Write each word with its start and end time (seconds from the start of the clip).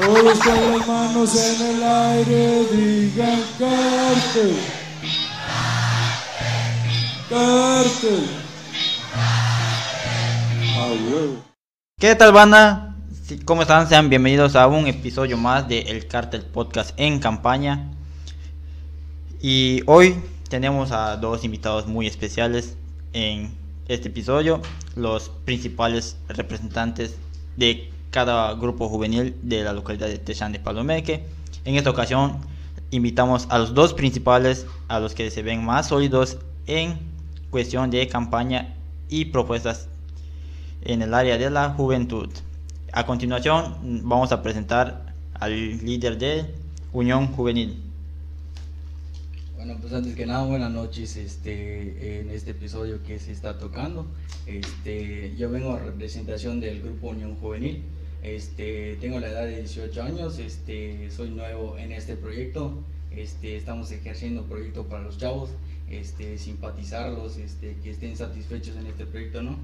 Todos 0.00 0.38
con 0.38 0.78
las 0.78 0.88
manos 0.88 1.36
en 1.36 1.76
el 1.76 1.82
aire 1.82 2.64
digan 2.72 3.42
cártel. 3.58 4.56
Cártel. 7.28 8.26
¿Qué 11.98 12.14
tal 12.14 12.32
banda? 12.32 12.96
¿Cómo 13.44 13.60
están? 13.60 13.90
Sean 13.90 14.08
bienvenidos 14.08 14.56
a 14.56 14.68
un 14.68 14.86
episodio 14.86 15.36
más 15.36 15.68
de 15.68 15.80
El 15.80 16.06
Cartel 16.06 16.46
Podcast 16.46 16.98
en 16.98 17.18
campaña. 17.18 17.90
Y 19.42 19.82
hoy 19.84 20.16
tenemos 20.48 20.92
a 20.92 21.18
dos 21.18 21.44
invitados 21.44 21.86
muy 21.86 22.06
especiales 22.06 22.74
en 23.12 23.52
este 23.86 24.08
episodio, 24.08 24.62
los 24.96 25.28
principales 25.44 26.16
representantes 26.28 27.16
de 27.58 27.90
cada 28.10 28.54
grupo 28.54 28.88
juvenil 28.88 29.36
de 29.42 29.62
la 29.62 29.72
localidad 29.72 30.08
de 30.08 30.18
Techán 30.18 30.52
de 30.52 30.58
Palomeque. 30.60 31.24
En 31.64 31.76
esta 31.76 31.90
ocasión 31.90 32.38
invitamos 32.90 33.46
a 33.50 33.58
los 33.58 33.74
dos 33.74 33.94
principales, 33.94 34.66
a 34.88 35.00
los 35.00 35.14
que 35.14 35.30
se 35.30 35.42
ven 35.42 35.64
más 35.64 35.88
sólidos 35.88 36.38
en 36.66 36.98
cuestión 37.50 37.90
de 37.90 38.06
campaña 38.08 38.74
y 39.08 39.26
propuestas 39.26 39.88
en 40.82 41.02
el 41.02 41.14
área 41.14 41.38
de 41.38 41.50
la 41.50 41.70
juventud. 41.70 42.28
A 42.92 43.06
continuación 43.06 44.02
vamos 44.04 44.32
a 44.32 44.42
presentar 44.42 45.14
al 45.34 45.78
líder 45.84 46.18
de 46.18 46.46
Unión 46.92 47.28
Juvenil. 47.28 47.80
Bueno, 49.56 49.76
pues 49.80 49.92
antes 49.92 50.14
que 50.16 50.26
nada, 50.26 50.44
buenas 50.46 50.72
noches 50.72 51.16
este, 51.16 52.20
en 52.20 52.30
este 52.30 52.52
episodio 52.52 53.02
que 53.02 53.18
se 53.18 53.30
está 53.30 53.58
tocando. 53.58 54.06
Este, 54.46 55.34
yo 55.36 55.50
vengo 55.50 55.72
a 55.72 55.78
representación 55.78 56.60
del 56.60 56.80
Grupo 56.80 57.08
Unión 57.08 57.36
Juvenil. 57.36 57.84
Este, 58.22 58.96
tengo 59.00 59.18
la 59.18 59.28
edad 59.28 59.46
de 59.46 59.58
18 59.58 60.02
años, 60.02 60.38
este, 60.38 61.10
soy 61.10 61.30
nuevo 61.30 61.78
en 61.78 61.92
este 61.92 62.16
proyecto. 62.16 62.74
Este, 63.10 63.56
estamos 63.56 63.90
ejerciendo 63.90 64.44
proyecto 64.44 64.86
para 64.86 65.02
los 65.02 65.18
chavos, 65.18 65.50
este, 65.88 66.38
simpatizarlos, 66.38 67.38
este, 67.38 67.76
que 67.82 67.90
estén 67.90 68.16
satisfechos 68.16 68.76
en 68.76 68.86
este 68.86 69.06
proyecto, 69.06 69.42
¿no? 69.42 69.56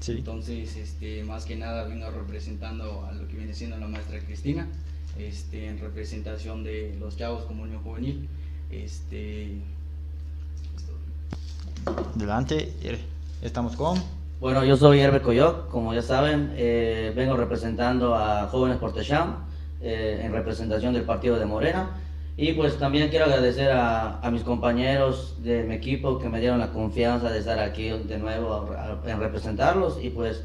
Sí. 0.00 0.12
Entonces, 0.12 0.76
este, 0.76 1.24
más 1.24 1.44
que 1.44 1.56
nada 1.56 1.84
vengo 1.84 2.10
representando 2.10 3.04
a 3.04 3.12
lo 3.12 3.26
que 3.28 3.36
viene 3.36 3.52
siendo 3.52 3.76
la 3.78 3.88
maestra 3.88 4.20
Cristina, 4.20 4.68
este, 5.18 5.66
en 5.66 5.78
representación 5.78 6.64
de 6.64 6.96
los 6.98 7.16
chavos 7.16 7.44
como 7.44 7.64
Unión 7.64 7.82
Juvenil. 7.82 8.28
Este, 8.70 9.58
Delante 12.14 12.72
estamos 13.42 13.76
con 13.76 14.02
Bueno, 14.44 14.62
yo 14.62 14.76
soy 14.76 15.00
Herbe 15.00 15.22
Coyoc, 15.22 15.70
como 15.70 15.94
ya 15.94 16.02
saben, 16.02 16.52
eh, 16.54 17.14
vengo 17.16 17.34
representando 17.34 18.14
a 18.14 18.46
Jóvenes 18.48 18.76
por 18.76 18.92
eh, 18.94 20.20
en 20.22 20.32
representación 20.32 20.92
del 20.92 21.04
partido 21.04 21.38
de 21.38 21.46
Morena. 21.46 21.88
Y 22.36 22.52
pues 22.52 22.78
también 22.78 23.08
quiero 23.08 23.24
agradecer 23.24 23.70
a, 23.70 24.20
a 24.20 24.30
mis 24.30 24.42
compañeros 24.42 25.36
de 25.42 25.64
mi 25.64 25.74
equipo 25.76 26.18
que 26.18 26.28
me 26.28 26.40
dieron 26.40 26.58
la 26.58 26.72
confianza 26.72 27.30
de 27.30 27.38
estar 27.38 27.58
aquí 27.58 27.88
de 27.88 28.18
nuevo 28.18 28.68
en 29.06 29.18
representarlos. 29.18 29.96
Y 30.02 30.10
pues 30.10 30.42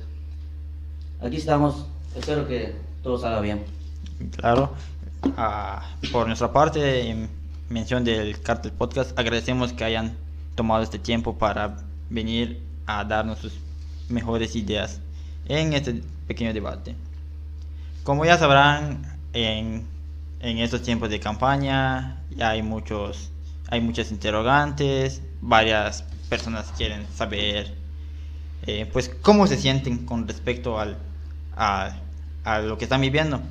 aquí 1.22 1.36
estamos, 1.36 1.86
espero 2.16 2.48
que 2.48 2.76
todo 3.04 3.18
salga 3.18 3.42
bien. 3.42 3.66
Claro. 4.38 4.72
Ah, 5.36 5.84
por 6.14 6.26
nuestra 6.26 6.54
parte, 6.54 7.10
en 7.10 7.30
mención 7.68 8.06
del 8.06 8.40
Cartel 8.40 8.72
Podcast, 8.72 9.20
agradecemos 9.20 9.74
que 9.74 9.84
hayan 9.84 10.16
tomado 10.56 10.84
este 10.84 11.00
tiempo 11.00 11.38
para 11.38 11.76
venir 12.10 12.62
a 12.86 13.04
darnos 13.04 13.40
sus 13.40 13.60
mejores 14.10 14.56
ideas 14.56 15.00
en 15.48 15.74
este 15.74 16.02
pequeño 16.28 16.54
debate. 16.54 16.96
Como 18.04 18.26
ya 18.26 18.38
sabrán, 18.38 19.20
en, 19.34 19.86
en 20.40 20.58
estos 20.60 20.82
tiempos 20.82 21.10
de 21.10 21.20
campaña 21.20 22.22
hay 22.40 22.62
muchos, 22.62 23.32
hay 23.68 23.82
muchas 23.82 24.12
interrogantes, 24.12 25.22
varias 25.42 26.04
personas 26.30 26.72
quieren 26.78 27.06
saber, 27.16 27.74
eh, 28.66 28.90
pues, 28.92 29.10
cómo 29.22 29.48
se 29.48 29.58
sienten 29.58 30.06
con 30.06 30.28
respecto 30.28 30.80
al, 30.80 30.98
a, 31.56 31.98
a 32.44 32.60
lo 32.60 32.78
que 32.78 32.86
están 32.86 33.02
viviendo. 33.02 33.42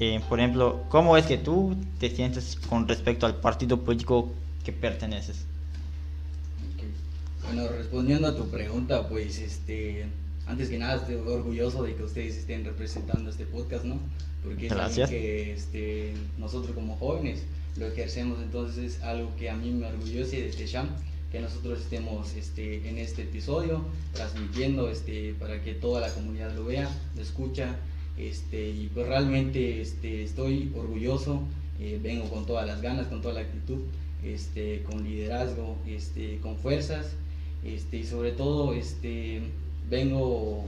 Eh, 0.00 0.20
por 0.28 0.40
ejemplo, 0.40 0.84
¿cómo 0.88 1.16
es 1.16 1.26
que 1.26 1.38
tú 1.38 1.76
te 2.00 2.10
sientes 2.10 2.58
con 2.68 2.88
respecto 2.88 3.26
al 3.26 3.36
partido 3.36 3.84
político 3.84 4.32
que 4.64 4.72
perteneces? 4.72 5.46
Bueno, 7.44 7.68
respondiendo 7.68 8.28
a 8.28 8.36
tu 8.36 8.48
pregunta, 8.48 9.08
pues 9.08 9.38
este, 9.38 10.06
antes 10.46 10.68
que 10.68 10.78
nada 10.78 10.96
estoy 10.96 11.16
orgulloso 11.16 11.82
de 11.82 11.94
que 11.94 12.02
ustedes 12.02 12.36
estén 12.36 12.64
representando 12.64 13.30
este 13.30 13.46
podcast, 13.46 13.84
¿no? 13.84 13.98
Porque 14.44 14.66
es 14.66 14.72
Gracias. 14.72 15.08
algo 15.10 15.20
que 15.20 15.52
este, 15.52 16.14
nosotros 16.38 16.74
como 16.74 16.96
jóvenes 16.96 17.42
lo 17.76 17.86
ejercemos, 17.86 18.38
entonces 18.42 18.96
es 18.96 19.02
algo 19.02 19.34
que 19.36 19.50
a 19.50 19.56
mí 19.56 19.70
me 19.70 19.86
orgullece 19.86 20.42
de 20.42 20.50
Techam, 20.50 20.88
que 21.30 21.40
nosotros 21.40 21.80
estemos 21.80 22.34
este, 22.34 22.88
en 22.88 22.98
este 22.98 23.22
episodio 23.22 23.84
transmitiendo 24.12 24.90
este, 24.90 25.34
para 25.38 25.62
que 25.62 25.74
toda 25.74 26.00
la 26.00 26.12
comunidad 26.12 26.54
lo 26.54 26.64
vea, 26.64 26.88
lo 27.16 27.22
escucha, 27.22 27.76
este, 28.18 28.68
y 28.68 28.90
pues 28.92 29.06
realmente 29.06 29.80
este, 29.80 30.22
estoy 30.22 30.72
orgulloso, 30.76 31.42
eh, 31.80 31.98
vengo 32.02 32.28
con 32.28 32.44
todas 32.46 32.66
las 32.66 32.82
ganas, 32.82 33.06
con 33.06 33.22
toda 33.22 33.34
la 33.34 33.40
actitud, 33.40 33.78
este, 34.22 34.82
con 34.82 35.02
liderazgo, 35.02 35.76
este, 35.86 36.38
con 36.40 36.58
fuerzas, 36.58 37.06
este, 37.64 37.98
y 37.98 38.04
sobre 38.04 38.32
todo 38.32 38.72
este, 38.74 39.42
vengo 39.88 40.64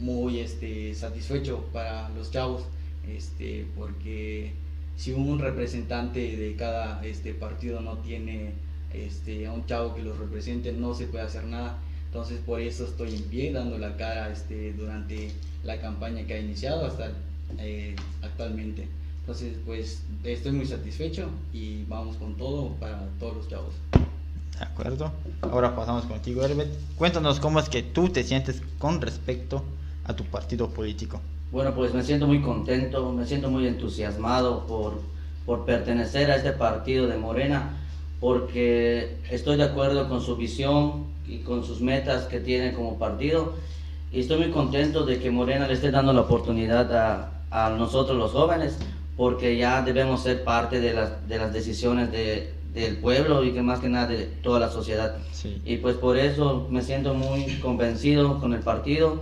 muy 0.00 0.40
este, 0.40 0.94
satisfecho 0.94 1.64
para 1.72 2.08
los 2.10 2.30
chavos, 2.30 2.62
este, 3.08 3.66
porque 3.76 4.52
si 4.96 5.12
un 5.12 5.38
representante 5.38 6.36
de 6.36 6.56
cada 6.56 7.04
este, 7.04 7.34
partido 7.34 7.80
no 7.80 7.98
tiene 7.98 8.52
este, 8.92 9.46
a 9.46 9.52
un 9.52 9.66
chavo 9.66 9.94
que 9.94 10.02
los 10.02 10.18
represente, 10.18 10.72
no 10.72 10.94
se 10.94 11.06
puede 11.06 11.24
hacer 11.24 11.44
nada. 11.44 11.78
Entonces 12.06 12.38
por 12.46 12.60
eso 12.60 12.84
estoy 12.84 13.14
en 13.14 13.24
pie, 13.24 13.52
dando 13.52 13.76
la 13.76 13.96
cara 13.96 14.32
durante 14.76 15.32
la 15.64 15.80
campaña 15.80 16.24
que 16.26 16.34
ha 16.34 16.38
iniciado 16.38 16.86
hasta 16.86 17.10
eh, 17.58 17.96
actualmente. 18.22 18.86
Entonces 19.20 19.56
pues 19.66 20.02
estoy 20.22 20.52
muy 20.52 20.66
satisfecho 20.66 21.28
y 21.52 21.84
vamos 21.84 22.16
con 22.16 22.36
todo 22.36 22.70
para 22.76 23.08
todos 23.18 23.36
los 23.36 23.48
chavos. 23.48 23.74
¿De 24.58 24.64
acuerdo? 24.64 25.12
Ahora 25.42 25.74
pasamos 25.74 26.04
contigo, 26.04 26.44
Herbert. 26.44 26.70
Cuéntanos 26.96 27.40
cómo 27.40 27.58
es 27.60 27.68
que 27.68 27.82
tú 27.82 28.08
te 28.08 28.22
sientes 28.22 28.62
con 28.78 29.00
respecto 29.00 29.62
a 30.04 30.14
tu 30.14 30.24
partido 30.24 30.68
político. 30.70 31.20
Bueno, 31.50 31.74
pues 31.74 31.92
me 31.94 32.02
siento 32.02 32.26
muy 32.26 32.40
contento, 32.40 33.12
me 33.12 33.26
siento 33.26 33.50
muy 33.50 33.66
entusiasmado 33.66 34.66
por, 34.66 35.00
por 35.46 35.64
pertenecer 35.64 36.30
a 36.30 36.36
este 36.36 36.52
partido 36.52 37.06
de 37.06 37.16
Morena, 37.16 37.76
porque 38.20 39.18
estoy 39.30 39.56
de 39.56 39.64
acuerdo 39.64 40.08
con 40.08 40.20
su 40.20 40.36
visión 40.36 41.06
y 41.26 41.38
con 41.38 41.64
sus 41.64 41.80
metas 41.80 42.24
que 42.24 42.40
tiene 42.40 42.72
como 42.74 42.98
partido. 42.98 43.54
Y 44.12 44.20
estoy 44.20 44.38
muy 44.38 44.50
contento 44.50 45.04
de 45.04 45.18
que 45.18 45.30
Morena 45.30 45.66
le 45.66 45.74
esté 45.74 45.90
dando 45.90 46.12
la 46.12 46.22
oportunidad 46.22 46.92
a, 46.96 47.42
a 47.50 47.70
nosotros 47.70 48.16
los 48.16 48.30
jóvenes, 48.32 48.76
porque 49.16 49.56
ya 49.56 49.82
debemos 49.82 50.22
ser 50.22 50.42
parte 50.44 50.80
de 50.80 50.94
las, 50.94 51.28
de 51.28 51.38
las 51.38 51.52
decisiones 51.52 52.10
de- 52.12 52.53
del 52.74 52.96
pueblo 52.96 53.44
y 53.44 53.52
que 53.52 53.62
más 53.62 53.78
que 53.80 53.88
nada 53.88 54.08
de 54.08 54.24
toda 54.42 54.58
la 54.60 54.68
sociedad. 54.68 55.16
Sí. 55.32 55.62
Y 55.64 55.76
pues 55.78 55.96
por 55.96 56.18
eso 56.18 56.66
me 56.70 56.82
siento 56.82 57.14
muy 57.14 57.44
convencido 57.60 58.40
con 58.40 58.52
el 58.52 58.60
partido. 58.60 59.20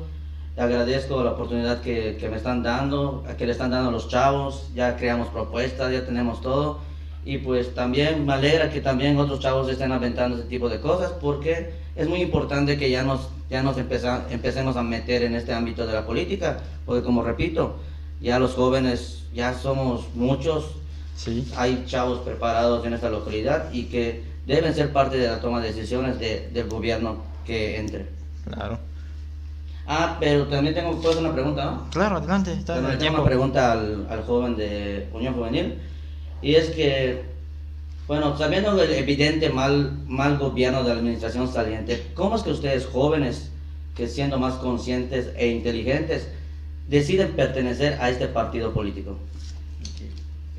Agradezco 0.56 1.22
la 1.22 1.30
oportunidad 1.32 1.80
que, 1.80 2.16
que 2.18 2.28
me 2.28 2.36
están 2.36 2.62
dando, 2.62 3.24
que 3.38 3.46
le 3.46 3.52
están 3.52 3.70
dando 3.70 3.88
a 3.88 3.92
los 3.92 4.08
chavos. 4.08 4.68
Ya 4.74 4.96
creamos 4.96 5.28
propuestas, 5.28 5.92
ya 5.92 6.04
tenemos 6.04 6.40
todo. 6.40 6.78
Y 7.24 7.38
pues 7.38 7.74
también 7.74 8.26
me 8.26 8.32
alegra 8.32 8.70
que 8.70 8.80
también 8.80 9.16
otros 9.18 9.40
chavos 9.40 9.68
estén 9.68 9.92
aventando 9.92 10.36
ese 10.38 10.46
tipo 10.48 10.68
de 10.68 10.80
cosas 10.80 11.12
porque 11.12 11.70
es 11.94 12.08
muy 12.08 12.20
importante 12.20 12.76
que 12.76 12.90
ya 12.90 13.04
nos, 13.04 13.28
ya 13.48 13.62
nos 13.62 13.76
empeza- 13.78 14.24
empecemos 14.30 14.76
a 14.76 14.82
meter 14.82 15.22
en 15.22 15.34
este 15.36 15.52
ámbito 15.52 15.86
de 15.86 15.92
la 15.92 16.04
política. 16.04 16.58
Porque 16.84 17.02
como 17.04 17.22
repito, 17.22 17.76
ya 18.20 18.38
los 18.38 18.54
jóvenes, 18.54 19.24
ya 19.32 19.54
somos 19.54 20.06
muchos, 20.14 20.64
Sí. 21.16 21.46
hay 21.56 21.84
chavos 21.86 22.20
preparados 22.20 22.84
en 22.86 22.94
esta 22.94 23.08
localidad 23.10 23.72
y 23.72 23.84
que 23.84 24.22
deben 24.46 24.74
ser 24.74 24.92
parte 24.92 25.16
de 25.18 25.28
la 25.28 25.40
toma 25.40 25.60
de 25.60 25.72
decisiones 25.72 26.18
de- 26.18 26.48
del 26.52 26.68
gobierno 26.68 27.22
que 27.46 27.76
entre. 27.78 28.06
Claro. 28.48 28.78
Ah, 29.86 30.16
pero 30.20 30.46
también 30.46 30.74
tengo 30.74 31.00
pues, 31.00 31.16
una 31.16 31.32
pregunta, 31.32 31.64
¿no? 31.64 31.90
Claro, 31.90 32.16
adelante. 32.16 32.52
Está 32.52 32.74
Bueno, 32.74 32.88
el 32.88 32.94
le 32.94 33.00
tengo 33.00 33.14
una 33.16 33.24
pregunta 33.24 33.72
al, 33.72 34.06
al 34.08 34.22
joven 34.24 34.56
de 34.56 35.08
Unión 35.12 35.34
Juvenil 35.34 35.74
y 36.40 36.54
es 36.54 36.70
que, 36.70 37.22
bueno, 38.06 38.36
sabiendo 38.38 38.80
el 38.80 38.92
evidente 38.92 39.48
mal, 39.50 39.92
mal 40.06 40.38
gobierno 40.38 40.82
de 40.82 40.88
la 40.90 41.00
administración 41.00 41.52
saliente, 41.52 42.06
¿cómo 42.14 42.36
es 42.36 42.42
que 42.42 42.50
ustedes 42.50 42.86
jóvenes, 42.86 43.50
que 43.94 44.08
siendo 44.08 44.38
más 44.38 44.54
conscientes 44.54 45.28
e 45.36 45.48
inteligentes, 45.48 46.28
deciden 46.88 47.32
pertenecer 47.32 47.98
a 48.00 48.08
este 48.10 48.26
partido 48.28 48.72
político? 48.72 49.18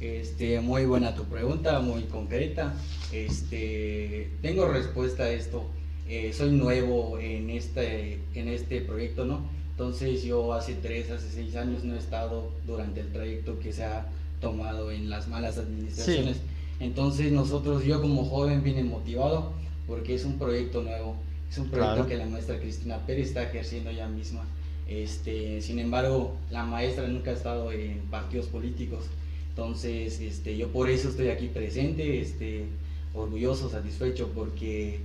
Este, 0.04 0.60
muy 0.60 0.86
buena 0.86 1.16
tu 1.16 1.24
pregunta, 1.24 1.80
muy 1.80 2.04
concreta. 2.04 2.74
Este, 3.14 4.30
tengo 4.42 4.68
respuesta 4.68 5.24
a 5.24 5.30
esto. 5.32 5.64
Eh, 6.10 6.34
soy 6.34 6.52
nuevo 6.52 7.18
en 7.20 7.50
este, 7.50 8.20
en 8.36 8.50
este 8.50 8.82
proyecto, 8.82 9.24
¿no? 9.24 9.40
Entonces 9.72 10.24
yo 10.24 10.54
hace 10.54 10.74
tres, 10.76 11.10
hace 11.10 11.30
seis 11.30 11.56
años 11.56 11.86
no 11.86 11.96
he 11.96 11.98
estado 11.98 12.52
durante 12.68 13.00
el 13.00 13.14
trayecto 13.14 13.58
que 13.60 13.72
se 13.72 13.86
ha 13.86 14.06
tomado 14.42 14.92
en 14.92 15.10
las 15.10 15.30
malas 15.30 15.58
administraciones. 15.58 16.38
Entonces 16.82 17.32
nosotros, 17.32 17.86
yo 17.86 18.02
como 18.02 18.26
joven 18.26 18.62
vine 18.62 18.84
motivado 18.84 19.54
porque 19.88 20.16
es 20.16 20.26
un 20.26 20.38
proyecto 20.38 20.84
nuevo, 20.84 21.16
es 21.50 21.58
un 21.58 21.70
proyecto 21.70 21.94
Claro. 21.96 22.08
que 22.10 22.18
la 22.18 22.26
maestra 22.26 22.60
Cristina 22.60 22.98
Pérez 23.08 23.30
está 23.30 23.44
ejerciendo 23.44 23.90
ella 23.90 24.08
misma. 24.10 24.44
Este, 24.86 25.62
sin 25.62 25.80
embargo, 25.80 26.36
la 26.52 26.66
maestra 26.66 27.08
nunca 27.08 27.32
ha 27.32 27.36
estado 27.36 27.72
en 27.72 28.00
partidos 28.12 28.48
políticos, 28.48 29.06
entonces 29.56 30.20
este, 30.20 30.58
yo 30.58 30.70
por 30.70 30.90
eso 30.90 31.10
estoy 31.10 31.30
aquí 31.30 31.48
presente, 31.48 32.20
este, 32.20 32.66
orgulloso, 33.14 33.70
satisfecho, 33.70 34.30
porque 34.34 35.00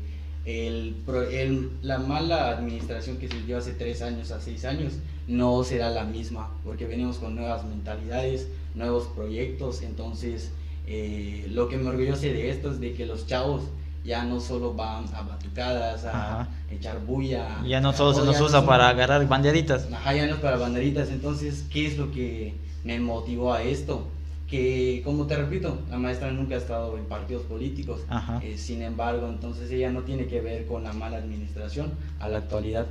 el, 0.46 0.94
el- 1.30 1.70
la 1.82 1.98
mala 1.98 2.48
administración 2.56 3.18
que 3.18 3.28
se 3.28 3.42
dio 3.42 3.58
hace 3.58 3.72
tres 3.72 4.00
años 4.00 4.30
a 4.30 4.40
seis 4.40 4.64
años 4.64 4.94
no 5.26 5.62
será 5.64 5.90
la 5.90 6.04
misma, 6.04 6.48
porque 6.64 6.86
venimos 6.86 7.18
con 7.18 7.34
nuevas 7.36 7.66
mentalidades, 7.66 8.48
nuevos 8.74 9.08
proyectos, 9.14 9.82
entonces 9.82 10.50
eh, 10.86 11.46
lo 11.50 11.68
que 11.68 11.76
me 11.76 11.90
orgullece 11.90 12.32
de 12.32 12.48
esto 12.48 12.70
es 12.72 12.80
de 12.80 12.94
que 12.94 13.04
los 13.04 13.26
chavos 13.26 13.64
ya 14.02 14.24
no 14.24 14.40
solo 14.40 14.72
van 14.72 15.04
a 15.12 15.20
batucadas, 15.20 16.06
a 16.06 16.40
Ajá. 16.40 16.48
echar 16.70 17.04
bulla. 17.04 17.62
Ya 17.66 17.82
no 17.82 17.92
solo 17.92 18.14
se 18.14 18.24
nos 18.24 18.40
no 18.40 18.46
usa 18.46 18.64
para 18.64 18.88
agarrar 18.88 19.28
banderitas. 19.28 19.86
Ajá, 19.92 20.14
ya 20.14 20.26
no 20.26 20.36
es 20.36 20.40
para 20.40 20.56
banderitas. 20.56 21.10
Entonces, 21.10 21.66
¿qué 21.70 21.86
es 21.88 21.98
lo 21.98 22.10
que 22.10 22.54
me 22.84 22.98
motivó 23.00 23.52
a 23.52 23.62
esto? 23.62 24.08
Que, 24.48 25.02
como 25.04 25.26
te 25.26 25.36
repito, 25.36 25.78
la 25.90 25.98
maestra 25.98 26.30
nunca 26.32 26.54
ha 26.54 26.58
estado 26.58 26.96
en 26.96 27.04
partidos 27.04 27.42
políticos. 27.42 28.00
Eh, 28.42 28.56
sin 28.56 28.80
embargo, 28.82 29.28
entonces 29.28 29.70
ella 29.70 29.90
no 29.90 30.02
tiene 30.02 30.26
que 30.26 30.40
ver 30.40 30.64
con 30.66 30.84
la 30.84 30.92
mala 30.94 31.18
administración 31.18 31.90
a 32.18 32.28
la 32.28 32.38
actualidad. 32.38 32.86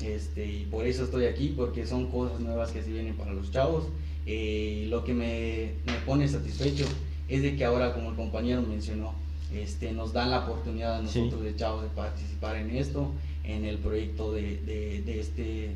Este, 0.00 0.46
y 0.46 0.64
por 0.70 0.86
eso 0.86 1.04
estoy 1.04 1.24
aquí, 1.24 1.52
porque 1.56 1.84
son 1.84 2.06
cosas 2.10 2.38
nuevas 2.40 2.70
que 2.70 2.82
se 2.82 2.92
vienen 2.92 3.16
para 3.16 3.32
los 3.32 3.50
chavos. 3.50 3.84
Eh, 4.24 4.86
lo 4.88 5.02
que 5.04 5.12
me, 5.12 5.72
me 5.84 5.98
pone 6.06 6.28
satisfecho 6.28 6.84
es 7.28 7.42
de 7.42 7.56
que 7.56 7.64
ahora, 7.64 7.92
como 7.92 8.10
el 8.10 8.16
compañero 8.16 8.62
mencionó, 8.62 9.12
este, 9.52 9.90
nos 9.92 10.12
dan 10.12 10.30
la 10.30 10.44
oportunidad 10.44 10.94
a 11.00 11.08
Sí. 11.08 11.18
nosotros 11.18 11.42
de 11.42 11.56
chavos 11.56 11.82
de 11.82 11.88
participar 11.88 12.54
en 12.56 12.70
esto, 12.76 13.10
en 13.42 13.64
el 13.64 13.78
proyecto 13.78 14.32
de, 14.32 14.58
de- 14.58 15.02
de 15.04 15.20
este, 15.20 15.70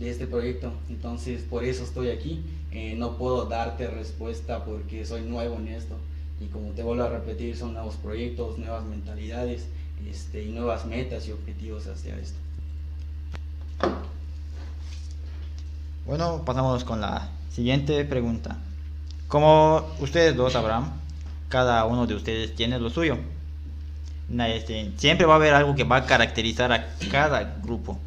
de 0.00 0.10
este 0.10 0.26
proyecto. 0.26 0.72
Entonces, 0.88 1.42
por 1.42 1.62
eso 1.62 1.84
estoy 1.84 2.08
aquí. 2.08 2.42
Eh, 2.72 2.94
no 2.96 3.16
puedo 3.16 3.44
darte 3.44 3.86
respuesta 3.86 4.64
porque 4.64 5.04
soy 5.04 5.22
nuevo 5.22 5.56
en 5.56 5.68
esto. 5.68 5.94
Y 6.40 6.46
como 6.46 6.70
te 6.70 6.82
vuelvo 6.82 7.04
a 7.04 7.10
repetir, 7.10 7.56
son 7.56 7.74
nuevos 7.74 7.96
proyectos, 7.96 8.58
nuevas 8.58 8.84
mentalidades 8.84 9.66
este, 10.08 10.42
y 10.42 10.52
nuevas 10.52 10.86
metas 10.86 11.28
y 11.28 11.32
objetivos 11.32 11.86
hacia 11.86 12.16
esto. 12.16 12.38
Bueno, 16.06 16.42
pasamos 16.46 16.82
con 16.84 17.02
la 17.02 17.28
siguiente 17.52 18.04
pregunta. 18.06 18.56
Como 19.28 19.86
ustedes 20.00 20.34
dos 20.34 20.54
sabrán, 20.54 20.94
cada 21.50 21.84
uno 21.84 22.06
de 22.06 22.14
ustedes 22.14 22.54
tiene 22.56 22.80
lo 22.80 22.88
suyo. 22.88 23.18
Este, 24.30 24.92
siempre 24.96 25.26
va 25.26 25.34
a 25.34 25.36
haber 25.36 25.54
algo 25.54 25.74
que 25.74 25.84
va 25.84 25.96
a 25.96 26.06
caracterizar 26.06 26.72
a 26.72 26.88
cada 27.10 27.58
grupo. 27.62 27.98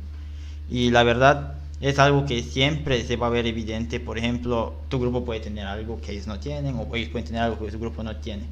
Y 0.69 0.89
la 0.89 1.03
verdad 1.03 1.55
es 1.83 1.99
algo 1.99 2.25
que 2.25 2.41
siempre 2.41 3.05
se 3.05 3.17
va 3.17 3.27
a 3.27 3.29
ver 3.29 3.45
evidente. 3.45 3.99
Por 3.99 4.17
ejemplo, 4.17 4.73
tu 4.87 5.01
grupo 5.01 5.25
puede 5.25 5.41
tener 5.41 5.67
algo 5.67 5.99
que 5.99 6.13
ellos 6.13 6.27
no 6.27 6.39
tienen 6.39 6.77
o 6.77 6.95
ellos 6.95 7.09
pueden 7.09 7.27
tener 7.27 7.41
algo 7.41 7.63
que 7.63 7.71
su 7.71 7.77
grupo 7.77 8.03
no 8.03 8.15
tiene. 8.15 8.43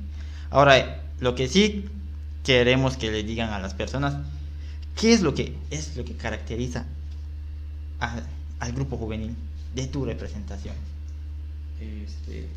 Ahora, 0.50 1.02
lo 1.22 1.34
que 1.34 1.48
sí 1.48 1.86
queremos 2.44 2.98
que 2.98 3.10
le 3.10 3.24
digan 3.24 3.52
a 3.52 3.60
las 3.60 3.74
personas, 3.74 4.18
¿qué 5.00 5.14
es 5.14 5.22
lo 5.22 5.34
que 5.34 5.56
es 5.70 5.96
lo 5.96 6.04
que 6.04 6.14
caracteriza 6.16 6.86
al 8.60 8.74
grupo 8.74 8.98
juvenil 8.98 9.34
de 9.76 9.88
tu 9.88 10.04
representación? 10.04 10.76
Este. 11.80 12.48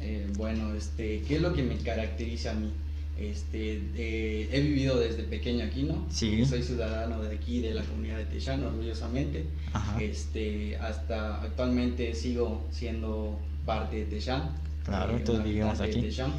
Eh, 0.00 0.30
bueno, 0.36 0.74
este, 0.74 1.22
¿qué 1.22 1.36
es 1.36 1.40
lo 1.40 1.54
que 1.54 1.62
me 1.62 1.78
caracteriza 1.78 2.50
a 2.50 2.54
mí? 2.54 2.70
Este, 3.18 3.80
he 3.96 4.60
vivido 4.60 5.00
desde 5.00 5.22
pequeño 5.22 5.64
aquí, 5.64 5.84
¿no? 5.84 6.06
Sí. 6.10 6.44
Soy 6.44 6.62
ciudadano 6.62 7.22
de 7.22 7.34
aquí, 7.34 7.60
de 7.60 7.72
la 7.72 7.82
comunidad 7.82 8.18
de 8.18 8.26
Techán, 8.26 8.62
orgullosamente. 8.62 9.46
Ajá. 9.72 10.00
Este, 10.02 10.76
hasta 10.76 11.42
actualmente 11.42 12.14
sigo 12.14 12.64
siendo 12.70 13.38
parte 13.64 13.96
de 13.96 14.04
Techán. 14.04 14.50
Claro, 14.84 15.16
eh, 15.16 15.20
todos 15.20 15.42
vivimos 15.42 15.80
aquí. 15.80 16.00
Techán. 16.00 16.32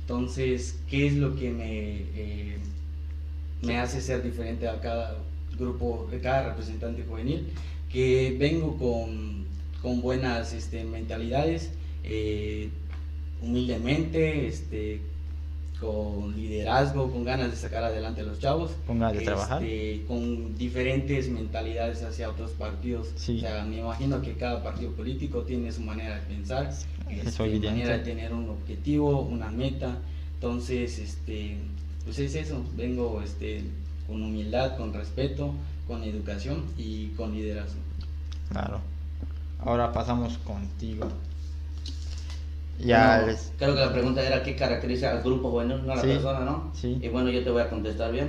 Entonces, 0.00 0.80
¿qué 0.90 1.06
es 1.06 1.14
lo 1.14 1.36
que 1.36 1.50
me, 1.50 1.98
eh, 2.14 2.58
me 3.62 3.78
hace 3.78 4.00
ser 4.00 4.22
diferente 4.22 4.68
a 4.68 4.80
cada 4.80 5.16
grupo, 5.56 6.10
a 6.12 6.20
cada 6.20 6.50
representante 6.50 7.04
juvenil? 7.04 7.46
Que 7.90 8.36
vengo 8.38 8.76
con, 8.76 9.46
con 9.80 10.02
buenas 10.02 10.52
este, 10.52 10.84
mentalidades, 10.84 11.70
eh, 12.02 12.70
humildemente, 13.40 14.48
este, 14.48 15.00
con 15.84 16.34
liderazgo, 16.34 17.10
con 17.10 17.24
ganas 17.24 17.50
de 17.50 17.56
sacar 17.56 17.84
adelante 17.84 18.22
a 18.22 18.24
los 18.24 18.38
chavos. 18.38 18.72
Con 18.86 18.98
ganas 18.98 19.18
de 19.18 19.24
trabajar. 19.24 19.62
este, 19.62 20.06
con 20.06 20.56
diferentes 20.56 21.28
mentalidades 21.28 22.02
hacia 22.02 22.30
otros 22.30 22.52
partidos. 22.52 23.08
Sí. 23.16 23.38
O 23.38 23.40
sea, 23.40 23.64
me 23.64 23.78
imagino 23.78 24.22
que 24.22 24.34
cada 24.34 24.62
partido 24.62 24.92
político 24.92 25.42
tiene 25.42 25.70
su 25.72 25.82
manera 25.82 26.16
de 26.16 26.22
pensar, 26.22 26.72
este, 27.08 27.42
evidente. 27.44 27.70
manera 27.70 27.98
de 27.98 28.04
tener 28.04 28.32
un 28.32 28.48
objetivo, 28.48 29.20
una 29.22 29.50
meta. 29.50 29.98
Entonces, 30.34 30.98
este, 30.98 31.58
pues 32.04 32.18
es 32.18 32.34
eso. 32.34 32.62
Vengo 32.76 33.20
este, 33.22 33.64
con 34.06 34.22
humildad, 34.22 34.76
con 34.76 34.92
respeto, 34.92 35.54
con 35.86 36.02
educación 36.02 36.64
y 36.78 37.08
con 37.08 37.34
liderazgo. 37.34 37.80
Claro. 38.50 38.80
Ahora 39.60 39.92
pasamos 39.92 40.38
contigo. 40.38 41.08
Ya 42.78 43.16
Bueno, 43.18 43.32
les- 43.32 43.52
Creo 43.58 43.74
que 43.74 43.80
la 43.80 43.92
pregunta 43.92 44.22
era 44.26 44.42
qué 44.42 44.56
caracteriza 44.56 45.12
al 45.12 45.22
grupo 45.22 45.50
juvenil, 45.50 45.86
no 45.86 45.92
a 45.92 45.96
la 45.96 46.02
Sí, 46.02 46.08
persona, 46.08 46.40
¿no? 46.40 46.70
sí. 46.74 46.98
Y 47.00 47.08
bueno, 47.08 47.30
yo 47.30 47.42
te 47.44 47.50
voy 47.50 47.62
a 47.62 47.70
contestar 47.70 48.12
bien. 48.12 48.28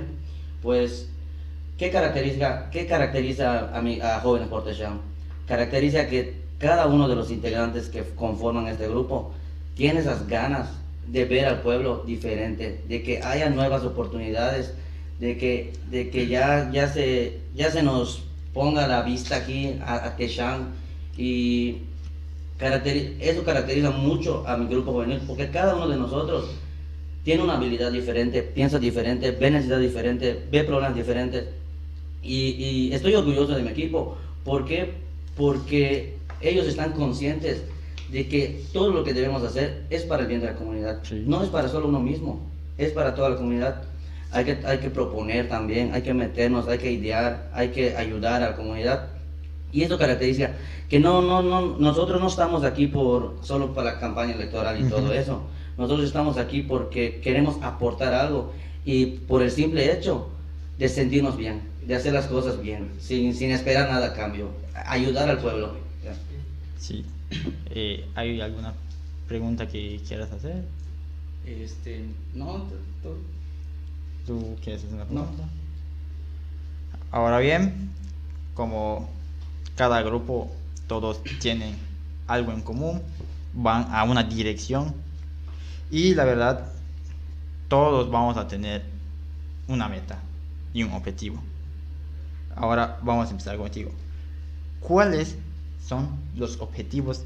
Pues, 0.62 1.08
¿qué 1.78 1.90
caracteriza, 1.90 2.70
qué 2.70 2.86
caracteriza 2.86 3.76
a, 3.76 3.82
mi, 3.82 4.00
a 4.00 4.20
Jóvenes 4.20 4.48
por? 4.48 4.64
Caracteriza 5.46 6.06
que 6.06 6.34
cada 6.58 6.86
uno 6.86 7.08
de 7.08 7.14
los 7.16 7.30
integrantes 7.30 7.88
que 7.88 8.02
conforman 8.14 8.66
este 8.68 8.88
grupo 8.88 9.30
tiene 9.74 10.00
esas 10.00 10.26
ganas 10.26 10.68
de 11.06 11.24
ver 11.24 11.46
al 11.46 11.60
pueblo 11.60 12.02
diferente, 12.04 12.80
de 12.88 13.02
que 13.02 13.20
haya 13.22 13.48
nuevas 13.48 13.84
oportunidades, 13.84 14.72
de 15.20 15.36
que, 15.36 15.72
de 15.90 16.10
que 16.10 16.26
ya, 16.26 16.68
ya, 16.72 16.88
se, 16.88 17.38
ya 17.54 17.70
se 17.70 17.82
nos 17.82 18.24
ponga 18.52 18.86
la 18.86 19.02
vista 19.02 19.36
aquí 19.36 19.76
a, 19.80 20.06
a 20.06 20.16
Techán 20.16 20.70
y 21.16 21.76
caracteri- 22.58 23.16
eso 23.20 23.44
caracteriza 23.44 23.90
mucho 23.90 24.46
a 24.46 24.56
mi 24.56 24.66
grupo 24.66 24.92
juvenil 24.92 25.20
porque 25.26 25.50
cada 25.50 25.74
uno 25.74 25.88
de 25.88 25.96
nosotros 25.96 26.50
tiene 27.24 27.42
una 27.42 27.56
habilidad 27.56 27.90
diferente, 27.90 28.42
piensa 28.42 28.78
diferente, 28.78 29.32
ve 29.32 29.50
necesidades 29.50 29.88
diferentes, 29.88 30.36
ve 30.50 30.62
problemas 30.64 30.94
diferentes. 30.94 31.44
Y, 32.22 32.50
y 32.58 32.92
estoy 32.92 33.14
orgulloso 33.14 33.54
de 33.54 33.62
mi 33.62 33.70
equipo. 33.70 34.16
¿Por 34.44 34.64
qué? 34.64 34.94
Porque 35.36 36.14
ellos 36.40 36.66
están 36.66 36.92
conscientes 36.92 37.62
de 38.10 38.28
que 38.28 38.62
todo 38.72 38.90
lo 38.92 39.02
que 39.02 39.12
debemos 39.12 39.42
hacer 39.42 39.82
es 39.90 40.02
para 40.04 40.22
el 40.22 40.28
bien 40.28 40.40
de 40.40 40.46
la 40.46 40.54
comunidad. 40.54 41.00
Sí. 41.02 41.24
No 41.26 41.42
es 41.42 41.48
para 41.48 41.68
solo 41.68 41.88
uno 41.88 41.98
mismo, 41.98 42.40
es 42.78 42.92
para 42.92 43.14
toda 43.16 43.30
la 43.30 43.36
comunidad. 43.36 43.82
Hay 44.30 44.44
que, 44.44 44.58
hay 44.64 44.78
que 44.78 44.90
proponer 44.90 45.48
también, 45.48 45.94
hay 45.94 46.02
que 46.02 46.14
meternos, 46.14 46.68
hay 46.68 46.78
que 46.78 46.92
idear, 46.92 47.50
hay 47.52 47.70
que 47.70 47.96
ayudar 47.96 48.42
a 48.42 48.50
la 48.50 48.56
comunidad. 48.56 49.08
Y 49.76 49.82
eso 49.82 49.98
caracteriza 49.98 50.52
que 50.88 50.98
no, 50.98 51.20
no, 51.20 51.42
no, 51.42 51.76
nosotros 51.78 52.18
no 52.18 52.28
estamos 52.28 52.64
aquí 52.64 52.86
por, 52.86 53.36
solo 53.42 53.74
para 53.74 53.92
la 53.92 54.00
campaña 54.00 54.32
electoral 54.32 54.80
y 54.82 54.88
todo 54.88 55.12
eso. 55.12 55.42
Nosotros 55.76 56.06
estamos 56.06 56.38
aquí 56.38 56.62
porque 56.62 57.20
queremos 57.22 57.62
aportar 57.62 58.14
algo 58.14 58.54
y 58.86 59.04
por 59.28 59.42
el 59.42 59.50
simple 59.50 59.92
hecho 59.92 60.30
de 60.78 60.88
sentirnos 60.88 61.36
bien, 61.36 61.60
de 61.86 61.94
hacer 61.94 62.14
las 62.14 62.24
cosas 62.26 62.62
bien, 62.62 62.88
sin, 62.98 63.34
sin 63.34 63.50
esperar 63.50 63.90
nada 63.90 64.06
a 64.06 64.14
cambio, 64.14 64.48
ayudar 64.86 65.28
al 65.28 65.40
pueblo. 65.40 65.74
Sí. 66.78 67.04
Eh, 67.70 68.06
¿Hay 68.14 68.40
alguna 68.40 68.72
pregunta 69.28 69.68
que 69.68 70.00
quieras 70.08 70.32
hacer? 70.32 70.62
Este, 71.46 72.06
no. 72.34 72.64
¿Tú 74.26 74.56
quieres 74.64 74.84
hacer 74.84 74.94
una 74.94 75.04
No. 75.04 75.26
pregunta? 75.26 75.44
Ahora 77.10 77.40
bien, 77.40 77.90
como 78.54 79.10
cada 79.76 80.02
grupo, 80.02 80.50
todos 80.88 81.20
tienen 81.38 81.76
algo 82.26 82.52
en 82.52 82.62
común, 82.62 83.02
van 83.52 83.86
a 83.94 84.04
una 84.04 84.22
dirección 84.24 84.94
y 85.90 86.14
la 86.14 86.24
verdad, 86.24 86.66
todos 87.68 88.10
vamos 88.10 88.36
a 88.36 88.48
tener 88.48 88.82
una 89.68 89.88
meta 89.88 90.18
y 90.72 90.82
un 90.82 90.92
objetivo. 90.92 91.42
Ahora 92.54 92.98
vamos 93.02 93.28
a 93.28 93.30
empezar 93.30 93.56
contigo. 93.56 93.90
¿Cuáles 94.80 95.36
son 95.86 96.08
los 96.36 96.60
objetivos 96.60 97.22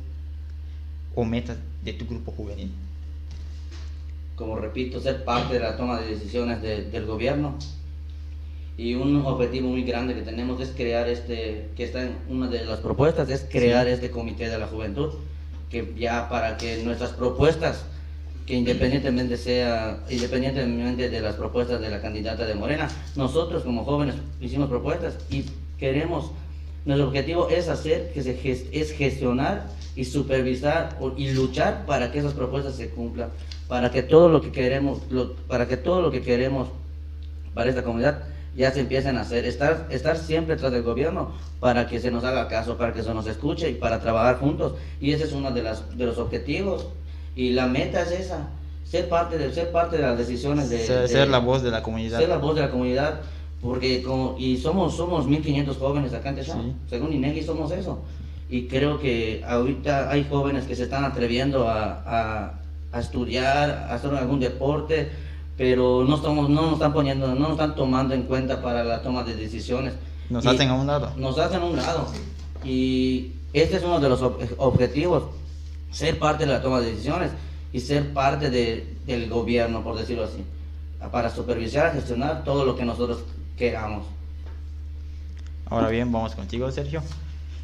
o 1.15 1.25
metas 1.25 1.57
de 1.85 1.93
tu 1.93 2.07
grupo 2.07 2.33
juvenil? 2.33 2.73
Como 4.37 4.57
repito, 4.57 5.01
ser 5.01 5.25
parte 5.25 5.55
de 5.55 5.61
la 5.61 5.77
toma 5.77 6.01
de 6.01 6.09
decisiones 6.15 6.63
de- 6.63 6.91
del 6.91 7.07
gobierno. 7.07 7.55
Y 8.81 8.95
un 8.95 9.15
objetivo 9.27 9.69
muy 9.69 9.83
grande 9.83 10.15
que 10.15 10.23
tenemos 10.23 10.59
es 10.59 10.71
crear 10.71 11.07
este, 11.07 11.69
que 11.77 11.85
está 11.85 12.03
en 12.03 12.17
una 12.31 12.49
de 12.49 12.65
las 12.65 12.81
propuestas, 12.81 13.29
es 13.29 13.47
crear 13.47 13.87
este 13.87 14.11
comité 14.11 14.49
de 14.49 14.57
la 14.59 14.69
juventud 14.69 15.11
que 15.69 15.93
ya 15.99 16.31
para 16.31 16.57
que 16.57 16.83
nuestras 16.83 17.11
propuestas, 17.11 17.85
que 18.47 18.55
independientemente 18.55 19.37
sea, 19.37 20.03
independientemente 20.09 21.11
de 21.11 21.21
las 21.21 21.35
propuestas 21.35 21.79
de 21.83 21.91
la 21.91 22.01
candidata 22.01 22.47
de 22.47 22.55
Morena, 22.55 22.89
nosotros 23.17 23.65
como 23.65 23.85
jóvenes 23.85 24.15
hicimos 24.41 24.71
propuestas 24.71 25.19
y 25.29 25.45
queremos, 25.79 26.31
nuestro 26.87 27.09
objetivo 27.09 27.51
es 27.51 27.69
hacer, 27.69 28.11
que 28.15 28.23
se 28.23 28.41
es 28.73 28.93
gestionar 28.93 29.67
y 29.95 30.07
supervisar 30.07 30.99
y 31.19 31.33
luchar 31.33 31.85
para 31.85 32.11
que 32.11 32.21
esas 32.21 32.33
propuestas 32.33 32.77
se 32.77 32.89
cumplan, 32.89 33.29
para 33.69 33.91
que 33.91 34.03
todo 34.03 34.31
lo 34.31 34.41
que 34.41 34.51
queremos, 34.53 35.01
lo- 35.11 35.35
para 35.35 35.69
que 35.69 35.77
todo 35.77 36.01
lo 36.01 36.11
que 36.11 36.23
queremos 36.23 36.69
para 37.53 37.69
esta 37.69 37.85
comunidad 37.85 38.23
ya 38.57 38.71
se 38.73 38.81
empiecen 38.81 39.17
a 39.17 39.23
hacer, 39.23 39.45
estar, 39.45 39.87
estar 39.91 40.17
siempre 40.17 40.57
tras 40.57 40.73
del 40.73 40.83
gobierno 40.83 41.33
para 41.61 41.87
que 41.87 42.01
se 42.01 42.11
nos 42.11 42.25
haga 42.25 42.49
caso, 42.49 42.77
para 42.77 42.93
que 42.93 43.03
se 43.03 43.15
nos 43.15 43.27
escuche 43.27 43.71
y 43.71 43.75
para 43.75 44.01
trabajar 44.01 44.39
juntos. 44.39 44.75
Y 45.01 45.13
ese 45.13 45.25
es 45.25 45.33
uno 45.33 45.51
de, 45.53 45.63
las, 45.63 45.97
de 45.97 46.07
los 46.07 46.19
objetivos. 46.19 46.87
Y 47.37 47.51
la 47.51 47.67
meta 47.67 48.03
es 48.03 48.11
esa, 48.13 48.49
ser 48.85 49.09
parte 49.09 49.39
de, 49.39 49.53
ser 49.53 49.71
parte 49.71 49.97
de 49.97 50.03
las 50.03 50.19
decisiones 50.19 50.69
de... 50.69 50.79
ser, 50.85 51.03
de- 51.03 51.09
ser 51.09 51.29
la 51.29 51.39
voz 51.39 51.63
de 51.63 51.71
la 51.71 51.83
comunidad. 51.83 52.19
ser 52.19 52.29
la 52.29 52.39
voz 52.39 52.55
de 52.57 52.63
la 52.63 52.71
comunidad, 52.71 53.21
porque 53.63 54.03
como, 54.03 54.37
y 54.39 54.57
somos, 54.57 54.97
somos 54.97 55.27
1500 55.27 55.77
jóvenes 55.77 56.13
acá 56.13 56.31
en 56.31 56.35
Techam, 56.37 56.63
Sí. 56.63 56.73
según 56.89 57.13
INEGI 57.13 57.43
somos 57.43 57.71
eso. 57.73 58.01
Y 58.49 58.67
creo 58.67 58.99
que 58.99 59.45
ahorita 59.47 60.11
hay 60.11 60.27
jóvenes 60.29 60.65
que 60.65 60.75
se 60.75 60.83
están 60.83 61.05
atreviendo 61.05 61.69
a, 61.69 62.03
a, 62.05 62.55
a 62.91 62.99
estudiar, 63.01 63.71
a 63.71 63.95
hacer 63.95 64.13
algún 64.13 64.41
deporte, 64.41 65.09
pero 65.57 66.05
no, 66.05 66.17
estamos, 66.17 66.49
no 66.49 66.63
nos 66.63 66.73
están 66.75 66.93
poniendo, 66.93 67.29
no 67.29 67.35
nos 67.35 67.51
están 67.53 67.75
tomando 67.75 68.15
en 68.15 68.23
cuenta 68.25 68.63
para 68.63 68.83
la 68.85 69.03
toma 69.03 69.23
de 69.25 69.35
decisiones. 69.37 69.95
Nos 70.31 70.45
Y 70.45 70.49
hacen 70.49 70.69
a 70.71 70.75
un 70.75 70.87
lado. 70.87 71.13
Nos 71.17 71.39
hacen 71.39 71.61
a 71.61 71.65
un 71.65 71.77
lado. 71.77 72.07
Y 72.65 73.33
este 73.53 73.77
es 73.77 73.83
uno 73.85 74.01
de 74.01 74.09
los 74.09 74.23
ob- 74.23 74.55
objetivos, 74.59 75.25
ser 75.91 76.19
parte 76.19 76.47
de 76.47 76.53
la 76.53 76.63
toma 76.63 76.81
de 76.81 76.93
decisiones 76.93 77.33
y 77.73 77.81
ser 77.81 78.13
parte 78.13 78.49
de- 78.51 78.97
del 79.07 79.29
gobierno, 79.29 79.83
por 79.83 79.99
decirlo 79.99 80.25
así, 80.25 80.45
para 81.11 81.31
supervisar, 81.35 81.93
gestionar 81.93 82.45
todo 82.45 82.65
lo 82.65 82.77
que 82.77 82.85
nosotros 82.85 83.19
queramos. 83.57 84.07
Ahora 85.67 85.89
bien, 85.89 86.11
vamos 86.11 86.35
contigo, 86.35 86.71
Sergio. 86.71 87.03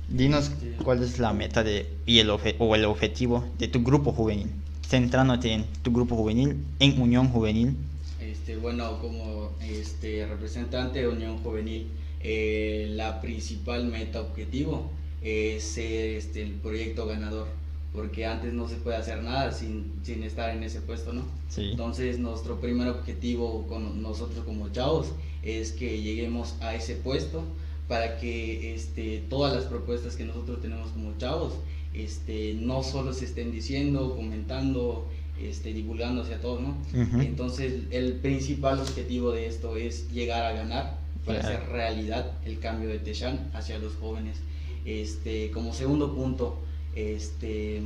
Dinos 0.08 0.52
cuál 0.84 1.02
es 1.02 1.18
la 1.18 1.32
meta 1.32 1.64
de, 1.64 1.92
y 2.06 2.20
el, 2.20 2.30
o 2.30 2.74
el 2.76 2.84
objetivo 2.84 3.44
de 3.58 3.66
tu 3.68 3.82
grupo 3.82 4.12
juvenil, 4.12 4.50
centrándote 4.88 5.52
en 5.52 5.64
tu 5.82 5.92
grupo 5.92 6.16
juvenil, 6.16 6.56
en 6.78 7.00
Unión 7.00 7.28
Juvenil. 7.28 7.76
Este, 8.20 8.56
bueno, 8.56 8.98
como 9.00 9.50
este, 9.60 10.26
representante 10.26 11.00
de 11.00 11.08
Unión 11.08 11.38
Juvenil, 11.38 11.88
eh, 12.20 12.88
la 12.90 13.20
principal 13.20 13.86
meta 13.86 14.20
objetivo 14.20 14.90
es 15.22 15.64
ser 15.64 16.16
este, 16.16 16.42
el 16.42 16.52
proyecto 16.52 17.06
ganador, 17.06 17.48
porque 17.92 18.26
antes 18.26 18.52
no 18.52 18.68
se 18.68 18.76
puede 18.76 18.96
hacer 18.96 19.22
nada 19.22 19.52
sin, 19.52 19.92
sin 20.02 20.22
estar 20.22 20.50
en 20.50 20.62
ese 20.62 20.80
puesto, 20.80 21.12
¿no? 21.12 21.22
Sí. 21.48 21.70
Entonces 21.72 22.18
nuestro 22.18 22.60
primer 22.60 22.88
objetivo 22.88 23.66
con 23.66 24.02
nosotros 24.02 24.44
como 24.44 24.68
chavos 24.70 25.08
es 25.42 25.72
que 25.72 26.00
lleguemos 26.00 26.54
a 26.60 26.74
ese 26.74 26.94
puesto 26.94 27.42
para 27.88 28.18
que 28.18 28.74
este, 28.74 29.24
todas 29.28 29.54
las 29.54 29.64
propuestas 29.64 30.16
que 30.16 30.24
nosotros 30.24 30.60
tenemos 30.60 30.90
como 30.90 31.16
chavos 31.18 31.54
este, 31.96 32.54
no 32.54 32.82
solo 32.82 33.12
se 33.12 33.24
estén 33.24 33.52
diciendo, 33.52 34.14
comentando, 34.16 35.08
este, 35.40 35.72
divulgando 35.72 36.22
hacia 36.22 36.40
todos. 36.40 36.60
Entonces 36.92 37.84
el 37.90 38.14
principal 38.14 38.80
objetivo 38.80 39.32
de 39.32 39.46
esto 39.46 39.76
es 39.76 40.10
llegar 40.12 40.44
a 40.44 40.52
ganar 40.52 40.98
para 41.24 41.40
hacer 41.40 41.68
realidad 41.68 42.32
el 42.44 42.58
cambio 42.60 42.88
de 42.88 42.98
Techan 42.98 43.50
hacia 43.54 43.78
los 43.78 43.94
jóvenes. 43.96 44.38
Este, 44.84 45.50
como 45.50 45.74
segundo 45.74 46.14
punto, 46.14 46.58
este, 46.94 47.82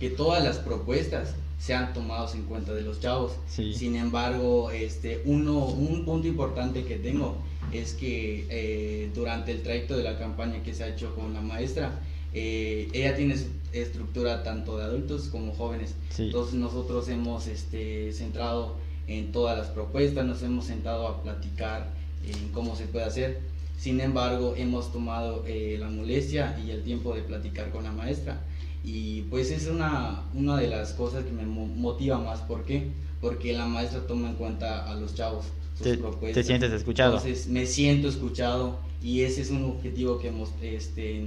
que 0.00 0.10
todas 0.10 0.42
las 0.42 0.58
propuestas 0.58 1.34
sean 1.58 1.92
tomadas 1.92 2.34
en 2.34 2.42
cuenta 2.44 2.72
de 2.72 2.82
los 2.82 3.00
chavos. 3.00 3.32
Sí. 3.48 3.74
Sin 3.74 3.96
embargo, 3.96 4.70
este, 4.70 5.22
uno, 5.24 5.66
un 5.66 6.04
punto 6.04 6.28
importante 6.28 6.84
que 6.84 6.96
tengo 6.96 7.36
es 7.72 7.94
que 7.94 8.46
eh, 8.48 9.10
durante 9.14 9.52
el 9.52 9.62
trayecto 9.62 9.96
de 9.96 10.04
la 10.04 10.18
campaña 10.18 10.62
que 10.62 10.72
se 10.74 10.84
ha 10.84 10.88
hecho 10.88 11.14
con 11.14 11.34
la 11.34 11.40
maestra, 11.40 12.00
eh, 12.38 12.88
ella 12.92 13.16
tiene 13.16 13.34
su 13.36 13.46
estructura 13.72 14.42
tanto 14.42 14.76
de 14.76 14.84
adultos 14.84 15.28
como 15.28 15.54
jóvenes. 15.54 15.94
Sí. 16.10 16.24
Entonces 16.24 16.54
nosotros 16.54 17.08
hemos 17.08 17.46
este, 17.46 18.12
centrado 18.12 18.76
en 19.06 19.32
todas 19.32 19.56
las 19.56 19.68
propuestas, 19.68 20.26
nos 20.26 20.42
hemos 20.42 20.66
sentado 20.66 21.08
a 21.08 21.22
platicar 21.22 21.88
en 22.28 22.48
cómo 22.52 22.76
se 22.76 22.84
puede 22.84 23.06
hacer. 23.06 23.40
Sin 23.78 24.00
embargo, 24.00 24.54
hemos 24.56 24.92
tomado 24.92 25.44
eh, 25.46 25.76
la 25.78 25.88
molestia 25.88 26.58
y 26.66 26.70
el 26.72 26.82
tiempo 26.82 27.14
de 27.14 27.22
platicar 27.22 27.70
con 27.70 27.84
la 27.84 27.92
maestra. 27.92 28.42
Y 28.84 29.22
pues 29.22 29.50
es 29.50 29.66
una, 29.68 30.24
una 30.34 30.56
de 30.58 30.68
las 30.68 30.92
cosas 30.92 31.24
que 31.24 31.32
me 31.32 31.44
mo- 31.46 31.66
motiva 31.66 32.18
más. 32.18 32.40
¿Por 32.40 32.64
qué? 32.64 32.88
Porque 33.20 33.52
la 33.54 33.66
maestra 33.66 34.06
toma 34.06 34.28
en 34.30 34.36
cuenta 34.36 34.90
a 34.90 34.94
los 34.94 35.14
chavos, 35.14 35.46
sus 35.76 35.84
Te, 35.86 35.96
propuestas. 35.98 36.34
te 36.34 36.44
sientes 36.44 36.72
escuchado. 36.72 37.16
Entonces 37.16 37.46
me 37.48 37.64
siento 37.66 38.08
escuchado 38.08 38.78
y 39.02 39.22
ese 39.22 39.40
es 39.42 39.50
un 39.50 39.64
objetivo 39.64 40.18
que 40.18 40.28
hemos 40.28 40.50
este, 40.62 41.26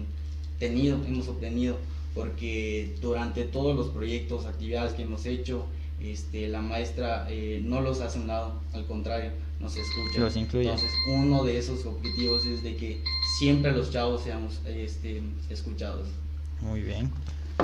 tenido, 0.59 0.97
hemos 1.05 1.27
obtenido, 1.27 1.77
porque 2.13 2.95
durante 3.01 3.45
todos 3.45 3.75
los 3.75 3.87
proyectos, 3.89 4.45
actividades 4.45 4.93
que 4.93 5.03
hemos 5.03 5.25
hecho, 5.25 5.65
este, 6.01 6.47
la 6.47 6.61
maestra 6.61 7.27
eh, 7.29 7.61
no 7.63 7.81
los 7.81 8.01
hace 8.01 8.19
a 8.19 8.21
un 8.21 8.27
lado, 8.27 8.61
al 8.73 8.85
contrario, 8.85 9.31
nos 9.59 9.75
escucha. 9.75 10.19
Los 10.19 10.35
incluye. 10.35 10.65
Entonces 10.65 10.91
uno 11.13 11.43
de 11.43 11.57
esos 11.57 11.85
objetivos 11.85 12.45
es 12.45 12.63
de 12.63 12.75
que 12.75 13.01
siempre 13.37 13.71
los 13.71 13.91
chavos 13.91 14.23
seamos 14.23 14.59
este, 14.65 15.21
escuchados. 15.49 16.07
Muy 16.61 16.81
bien. 16.81 17.11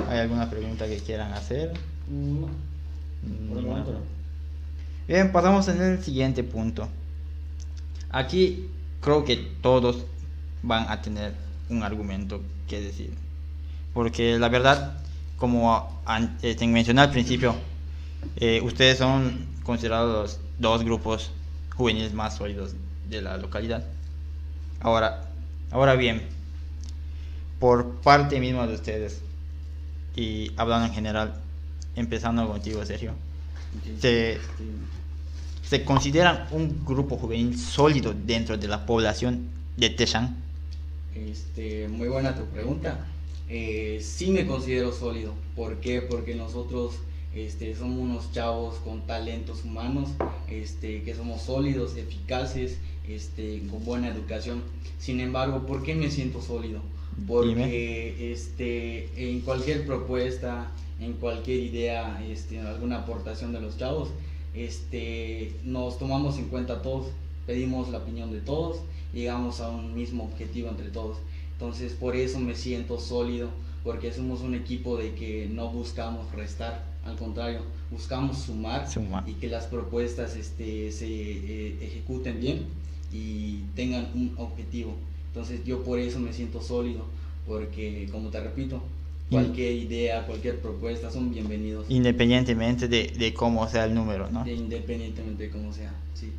¿Hay 0.08 0.18
alguna 0.18 0.50
pregunta 0.50 0.86
que 0.86 0.98
quieran 0.98 1.32
hacer? 1.32 1.72
No, 2.08 2.46
por 2.46 2.50
el 3.30 3.44
Ninguna. 3.46 3.62
momento 3.62 3.92
no. 3.92 4.00
Bien, 5.08 5.32
pasamos 5.32 5.68
en 5.68 5.80
el 5.80 6.02
siguiente 6.02 6.42
punto. 6.44 6.88
Aquí 8.10 8.68
creo 9.00 9.24
que 9.24 9.36
todos 9.62 10.04
van 10.62 10.88
a 10.90 11.00
tener 11.00 11.32
un 11.68 11.82
argumento 11.82 12.40
que 12.68 12.80
decir. 12.80 13.12
Porque 13.94 14.38
la 14.38 14.48
verdad, 14.48 14.98
como 15.36 16.02
eh, 16.42 16.54
te 16.54 16.66
mencioné 16.66 17.00
al 17.02 17.10
principio, 17.10 17.54
eh, 18.36 18.60
ustedes 18.62 18.98
son 18.98 19.46
considerados 19.62 20.12
los 20.12 20.40
dos 20.58 20.84
grupos 20.84 21.30
juveniles 21.76 22.12
más 22.12 22.36
sólidos 22.36 22.74
de 23.08 23.22
la 23.22 23.36
localidad. 23.36 23.84
Ahora, 24.80 25.28
ahora 25.70 25.94
bien, 25.94 26.22
por 27.58 27.96
parte 27.96 28.40
misma 28.40 28.66
de 28.66 28.74
ustedes, 28.74 29.20
y 30.14 30.52
hablando 30.56 30.86
en 30.86 30.94
general, 30.94 31.34
empezando 31.94 32.46
contigo, 32.48 32.84
Sergio, 32.84 33.12
se, 34.00 34.38
se 35.62 35.84
consideran 35.84 36.46
un 36.50 36.84
grupo 36.84 37.16
juvenil 37.16 37.58
sólido 37.58 38.14
dentro 38.14 38.56
de 38.56 38.68
la 38.68 38.86
población 38.86 39.48
de 39.76 39.90
Techan. 39.90 40.36
Este, 41.16 41.88
muy 41.88 42.08
buena 42.08 42.34
tu 42.34 42.44
pregunta. 42.46 43.06
Eh, 43.48 44.00
sí 44.02 44.30
me 44.30 44.46
considero 44.46 44.92
sólido. 44.92 45.32
¿Por 45.54 45.80
qué? 45.80 46.02
Porque 46.02 46.34
nosotros 46.34 46.96
este, 47.34 47.74
somos 47.74 47.98
unos 47.98 48.32
chavos 48.32 48.76
con 48.76 49.06
talentos 49.06 49.64
humanos, 49.64 50.10
este, 50.48 51.02
que 51.02 51.14
somos 51.14 51.42
sólidos, 51.42 51.96
eficaces, 51.96 52.78
este, 53.08 53.62
con 53.70 53.84
buena 53.84 54.08
educación. 54.08 54.62
Sin 54.98 55.20
embargo, 55.20 55.66
¿por 55.66 55.82
qué 55.82 55.94
me 55.94 56.10
siento 56.10 56.42
sólido? 56.42 56.80
Porque 57.26 58.32
este, 58.32 59.08
en 59.16 59.40
cualquier 59.40 59.86
propuesta, 59.86 60.70
en 61.00 61.14
cualquier 61.14 61.60
idea, 61.60 62.22
este, 62.28 62.60
alguna 62.60 62.98
aportación 62.98 63.52
de 63.52 63.60
los 63.60 63.78
chavos, 63.78 64.10
este, 64.54 65.54
nos 65.64 65.98
tomamos 65.98 66.38
en 66.38 66.48
cuenta 66.48 66.82
todos, 66.82 67.06
pedimos 67.46 67.88
la 67.88 67.98
opinión 67.98 68.32
de 68.32 68.40
todos, 68.40 68.80
llegamos 69.20 69.60
a 69.60 69.70
un 69.70 69.94
mismo 69.94 70.24
objetivo 70.24 70.68
entre 70.68 70.88
todos. 70.90 71.16
Entonces 71.52 71.92
por 71.94 72.14
eso 72.14 72.38
me 72.38 72.54
siento 72.54 73.00
sólido, 73.00 73.48
porque 73.82 74.12
somos 74.12 74.42
un 74.42 74.54
equipo 74.54 74.96
de 74.98 75.14
que 75.14 75.48
no 75.50 75.70
buscamos 75.70 76.30
restar, 76.32 76.84
al 77.04 77.16
contrario, 77.16 77.60
buscamos 77.90 78.38
sumar 78.38 78.90
Sumar. 78.90 79.26
y 79.28 79.34
que 79.34 79.48
las 79.48 79.66
propuestas 79.66 80.36
este, 80.36 80.90
se 80.92 81.06
eh, 81.08 81.78
ejecuten 81.80 82.40
bien 82.40 82.66
y 83.12 83.60
tengan 83.74 84.08
un 84.14 84.34
objetivo. 84.36 84.94
Entonces 85.28 85.64
yo 85.64 85.82
por 85.82 85.98
eso 85.98 86.18
me 86.18 86.32
siento 86.32 86.60
sólido, 86.60 87.04
porque 87.46 88.08
como 88.10 88.28
te 88.28 88.40
repito, 88.40 88.82
cualquier 89.30 89.72
idea, 89.72 90.26
cualquier 90.26 90.60
propuesta 90.60 91.10
son 91.10 91.32
bienvenidos, 91.32 91.86
Independientemente 91.88 92.88
de, 92.88 93.12
de 93.16 93.32
cómo 93.32 93.66
sea 93.68 93.84
el 93.86 93.94
número, 93.94 94.28
¿no? 94.30 94.44
de- 94.44 94.52
independientemente 94.54 95.44
de 95.44 95.50
cómo 95.50 95.72
sea. 95.72 95.94
Sí. 96.14 96.32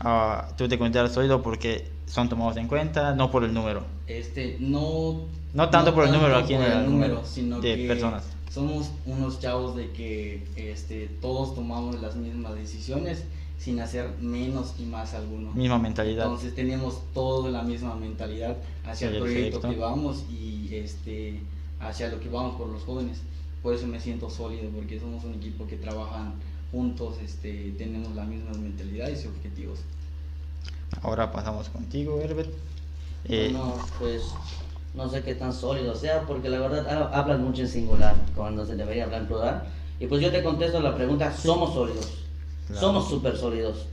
Ah, 0.00 0.48
tú 0.56 0.68
te 0.68 0.78
consideras 0.78 1.12
sólido 1.12 1.42
porque 1.42 1.88
son 2.06 2.28
tomados 2.28 2.56
en 2.56 2.68
cuenta, 2.68 3.14
no 3.14 3.30
por 3.30 3.44
el 3.44 3.52
número. 3.54 3.82
Este, 4.06 4.56
no, 4.60 5.20
No 5.52 5.70
tanto 5.70 5.94
por 5.94 6.04
el 6.06 6.12
número 6.12 6.36
aquí 6.36 6.54
en 6.54 6.60
por 6.60 6.70
el 6.70 6.78
el 6.78 6.84
número, 6.90 7.14
número 7.14 7.26
sino 7.26 7.60
de 7.60 7.76
que 7.76 7.86
personas. 7.88 8.24
somos 8.50 8.90
unos 9.06 9.40
chavos 9.40 9.76
de 9.76 9.90
que 9.92 10.46
este, 10.56 11.08
todos 11.20 11.54
tomamos 11.54 12.00
las 12.00 12.16
mismas 12.16 12.54
decisiones 12.54 13.24
sin 13.58 13.80
hacer 13.80 14.10
menos 14.20 14.74
y 14.78 14.84
más 14.84 15.14
alguno. 15.14 15.52
Misma 15.52 15.78
mentalidad. 15.78 16.24
Entonces 16.26 16.54
tenemos 16.54 17.00
toda 17.14 17.50
la 17.50 17.62
misma 17.62 17.94
mentalidad 17.94 18.56
hacia 18.86 19.08
el 19.08 19.18
proyecto 19.18 19.60
que 19.60 19.76
vamos 19.76 20.24
y 20.30 20.68
este 20.74 21.40
hacia 21.80 22.08
lo 22.08 22.20
que 22.20 22.28
vamos 22.28 22.56
por 22.56 22.68
los 22.68 22.82
jóvenes. 22.82 23.20
Por 23.62 23.72
eso 23.74 23.86
me 23.86 23.98
siento 23.98 24.28
sólido, 24.28 24.68
porque 24.70 25.00
somos 25.00 25.24
un 25.24 25.34
equipo 25.34 25.66
que 25.66 25.76
trabajan 25.76 26.34
juntos, 26.78 27.14
este, 27.24 27.72
tenemos 27.78 28.14
las 28.16 28.26
mismas 28.26 28.58
mentalidades 28.58 29.24
y 29.24 29.28
objetivos. 29.28 29.78
Ahora 31.02 31.30
pasamos 31.30 31.68
contigo, 31.68 32.20
Herbert. 32.20 32.50
Eh, 33.26 33.50
No, 33.52 33.76
pues 34.00 34.22
no 34.94 35.08
sé 35.08 35.22
qué 35.22 35.36
tan 35.36 35.52
sólido 35.52 35.94
sea, 35.94 36.22
porque 36.22 36.48
la 36.48 36.58
verdad 36.58 36.86
ha- 36.88 37.16
hablas 37.20 37.38
mucho 37.38 37.62
en 37.62 37.68
singular 37.68 38.16
cuando 38.34 38.66
se 38.66 38.74
debería 38.74 39.04
hablar 39.04 39.20
en 39.22 39.26
plural. 39.28 39.62
Y 40.00 40.06
pues 40.08 40.20
yo 40.20 40.32
te 40.32 40.42
contesto 40.42 40.80
la 40.80 40.96
pregunta, 40.96 41.32
somos 41.32 41.72
sólidos, 41.74 42.24
Claro. 42.66 42.80
somos 42.80 43.08
súper 43.08 43.36
sólidos. 43.36 43.86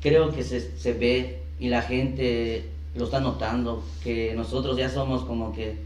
Creo 0.00 0.32
que 0.34 0.42
se, 0.42 0.76
se 0.76 0.92
ve 0.94 1.42
y 1.60 1.68
la 1.68 1.82
gente 1.82 2.68
lo 2.96 3.04
está 3.04 3.20
notando, 3.20 3.84
que 4.02 4.34
nosotros 4.34 4.76
ya 4.76 4.88
somos 4.90 5.22
como 5.24 5.52
que 5.52 5.78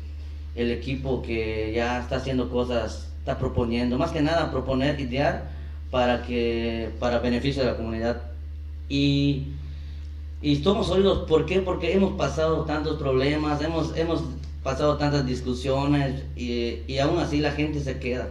el 0.54 0.70
equipo 0.70 1.20
que 1.20 1.73
ya 1.75 2.00
está 2.00 2.16
haciendo 2.16 2.49
cosas, 2.49 3.09
está 3.18 3.37
proponiendo, 3.38 3.99
más 3.99 4.11
que 4.11 4.23
nada 4.23 4.50
proponer, 4.50 4.99
idear 4.99 5.59
para 5.90 6.23
que 6.23 6.90
para 6.99 7.18
beneficio 7.18 7.62
de 7.62 7.70
la 7.70 7.76
comunidad. 7.76 8.23
Y 8.88 9.47
y 10.42 10.56
somos 10.56 10.87
sólidos, 10.87 11.28
¿por 11.28 11.44
qué? 11.44 11.61
Porque 11.61 11.92
hemos 11.92 12.14
pasado 12.14 12.64
tantos 12.64 12.97
problemas, 12.99 13.61
hemos, 13.62 13.94
hemos 13.97 14.23
pasado 14.62 14.97
tantas 14.97 15.26
discusiones 15.26 16.23
y, 16.35 16.78
y 16.87 16.99
aún 16.99 17.18
así 17.18 17.40
la 17.40 17.52
gente 17.52 17.80
se 17.80 17.99
queda. 17.99 18.28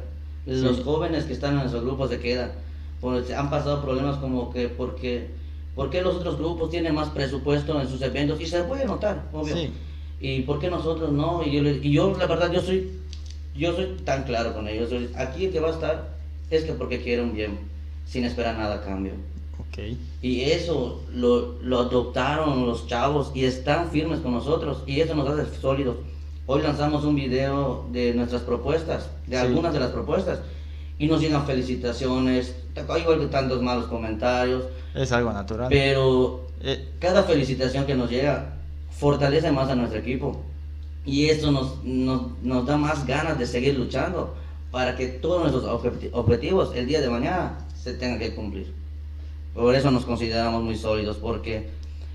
Los 0.48 0.78
Sí. 0.78 0.84
jóvenes 0.84 1.25
que 1.25 1.34
están 1.34 1.60
en 1.60 1.68
esos 1.68 1.84
grupos 1.84 2.10
se 2.10 2.20
quedan. 2.20 2.51
Porque 3.00 3.36
han 3.36 3.50
pasado 3.51 3.82
problemas 3.84 4.18
como 4.18 4.50
que 4.50 4.68
porque, 4.70 5.28
porque 5.75 6.01
los 6.01 6.16
otros 6.16 6.38
grupos 6.38 6.72
tienen 6.72 6.96
más 6.96 7.10
presupuesto 7.10 7.80
en 7.80 7.88
sus 7.88 8.01
eventos 8.01 8.42
y 8.42 8.48
se 8.48 8.63
puede 8.63 8.86
notar, 8.86 9.25
obvio. 9.32 9.56
Sí. 9.56 9.70
¿Y 10.20 10.42
por 10.42 10.60
qué 10.60 10.70
nosotros 10.72 11.12
no? 11.12 11.44
Y 11.46 11.51
yo, 11.51 11.62
y 11.70 11.92
yo 11.92 12.16
la 12.18 12.25
verdad, 12.25 12.51
yo 12.51 12.60
soy, 12.62 12.89
yo 13.56 13.74
soy 13.75 13.98
tan 14.04 14.24
claro 14.24 14.54
con 14.54 14.68
ellos. 14.68 14.89
Aquí 15.16 15.46
el 15.46 15.51
que 15.51 15.60
va 15.60 15.70
a 15.70 15.74
estar 15.74 16.19
es 16.50 16.63
que 16.63 16.74
porque 16.74 17.01
quiere 17.01 17.22
un 17.22 17.34
bien, 17.34 17.60
sin 18.08 18.24
esperar 18.25 18.58
nada 18.58 18.75
a 18.75 18.82
cambio. 18.82 19.13
ok. 19.60 19.79
Y 20.22 20.41
eso 20.41 21.01
lo, 21.13 21.56
lo 21.62 21.79
adoptaron 21.79 22.65
los 22.65 22.88
chavos 22.88 23.32
y 23.36 23.46
están 23.46 23.89
firmes 23.91 24.20
con 24.20 24.32
nosotros 24.34 24.84
y 24.88 25.00
eso 25.01 25.15
nos 25.15 25.27
hace 25.29 25.56
sólidos. 25.60 25.98
Hoy 26.48 26.62
lanzamos 26.63 27.03
un 27.06 27.15
video 27.15 27.86
de 27.91 28.13
nuestras 28.15 28.41
propuestas, 28.41 29.10
de 29.27 29.36
Sí. 29.38 29.41
algunas 29.46 29.72
de 29.74 29.79
las 29.79 29.91
propuestas, 29.91 30.39
y 30.98 31.06
nos 31.08 31.22
llegan 31.22 31.46
felicitaciones, 31.46 32.56
igual 33.00 33.20
que 33.20 33.27
tantos 33.27 33.62
malos 33.62 33.86
comentarios, 33.86 34.63
Es 34.96 35.12
algo 35.12 35.32
natural. 35.32 35.68
pero 35.70 36.48
Eh, 36.62 36.89
cada 37.00 37.24
felicitación 37.24 37.86
que 37.86 37.96
nos 37.96 38.10
llega 38.10 38.56
fortalece 38.91 39.50
más 39.51 39.70
a 39.70 39.75
nuestro 39.75 40.00
equipo 40.00 40.41
y 41.06 41.27
eso 41.29 41.51
nos, 41.51 41.82
nos, 41.86 42.24
nos 42.44 42.65
da 42.65 42.75
más 42.75 43.06
ganas 43.08 43.39
de 43.39 43.46
seguir 43.46 43.77
luchando 43.77 44.36
para 44.72 44.96
que 44.96 45.08
todos 45.08 45.42
nuestros 45.42 45.64
objeti- 45.66 46.10
objetivos 46.14 46.76
el 46.76 46.86
día 46.88 47.02
de 47.02 47.10
mañana 47.10 47.58
se 47.76 47.94
tengan 47.94 48.20
que 48.20 48.36
cumplir. 48.36 48.74
Por 49.54 49.74
eso 49.76 49.90
nos 49.92 50.06
consideramos 50.06 50.64
muy 50.64 50.76
sólidos 50.76 51.18
porque 51.18 51.70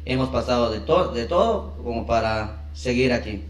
hemos 0.04 0.28
pasado 0.28 0.70
de, 0.70 0.80
to- 0.80 1.12
de 1.12 1.24
todo 1.26 1.74
como 1.82 2.06
para 2.06 2.64
seguir 2.74 3.12
aquí. 3.12 3.42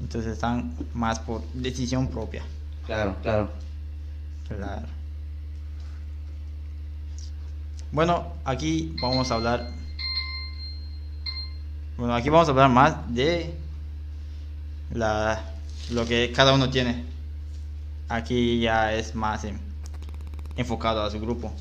entonces 0.00 0.32
están 0.32 0.74
más 0.94 1.18
por 1.20 1.42
decisión 1.54 2.08
propia. 2.08 2.42
Claro, 2.86 3.16
claro. 3.22 3.48
Claro. 4.46 4.86
Bueno, 7.92 8.26
aquí 8.44 8.94
vamos 9.00 9.30
a 9.30 9.34
hablar. 9.36 9.70
Bueno, 11.96 12.14
aquí 12.14 12.28
vamos 12.28 12.46
a 12.48 12.50
hablar 12.50 12.68
más 12.68 13.14
de 13.14 13.54
la 14.92 15.42
lo 15.90 16.04
que 16.04 16.32
cada 16.34 16.52
uno 16.54 16.68
tiene. 16.68 17.04
Aquí 18.08 18.60
ya 18.60 18.94
es 18.94 19.14
más 19.14 19.44
en- 19.44 19.60
enfocado 20.56 21.02
a 21.02 21.10
su 21.10 21.20
grupo. 21.20 21.52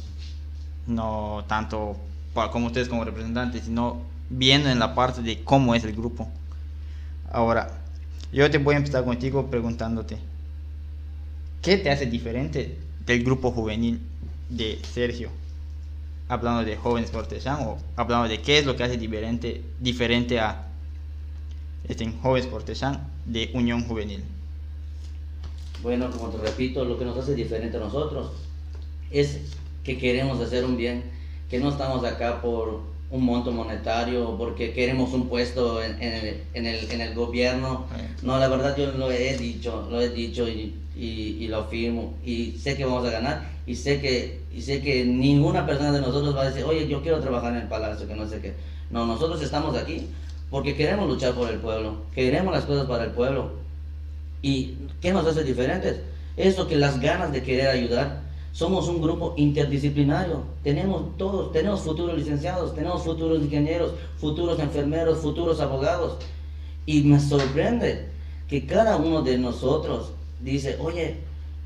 No 0.88 1.43
tanto 1.47 1.97
para 2.34 2.51
como 2.51 2.67
ustedes 2.67 2.88
como 2.89 3.03
representantes, 3.03 3.63
sino 3.65 4.01
viendo 4.29 4.69
en 4.69 4.79
la 4.79 4.93
parte 4.93 5.21
de 5.21 5.43
cómo 5.43 5.73
es 5.73 5.84
el 5.84 5.93
grupo. 5.93 6.29
Ahora, 7.31 7.81
yo 8.31 8.49
te 8.51 8.58
voy 8.58 8.75
a 8.75 8.77
empezar 8.77 9.03
contigo 9.03 9.49
preguntándote. 9.49 10.17
¿Qué 11.62 11.77
te 11.77 11.89
hace 11.89 12.05
diferente 12.05 12.77
del 13.05 13.23
grupo 13.23 13.51
juvenil 13.51 13.99
de 14.49 14.79
Sergio? 14.93 15.29
Hablando 16.27 16.63
de 16.63 16.75
jóvenes 16.75 17.12
Cortesán 17.12 17.62
o 17.62 17.77
hablando 17.95 18.27
de 18.27 18.41
qué 18.41 18.60
es 18.60 18.65
lo 18.65 18.75
que 18.75 18.84
hace 18.84 18.97
diferente, 18.97 19.63
diferente 19.79 20.39
a 20.39 20.67
este, 21.88 22.12
jóvenes 22.21 22.47
Cortesán 22.47 23.08
de 23.25 23.51
Unión 23.53 23.84
Juvenil. 23.88 24.23
Bueno, 25.86 26.10
como 26.10 26.30
te 26.30 26.39
repito, 26.39 26.84
lo 26.84 26.98
que 26.98 27.06
nos 27.06 27.15
hace 27.15 27.36
diferente 27.36 27.78
a 27.78 27.80
nosotros 27.80 28.32
es 29.12 29.39
que 29.84 30.00
queremos 30.00 30.41
hacer 30.41 30.65
un 30.65 30.78
bien, 30.78 31.04
que 31.48 31.60
no 31.60 31.69
estamos 31.69 32.04
acá 32.04 32.41
por 32.41 32.80
un 33.12 33.24
monto 33.24 33.52
monetario, 33.52 34.36
porque 34.36 34.74
queremos 34.74 35.13
un 35.13 35.30
puesto 35.30 35.84
en, 35.84 36.02
en 36.02 36.13
el, 36.13 36.41
en, 36.56 36.65
el, 36.65 36.91
en 36.91 37.02
el 37.02 37.13
gobierno. 37.13 37.86
No, 38.24 38.39
la 38.39 38.48
verdad 38.48 38.76
yo 38.76 38.93
lo 38.93 39.12
he 39.12 39.38
dicho, 39.38 39.88
lo 39.91 40.02
he 40.02 40.10
dicho 40.10 40.50
y, 40.50 40.74
y, 40.98 41.38
y 41.39 41.48
lo 41.50 41.58
afirmo. 41.58 42.15
Y 42.26 42.54
sé 42.54 42.76
que 42.76 42.84
vamos 42.86 43.06
a 43.06 43.12
ganar 43.12 43.48
y 43.67 43.76
sé 43.76 44.02
que, 44.02 44.41
y 44.52 44.63
sé 44.63 44.82
que 44.82 45.06
ninguna 45.06 45.67
persona 45.67 45.91
de 45.91 46.02
nosotros 46.02 46.36
va 46.36 46.41
a 46.41 46.50
decir, 46.50 46.63
oye, 46.63 46.88
yo 46.88 47.04
quiero 47.04 47.19
trabajar 47.19 47.52
en 47.52 47.60
el 47.62 47.67
palacio, 47.67 48.08
que 48.08 48.15
no 48.15 48.28
sé 48.28 48.39
qué. 48.41 48.56
No, 48.89 49.06
nosotros 49.06 49.39
estamos 49.39 49.78
aquí 49.78 50.08
porque 50.50 50.76
queremos 50.76 51.08
luchar 51.08 51.36
por 51.36 51.48
el 51.48 51.60
pueblo, 51.60 51.98
queremos 52.15 52.56
las 52.56 52.65
cosas 52.65 52.88
para 52.88 53.04
el 53.04 53.12
pueblo. 53.12 53.63
¿Y 54.45 54.77
qué 55.01 55.12
nos 55.12 55.25
hace 55.25 55.43
diferentes? 55.43 56.01
Eso 56.38 56.67
que 56.67 56.75
las 56.75 56.99
ganas 56.99 57.31
de 57.31 57.41
querer 57.41 57.69
ayudar. 57.69 58.21
Somos 58.51 58.88
un 58.88 59.01
grupo 59.01 59.34
interdisciplinario. 59.38 60.43
Tenemos 60.63 61.17
todos, 61.17 61.51
tenemos 61.51 61.81
futuros 61.81 62.15
licenciados, 62.15 62.75
tenemos 62.75 63.01
futuros 63.01 63.41
ingenieros, 63.41 63.93
futuros 64.19 64.60
enfermeros, 64.60 65.17
futuros 65.17 65.60
abogados. 65.62 66.17
Y 66.86 67.01
me 67.01 67.19
sorprende 67.19 68.05
que 68.47 68.67
cada 68.67 68.97
uno 68.97 69.23
de 69.23 69.39
nosotros 69.39 70.12
dice, 70.39 70.77
oye, 70.79 71.15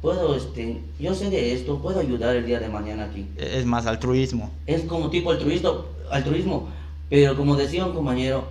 puedo, 0.01 0.33
este, 0.33 0.79
yo 1.01 1.13
sé 1.13 1.29
de 1.29 1.51
esto, 1.51 1.79
puedo 1.79 1.99
ayudar 1.99 2.37
el 2.37 2.45
día 2.45 2.61
de 2.61 2.69
mañana 2.69 3.07
aquí. 3.11 3.27
Es 3.35 3.65
más 3.65 3.87
altruismo. 3.87 4.51
Es 4.65 4.83
como 4.83 5.09
tipo 5.09 5.31
altruismo, 5.31 5.83
altruismo. 6.09 6.69
Pero 7.09 7.35
como 7.35 7.57
decía 7.57 7.85
un 7.85 7.93
compañero, 7.93 8.45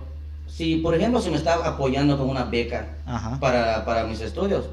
si 0.51 0.77
por 0.77 0.93
ejemplo 0.95 1.21
se 1.21 1.29
me 1.29 1.37
está 1.37 1.55
apoyando 1.65 2.17
con 2.17 2.29
una 2.29 2.43
beca, 2.45 2.87
para, 3.39 3.85
para 3.85 4.03
mis 4.05 4.19
estudios. 4.21 4.65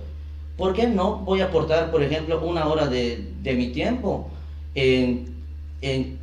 ¿Por 0.56 0.72
qué 0.72 0.86
no 0.86 1.16
voy 1.18 1.40
a 1.42 1.46
aportar, 1.46 1.90
por 1.90 2.02
ejemplo, 2.02 2.40
una 2.42 2.66
hora 2.66 2.86
de, 2.86 3.30
de 3.42 3.54
mi 3.54 3.68
tiempo 3.68 4.28
en, 4.74 5.28
en 5.82 6.18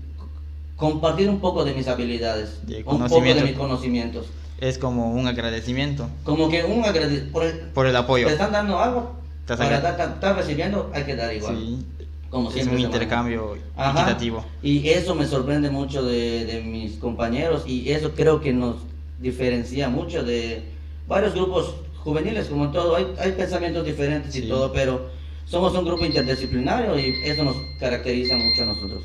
compartir 0.76 1.30
un 1.30 1.40
poco 1.40 1.64
de 1.64 1.74
mis 1.74 1.88
habilidades, 1.88 2.60
De 2.66 2.84
un 2.86 3.00
poco 3.08 3.22
de 3.22 3.44
mis 3.44 3.54
conocimientos? 3.54 4.26
Es 4.60 4.78
como 4.78 5.12
un 5.14 5.28
agradecimiento 5.28 6.08
Como 6.24 6.50
que 6.50 6.64
un 6.64 6.84
agradecimiento. 6.86 7.32
Por 7.32 7.44
el- 7.46 7.60
por 7.74 7.86
el 7.88 7.96
apoyo. 7.96 8.26
te 8.28 8.34
están 8.34 8.52
dando 8.52 8.80
algo, 8.80 9.14
Estás 9.42 9.58
para 9.58 9.76
estar 9.78 10.14
estar 10.14 10.36
recibiendo 10.36 10.90
hay 10.94 11.04
que 11.04 11.16
dar 11.16 11.34
igual. 11.34 11.56
Sí, 11.58 11.86
Como 12.30 12.50
es 12.50 12.66
un 12.66 12.80
intercambio 12.80 13.56
Ajá. 13.76 14.02
equitativo. 14.02 14.44
Y 14.64 14.90
eso 14.90 15.14
me 15.16 15.26
sorprende 15.28 15.70
mucho 15.70 16.04
de, 16.04 16.46
de 16.46 16.62
mis 16.62 16.94
compañeros 16.94 17.64
y 17.68 17.92
eso 17.92 18.12
creo 18.16 18.40
que 18.42 18.54
nos 18.54 18.78
diferencia 19.24 19.90
mucho 19.90 20.24
de 20.24 20.62
varios 21.08 21.34
grupos 21.34 21.74
juveniles, 22.04 22.48
como 22.48 22.72
todo. 22.72 22.96
Hay, 22.96 23.08
hay 23.18 23.32
pensamientos 23.32 23.84
diferentes 23.86 24.36
y 24.36 24.42
Sí. 24.42 24.48
todo, 24.48 24.72
pero 24.72 25.10
somos 25.46 25.74
un 25.74 25.86
grupo 25.86 26.06
interdisciplinario 26.06 27.00
y 27.00 27.14
eso 27.26 27.44
nos 27.44 27.56
caracteriza 27.80 28.36
mucho 28.38 28.64
a 28.64 28.66
nosotros. 28.68 29.04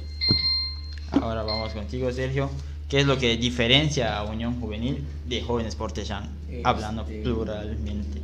Ahora 1.12 1.42
vamos 1.44 1.72
contigo, 1.72 2.12
Sergio. 2.12 2.50
¿Qué 2.88 3.00
es 3.00 3.06
lo 3.06 3.18
que 3.18 3.36
diferencia 3.36 4.16
a 4.18 4.24
Unión 4.24 4.60
Juvenil 4.60 5.04
de 5.26 5.40
Jóvenes 5.42 5.74
Portesán? 5.76 6.30
Este- 6.48 6.62
Hablando 6.64 7.04
pluralmente. 7.04 8.20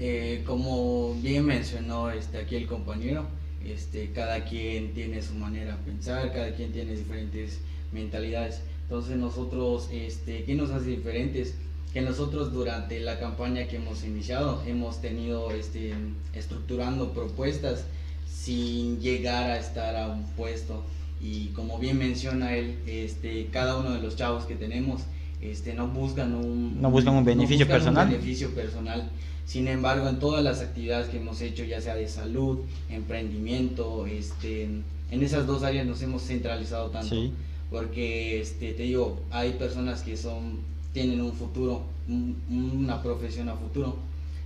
Eh, 0.00 0.42
como 0.46 1.14
bien 1.22 1.44
mencionó 1.46 2.10
este, 2.10 2.38
aquí 2.38 2.56
el 2.56 2.66
compañero, 2.66 3.26
este, 3.64 4.10
cada 4.12 4.44
quien 4.44 4.92
tiene 4.92 5.22
su 5.22 5.34
manera 5.34 5.76
de 5.76 5.82
pensar, 5.84 6.32
cada 6.32 6.52
quien 6.54 6.72
tiene 6.72 6.92
diferentes 6.96 7.60
mentalidades. 7.92 8.60
Entonces 8.84 9.16
nosotros, 9.16 9.88
este, 9.92 10.44
¿qué 10.44 10.54
nos 10.54 10.70
hace 10.70 10.90
diferentes? 10.90 11.54
Que 11.92 12.00
nosotros 12.00 12.52
durante 12.52 13.00
la 13.00 13.18
campaña 13.18 13.66
que 13.68 13.76
hemos 13.76 14.04
iniciado 14.04 14.62
hemos 14.66 15.00
tenido 15.00 15.50
este, 15.52 15.94
estructurando 16.34 17.12
propuestas 17.12 17.84
sin 18.26 19.00
llegar 19.00 19.50
a 19.50 19.58
estar 19.58 19.96
a 19.96 20.08
un 20.08 20.24
puesto. 20.34 20.82
Y 21.20 21.46
como 21.48 21.78
bien 21.78 21.98
menciona 21.98 22.54
él, 22.56 22.78
este, 22.86 23.46
cada 23.50 23.76
uno 23.78 23.92
de 23.92 24.00
los 24.00 24.16
chavos 24.16 24.44
que 24.44 24.56
tenemos 24.56 25.02
este, 25.40 25.74
no 25.74 25.88
buscan 25.88 26.34
un, 26.34 26.80
No 26.80 26.90
buscan 26.90 27.14
un 27.14 27.24
beneficio 27.24 27.66
buscan 27.66 27.80
personal. 27.80 28.08
beneficio 28.08 28.50
personal. 28.54 29.10
Sin 29.46 29.68
embargo, 29.68 30.08
en 30.08 30.18
todas 30.18 30.42
las 30.42 30.60
actividades 30.60 31.08
que 31.08 31.18
hemos 31.18 31.40
hecho, 31.42 31.64
ya 31.64 31.80
sea 31.80 31.94
de 31.94 32.08
salud, 32.08 32.60
emprendimiento, 32.88 34.06
este, 34.06 34.64
en 34.64 35.22
esas 35.22 35.46
dos 35.46 35.62
áreas 35.62 35.86
nos 35.86 36.00
hemos 36.02 36.22
centralizado 36.22 36.90
tanto. 36.90 37.08
Sí. 37.14 37.32
Porque, 37.70 38.40
este, 38.40 38.72
te 38.72 38.84
digo, 38.84 39.20
hay 39.30 39.52
personas 39.52 40.02
que 40.02 40.16
son, 40.16 40.58
tienen 40.92 41.20
un 41.20 41.32
futuro, 41.32 41.82
un- 42.08 42.36
una 42.50 43.02
profesión 43.02 43.48
a 43.48 43.54
futuro. 43.56 43.96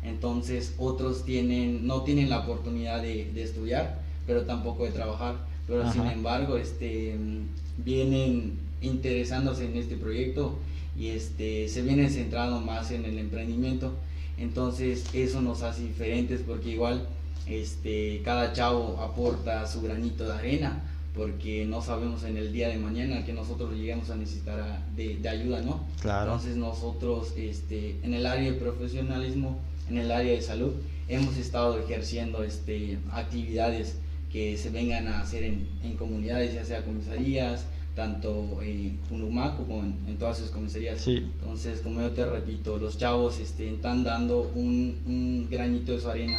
Entonces 0.02 0.74
otros 0.78 1.24
tienen, 1.24 1.86
no 1.86 2.02
tienen 2.02 2.30
la 2.30 2.40
oportunidad 2.40 3.02
de, 3.02 3.30
de 3.34 3.42
estudiar, 3.42 3.98
pero 4.26 4.42
tampoco 4.42 4.84
de 4.84 4.92
trabajar. 4.92 5.34
Pero 5.66 5.82
sin 5.92 6.02
embargo, 6.06 6.56
este, 6.56 7.16
mm, 7.18 7.84
vienen 7.84 8.58
interesándose 8.80 9.66
en 9.66 9.76
este 9.76 9.96
proyecto 9.96 10.56
y 10.98 11.08
este, 11.08 11.68
se 11.68 11.82
vienen 11.82 12.10
centrando 12.10 12.60
más 12.60 12.90
en 12.92 13.04
el 13.04 13.18
emprendimiento. 13.18 13.92
Entonces 14.38 15.04
eso 15.12 15.40
nos 15.42 15.62
hace 15.62 15.82
diferentes 15.82 16.40
porque 16.46 16.70
igual 16.70 17.06
este, 17.46 18.20
cada 18.24 18.52
chavo 18.52 18.98
aporta 19.00 19.66
su 19.66 19.82
granito 19.82 20.24
de 20.24 20.32
arena 20.34 20.80
porque 21.14 21.64
no 21.66 21.82
sabemos 21.82 22.22
en 22.24 22.36
el 22.36 22.52
día 22.52 22.68
de 22.68 22.78
mañana 22.78 23.24
que 23.24 23.32
nosotros 23.32 23.74
lleguemos 23.74 24.08
a 24.10 24.16
necesitar 24.16 24.60
a- 24.60 24.86
de, 24.94 25.16
de 25.16 25.28
ayuda, 25.28 25.62
¿no? 25.62 25.84
Claro. 26.00 26.32
Entonces 26.32 26.56
nosotros 26.56 27.32
este, 27.36 27.96
en 28.02 28.14
el 28.14 28.26
área 28.26 28.50
de 28.52 28.56
profesionalismo, 28.58 29.58
en 29.90 29.98
el 29.98 30.10
área 30.12 30.32
de 30.32 30.42
salud, 30.42 30.72
hemos 31.08 31.36
estado 31.36 31.78
ejerciendo 31.78 32.44
este, 32.44 32.98
actividades 33.10 33.96
que 34.30 34.56
se 34.58 34.70
vengan 34.70 35.08
a 35.08 35.20
hacer 35.20 35.42
en, 35.44 35.66
en 35.82 35.96
comunidades, 35.96 36.54
ya 36.54 36.64
sea 36.64 36.84
comisarías, 36.84 37.64
tanto 37.96 38.60
en 38.62 38.98
Punumac 39.08 39.56
como 39.56 39.80
en, 39.82 39.96
en 40.06 40.18
todas 40.18 40.38
sus 40.38 40.50
comisarías. 40.50 41.00
Sí. 41.00 41.16
Entonces, 41.40 41.80
como 41.80 42.00
yo 42.00 42.10
te 42.10 42.24
repito, 42.26 42.76
los 42.78 42.96
chavos 42.98 43.40
este, 43.40 43.74
están 43.74 44.04
dando 44.04 44.52
un, 44.54 44.98
un 45.06 45.48
granito 45.50 45.92
de 45.92 46.00
su 46.00 46.08
arena, 46.08 46.38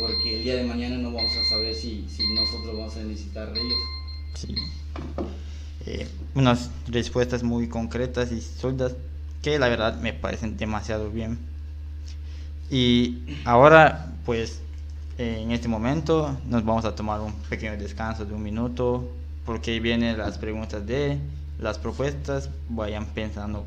porque 0.00 0.38
el 0.38 0.44
día 0.44 0.56
de 0.56 0.64
mañana 0.64 0.96
no 0.96 1.12
vamos 1.12 1.36
a 1.36 1.44
saber 1.44 1.74
si, 1.74 2.06
si 2.08 2.32
nosotros 2.32 2.76
vamos 2.76 2.96
a 2.96 3.00
necesitar 3.00 3.52
de 3.52 3.60
ellos. 3.60 3.78
Sí. 4.34 4.54
Eh, 5.86 6.08
unas 6.34 6.70
respuestas 6.88 7.42
muy 7.42 7.68
concretas 7.68 8.32
y 8.32 8.40
sólidas 8.40 8.94
que 9.42 9.58
la 9.58 9.68
verdad 9.68 10.00
me 10.00 10.12
parecen 10.12 10.56
demasiado 10.56 11.10
bien. 11.10 11.38
Y 12.70 13.18
ahora, 13.44 14.12
pues, 14.24 14.60
eh, 15.18 15.40
en 15.42 15.52
este 15.52 15.68
momento 15.68 16.38
nos 16.48 16.64
vamos 16.64 16.84
a 16.84 16.94
tomar 16.94 17.20
un 17.20 17.34
pequeño 17.48 17.76
descanso 17.76 18.24
de 18.24 18.32
un 18.32 18.42
minuto 18.42 19.10
porque 19.44 19.80
vienen 19.80 20.16
las 20.16 20.38
preguntas 20.38 20.86
de 20.86 21.18
las 21.58 21.78
propuestas. 21.78 22.48
Vayan 22.68 23.06
pensando 23.06 23.66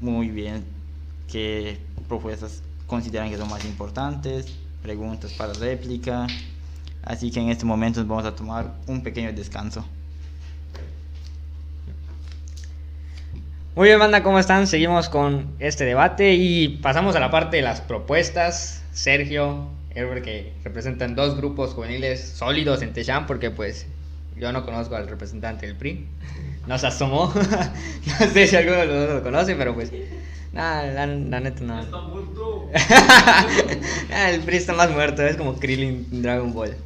muy 0.00 0.28
bien 0.28 0.64
qué 1.30 1.78
propuestas 2.08 2.62
consideran 2.86 3.30
que 3.30 3.38
son 3.38 3.48
más 3.48 3.64
importantes, 3.64 4.54
preguntas 4.82 5.32
para 5.32 5.52
réplica. 5.52 6.26
Así 7.02 7.30
que 7.30 7.40
en 7.40 7.48
este 7.48 7.64
momento 7.64 8.04
vamos 8.04 8.24
a 8.24 8.34
tomar 8.34 8.74
un 8.86 9.02
pequeño 9.02 9.32
descanso. 9.32 9.84
Muy 13.74 13.88
bien, 13.88 13.98
banda, 13.98 14.22
¿cómo 14.22 14.38
están? 14.38 14.66
Seguimos 14.66 15.08
con 15.08 15.54
este 15.58 15.84
debate 15.84 16.34
y 16.34 16.68
pasamos 16.82 17.16
a 17.16 17.20
la 17.20 17.30
parte 17.30 17.56
de 17.56 17.62
las 17.62 17.80
propuestas. 17.80 18.82
Sergio, 18.92 19.66
Herbert, 19.94 20.22
que 20.22 20.52
representan 20.62 21.14
dos 21.14 21.38
grupos 21.38 21.72
juveniles 21.72 22.22
sólidos 22.22 22.82
en 22.82 22.92
Techam, 22.92 23.26
porque 23.26 23.50
pues 23.50 23.86
yo 24.36 24.52
no 24.52 24.64
conozco 24.66 24.94
al 24.94 25.08
representante 25.08 25.66
del 25.66 25.76
PRI. 25.76 26.06
Nos 26.66 26.84
asomó. 26.84 27.32
no 28.20 28.26
sé 28.26 28.46
si 28.46 28.56
alguno 28.56 28.76
de 28.76 28.86
los 28.86 29.06
dos 29.06 29.14
lo 29.16 29.22
conoce, 29.22 29.54
pero 29.56 29.74
pues. 29.74 29.90
Nada, 30.52 30.92
la, 30.92 31.06
la 31.06 31.40
neta 31.40 31.64
no. 31.64 31.80
Ah, 34.12 34.30
el 34.30 34.40
PRI 34.40 34.56
está 34.56 34.74
más 34.74 34.90
muerto, 34.90 35.22
es 35.22 35.36
como 35.36 35.58
Krillin 35.58 36.22
Dragon 36.22 36.52
Ball. 36.52 36.76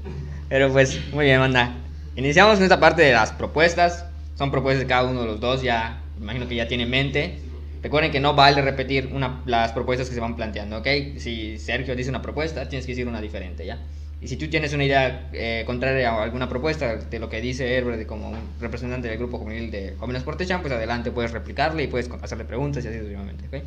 Pero 0.49 0.73
pues, 0.73 1.01
muy 1.13 1.25
bien, 1.25 1.41
banda. 1.41 1.75
Iniciamos 2.15 2.55
con 2.55 2.63
esta 2.63 2.79
parte 2.79 3.03
de 3.03 3.13
las 3.13 3.33
propuestas. 3.33 4.07
Son 4.37 4.51
propuestas 4.51 4.83
de 4.83 4.87
cada 4.87 5.05
uno 5.05 5.23
de 5.23 5.27
los 5.27 5.41
dos, 5.41 5.63
ya 5.63 6.03
imagino 6.19 6.47
que 6.47 6.55
ya 6.55 6.69
tiene 6.69 6.85
en 6.85 6.91
mente. 6.91 7.39
Recuerden 7.83 8.11
que 8.11 8.21
no 8.21 8.35
vale 8.35 8.63
repetir 8.63 9.11
una, 9.13 9.43
las 9.47 9.73
propuestas 9.73 10.09
que 10.09 10.15
se 10.15 10.21
van 10.21 10.37
planteando, 10.37 10.79
¿ok? 10.79 10.87
Si 11.19 11.59
Sergio 11.59 11.95
dice 11.95 12.11
una 12.11 12.23
propuesta, 12.23 12.69
tienes 12.69 12.87
que 12.87 12.93
decir 12.93 13.07
una 13.07 13.21
diferente, 13.21 13.67
¿ya? 13.67 13.79
Y 14.21 14.29
si 14.29 14.37
tú 14.37 14.49
tienes 14.49 14.73
una 14.73 14.85
idea 14.85 15.29
eh, 15.33 15.65
contraria 15.67 16.11
a 16.11 16.23
alguna 16.23 16.49
propuesta 16.49 16.97
de 16.97 17.19
lo 17.19 17.29
que 17.29 17.41
dice 17.41 17.77
Herbert 17.77 18.07
como 18.07 18.31
un 18.31 18.39
representante 18.61 19.09
del 19.09 19.19
grupo 19.19 19.39
juvenil 19.39 19.71
de 19.71 19.95
Jóvenes 19.99 20.23
por 20.23 20.37
pues 20.37 20.51
adelante 20.51 21.11
puedes 21.11 21.33
replicarle 21.33 21.83
y 21.83 21.87
puedes 21.87 22.11
hacerle 22.23 22.45
preguntas 22.45 22.85
y 22.85 22.89
así 22.89 22.97
sucesivamente, 22.97 23.47
¿ok? 23.47 23.65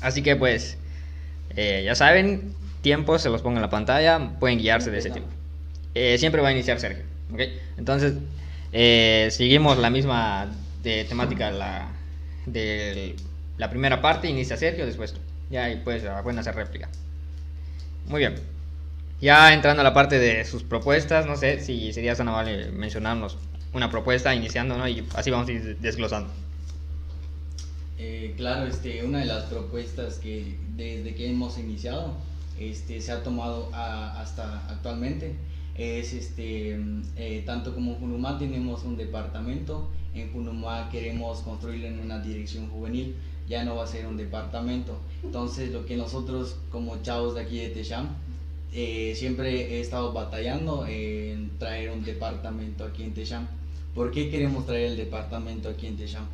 Así 0.00 0.22
que 0.22 0.34
pues, 0.36 0.78
eh, 1.56 1.82
ya 1.84 1.94
saben, 1.94 2.54
tiempos 2.80 3.20
se 3.20 3.28
los 3.28 3.42
pongo 3.42 3.56
en 3.56 3.62
la 3.62 3.68
pantalla, 3.68 4.30
pueden 4.40 4.58
guiarse 4.58 4.90
de 4.90 4.98
ese 4.98 5.10
tiempo. 5.10 5.30
Eh, 5.94 6.16
siempre 6.16 6.40
va 6.40 6.48
a 6.48 6.52
iniciar 6.52 6.80
Sergio, 6.80 7.04
¿ok? 7.32 7.40
Entonces, 7.76 8.14
seguimos 9.34 9.76
la 9.76 9.90
misma 9.90 10.50
temática 10.82 11.52
de 12.46 13.14
la 13.58 13.68
primera 13.68 14.00
parte, 14.00 14.26
inicia 14.26 14.56
Sergio, 14.56 14.86
después 14.86 15.12
tú. 15.12 15.20
Ya 15.50 15.68
y 15.68 15.76
pues 15.76 16.02
pueden 16.22 16.38
hacer 16.38 16.54
réplica. 16.54 16.88
Muy 18.06 18.20
bien. 18.20 18.59
Ya 19.20 19.52
entrando 19.54 19.80
a 19.82 19.84
la 19.84 19.92
parte 19.94 20.18
de 20.18 20.44
sus 20.44 20.62
propuestas, 20.64 21.26
no 21.26 21.36
sé 21.36 21.60
si 21.60 21.92
sería 21.92 22.14
tan 22.14 22.28
amable 22.28 22.70
mencionarnos 22.72 23.38
una 23.72 23.90
propuesta 23.90 24.34
iniciando, 24.34 24.76
¿no? 24.78 24.88
Y 24.88 25.06
así 25.14 25.30
vamos 25.30 25.48
a 25.48 25.52
ir 25.52 25.78
desglosando. 25.78 26.32
Eh, 27.98 28.34
claro, 28.36 28.66
este, 28.66 29.04
una 29.04 29.18
de 29.20 29.26
las 29.26 29.44
propuestas 29.44 30.14
que 30.18 30.56
desde 30.76 31.14
que 31.14 31.28
hemos 31.30 31.58
iniciado 31.58 32.14
este, 32.58 33.00
se 33.00 33.12
ha 33.12 33.22
tomado 33.22 33.68
a- 33.74 34.20
hasta 34.20 34.66
actualmente 34.68 35.34
es 35.74 36.12
este, 36.14 36.78
eh, 37.16 37.42
tanto 37.46 37.74
como 37.74 37.94
Junumá 37.96 38.38
tenemos 38.38 38.84
un 38.84 38.96
departamento, 38.96 39.90
en 40.14 40.32
Junumá 40.32 40.88
queremos 40.90 41.40
construirlo 41.40 41.86
en 41.88 42.00
una 42.00 42.18
dirección 42.20 42.68
juvenil, 42.70 43.16
ya 43.48 43.64
no 43.64 43.76
va 43.76 43.84
a 43.84 43.86
ser 43.86 44.06
un 44.06 44.16
departamento. 44.16 44.98
Entonces 45.22 45.70
lo 45.70 45.84
que 45.86 45.96
nosotros 45.96 46.56
como 46.70 47.02
chavos 47.02 47.34
de 47.34 47.42
aquí 47.42 47.58
de 47.60 47.68
Techam 47.70 48.08
eh, 48.72 49.14
siempre 49.16 49.76
he 49.76 49.80
estado 49.80 50.12
batallando 50.12 50.86
en 50.86 51.50
traer 51.58 51.90
un 51.90 52.04
departamento 52.04 52.84
aquí 52.84 53.02
en 53.02 53.14
Techam. 53.14 53.46
¿Por 53.94 54.12
qué 54.12 54.30
queremos 54.30 54.66
traer 54.66 54.92
el 54.92 54.96
departamento 54.96 55.68
aquí 55.68 55.86
en 55.86 55.96
Techam? 55.96 56.26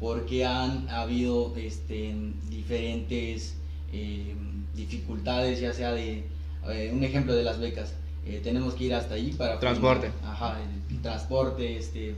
Porque 0.00 0.44
han 0.44 0.88
habido 0.88 1.54
este, 1.56 2.14
diferentes 2.48 3.56
eh, 3.92 4.34
dificultades, 4.74 5.60
ya 5.60 5.72
sea 5.72 5.92
de 5.92 6.24
eh, 6.68 6.90
un 6.92 7.04
ejemplo 7.04 7.34
de 7.34 7.44
las 7.44 7.58
becas. 7.58 7.94
tenemos 8.42 8.74
que 8.74 8.84
ir 8.84 8.94
hasta 8.94 9.14
allí 9.14 9.32
para 9.32 9.58
Transporte. 9.58 10.10
ajá, 10.24 10.58
el 10.90 11.02
transporte, 11.02 11.76
este, 11.76 12.14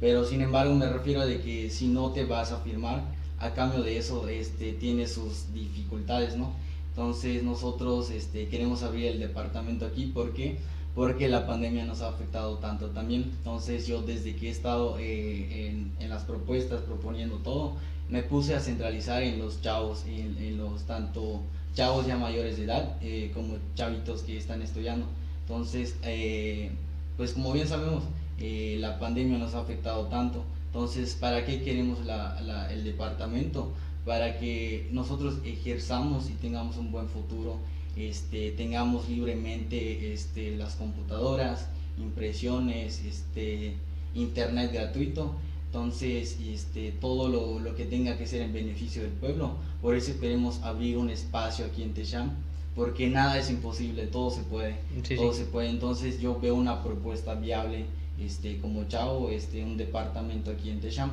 pero 0.00 0.24
sin 0.24 0.40
embargo 0.40 0.74
me 0.74 0.88
refiero 0.88 1.20
a 1.20 1.26
de 1.26 1.40
que 1.40 1.70
si 1.70 1.86
no 1.88 2.10
te 2.10 2.24
vas 2.24 2.50
a 2.52 2.58
firmar, 2.58 3.02
a 3.38 3.54
cambio 3.54 3.82
de 3.82 3.98
eso, 3.98 4.28
este, 4.28 4.72
tiene 4.72 5.06
sus 5.06 5.52
dificultades, 5.52 6.36
¿no? 6.36 6.54
Entonces 6.92 7.42
nosotros 7.42 8.10
este, 8.10 8.48
queremos 8.48 8.82
abrir 8.82 9.06
el 9.06 9.18
departamento 9.18 9.86
aquí, 9.86 10.06
¿por 10.06 10.32
qué? 10.34 10.58
Porque 10.94 11.28
la 11.28 11.46
pandemia 11.46 11.84
nos 11.84 12.02
ha 12.02 12.08
afectado 12.08 12.58
tanto 12.58 12.88
también. 12.88 13.22
Entonces 13.38 13.86
yo 13.86 14.02
desde 14.02 14.36
que 14.36 14.48
he 14.48 14.50
estado 14.50 14.96
eh, 14.98 15.68
en, 15.68 15.90
en 15.98 16.10
las 16.10 16.24
propuestas, 16.24 16.82
proponiendo 16.82 17.36
todo, 17.38 17.72
me 18.10 18.22
puse 18.22 18.54
a 18.54 18.60
centralizar 18.60 19.22
en 19.22 19.38
los 19.38 19.62
chavos, 19.62 20.04
en, 20.06 20.36
en 20.38 20.58
los 20.58 20.82
tanto 20.82 21.40
chavos 21.74 22.06
ya 22.06 22.16
mayores 22.18 22.56
de 22.58 22.64
edad 22.64 22.90
eh, 23.00 23.30
como 23.32 23.54
chavitos 23.74 24.22
que 24.22 24.36
están 24.36 24.60
estudiando. 24.60 25.06
Entonces, 25.46 25.96
eh, 26.02 26.70
pues 27.16 27.32
como 27.32 27.52
bien 27.52 27.66
sabemos, 27.66 28.04
eh, 28.38 28.76
la 28.80 28.98
pandemia 28.98 29.38
nos 29.38 29.54
ha 29.54 29.60
afectado 29.60 30.04
tanto. 30.06 30.44
Entonces, 30.66 31.14
¿para 31.14 31.44
qué 31.46 31.62
queremos 31.62 32.04
la- 32.04 32.68
el 32.70 32.84
departamento? 32.84 33.72
Para 34.04 34.38
que 34.38 34.88
nosotros 34.92 35.36
ejerzamos 35.44 36.28
y 36.28 36.32
tengamos 36.32 36.76
un 36.76 36.90
buen 36.90 37.08
futuro, 37.08 37.58
este, 37.96 38.50
tengamos 38.52 39.08
libremente 39.08 40.12
este, 40.12 40.56
las 40.56 40.74
computadoras, 40.74 41.66
impresiones, 41.98 43.04
este, 43.04 43.74
internet 44.14 44.72
gratuito. 44.72 45.34
Entonces, 45.66 46.38
este, 46.46 46.92
todo 46.92 47.28
lo, 47.28 47.58
lo 47.58 47.74
que 47.74 47.86
tenga 47.86 48.18
que 48.18 48.26
ser 48.26 48.42
en 48.42 48.52
beneficio 48.52 49.02
del 49.02 49.12
pueblo. 49.12 49.52
Por 49.80 49.96
eso 49.96 50.12
queremos 50.20 50.60
abrir 50.62 50.98
un 50.98 51.08
espacio 51.08 51.64
aquí 51.64 51.82
en 51.82 51.94
Techam, 51.94 52.32
porque 52.74 53.08
nada 53.08 53.38
es 53.38 53.50
imposible, 53.50 54.06
todo 54.06 54.30
se 54.30 54.42
puede. 54.42 54.76
Sí, 55.02 55.16
todo 55.16 55.32
sí. 55.32 55.40
se 55.40 55.44
puede. 55.46 55.70
Entonces, 55.70 56.20
yo 56.20 56.38
veo 56.40 56.54
una 56.54 56.82
propuesta 56.82 57.34
viable 57.34 57.86
este, 58.20 58.58
como 58.60 58.84
Chavo, 58.84 59.30
este, 59.30 59.64
un 59.64 59.76
departamento 59.76 60.50
aquí 60.50 60.70
en 60.70 60.80
Techam, 60.80 61.10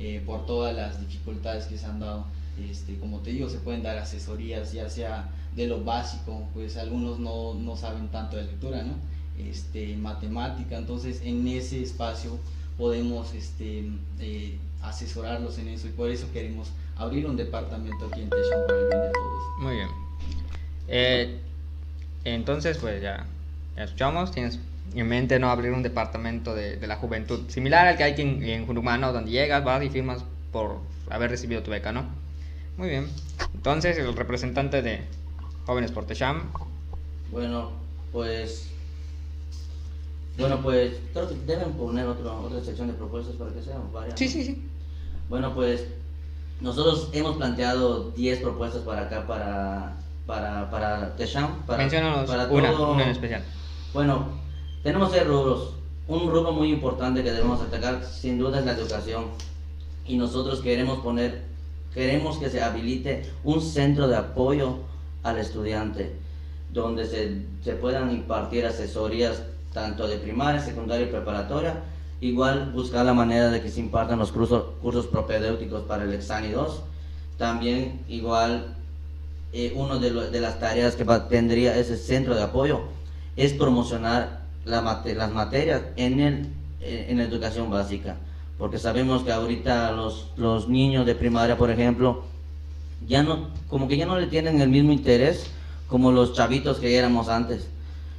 eh, 0.00 0.22
por 0.24 0.46
todas 0.46 0.74
las 0.74 0.98
dificultades 0.98 1.66
que 1.66 1.76
se 1.76 1.86
han 1.86 2.00
dado. 2.00 2.24
Este, 2.70 2.98
como 2.98 3.20
te 3.20 3.30
digo, 3.30 3.48
se 3.48 3.58
pueden 3.58 3.82
dar 3.82 3.98
asesorías, 3.98 4.72
ya 4.72 4.88
sea 4.90 5.30
de 5.54 5.66
lo 5.66 5.84
básico, 5.84 6.48
pues 6.54 6.76
algunos 6.76 7.18
no, 7.18 7.54
no 7.54 7.76
saben 7.76 8.08
tanto 8.08 8.36
de 8.36 8.44
lectura, 8.44 8.82
¿no? 8.82 8.94
Este, 9.38 9.96
matemática, 9.96 10.76
entonces 10.76 11.22
en 11.22 11.46
ese 11.48 11.82
espacio 11.82 12.38
podemos 12.76 13.34
este, 13.34 13.90
eh, 14.20 14.58
asesorarlos 14.82 15.58
en 15.58 15.68
eso 15.68 15.86
y 15.86 15.90
por 15.90 16.10
eso 16.10 16.26
queremos 16.32 16.68
abrir 16.96 17.26
un 17.26 17.36
departamento 17.36 18.06
aquí 18.06 18.22
en 18.22 18.30
Techam 18.30 18.66
para 18.66 18.78
el 18.78 18.88
bien 18.88 19.00
de 19.02 19.10
todos. 19.10 19.42
Muy 19.60 19.74
bien. 19.76 19.88
Eh, 20.88 21.40
entonces, 22.24 22.78
pues 22.78 23.02
ya, 23.02 23.26
ya 23.76 23.84
escuchamos. 23.84 24.30
Tienes 24.32 24.58
en 24.94 25.08
mente 25.08 25.38
no 25.38 25.50
abrir 25.50 25.72
un 25.72 25.82
departamento 25.82 26.54
de, 26.54 26.76
de 26.76 26.86
la 26.86 26.96
juventud, 26.96 27.48
similar 27.48 27.86
al 27.86 27.96
que 27.96 28.04
hay 28.04 28.14
en, 28.20 28.42
en 28.42 28.66
Jurumá, 28.66 28.98
¿no? 28.98 29.12
Donde 29.12 29.30
llegas, 29.30 29.62
vas 29.64 29.82
y 29.84 29.88
firmas 29.90 30.24
por 30.52 30.78
haber 31.08 31.30
recibido 31.30 31.62
tu 31.62 31.70
beca, 31.70 31.92
¿no? 31.92 32.04
Muy 32.76 32.88
bien. 32.88 33.08
Entonces, 33.54 33.98
el 33.98 34.14
representante 34.16 34.82
de 34.82 35.00
Jóvenes 35.66 35.90
por 35.92 36.04
Techam. 36.06 36.42
Bueno, 37.30 37.70
pues. 38.12 38.66
Bueno, 40.38 40.60
pues 40.62 40.94
creo 41.12 41.28
que 41.28 41.34
deben 41.46 41.72
poner 41.72 42.06
otro, 42.06 42.40
otra 42.42 42.60
sección 42.64 42.88
de 42.88 42.94
propuestas 42.94 43.36
para 43.36 43.52
que 43.52 43.62
sean 43.62 43.92
varias. 43.92 44.18
Sí, 44.18 44.28
sí, 44.28 44.42
sí. 44.44 44.62
Bueno, 45.28 45.54
pues 45.54 45.84
nosotros 46.60 47.10
hemos 47.12 47.36
planteado 47.36 48.10
10 48.12 48.40
propuestas 48.40 48.82
para 48.82 49.02
acá, 49.02 49.26
para, 49.26 49.96
para, 50.26 50.70
para 50.70 51.16
Techam. 51.16 51.62
Para, 51.66 51.78
Menciónanos 51.78 52.26
para 52.28 52.48
una, 52.48 52.70
todo- 52.72 52.94
una 52.94 53.04
en 53.04 53.10
especial. 53.10 53.44
Bueno, 53.92 54.28
tenemos 54.82 55.12
seis 55.12 55.26
rubros. 55.26 55.74
Un 56.08 56.30
rubro 56.30 56.52
muy 56.52 56.72
importante 56.72 57.22
que 57.22 57.30
debemos 57.30 57.60
atacar, 57.60 58.04
sin 58.04 58.38
duda, 58.38 58.58
es 58.58 58.64
la 58.64 58.72
educación. 58.72 59.26
Y 60.06 60.16
nosotros 60.16 60.60
queremos 60.60 61.00
poner, 61.00 61.42
queremos 61.94 62.38
que 62.38 62.50
se 62.50 62.62
habilite 62.62 63.30
un 63.44 63.60
centro 63.60 64.08
de 64.08 64.16
apoyo 64.16 64.78
al 65.22 65.38
estudiante, 65.38 66.16
donde 66.72 67.06
se, 67.06 67.42
se 67.62 67.74
puedan 67.74 68.10
impartir 68.10 68.66
asesorías 68.66 69.42
tanto 69.72 70.08
de 70.08 70.16
primaria, 70.16 70.60
secundaria 70.60 71.06
y 71.06 71.10
preparatoria. 71.10 71.82
Igual 72.20 72.72
buscar 72.72 73.06
la 73.06 73.14
manera 73.14 73.50
de 73.50 73.62
que 73.62 73.70
se 73.70 73.80
impartan 73.80 74.18
los 74.18 74.32
cursos, 74.32 74.64
cursos 74.82 75.06
propedéuticos 75.06 75.82
para 75.82 76.04
el 76.04 76.12
Exani 76.12 76.48
2. 76.48 76.82
También 77.38 78.00
igual 78.08 78.74
eh, 79.52 79.72
una 79.74 79.96
de, 79.98 80.10
de 80.10 80.40
las 80.40 80.58
tareas 80.58 80.96
que 80.96 81.04
tendría 81.28 81.76
ese 81.76 81.96
centro 81.96 82.34
de 82.34 82.42
apoyo 82.42 82.80
es 83.36 83.52
promocionar 83.52 84.39
las 84.64 85.32
materias 85.32 85.82
en, 85.96 86.20
el, 86.20 86.46
en 86.80 87.18
la 87.18 87.24
educación 87.24 87.70
básica. 87.70 88.16
Porque 88.58 88.78
sabemos 88.78 89.22
que 89.22 89.32
ahorita 89.32 89.92
los, 89.92 90.26
los 90.36 90.68
niños 90.68 91.06
de 91.06 91.14
primaria, 91.14 91.56
por 91.56 91.70
ejemplo, 91.70 92.24
ya 93.08 93.22
no, 93.22 93.48
como 93.68 93.88
que 93.88 93.96
ya 93.96 94.06
no 94.06 94.18
le 94.18 94.26
tienen 94.26 94.60
el 94.60 94.68
mismo 94.68 94.92
interés 94.92 95.46
como 95.88 96.12
los 96.12 96.34
chavitos 96.34 96.78
que 96.78 96.96
éramos 96.96 97.28
antes. 97.28 97.68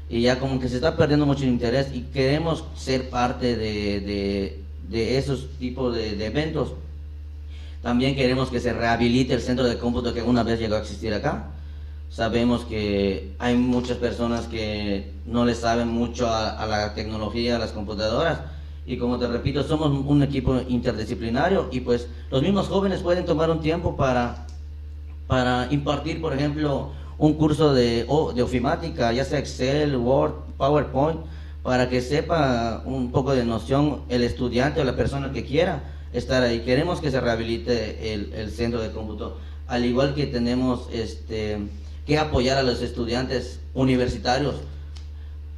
Y 0.10 0.22
ya 0.22 0.40
como 0.40 0.60
que 0.60 0.68
se 0.68 0.76
está 0.76 0.98
perdiendo 0.98 1.26
mucho 1.26 1.46
interés 1.46 1.88
y 1.94 2.02
queremos 2.02 2.66
ser 2.76 3.10
parte 3.10 3.56
de, 3.56 4.02
de, 4.02 4.64
de 4.90 5.18
esos 5.18 5.48
tipos 5.60 5.96
de, 5.96 6.16
de 6.16 6.26
eventos. 6.26 6.74
También 7.82 8.16
queremos 8.16 8.50
que 8.50 8.60
se 8.60 8.74
rehabilite 8.74 9.34
el 9.34 9.42
centro 9.42 9.66
de 9.66 9.78
cómputo 9.78 10.14
que 10.14 10.22
una 10.22 10.44
vez 10.44 10.60
llegó 10.60 10.76
a 10.76 10.80
existir 10.80 11.14
acá. 11.14 11.52
Sabemos 12.12 12.66
que 12.66 13.32
hay 13.40 13.56
muchas 13.56 13.96
personas 13.96 14.46
que 14.48 15.14
no 15.26 15.46
le 15.46 15.56
saben 15.56 15.88
mucho 15.88 16.28
a, 16.30 16.66
la 16.68 16.94
tecnología, 16.94 17.56
a 17.56 17.60
las 17.60 17.72
computadoras. 17.72 18.42
Y 18.86 18.98
como 18.98 19.18
te 19.18 19.28
repito, 19.28 19.64
somos 19.64 19.92
un 20.06 20.22
equipo 20.22 20.60
interdisciplinario 20.68 21.70
y 21.72 21.80
pues 21.80 22.10
los 22.30 22.42
mismos 22.42 22.68
jóvenes 22.68 23.00
pueden 23.00 23.26
tomar 23.26 23.50
un 23.50 23.62
tiempo 23.62 23.96
para, 23.96 24.46
para 25.28 25.70
impartir, 25.72 26.20
por 26.20 26.34
ejemplo, 26.34 26.90
un 27.18 27.36
curso 27.36 27.74
de, 27.74 28.06
de 28.36 28.44
ofimática, 28.44 29.14
ya 29.14 29.24
sea 29.24 29.40
Excel, 29.40 29.96
Word, 29.96 30.34
PowerPoint, 30.58 31.22
para 31.64 31.88
que 31.88 32.02
sepa 32.02 32.84
un 32.84 33.14
poco 33.14 33.34
de 33.34 33.46
noción 33.46 34.02
el 34.10 34.24
estudiante 34.24 34.82
o 34.82 34.84
la 34.84 34.98
persona 34.98 35.32
que 35.32 35.46
quiera 35.46 35.82
estar 36.12 36.44
ahí. 36.44 36.60
Queremos 36.60 37.00
que 37.00 37.10
se 37.10 37.22
rehabilite 37.22 38.14
el, 38.14 38.34
el 38.34 38.52
centro 38.52 38.82
de 38.82 38.92
cómputo, 38.92 39.38
al 39.68 39.86
igual 39.86 40.14
que 40.14 40.26
tenemos 40.26 40.90
este, 40.92 41.60
que 42.06 42.18
apoyar 42.18 42.58
a 42.58 42.64
los 42.64 42.82
estudiantes 42.82 43.60
universitarios, 43.74 44.56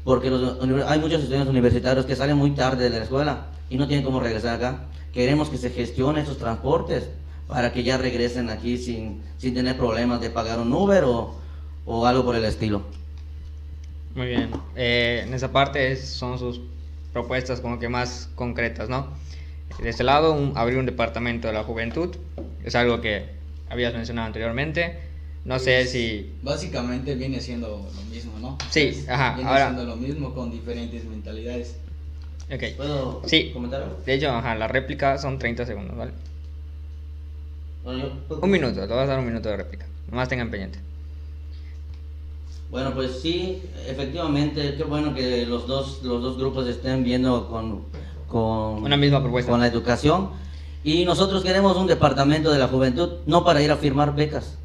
porque 0.03 0.29
los 0.29 0.57
hay 0.87 0.99
muchos 0.99 1.21
estudiantes 1.21 1.49
universitarios 1.49 2.05
que 2.05 2.15
salen 2.15 2.37
muy 2.37 2.51
tarde 2.51 2.89
de 2.89 2.97
la 2.97 3.03
escuela 3.03 3.47
y 3.69 3.77
no 3.77 3.87
tienen 3.87 4.05
cómo 4.05 4.19
regresar 4.19 4.55
acá. 4.55 4.85
Queremos 5.13 5.49
que 5.49 5.57
se 5.57 5.69
gestione 5.69 6.21
esos 6.21 6.37
transportes 6.37 7.09
para 7.47 7.71
que 7.71 7.83
ya 7.83 7.97
regresen 7.97 8.49
aquí 8.49 8.77
sin, 8.77 9.21
sin 9.37 9.53
tener 9.53 9.77
problemas 9.77 10.19
de 10.21 10.29
pagar 10.29 10.59
un 10.59 10.73
Uber 10.73 11.03
o, 11.05 11.35
o 11.85 12.05
algo 12.05 12.25
por 12.25 12.35
el 12.35 12.45
estilo. 12.45 12.81
Muy 14.15 14.27
bien. 14.27 14.51
Eh, 14.75 15.23
en 15.25 15.33
esa 15.33 15.51
parte 15.51 15.95
son 15.97 16.37
sus 16.39 16.61
propuestas 17.13 17.61
como 17.61 17.79
que 17.79 17.89
más 17.89 18.29
concretas, 18.35 18.89
¿no? 18.89 19.07
De 19.81 19.89
este 19.89 20.03
lado, 20.03 20.33
un- 20.33 20.53
abrir 20.55 20.77
un 20.77 20.85
departamento 20.85 21.47
de 21.47 21.53
la 21.53 21.63
juventud. 21.63 22.15
Es 22.63 22.75
algo 22.75 23.01
que 23.01 23.25
habías 23.69 23.93
mencionado 23.93 24.27
anteriormente. 24.27 24.99
No 25.45 25.59
sé 25.59 25.79
Pues, 25.81 25.91
si... 25.91 26.31
Básicamente 26.41 27.15
viene 27.15 27.41
siendo 27.41 27.67
lo 27.67 28.01
mismo, 28.13 28.31
¿no? 28.39 28.57
Sí, 28.69 28.91
Pues, 28.93 29.09
ajá, 29.09 29.35
Viene 29.35 29.49
ahora- 29.49 29.65
siendo 29.71 29.83
lo 29.85 29.95
mismo 29.97 30.33
con 30.33 30.51
diferentes 30.51 31.03
mentalidades. 31.05 31.75
Ok. 32.53 32.63
¿Puedo 32.77 33.21
Sí. 33.25 33.51
comentar 33.53 33.81
algo? 33.83 33.97
De 34.05 34.13
hecho, 34.13 34.29
ajá, 34.29 34.55
la 34.55 34.67
réplica 34.67 35.17
son 35.17 35.39
30 35.39 35.65
segundos, 35.65 35.97
¿vale? 35.97 36.11
Bueno, 37.83 38.09
yo- 38.29 38.35
Un 38.39 38.49
minuto, 38.51 38.87
te 38.87 38.93
vas 38.93 39.03
a 39.03 39.11
dar 39.11 39.19
un 39.19 39.25
minuto 39.25 39.49
de 39.49 39.57
réplica. 39.57 39.85
Nomás 40.09 40.29
tengan 40.29 40.49
pendiente. 40.49 40.79
Bueno, 42.71 42.93
pues 42.93 43.19
sí, 43.21 43.61
efectivamente, 43.87 44.75
qué 44.75 44.83
bueno 44.83 45.13
que 45.13 45.45
los 45.45 45.67
dos, 45.67 46.01
los 46.03 46.21
dos 46.23 46.37
grupos 46.37 46.67
estén 46.67 47.03
viendo 47.03 47.47
con, 47.49 47.83
con, 48.27 48.83
Una 48.83 48.97
misma 48.97 49.21
propuesta. 49.21 49.51
con 49.51 49.59
la 49.59 49.67
educación. 49.67 50.29
Y 50.83 51.05
nosotros 51.05 51.43
queremos 51.43 51.77
un 51.77 51.87
departamento 51.87 52.51
de 52.51 52.59
la 52.59 52.67
juventud, 52.67 53.09
no 53.25 53.43
para 53.45 53.61
ir 53.61 53.71
a 53.71 53.77
firmar 53.77 54.15
becas. 54.15 54.57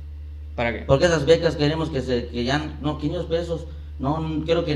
¿Para 0.58 0.72
qué? 0.72 0.78
Porque 0.80 1.04
esas 1.04 1.24
becas 1.24 1.54
queremos 1.54 1.88
que 1.88 2.02
se 2.02 2.26
que 2.26 2.42
ya, 2.42 2.60
no, 2.80 2.98
500 2.98 3.26
pesos, 3.26 3.66
no, 4.00 4.42
creo 4.44 4.64
que 4.64 4.72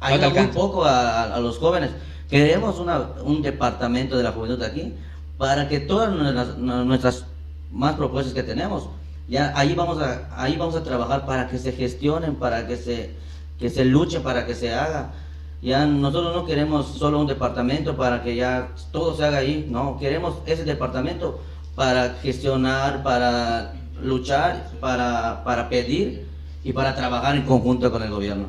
ayuda 0.00 0.30
muy 0.30 0.38
alcanza. 0.38 0.58
poco 0.58 0.86
a, 0.86 1.24
a 1.24 1.40
los 1.40 1.58
jóvenes. 1.58 1.90
Queremos 2.30 2.78
una, 2.78 3.10
un 3.22 3.42
departamento 3.42 4.16
de 4.16 4.22
la 4.22 4.32
juventud 4.32 4.62
aquí 4.62 4.94
para 5.36 5.68
que 5.68 5.78
todas 5.78 6.10
nuestras, 6.10 6.56
nuestras 6.56 7.26
más 7.70 7.96
propuestas 7.96 8.32
que 8.32 8.42
tenemos, 8.42 8.88
ya 9.28 9.52
ahí 9.56 9.74
vamos 9.74 10.00
a, 10.00 10.26
ahí 10.42 10.56
vamos 10.56 10.74
a 10.74 10.82
trabajar 10.82 11.26
para 11.26 11.48
que 11.48 11.58
se 11.58 11.72
gestionen, 11.72 12.36
para 12.36 12.66
que 12.66 12.78
se, 12.78 13.10
que 13.58 13.68
se 13.68 13.84
luche, 13.84 14.20
para 14.20 14.46
que 14.46 14.54
se 14.54 14.72
haga. 14.72 15.12
Ya 15.60 15.84
nosotros 15.84 16.34
no 16.34 16.46
queremos 16.46 16.86
solo 16.86 17.20
un 17.20 17.26
departamento 17.26 17.94
para 17.94 18.22
que 18.22 18.36
ya 18.36 18.70
todo 18.90 19.14
se 19.14 19.22
haga 19.22 19.36
ahí, 19.36 19.68
no, 19.70 19.98
queremos 19.98 20.36
ese 20.46 20.64
departamento 20.64 21.42
para 21.74 22.14
gestionar, 22.22 23.02
para 23.02 23.74
luchar, 24.02 24.70
para, 24.80 25.42
para 25.44 25.68
pedir 25.68 26.26
y 26.64 26.72
para 26.72 26.94
trabajar 26.94 27.36
en 27.36 27.42
conjunto 27.42 27.90
con 27.90 28.02
el 28.02 28.10
gobierno. 28.10 28.48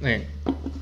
Bien. 0.00 0.26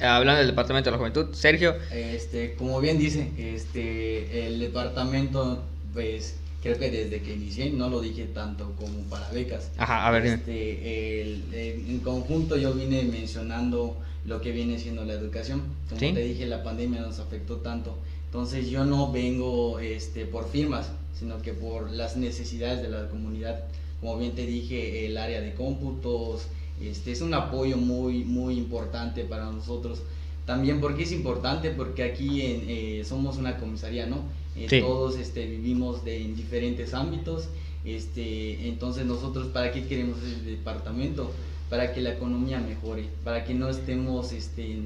Eh, 0.00 0.04
Hablando 0.04 0.38
del 0.38 0.48
Departamento 0.48 0.88
de 0.88 0.92
la 0.92 0.98
Juventud, 0.98 1.34
Sergio, 1.34 1.74
Este, 1.92 2.54
como 2.54 2.80
bien 2.80 2.98
dice, 2.98 3.30
este, 3.36 4.46
el 4.46 4.58
departamento, 4.60 5.62
pues, 5.92 6.36
creo 6.62 6.78
que 6.78 6.90
desde 6.90 7.20
que 7.20 7.34
inicié 7.34 7.70
no 7.70 7.88
lo 7.90 8.00
dije 8.00 8.24
tanto 8.26 8.72
como 8.78 8.98
para 9.10 9.28
becas. 9.30 9.70
Ajá, 9.76 10.06
a 10.06 10.10
ver. 10.10 10.24
Este, 10.26 11.22
el- 11.22 11.44
el- 11.52 11.90
en 11.90 11.98
conjunto 12.00 12.56
yo 12.56 12.72
vine 12.72 13.02
mencionando 13.04 13.96
lo 14.24 14.40
que 14.40 14.52
viene 14.52 14.78
siendo 14.78 15.04
la 15.04 15.12
educación. 15.14 15.62
Como 15.88 16.00
Sí. 16.00 16.12
te 16.12 16.20
dije, 16.20 16.46
la 16.46 16.62
pandemia 16.62 17.00
nos 17.00 17.18
afectó 17.18 17.56
tanto. 17.56 17.96
Entonces 18.26 18.68
yo 18.70 18.84
no 18.84 19.10
vengo 19.10 19.80
este, 19.80 20.24
por 20.24 20.48
firmas, 20.50 20.90
sino 21.18 21.42
que 21.42 21.52
por 21.52 21.90
las 21.90 22.16
necesidades 22.16 22.80
de 22.82 22.88
la 22.88 23.08
comunidad. 23.08 23.64
Como 24.00 24.18
bien 24.18 24.32
te 24.32 24.46
dije, 24.46 25.06
el 25.06 25.16
área 25.18 25.40
de 25.40 25.54
cómputos 25.54 26.46
este, 26.80 27.12
es 27.12 27.20
un 27.20 27.34
apoyo 27.34 27.76
muy, 27.76 28.24
muy 28.24 28.56
importante 28.56 29.24
para 29.24 29.50
nosotros. 29.50 30.00
También 30.46 30.80
porque 30.80 31.02
es 31.04 31.12
importante, 31.12 31.70
porque 31.70 32.02
aquí 32.02 32.42
en, 32.42 32.64
eh, 32.66 33.04
somos 33.04 33.36
una 33.36 33.58
comisaría, 33.58 34.06
¿no? 34.06 34.16
Eh, 34.56 34.66
Sí. 34.68 34.80
Todos 34.80 35.16
este, 35.16 35.46
vivimos 35.46 36.04
de, 36.04 36.22
en 36.22 36.34
diferentes 36.34 36.94
ámbitos. 36.94 37.48
Este, 37.84 38.68
entonces 38.68 39.06
nosotros, 39.06 39.48
¿para 39.48 39.72
qué 39.72 39.86
queremos 39.86 40.18
el 40.22 40.44
departamento? 40.44 41.30
Para 41.68 41.92
que 41.94 42.00
la 42.00 42.12
economía 42.14 42.58
mejore, 42.58 43.04
para 43.22 43.44
que 43.44 43.54
no 43.54 43.68
estemos 43.68 44.32
este, 44.32 44.78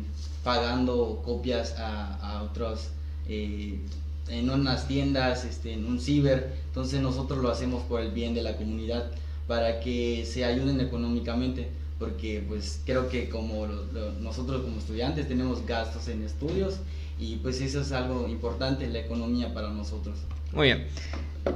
pagando 0.43 1.23
copias 1.25 1.75
a, 1.79 2.15
a 2.17 2.43
otros, 2.43 2.89
eh, 3.29 3.79
en 4.29 4.49
unas 4.51 4.87
tiendas, 4.89 5.45
este, 5.45 5.73
en 5.75 5.85
un 5.87 6.01
ciber. 6.01 6.55
Entonces 6.69 7.01
nosotros 7.01 7.41
lo 7.41 7.51
hacemos 7.51 7.83
por 7.85 8.01
el 8.01 8.11
bien 8.13 8.35
de 8.35 8.43
la 8.43 8.57
comunidad, 8.57 9.11
para 9.47 9.81
que 9.81 10.25
se 10.27 10.45
ayuden 10.45 10.81
económicamente, 10.81 11.69
porque 11.99 12.43
pues 12.49 12.81
creo 12.87 13.09
que 13.09 13.29
como 13.29 13.67
lo- 13.67 13.85
lo- 13.93 14.13
nosotros 14.21 14.63
como 14.63 14.79
estudiantes 14.79 15.29
tenemos 15.29 15.67
gastos 15.67 16.09
en 16.09 16.23
estudios 16.23 16.77
y 17.21 17.37
pues 17.37 17.61
eso 17.61 17.81
es 17.83 17.93
algo 17.93 18.27
importante, 18.29 18.87
la 18.89 19.01
economía 19.01 19.53
para 19.53 19.69
nosotros. 19.69 20.19
Muy 20.53 20.69
bien. 20.69 20.87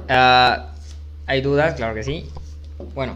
Ah, 0.07 0.73
¿Hay 1.25 1.41
dudas? 1.41 1.73
Claro 1.75 1.95
que 1.95 2.03
sí. 2.03 2.25
Bueno, 2.95 3.15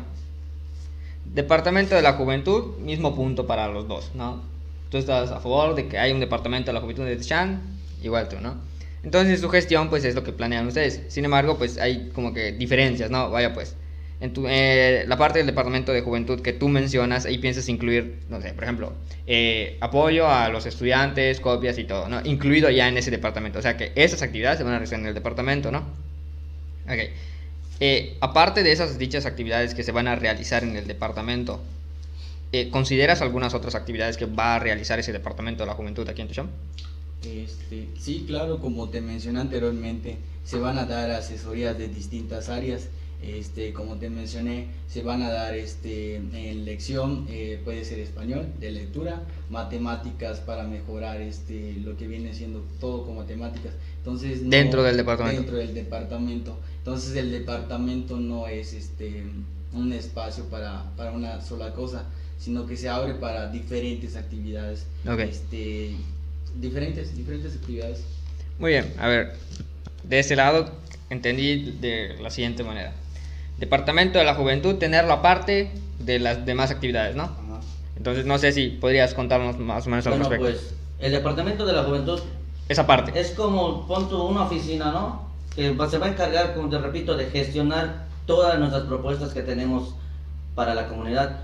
Departamento 1.33 1.95
de 1.95 2.01
la 2.01 2.13
Juventud, 2.13 2.77
mismo 2.79 3.15
punto 3.15 3.47
para 3.47 3.67
los 3.67 3.87
dos, 3.87 4.11
¿no? 4.13 4.41
Tú 4.89 4.97
estás 4.97 5.31
a 5.31 5.39
favor 5.39 5.73
de 5.73 5.87
que 5.87 5.97
hay 5.97 6.11
un 6.11 6.19
Departamento 6.19 6.67
de 6.67 6.73
la 6.73 6.81
Juventud 6.81 7.05
de 7.05 7.19
Chan, 7.19 7.61
igual 8.03 8.27
tú, 8.29 8.35
¿no? 8.41 8.55
Entonces 9.03 9.41
su 9.41 9.49
gestión, 9.49 9.89
pues 9.89 10.05
es 10.05 10.15
lo 10.15 10.23
que 10.23 10.31
planean 10.31 10.67
ustedes. 10.67 11.01
Sin 11.09 11.25
embargo, 11.25 11.57
pues 11.57 11.77
hay 11.77 12.09
como 12.13 12.33
que 12.33 12.53
diferencias, 12.53 13.11
¿no? 13.11 13.29
Vaya, 13.29 13.53
pues. 13.53 13.75
En 14.21 14.31
tu, 14.31 14.47
eh, 14.47 15.03
la 15.05 15.17
parte 15.17 15.39
del 15.39 15.47
Departamento 15.47 15.91
de 15.91 16.01
Juventud 16.01 16.39
que 16.41 16.53
tú 16.53 16.69
mencionas, 16.69 17.25
ahí 17.25 17.39
piensas 17.39 17.67
incluir, 17.67 18.19
no 18.29 18.41
sé, 18.41 18.53
por 18.53 18.63
ejemplo, 18.63 18.93
eh, 19.27 19.77
apoyo 19.81 20.29
a 20.29 20.47
los 20.47 20.65
estudiantes, 20.65 21.41
copias 21.41 21.77
y 21.77 21.83
todo, 21.83 22.07
¿no? 22.07 22.21
Incluido 22.23 22.69
ya 22.69 22.87
en 22.87 22.97
ese 22.97 23.11
departamento. 23.11 23.59
O 23.59 23.61
sea 23.61 23.75
que 23.75 23.91
esas 23.95 24.21
actividades 24.21 24.59
se 24.59 24.63
van 24.63 24.73
a 24.73 24.77
realizar 24.77 24.99
en 24.99 25.07
el 25.07 25.13
departamento, 25.13 25.71
¿no? 25.71 25.79
Ok. 26.85 26.99
Eh, 27.79 28.17
aparte 28.21 28.63
de 28.63 28.71
esas 28.71 28.97
dichas 28.97 29.25
actividades 29.25 29.75
que 29.75 29.83
se 29.83 29.91
van 29.91 30.07
a 30.07 30.15
realizar 30.15 30.63
en 30.63 30.77
el 30.77 30.87
departamento, 30.87 31.61
eh, 32.53 32.69
¿consideras 32.69 33.21
algunas 33.21 33.53
otras 33.53 33.75
actividades 33.75 34.15
que 34.15 34.25
va 34.25 34.55
a 34.55 34.59
realizar 34.59 34.99
ese 34.99 35.11
departamento 35.11 35.63
de 35.63 35.67
la 35.67 35.73
juventud 35.73 36.07
aquí 36.07 36.21
en 36.21 36.27
Techam? 36.29 36.47
Este, 37.25 37.88
sí, 37.99 38.23
claro, 38.27 38.59
como 38.59 38.89
te 38.89 39.01
mencioné 39.01 39.39
anteriormente, 39.41 40.17
se 40.43 40.57
van 40.59 40.77
a 40.77 40.86
dar 40.86 41.09
asesorías 41.12 41.77
de 41.77 41.88
distintas 41.88 42.49
áreas. 42.49 42.88
Este, 43.21 43.71
como 43.71 43.95
te 43.95 44.09
mencioné, 44.09 44.67
se 44.89 45.01
van 45.01 45.21
a 45.21 45.29
dar 45.31 45.55
este, 45.55 46.17
en 46.17 46.65
lección, 46.65 47.25
eh, 47.29 47.62
puede 47.63 47.86
ser 47.86 47.99
español, 47.99 48.47
de 48.59 48.71
lectura, 48.71 49.23
matemáticas 49.49 50.39
para 50.39 50.65
mejorar 50.67 51.21
este, 51.21 51.75
lo 51.86 51.95
que 51.95 52.05
viene 52.07 52.33
siendo 52.33 52.65
todo 52.81 53.05
con 53.05 53.15
matemáticas. 53.15 53.71
Entonces, 53.99 54.41
no- 54.41 54.49
Dentro 54.49 54.83
del 54.83 54.97
departamento. 54.97 55.41
Dentro 55.41 55.57
del 55.57 55.73
departamento. 55.73 56.57
Entonces 56.79 57.15
el 57.15 57.31
departamento 57.31 58.19
no 58.19 58.47
es 58.47 58.73
este, 58.73 59.23
un 59.71 59.93
espacio 59.93 60.43
para, 60.49 60.91
para 60.97 61.13
una 61.13 61.39
sola 61.41 61.73
cosa, 61.73 62.03
sino 62.38 62.65
que 62.65 62.75
se 62.75 62.89
abre 62.89 63.13
para 63.13 63.49
diferentes 63.49 64.17
actividades. 64.17 64.86
Ok. 65.07 65.19
Este, 65.19 65.91
diferentes, 66.55 67.15
diferentes 67.15 67.55
actividades. 67.55 68.03
Muy 68.59 68.71
bien, 68.71 68.93
a 68.99 69.07
ver, 69.07 69.33
de 70.03 70.19
ese 70.19 70.35
lado 70.35 70.69
entendí 71.09 71.71
de 71.79 72.15
la 72.21 72.29
siguiente 72.29 72.63
manera. 72.63 72.93
Departamento 73.59 74.19
de 74.19 74.25
la 74.25 74.35
Juventud, 74.35 74.75
tenerlo 74.75 75.13
aparte 75.13 75.71
de 75.99 76.19
las 76.19 76.45
demás 76.45 76.71
actividades, 76.71 77.15
¿no? 77.15 77.23
Ajá. 77.23 77.59
Entonces 77.95 78.25
no 78.25 78.37
sé 78.37 78.51
si 78.51 78.69
podrías 78.69 79.13
contarnos 79.13 79.57
más 79.59 79.85
o 79.87 79.89
menos 79.89 80.05
al 80.07 80.13
Bueno, 80.13 80.29
respecto. 80.29 80.59
pues 80.59 80.73
el 80.99 81.11
departamento 81.11 81.65
de 81.65 81.73
la 81.73 81.83
juventud 81.83 82.19
Esa 82.69 82.85
parte. 82.87 83.17
es 83.19 83.31
como, 83.31 83.87
pon 83.87 84.09
tú 84.09 84.21
una 84.23 84.43
oficina, 84.43 84.91
¿no? 84.91 85.29
Que 85.55 85.75
se 85.89 85.97
va 85.97 86.07
a 86.07 86.09
encargar, 86.09 86.55
como 86.55 86.69
te 86.69 86.77
repito, 86.79 87.15
de 87.15 87.25
gestionar 87.27 88.05
todas 88.25 88.57
nuestras 88.57 88.83
propuestas 88.83 89.33
que 89.33 89.41
tenemos 89.41 89.93
para 90.55 90.73
la 90.73 90.87
comunidad. 90.87 91.39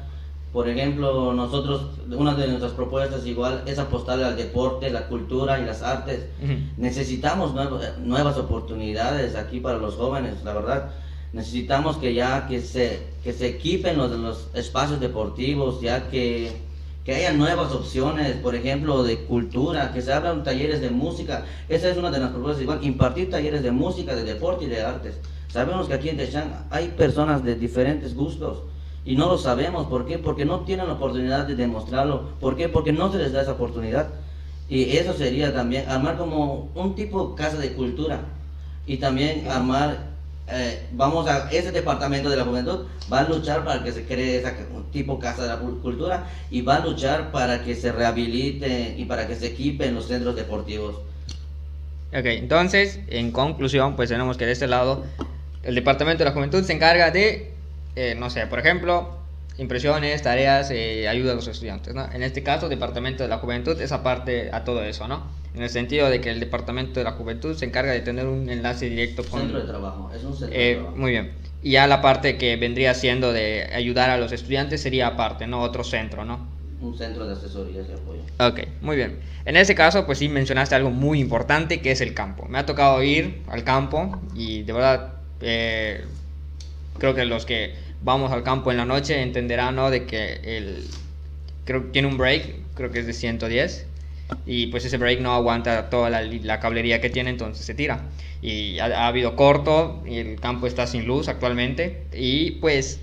Por 0.51 0.67
ejemplo, 0.67 1.31
nosotros, 1.33 1.83
una 2.11 2.33
de 2.33 2.47
nuestras 2.47 2.71
propuestas 2.71 3.25
igual 3.27 3.61
es 3.67 3.77
apostarle 3.77 4.25
al 4.25 4.35
deporte, 4.35 4.89
la 4.89 5.07
cultura 5.07 5.59
y 5.59 5.65
las 5.65 5.83
artes. 5.83 6.25
Ujú. 6.43 6.53
Necesitamos 6.77 7.53
nuevo- 7.53 7.79
nuevas 7.99 8.35
oportunidades 8.37 9.35
aquí 9.35 9.59
para 9.59 9.77
los 9.77 9.93
jóvenes, 9.95 10.43
la 10.43 10.53
verdad. 10.53 10.89
Necesitamos 11.33 11.97
que 11.97 12.15
ya 12.15 12.47
que 12.47 12.61
se, 12.61 13.03
que 13.23 13.31
se 13.33 13.47
equipen 13.47 13.97
los, 13.97 14.09
los 14.11 14.47
espacios 14.55 14.99
deportivos, 14.99 15.81
ya 15.81 16.09
que, 16.09 16.51
que 17.05 17.13
haya 17.13 17.31
nuevas 17.33 17.71
opciones, 17.71 18.37
por 18.37 18.55
ejemplo, 18.55 19.03
de 19.03 19.19
cultura, 19.25 19.91
que 19.93 20.01
se 20.01 20.11
abran 20.11 20.43
talleres 20.43 20.81
de 20.81 20.89
música. 20.89 21.45
Esa 21.67 21.89
es 21.89 21.97
una 21.97 22.09
de 22.09 22.19
las 22.19 22.31
propuestas, 22.31 22.63
igual, 22.63 22.83
impartir 22.83 23.29
talleres 23.29 23.61
de 23.61 23.69
música, 23.71 24.15
de 24.15 24.23
deporte 24.23 24.65
y 24.65 24.69
de 24.69 24.81
artes. 24.81 25.19
Sabemos 25.49 25.87
que 25.87 25.93
aquí 25.93 26.09
en 26.09 26.17
Techán 26.17 26.65
hay 26.71 26.87
personas 26.89 27.43
de 27.43 27.53
diferentes 27.53 28.15
gustos 28.15 28.63
y 29.09 29.15
no 29.15 29.25
lo 29.25 29.39
sabemos. 29.39 29.87
¿Por 29.87 30.05
qué? 30.05 30.19
Porque 30.19 30.45
no 30.45 30.59
tienen 30.59 30.85
la 30.85 30.93
oportunidad 30.93 31.47
de 31.47 31.55
demostrarlo. 31.55 32.29
¿Por 32.39 32.55
qué? 32.55 32.69
Porque 32.69 32.93
no 32.93 33.11
se 33.11 33.17
les 33.17 33.33
da 33.33 33.41
esa 33.41 33.53
oportunidad. 33.53 34.09
Y 34.69 34.97
eso 34.97 35.13
sería 35.13 35.51
también 35.51 35.89
armar 35.89 36.15
como 36.15 36.69
un 36.75 36.93
tipo 36.93 37.33
casa 37.33 37.57
de 37.57 37.73
cultura 37.73 38.19
y 38.85 38.97
también 38.97 39.47
armar, 39.49 40.09
eh, 40.47 40.85
vamos 40.91 41.27
a, 41.27 41.49
ese 41.49 41.71
departamento 41.71 42.29
de 42.29 42.37
la 42.37 42.43
juventud 42.43 42.85
va 43.11 43.21
a 43.21 43.27
luchar 43.27 43.65
para 43.65 43.83
que 43.83 43.91
se 43.91 44.05
cree 44.05 44.37
esa 44.37 44.53
tipo 44.93 45.17
casa 45.17 45.41
de 45.41 45.47
la 45.47 45.59
cul- 45.59 45.81
cultura 45.81 46.27
y 46.51 46.61
va 46.61 46.75
a 46.75 46.85
luchar 46.85 47.31
para 47.31 47.63
que 47.63 47.75
se 47.75 47.91
rehabilite 47.91 48.93
y 48.95 49.05
para 49.05 49.27
que 49.27 49.35
se 49.35 49.47
equipen 49.47 49.95
los 49.95 50.05
centros 50.05 50.35
deportivos. 50.35 50.97
Ok, 52.11 52.25
entonces, 52.25 52.99
en 53.07 53.31
conclusión, 53.31 53.95
pues 53.95 54.09
tenemos 54.09 54.37
que 54.37 54.45
de 54.45 54.51
este 54.51 54.67
lado, 54.67 55.03
el 55.63 55.73
Departamento 55.73 56.23
de 56.23 56.29
la 56.29 56.35
Juventud 56.35 56.63
se 56.63 56.73
encarga 56.73 57.09
de, 57.09 57.53
eh, 57.99 58.15
no 58.17 58.29
sé, 58.29 58.47
por 58.47 58.59
ejemplo, 58.59 59.17
impresiones, 59.57 60.21
tareas, 60.21 60.71
eh, 60.71 61.07
ayuda 61.09 61.33
a 61.33 61.35
los 61.35 61.47
estudiantes, 61.47 61.93
¿no? 61.93 62.09
En 62.13 62.23
este 62.23 62.43
caso, 62.43 62.69
Departamento 62.69 63.23
de 63.23 63.29
la 63.29 63.37
Juventud 63.39 63.79
es 63.81 63.91
aparte 63.91 64.49
a 64.53 64.63
todo 64.63 64.83
eso, 64.83 65.07
¿no? 65.07 65.23
En 65.53 65.63
el 65.63 65.69
sentido 65.69 66.09
de 66.09 66.21
que 66.21 66.29
el 66.29 66.39
Departamento 66.39 66.99
de 66.99 67.03
la 67.03 67.11
Juventud 67.11 67.55
se 67.57 67.65
encarga 67.65 67.91
de 67.91 67.99
tener 68.01 68.25
un 68.27 68.49
enlace 68.49 68.89
directo 68.89 69.23
con... 69.25 69.41
Centro 69.41 69.59
de 69.59 69.67
trabajo, 69.67 70.11
es 70.15 70.23
un 70.23 70.35
centro 70.35 70.55
Eh, 70.57 70.67
de 70.67 70.75
trabajo. 70.75 70.95
muy 70.95 71.11
bien. 71.11 71.31
Y 71.61 71.71
ya 71.71 71.87
la 71.87 72.01
parte 72.01 72.37
que 72.37 72.55
vendría 72.55 72.93
siendo 72.93 73.33
de 73.33 73.69
ayudar 73.73 74.09
a 74.09 74.17
los 74.17 74.31
estudiantes 74.31 74.81
sería 74.81 75.07
aparte, 75.07 75.45
¿no? 75.45 75.61
Otro 75.61 75.83
centro, 75.83 76.23
¿no? 76.23 76.47
Un 76.79 76.97
centro 76.97 77.27
de 77.27 77.33
asesoría 77.33 77.81
y 77.81 77.91
apoyo. 77.91 78.21
Ok, 78.39 78.61
muy 78.81 78.95
bien. 78.95 79.19
En 79.43 79.57
ese 79.57 79.75
caso, 79.75 80.05
pues 80.05 80.19
sí 80.19 80.29
mencionaste 80.29 80.75
algo 80.75 80.91
muy 80.91 81.19
importante 81.19 81.81
que 81.81 81.91
es 81.91 81.99
el 81.99 82.13
campo. 82.13 82.45
Me 82.47 82.59
ha 82.59 82.65
tocado 82.65 83.03
ir 83.03 83.41
al 83.49 83.65
campo 83.65 84.17
y 84.33 84.63
de 84.63 84.71
verdad 84.71 85.13
eh, 85.41 86.05
creo 86.97 87.13
que 87.15 87.25
los 87.25 87.45
que 87.45 87.73
vamos 88.03 88.31
al 88.31 88.43
campo 88.43 88.71
en 88.71 88.77
la 88.77 88.85
noche 88.85 89.21
entenderán, 89.21 89.75
¿no? 89.75 89.89
De 89.89 90.05
que 90.05 90.39
el 90.43 90.85
creo 91.65 91.83
que 91.83 91.89
tiene 91.89 92.07
un 92.07 92.17
break, 92.17 92.55
creo 92.75 92.91
que 92.91 92.99
es 92.99 93.05
de 93.05 93.13
110 93.13 93.85
y 94.45 94.67
pues 94.67 94.85
ese 94.85 94.97
break 94.97 95.19
no 95.21 95.33
aguanta 95.33 95.89
toda 95.89 96.09
la, 96.09 96.21
la 96.21 96.59
cablería 96.59 97.01
que 97.01 97.09
tiene, 97.09 97.29
entonces 97.29 97.65
se 97.65 97.73
tira. 97.73 98.05
Y 98.41 98.79
ha, 98.79 98.85
ha 98.85 99.07
habido 99.07 99.35
corto 99.35 100.03
y 100.07 100.17
el 100.17 100.39
campo 100.39 100.67
está 100.67 100.87
sin 100.87 101.05
luz 101.05 101.27
actualmente 101.27 102.03
y 102.13 102.51
pues 102.51 103.01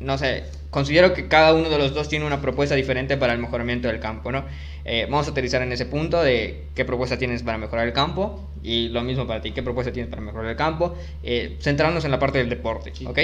no 0.00 0.18
sé, 0.18 0.44
considero 0.70 1.14
que 1.14 1.28
cada 1.28 1.54
uno 1.54 1.70
de 1.70 1.78
los 1.78 1.94
dos 1.94 2.08
tiene 2.08 2.26
una 2.26 2.40
propuesta 2.40 2.74
diferente 2.74 3.16
para 3.16 3.32
el 3.32 3.38
mejoramiento 3.38 3.88
del 3.88 4.00
campo, 4.00 4.30
¿no? 4.30 4.44
Eh, 4.84 5.06
vamos 5.10 5.26
a 5.26 5.30
aterrizar 5.30 5.62
en 5.62 5.72
ese 5.72 5.86
punto 5.86 6.22
de 6.22 6.66
qué 6.74 6.84
propuesta 6.84 7.18
tienes 7.18 7.42
para 7.42 7.58
mejorar 7.58 7.86
el 7.86 7.92
campo 7.92 8.46
y 8.62 8.88
lo 8.90 9.02
mismo 9.02 9.26
para 9.26 9.40
ti, 9.40 9.52
qué 9.52 9.62
propuesta 9.62 9.92
tienes 9.92 10.10
para 10.10 10.22
mejorar 10.22 10.50
el 10.50 10.56
campo, 10.56 10.94
eh, 11.22 11.56
centrarnos 11.60 12.04
en 12.04 12.10
la 12.10 12.18
parte 12.18 12.38
del 12.38 12.48
deporte, 12.48 12.92
¿ok? 13.04 13.18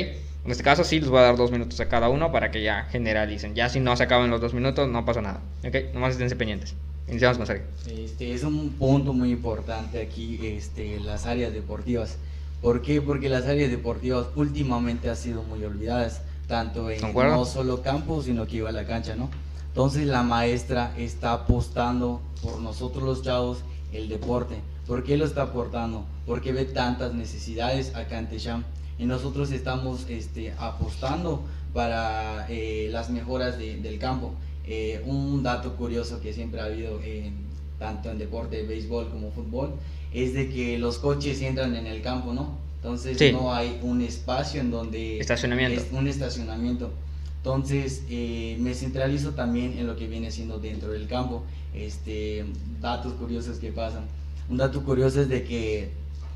En 0.44 0.50
este 0.50 0.64
caso 0.64 0.83
sí 0.83 0.98
les 0.98 1.09
voy 1.09 1.20
a 1.20 1.22
dar 1.22 1.37
dos 1.37 1.52
minutos 1.52 1.78
a 1.78 1.88
cada 1.88 2.09
uno 2.09 2.33
para 2.33 2.50
que 2.50 2.62
ya 2.62 2.85
generalicen. 2.90 3.55
Ya 3.55 3.68
si 3.68 3.78
no 3.78 3.96
se 3.96 4.02
acaban 4.02 4.28
los 4.28 4.40
dos 4.40 4.55
minutos, 4.55 4.88
no 4.88 5.05
pasa 5.05 5.22
nada, 5.22 5.40
¿ok? 5.64 5.94
Nomás 5.94 6.12
esténse 6.12 6.35
pendientes. 6.35 6.74
Iniciamos 7.09 7.38
con 7.38 7.46
Sergio. 7.46 7.66
Este, 7.87 8.33
es 8.35 8.42
un 8.42 8.70
punto 8.70 9.12
muy 9.12 9.31
importante 9.31 10.00
aquí, 10.02 10.38
este, 10.42 10.98
las 11.00 11.26
áreas 11.26 11.52
deportivas. 11.52 12.16
¿Por 12.61 12.83
qué? 12.83 13.00
Porque 13.00 13.28
las 13.28 13.46
áreas 13.46 13.70
deportivas 13.70 14.26
últimamente 14.35 15.09
han 15.11 15.16
sido 15.16 15.42
muy 15.44 15.64
olvidadas, 15.64 16.22
tanto 16.48 16.90
en 16.90 17.00
Concuerdo. 17.00 17.37
no 17.37 17.44
solo 17.44 17.83
campo, 17.83 18.22
sino 18.22 18.46
que 18.46 18.57
iba 18.57 18.68
a 18.68 18.72
la 18.72 18.87
cancha, 18.87 19.14
¿no? 19.14 19.31
Entonces 19.68 20.07
la 20.07 20.22
maestra 20.22 20.92
está 20.98 21.33
apostando 21.33 22.20
por 22.42 22.61
nosotros 22.61 23.05
los 23.05 23.22
chavos 23.22 23.59
el 23.92 24.09
deporte. 24.09 24.57
¿Por 24.87 25.05
qué 25.05 25.16
lo 25.16 25.24
está 25.24 25.42
aportando? 25.42 26.05
Porque 26.26 26.52
ve 26.52 26.64
tantas 26.64 27.14
necesidades 27.14 27.94
acá 27.94 28.18
en 28.18 28.28
Techam 28.28 28.64
y 29.03 29.07
nosotros 29.07 29.51
estamos 29.51 30.07
este, 30.09 30.53
apostando 30.59 31.43
para 31.75 32.47
eh, 32.49 32.88
las 32.93 33.11
mejoras 33.11 33.59
de- 33.59 33.79
del 33.79 33.99
campo. 33.99 34.33
Eh, 34.67 35.03
un 35.07 35.43
dato 35.43 35.75
curioso 35.75 36.21
que 36.21 36.33
siempre 36.33 36.61
ha 36.61 36.67
habido 36.67 37.01
en- 37.03 37.35
tanto 37.81 38.11
en 38.11 38.19
deporte, 38.19 38.62
béisbol 38.62 39.09
como 39.11 39.33
fútbol, 39.33 39.73
es 40.15 40.35
de 40.35 40.49
que 40.49 40.79
los 40.79 40.99
coches 40.99 41.43
entran 41.43 41.75
en 41.75 41.87
el 41.88 42.01
campo, 42.01 42.33
¿no? 42.33 42.57
Entonces 42.77 43.19
Sí. 43.19 43.33
no 43.33 43.53
hay 43.53 43.81
un 43.83 44.03
espacio 44.03 44.61
en 44.61 44.71
donde... 44.71 45.19
Estacionamiento. 45.19 45.81
es 45.81 45.88
un 45.93 46.07
estacionamiento. 46.07 46.91
Entonces 47.38 48.05
eh, 48.09 48.57
me 48.61 48.73
centralizo 48.75 49.31
también 49.31 49.77
en 49.79 49.88
lo 49.88 49.97
que 49.97 50.07
viene 50.07 50.31
siendo 50.31 50.59
dentro 50.61 50.93
del 50.93 51.09
campo. 51.09 51.43
Este, 51.75 52.45
datos 52.81 53.15
curiosos 53.15 53.59
que 53.59 53.73
pasan. 53.73 54.05
Un 54.49 54.59
dato 54.59 54.85
curioso 54.85 55.23
es 55.23 55.29
de 55.29 55.43
que 55.43 55.91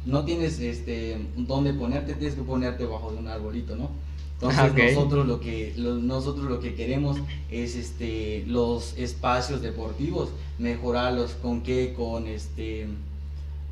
no 0.07 0.25
tienes 0.25 0.59
este, 0.61 1.19
dónde 1.37 1.75
ponerte, 1.75 2.15
tienes 2.15 2.35
que 2.37 2.43
ponerte 2.43 2.87
bajo 2.87 3.13
de 3.13 3.19
un 3.19 3.29
arbolito, 3.29 3.77
¿no? 3.77 3.91
Entonces 4.35 4.61
Ah, 4.61 4.69
nosotros 4.95 5.27
lo 5.27 5.41
que 5.41 5.73
lo- 5.77 5.95
nosotros 5.97 6.45
lo 6.51 6.61
que 6.61 6.75
queremos 6.75 7.17
es 7.51 7.75
este 7.75 8.45
los 8.47 8.95
espacios 8.99 9.63
deportivos 9.63 10.29
mejorarlos. 10.59 11.33
Con 11.43 11.63
qué 11.63 11.95
con 11.97 12.27
este 12.27 12.87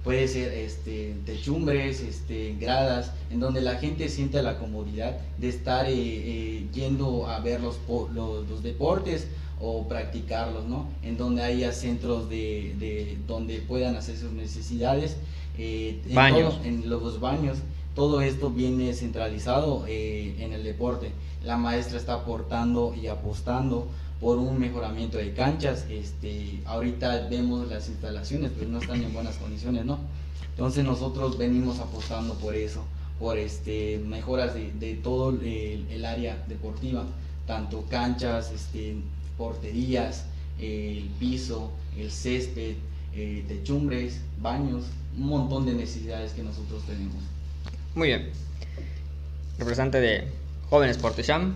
puede 0.02 0.26
ser 0.28 0.52
este 0.52 1.14
techumbres 1.24 2.00
este 2.00 2.56
gradas 2.60 3.12
en 3.30 3.40
donde 3.40 3.60
la 3.62 3.76
gente 3.76 4.08
sienta 4.08 4.42
la 4.42 4.58
comodidad 4.58 5.18
de 5.38 5.48
estar 5.48 5.86
eh, 5.86 5.92
eh, 5.96 6.66
yendo 6.74 7.26
a 7.26 7.40
ver 7.40 7.60
los, 7.60 7.76
los 8.14 8.48
los 8.48 8.62
deportes 8.62 9.26
o 9.60 9.86
practicarlos 9.88 10.64
no 10.66 10.88
en 11.02 11.16
donde 11.16 11.42
haya 11.42 11.72
centros 11.72 12.28
de, 12.28 12.74
de 12.78 13.16
donde 13.26 13.58
puedan 13.60 13.96
hacer 13.96 14.16
sus 14.16 14.32
necesidades 14.32 15.16
eh, 15.58 16.00
en 16.08 16.14
Baños. 16.14 16.54
todo- 16.56 16.64
en 16.64 16.88
los 16.90 17.20
baños 17.20 17.58
todo 17.94 18.20
esto 18.22 18.50
viene 18.50 18.92
centralizado 18.92 19.84
eh, 19.86 20.34
en 20.40 20.52
el 20.52 20.64
deporte. 20.64 21.12
La 21.44 21.56
maestra 21.56 21.96
está 21.96 22.14
aportando 22.14 22.92
y 23.00 23.06
apostando 23.06 23.86
por 24.20 24.38
un 24.38 24.58
mejoramiento 24.58 25.16
de 25.18 25.32
canchas. 25.32 25.86
Este, 25.88 26.60
ahorita 26.64 27.28
vemos 27.28 27.68
las 27.68 27.88
instalaciones, 27.88 28.50
pero 28.58 28.68
no 28.70 28.78
están 28.80 29.00
en 29.02 29.12
buenas 29.12 29.36
condiciones, 29.36 29.84
¿no? 29.84 29.98
Entonces 30.50 30.84
nosotros 30.84 31.38
venimos 31.38 31.78
apostando 31.78 32.34
por 32.34 32.54
eso, 32.56 32.82
por 33.20 33.38
este, 33.38 34.00
mejoras 34.04 34.54
de, 34.54 34.72
de 34.72 34.94
todo 34.94 35.30
el, 35.30 35.86
el 35.88 36.04
área 36.04 36.42
deportiva, 36.48 37.04
tanto 37.46 37.84
canchas, 37.88 38.50
este, 38.52 38.96
porterías, 39.38 40.24
el 40.60 41.08
piso, 41.20 41.70
el 41.96 42.10
césped, 42.10 42.74
eh, 43.14 43.44
techumbres, 43.46 44.20
baños, 44.40 44.84
un 45.18 45.26
montón 45.26 45.66
de 45.66 45.74
necesidades 45.74 46.32
que 46.32 46.42
nosotros 46.42 46.82
tenemos. 46.86 47.16
Muy 47.94 48.08
bien. 48.08 48.30
Representante 49.58 50.00
de 50.00 50.24
Jóvenes 50.68 50.98
Portecham, 50.98 51.54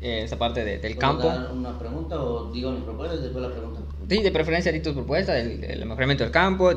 eh, 0.00 0.22
esa 0.24 0.36
parte 0.38 0.64
de- 0.64 0.78
del 0.78 0.94
¿Puedo 0.96 0.98
campo. 1.08 1.26
dar 1.28 1.52
una 1.52 1.78
pregunta 1.78 2.20
o 2.22 2.50
digo 2.52 2.72
mi 2.72 2.80
propuesta 2.80 3.16
y 3.16 3.20
después 3.22 3.42
la 3.44 3.50
pregunta? 3.52 3.80
Sí, 4.08 4.22
de 4.22 4.30
preferencia 4.32 4.72
di 4.72 4.80
tus 4.80 4.94
propuestas, 4.94 5.36
el, 5.36 5.62
el 5.64 5.84
mejoramiento 5.86 6.24
del 6.24 6.32
campo, 6.32 6.72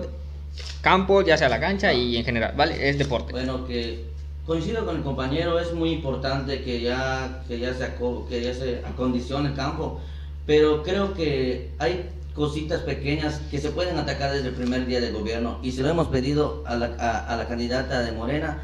campo, 0.82 1.22
ya 1.24 1.38
sea 1.38 1.50
la 1.50 1.60
cancha 1.60 1.94
y 1.94 2.18
en 2.18 2.26
general, 2.26 2.54
¿vale? 2.56 2.90
Es 2.90 2.98
deporte. 2.98 3.32
Bueno, 3.32 3.66
que 3.66 4.06
coincido 4.46 4.86
con 4.86 4.98
el 4.98 5.04
compañero, 5.04 5.60
es 5.60 5.74
muy 5.74 5.92
importante 5.92 6.62
que 6.64 6.82
ya, 6.82 7.44
que 7.48 7.60
ya, 7.60 7.74
se, 7.74 7.86
aco- 7.86 8.28
que 8.28 8.44
ya 8.44 8.54
se 8.54 8.82
acondicione 8.86 9.50
el 9.50 9.56
campo, 9.56 10.00
pero 10.46 10.84
creo 10.84 11.14
que 11.14 11.70
hay 11.80 12.10
cositas 12.36 12.82
pequeñas 12.82 13.42
que 13.52 13.60
se 13.60 13.72
pueden 13.72 13.98
atacar 13.98 14.32
desde 14.32 14.50
el 14.50 14.54
primer 14.54 14.86
día 14.86 15.02
de 15.02 15.12
gobierno 15.12 15.60
y 15.62 15.72
se 15.72 15.82
lo 15.82 15.90
hemos 15.90 16.08
pedido 16.08 16.64
a 16.66 16.76
la, 16.76 16.92
a, 16.98 17.34
a 17.34 17.36
la 17.36 17.48
candidata 17.48 18.02
de 18.02 18.12
Morena 18.14 18.60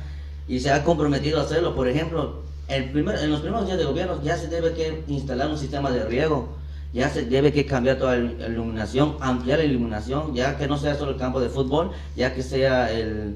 y 0.48 0.60
se 0.60 0.72
ha 0.72 0.84
comprometido 0.84 1.40
a 1.40 1.44
hacerlo. 1.44 1.76
Por 1.76 1.88
ejemplo, 1.88 2.42
el 2.70 2.92
primer, 2.92 3.18
en 3.20 3.30
los 3.32 3.42
primeros 3.42 3.66
días 3.66 3.78
de 3.78 3.84
gobierno 3.86 4.22
ya 4.24 4.38
se 4.38 4.48
debe 4.48 4.74
que 4.74 5.04
instalar 5.08 5.50
un 5.50 5.58
sistema 5.58 5.92
de 5.92 6.06
riego, 6.06 6.50
ya 6.94 7.10
se 7.10 7.26
debe 7.26 7.52
que 7.52 7.66
cambiar 7.66 7.98
toda 7.98 8.16
la 8.16 8.48
iluminación, 8.48 9.18
ampliar 9.20 9.60
la 9.60 9.66
iluminación, 9.66 10.34
ya 10.34 10.58
que 10.58 10.68
no 10.68 10.78
sea 10.78 10.96
solo 10.96 11.12
el 11.12 11.18
campo 11.18 11.42
de 11.42 11.50
fútbol, 11.50 11.92
ya 12.16 12.34
que 12.34 12.44
sea 12.44 12.92
el, 12.92 13.36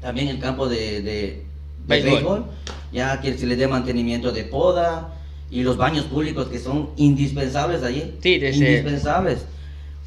también 0.00 0.28
el 0.28 0.38
campo 0.38 0.68
de, 0.68 1.00
de, 1.00 1.02
de 1.02 1.44
Béisbol. 1.86 2.12
béisbol, 2.12 2.44
ya 2.92 3.20
que 3.20 3.36
se 3.38 3.46
le 3.46 3.56
dé 3.56 3.66
mantenimiento 3.66 4.30
de 4.32 4.44
poda 4.44 5.14
y 5.50 5.62
los 5.62 5.76
baños 5.76 6.04
públicos 6.06 6.48
que 6.48 6.58
son 6.58 6.90
indispensables 6.96 7.82
allí. 7.82 8.14
Sí, 8.22 8.38
desde- 8.38 8.56
indispensables. 8.78 9.44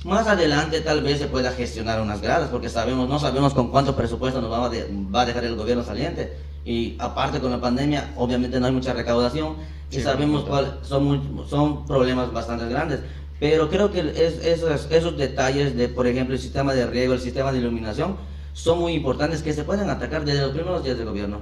Más 0.06 0.28
adelante 0.28 0.80
tal 0.82 1.02
vez 1.04 1.20
se 1.20 1.28
pueda 1.28 1.52
gestionar 1.52 2.02
unas 2.02 2.22
gradas, 2.22 2.50
porque 2.50 2.70
sabemos, 2.70 3.10
no 3.10 3.20
sabemos 3.20 3.54
con 3.54 3.70
cuánto 3.70 3.96
presupuesto 3.96 4.42
nos 4.42 4.52
va 4.52 4.66
a, 4.66 4.70
de- 4.70 4.88
va 5.14 5.22
a 5.22 5.26
dejar 5.26 5.44
el 5.44 5.56
gobierno 5.56 5.84
saliente. 5.84 6.34
Y 6.66 6.96
aparte 7.00 7.40
con 7.40 7.52
la 7.52 7.60
pandemia, 7.60 8.14
obviamente 8.16 8.60
no 8.60 8.66
hay 8.68 8.72
mucha 8.72 8.94
recaudación 8.94 9.56
y 9.92 9.96
Sí, 9.96 10.02
sabemos 10.02 10.44
por 10.44 10.52
supuesto. 10.60 10.78
cuál 10.80 10.88
son, 10.88 11.04
muy- 11.06 11.48
son 11.50 11.86
problemas 11.86 12.32
bastante 12.32 12.68
grandes. 12.70 13.00
Pero 13.40 13.70
creo 13.70 13.92
que 13.92 14.00
es- 14.02 14.46
esos, 14.46 14.88
esos 14.92 15.18
detalles 15.18 15.76
de, 15.76 15.88
por 15.90 16.06
ejemplo, 16.08 16.36
el 16.36 16.42
sistema 16.42 16.74
de 16.74 16.86
riego, 16.86 17.14
el 17.14 17.20
sistema 17.22 17.52
de 17.52 17.60
iluminación, 17.60 18.16
son 18.54 18.80
muy 18.80 18.94
importantes 18.94 19.42
que 19.42 19.54
se 19.54 19.64
pueden 19.64 19.90
atacar 19.90 20.26
desde 20.26 20.42
los 20.42 20.52
primeros 20.52 20.84
días 20.84 20.98
del 20.98 21.08
gobierno. 21.08 21.40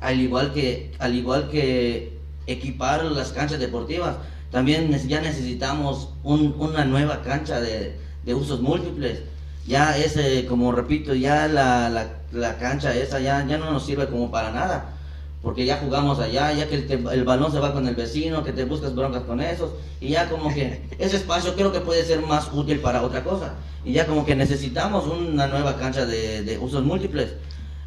Al 0.00 0.20
igual 0.20 0.52
que, 0.52 0.92
al 0.98 1.14
igual 1.14 1.48
que 1.50 2.17
equipar 2.52 3.04
las 3.04 3.32
canchas 3.32 3.60
deportivas, 3.60 4.16
también 4.50 4.90
ya 5.08 5.20
necesitamos 5.20 6.10
un- 6.24 6.54
una 6.58 6.84
nueva 6.84 7.22
cancha 7.22 7.60
de, 7.60 7.96
de 8.24 8.34
usos 8.34 8.60
múltiples. 8.60 9.20
Ya 9.66 9.96
ese, 9.98 10.46
como 10.46 10.72
repito, 10.72 11.14
ya 11.14 11.46
la, 11.46 11.90
la, 11.90 12.06
la 12.32 12.56
cancha 12.58 12.94
esa 12.94 13.20
ya, 13.20 13.46
ya 13.46 13.58
no 13.58 13.70
nos 13.70 13.84
sirve 13.84 14.06
como 14.08 14.30
para 14.30 14.50
nada. 14.50 14.94
Porque 15.42 15.64
ya 15.66 15.76
jugamos 15.76 16.18
allá, 16.18 16.52
ya 16.52 16.66
que 16.68 16.74
el, 16.74 16.86
te- 16.88 16.94
el 17.14 17.24
balón 17.24 17.52
se 17.52 17.60
va 17.60 17.72
con 17.72 17.86
el 17.86 17.94
vecino, 17.94 18.42
que 18.42 18.52
te 18.52 18.64
buscas 18.64 18.94
broncas 18.94 19.22
con 19.22 19.40
esos, 19.40 19.70
y 20.00 20.08
ya 20.08 20.28
como 20.28 20.52
que 20.52 20.82
ese 20.98 21.16
espacio 21.16 21.54
creo 21.54 21.70
que 21.70 21.80
puede 21.80 22.04
ser 22.04 22.20
más 22.22 22.50
útil 22.52 22.80
para 22.80 23.02
otra 23.02 23.22
cosa. 23.22 23.54
Y 23.84 23.92
ya 23.92 24.06
como 24.06 24.24
que 24.26 24.34
necesitamos 24.34 25.06
una 25.06 25.46
nueva 25.46 25.76
cancha 25.76 26.06
de, 26.06 26.42
de 26.42 26.58
usos 26.58 26.82
múltiples 26.82 27.34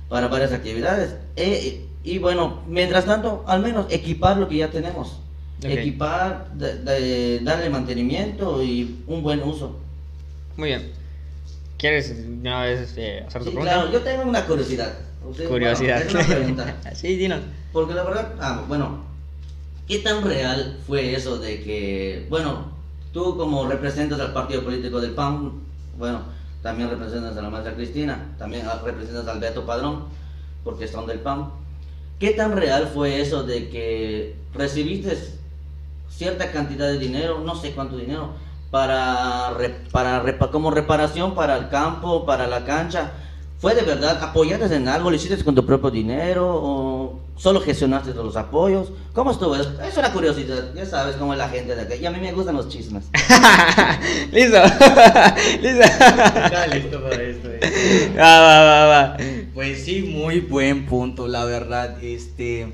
para 0.08 0.28
varias 0.28 0.52
actividades. 0.54 1.16
E- 1.36 1.88
y 2.04 2.18
bueno, 2.18 2.62
mientras 2.68 3.06
tanto, 3.06 3.44
al 3.48 3.62
menos 3.62 3.86
equipar 3.90 4.38
lo 4.38 4.48
que 4.48 4.58
ya 4.58 4.70
tenemos. 4.70 5.20
Equipar, 5.64 6.52
de- 6.56 6.80
de- 6.80 7.40
darle 7.42 7.70
mantenimiento 7.70 8.64
y 8.64 9.04
un 9.08 9.22
buen 9.22 9.44
uso. 9.44 9.78
Muy 10.58 10.70
bien. 10.70 10.92
¿Quieres 11.78 12.14
una 12.28 12.62
vez 12.64 12.94
eh, 12.98 13.24
hacer 13.28 13.42
tu 13.44 13.50
Sí, 13.50 13.56
pregunta? 13.56 13.74
claro, 13.74 13.92
yo 13.92 14.02
tengo 14.02 14.24
una 14.24 14.46
curiosidad. 14.46 14.92
Usted- 15.28 15.48
Curiosidad. 15.48 16.04
bueno, 16.04 16.20
es 16.20 16.26
una 16.28 16.36
pregunta. 16.36 16.76
sí, 16.96 17.16
dinos. 17.16 17.40
Porque 17.72 17.94
la 17.94 18.04
verdad, 18.04 18.34
ah, 18.40 18.64
bueno, 18.68 19.04
¿qué 19.88 20.00
tan 20.00 20.24
real 20.24 20.80
fue 20.88 21.14
eso 21.16 21.38
de 21.38 21.62
que, 21.62 22.26
bueno, 22.30 22.72
tú 23.14 23.38
como 23.38 23.68
representas 23.68 24.20
al 24.20 24.34
partido 24.34 24.64
político 24.64 25.00
del 25.00 25.12
PAN, 25.12 25.52
bueno, 26.00 26.22
también 26.64 26.90
representas 26.90 27.38
a 27.38 27.42
la 27.42 27.50
maestra 27.52 27.76
Cristina, 27.76 28.34
también 28.40 28.66
representas 28.84 29.28
al 29.28 29.40
Beto 29.40 29.64
Padrón, 29.66 30.06
porque 30.64 30.88
son 30.88 31.06
del 31.06 31.20
PAN. 31.20 31.50
¿Qué 32.22 32.34
tan 32.34 32.56
real 32.56 32.92
fue 32.94 33.20
eso 33.20 33.42
de 33.42 33.68
que 33.70 34.36
recibiste 34.54 35.18
cierta 36.08 36.52
cantidad 36.52 36.86
de 36.86 37.00
dinero, 37.00 37.40
no 37.44 37.56
sé 37.56 37.72
cuánto 37.72 37.98
dinero, 37.98 38.34
para, 38.70 39.58
para 39.92 40.38
como 40.52 40.70
reparación 40.70 41.34
para 41.34 41.58
el 41.58 41.70
campo, 41.70 42.24
para 42.24 42.46
la 42.46 42.64
cancha? 42.64 43.14
¿Fue 43.58 43.74
de 43.74 43.82
verdad? 43.82 44.22
¿Apoyaste 44.22 44.76
en 44.76 44.88
algo? 44.88 45.10
¿Lo 45.10 45.16
hiciste 45.16 45.44
con 45.44 45.56
tu 45.56 45.66
propio 45.66 45.90
dinero? 45.90 46.48
¿O 46.48 47.20
solo 47.42 47.60
gestionaste 47.60 48.14
los 48.14 48.36
apoyos? 48.36 48.92
¿Cómo 49.14 49.32
estuvo 49.32 49.56
eso? 49.56 49.74
Es 49.82 49.98
una 49.98 50.14
curiosidad. 50.14 50.74
Ya 50.76 50.86
sabes 50.86 51.16
cómo 51.16 51.34
es 51.34 51.40
la 51.40 51.50
gente 51.50 51.74
de 51.74 51.82
acá. 51.82 51.96
Y 51.96 52.06
a 52.06 52.12
mí 52.12 52.20
me 52.20 52.32
gustan 52.34 52.56
los 52.56 52.70
chismes. 52.70 53.06
Listo. 54.32 54.58
Listo. 55.62 55.82
Está 55.82 56.68
listo 56.68 57.02
para 57.02 57.22
esto. 57.24 57.50
eh. 57.50 58.14
va, 58.16 58.42
va, 58.42 58.64
va, 58.64 58.86
va. 58.86 59.18
Pues 59.56 59.84
sí, 59.84 60.04
muy 60.04 60.42
buen 60.42 60.86
punto, 60.86 61.28
la 61.28 61.46
verdad. 61.46 62.02
Este, 62.04 62.74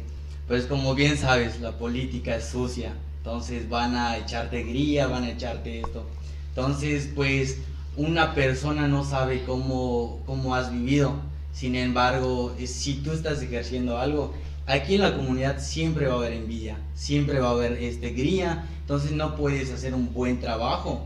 pues 0.49 0.65
como 0.65 0.95
bien 0.95 1.17
sabes, 1.17 1.61
la 1.61 1.71
política 1.77 2.35
es 2.35 2.45
sucia. 2.49 2.93
Entonces 3.19 3.69
van 3.69 3.95
a 3.95 4.17
echarte 4.17 4.63
grilla, 4.63 5.07
van 5.07 5.23
a 5.23 5.29
echarte 5.31 5.79
esto. 5.79 6.05
Entonces, 6.49 7.09
pues 7.15 7.59
una 7.95 8.33
persona 8.35 8.87
no 8.87 9.05
sabe 9.05 9.43
cómo, 9.45 10.19
cómo 10.25 10.55
has 10.55 10.71
vivido. 10.73 11.13
Sin 11.53 11.75
embargo, 11.75 12.53
si 12.65 12.95
tú 12.95 13.11
estás 13.13 13.41
ejerciendo 13.41 13.97
algo, 13.97 14.33
aquí 14.67 14.95
en 14.95 15.01
la 15.01 15.15
comunidad 15.15 15.59
siempre 15.59 16.07
va 16.07 16.15
a 16.15 16.17
haber 16.17 16.33
envidia, 16.33 16.77
siempre 16.93 17.39
va 17.39 17.49
a 17.49 17.51
haber 17.51 17.73
este 17.73 18.11
grilla. 18.11 18.65
Entonces 18.81 19.11
no 19.11 19.35
puedes 19.35 19.71
hacer 19.71 19.93
un 19.93 20.13
buen 20.13 20.39
trabajo 20.39 21.05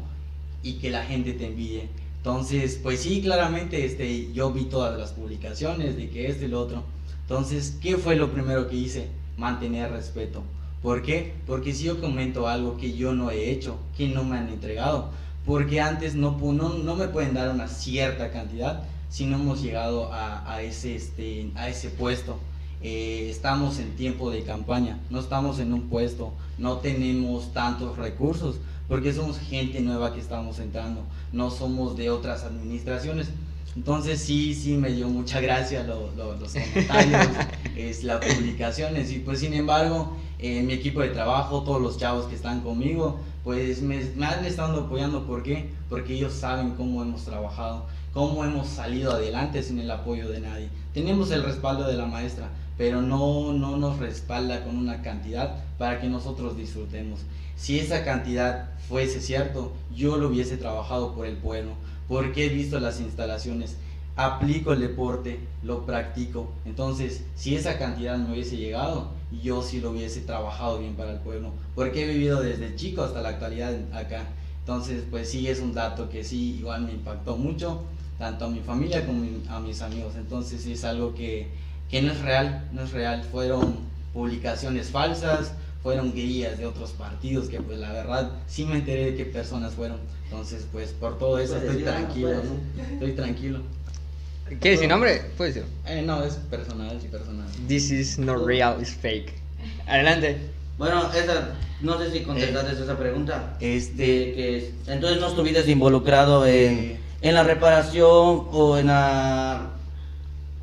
y 0.64 0.74
que 0.74 0.90
la 0.90 1.06
gente 1.06 1.34
te 1.34 1.48
envidie. 1.48 1.88
Entonces, 2.18 2.80
pues 2.82 3.00
sí, 3.00 3.22
claramente 3.22 3.86
este, 3.86 4.32
yo 4.34 4.52
vi 4.52 4.66
todas 4.66 4.98
las 5.00 5.14
publicaciones 5.14 5.96
de 5.96 6.10
que 6.10 6.28
esto 6.28 6.46
y 6.46 6.50
lo 6.50 6.60
otro. 6.60 6.84
Entonces, 7.22 7.78
¿qué 7.82 7.98
fue 7.98 8.16
lo 8.16 8.32
primero 8.32 8.68
que 8.68 8.76
hice? 8.76 9.08
Mantener 9.38 9.92
respeto. 9.92 10.44
¿Por 10.84 11.02
qué? 11.02 11.34
Porque 11.48 11.74
si 11.74 11.86
yo 11.86 12.00
comento 12.00 12.48
algo 12.48 12.78
que 12.78 12.94
yo 12.94 13.14
no 13.14 13.32
he 13.32 13.52
hecho, 13.52 13.78
que 13.98 14.08
no 14.08 14.24
me 14.24 14.38
han 14.38 14.50
entregado, 14.50 15.10
porque 15.46 15.82
antes 15.82 16.14
no, 16.14 16.38
no, 16.40 16.70
no 16.74 16.96
me 16.96 17.08
pueden 17.08 17.34
dar 17.34 17.50
una 17.50 17.68
cierta 17.68 18.32
cantidad 18.32 18.84
si 19.10 19.26
no 19.26 19.38
hemos 19.38 19.62
llegado 19.62 20.12
a, 20.14 20.52
a 20.52 20.62
ese, 20.62 20.96
este, 20.96 21.52
a 21.56 21.70
ese 21.70 21.90
puesto. 21.90 22.40
Eh, 22.84 23.28
estamos 23.30 23.78
en 23.80 23.96
tiempo 23.96 24.32
de 24.32 24.44
campaña, 24.44 25.00
no 25.10 25.20
estamos 25.20 25.60
en 25.60 25.72
un 25.74 25.84
puesto, 25.90 26.34
no 26.58 26.78
tenemos 26.78 27.54
tantos 27.54 27.98
recursos, 27.98 28.56
porque 28.88 29.14
somos 29.14 29.38
gente 29.40 29.80
nueva 29.82 30.14
que 30.14 30.20
estamos 30.20 30.60
entrando, 30.60 31.02
no 31.32 31.52
somos 31.52 31.96
de 31.96 32.10
otras 32.10 32.44
administraciones. 32.44 33.30
Entonces 33.76 34.20
sí, 34.20 34.54
sí 34.54 34.76
me 34.76 34.92
dio 34.92 35.08
mucha 35.08 35.40
gracia 35.40 35.84
lo- 35.84 36.12
lo- 36.18 36.36
los 36.36 36.52
comentarios, 36.54 37.28
es, 37.78 38.04
las 38.04 38.20
publicaciones 38.26 39.12
y 39.14 39.20
pues 39.20 39.40
sin 39.40 39.54
embargo 39.54 40.18
eh, 40.40 40.62
mi 40.64 40.74
equipo 40.74 41.00
de 41.02 41.10
trabajo, 41.10 41.62
todos 41.64 41.82
los 41.82 41.98
chavos 41.98 42.26
que 42.26 42.36
están 42.36 42.62
conmigo, 42.62 43.20
pues 43.46 43.82
me, 43.82 44.04
me 44.16 44.26
han 44.26 44.44
estado 44.44 44.82
apoyando. 44.82 45.26
¿Por 45.26 45.44
qué? 45.44 45.70
Porque 45.88 46.16
ellos 46.16 46.34
saben 46.34 46.72
cómo 46.72 47.02
hemos 47.02 47.24
trabajado, 47.24 47.86
cómo 48.14 48.44
hemos 48.44 48.68
salido 48.68 49.12
adelante 49.14 49.62
sin 49.64 49.80
el 49.80 49.90
apoyo 49.90 50.28
de 50.28 50.42
nadie. 50.42 50.68
Tenemos 50.94 51.32
el 51.32 51.44
respaldo 51.44 51.88
de 51.88 51.94
la 51.94 52.08
maestra, 52.08 52.50
pero 52.78 53.02
no, 53.02 53.54
no 53.54 53.78
nos 53.78 54.00
respalda 54.00 54.64
con 54.64 54.78
una 54.78 55.02
cantidad 55.02 55.64
para 55.78 56.00
que 56.00 56.08
nosotros 56.08 56.58
disfrutemos. 56.58 57.22
Si 57.56 57.80
esa 57.80 58.04
cantidad 58.04 58.72
fuese 58.88 59.22
cierto, 59.22 59.72
yo 59.96 60.18
lo 60.18 60.30
hubiese 60.30 60.58
trabajado 60.58 61.14
por 61.14 61.26
el 61.28 61.38
pueblo, 61.38 61.72
porque 62.08 62.46
he 62.46 62.50
visto 62.50 62.80
las 62.80 63.00
instalaciones, 63.00 63.78
aplico 64.16 64.74
el 64.74 64.82
deporte, 64.82 65.40
lo 65.64 65.86
practico. 65.86 66.52
Entonces, 66.66 67.24
si 67.36 67.56
esa 67.56 67.78
cantidad 67.78 68.18
me 68.18 68.34
hubiese 68.34 68.58
llegado, 68.58 69.12
yo 69.42 69.62
sí 69.62 69.80
lo 69.80 69.92
hubiese 69.92 70.22
trabajado 70.22 70.80
bien 70.80 70.96
para 70.96 71.12
el 71.14 71.20
pueblo, 71.20 71.52
porque 71.76 72.04
he 72.04 72.08
vivido 72.08 72.42
desde 72.42 72.76
chico 72.76 73.04
hasta 73.04 73.22
la 73.22 73.30
actualidad 73.30 73.74
acá. 73.94 74.28
Entonces, 74.60 75.04
pues 75.10 75.30
sí, 75.30 75.48
es 75.48 75.60
un 75.60 75.74
dato 75.74 76.10
que 76.10 76.24
sí, 76.24 76.58
igual 76.60 76.84
me 76.84 76.94
impactó 76.94 77.38
mucho, 77.38 77.84
tanto 78.20 78.46
a 78.46 78.50
mi 78.50 78.60
familia 78.60 79.06
como 79.06 79.24
a 79.50 79.60
mis 79.60 79.82
amigos. 79.82 80.14
Entonces, 80.16 80.62
sí 80.62 80.74
es 80.74 80.84
algo 80.84 81.16
que, 81.16 81.50
que 81.92 82.02
no 82.02 82.14
es 82.14 82.22
real, 82.22 82.64
no 82.72 82.84
es 82.84 82.92
real. 82.92 83.24
Fueron 83.32 83.76
publicaciones 84.14 84.90
falsas, 84.90 85.52
fueron 85.84 86.14
guías 86.14 86.58
de 86.58 86.66
otros 86.66 86.92
partidos 86.92 87.50
que 87.50 87.60
pues 87.62 87.78
la 87.80 87.92
verdad 87.92 88.32
sí 88.48 88.66
me 88.66 88.76
enteré 88.76 89.12
de 89.12 89.16
qué 89.16 89.26
personas 89.26 89.74
fueron. 89.74 89.98
Entonces, 90.26 90.66
pues 90.72 90.92
por 90.92 91.20
todo 91.20 91.38
eso 91.38 91.58
estoy 91.58 91.84
ah, 91.84 91.92
tranquilo. 91.92 92.30
¿no? 92.30 92.94
Estoy 92.94 93.12
tranquilo. 93.12 93.60
¿Quieres 94.60 94.80
sin 94.80 94.90
nombre? 94.90 95.22
Puedes 95.38 95.56
decir. 95.56 95.70
Eh, 95.86 96.02
no, 96.06 96.24
es 96.24 96.36
personal, 96.36 96.98
sí, 97.02 97.08
personal. 97.08 97.48
This 97.68 97.92
is 97.92 98.18
not 98.18 98.46
real, 98.46 98.78
it's 98.82 98.92
fake. 98.92 99.34
Adelante. 99.88 100.38
Bueno, 100.78 101.12
esa, 101.14 101.50
no 101.82 101.98
sé 102.00 102.12
si 102.12 102.22
contestaste 102.22 102.84
esa 102.84 102.98
pregunta. 102.98 103.56
Este, 103.60 104.02
De 104.02 104.34
que 104.34 104.74
entonces 104.88 105.22
no 105.22 105.28
estuviste 105.28 105.70
involucrado 105.70 106.46
en, 106.46 106.74
Eh. 106.80 107.00
en 107.22 107.36
la 107.36 107.44
reparación 107.44 108.48
o 108.52 108.78
en 108.78 108.88
la, 108.88 109.70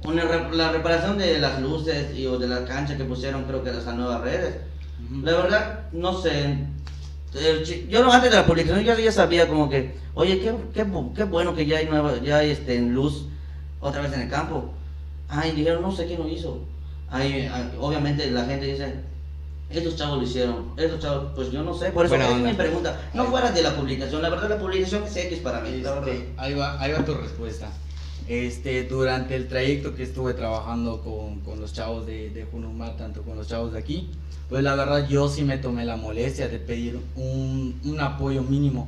en 0.05 0.17
la 0.17 0.23
re- 0.25 0.57
la 0.57 0.73
reparación 0.73 1.19
de 1.19 1.39
las 1.39 1.61
luces 1.61 2.15
y 2.17 2.27
o 2.27 2.39
de 2.39 2.47
la 2.49 2.65
cancha 2.65 2.97
que 2.97 3.05
pusieron 3.05 3.45
creo 3.45 3.63
que 3.63 3.73
las 3.73 3.85
nuevas 3.95 4.21
redes. 4.23 4.57
Ujú. 5.05 5.21
La 5.25 5.33
verdad, 5.33 5.81
no 5.93 6.13
sé. 6.21 6.65
Yo 7.89 8.03
no, 8.03 8.11
antes 8.13 8.31
de 8.31 8.37
la 8.37 8.47
publicación 8.47 8.85
yo 8.85 8.99
ya 8.99 9.13
sabía 9.13 9.47
como 9.49 9.69
que, 9.69 9.95
oye, 10.15 10.39
qué, 10.41 10.55
qué, 10.73 10.87
qué 11.15 11.25
bueno 11.25 11.55
que 11.55 11.67
ya 11.67 11.79
hay 11.79 11.87
nueva, 11.87 12.15
ya 12.23 12.39
hay 12.39 12.51
este, 12.51 12.77
en 12.77 12.95
luz 12.95 13.27
otra 13.81 14.01
vez 14.01 14.13
en 14.15 14.23
el 14.23 14.31
campo. 14.31 14.73
Ay, 15.29 15.53
dijeron, 15.53 15.83
no 15.83 15.93
sé 15.93 16.07
quién 16.07 16.21
lo 16.21 16.29
hizo. 16.29 16.61
Ay, 17.11 17.49
ay, 17.53 17.71
obviamente 17.79 18.31
la 18.31 18.45
gente 18.47 18.67
dice, 18.67 18.95
estos 19.69 19.97
chavos 19.97 20.19
lo 20.19 20.23
hicieron, 20.25 20.73
estos 20.79 21.01
chavos, 21.01 21.33
pues 21.35 21.51
yo 21.51 21.63
no 21.63 21.75
sé, 21.75 21.91
por 21.91 22.07
eso 22.07 22.15
Buena 22.17 22.31
es 22.31 22.43
mi 22.43 22.55
pregunta. 22.55 22.99
No 23.13 23.25
fuera 23.27 23.51
de 23.51 23.63
la 23.63 23.75
publicación, 23.77 24.23
la 24.23 24.31
verdad 24.31 24.49
la 24.49 24.59
publicación 24.59 25.05
es 25.05 25.15
X 25.17 25.39
para 25.41 25.61
mí. 25.61 25.83
Este, 26.09 26.33
ahí, 26.39 26.55
va, 26.55 26.81
ahí 26.81 26.93
va 26.93 27.05
tu 27.05 27.15
respuesta. 27.15 27.69
Este, 28.29 28.85
durante 28.85 29.35
el 29.37 29.49
trayecto 29.49 29.95
que 29.95 30.03
estuve 30.03 30.35
trabajando 30.35 31.01
con, 31.03 31.41
con 31.41 31.61
los 31.61 31.73
chavos 31.73 32.07
de, 32.07 32.29
de 32.31 32.45
Junumar, 32.45 32.97
tanto 32.99 33.23
con 33.23 33.37
los 33.37 33.49
chavos 33.49 33.73
de 33.73 33.79
aquí, 33.79 34.11
pues 34.51 34.63
la 34.63 34.75
verdad 34.75 35.09
yo 35.09 35.29
sí 35.29 35.43
me 35.45 35.57
tomé 35.57 35.85
la 35.87 35.97
molestia 35.97 36.49
de 36.49 36.59
pedir 36.59 36.99
un, 37.17 37.81
un 37.85 38.01
apoyo 38.01 38.43
mínimo. 38.43 38.87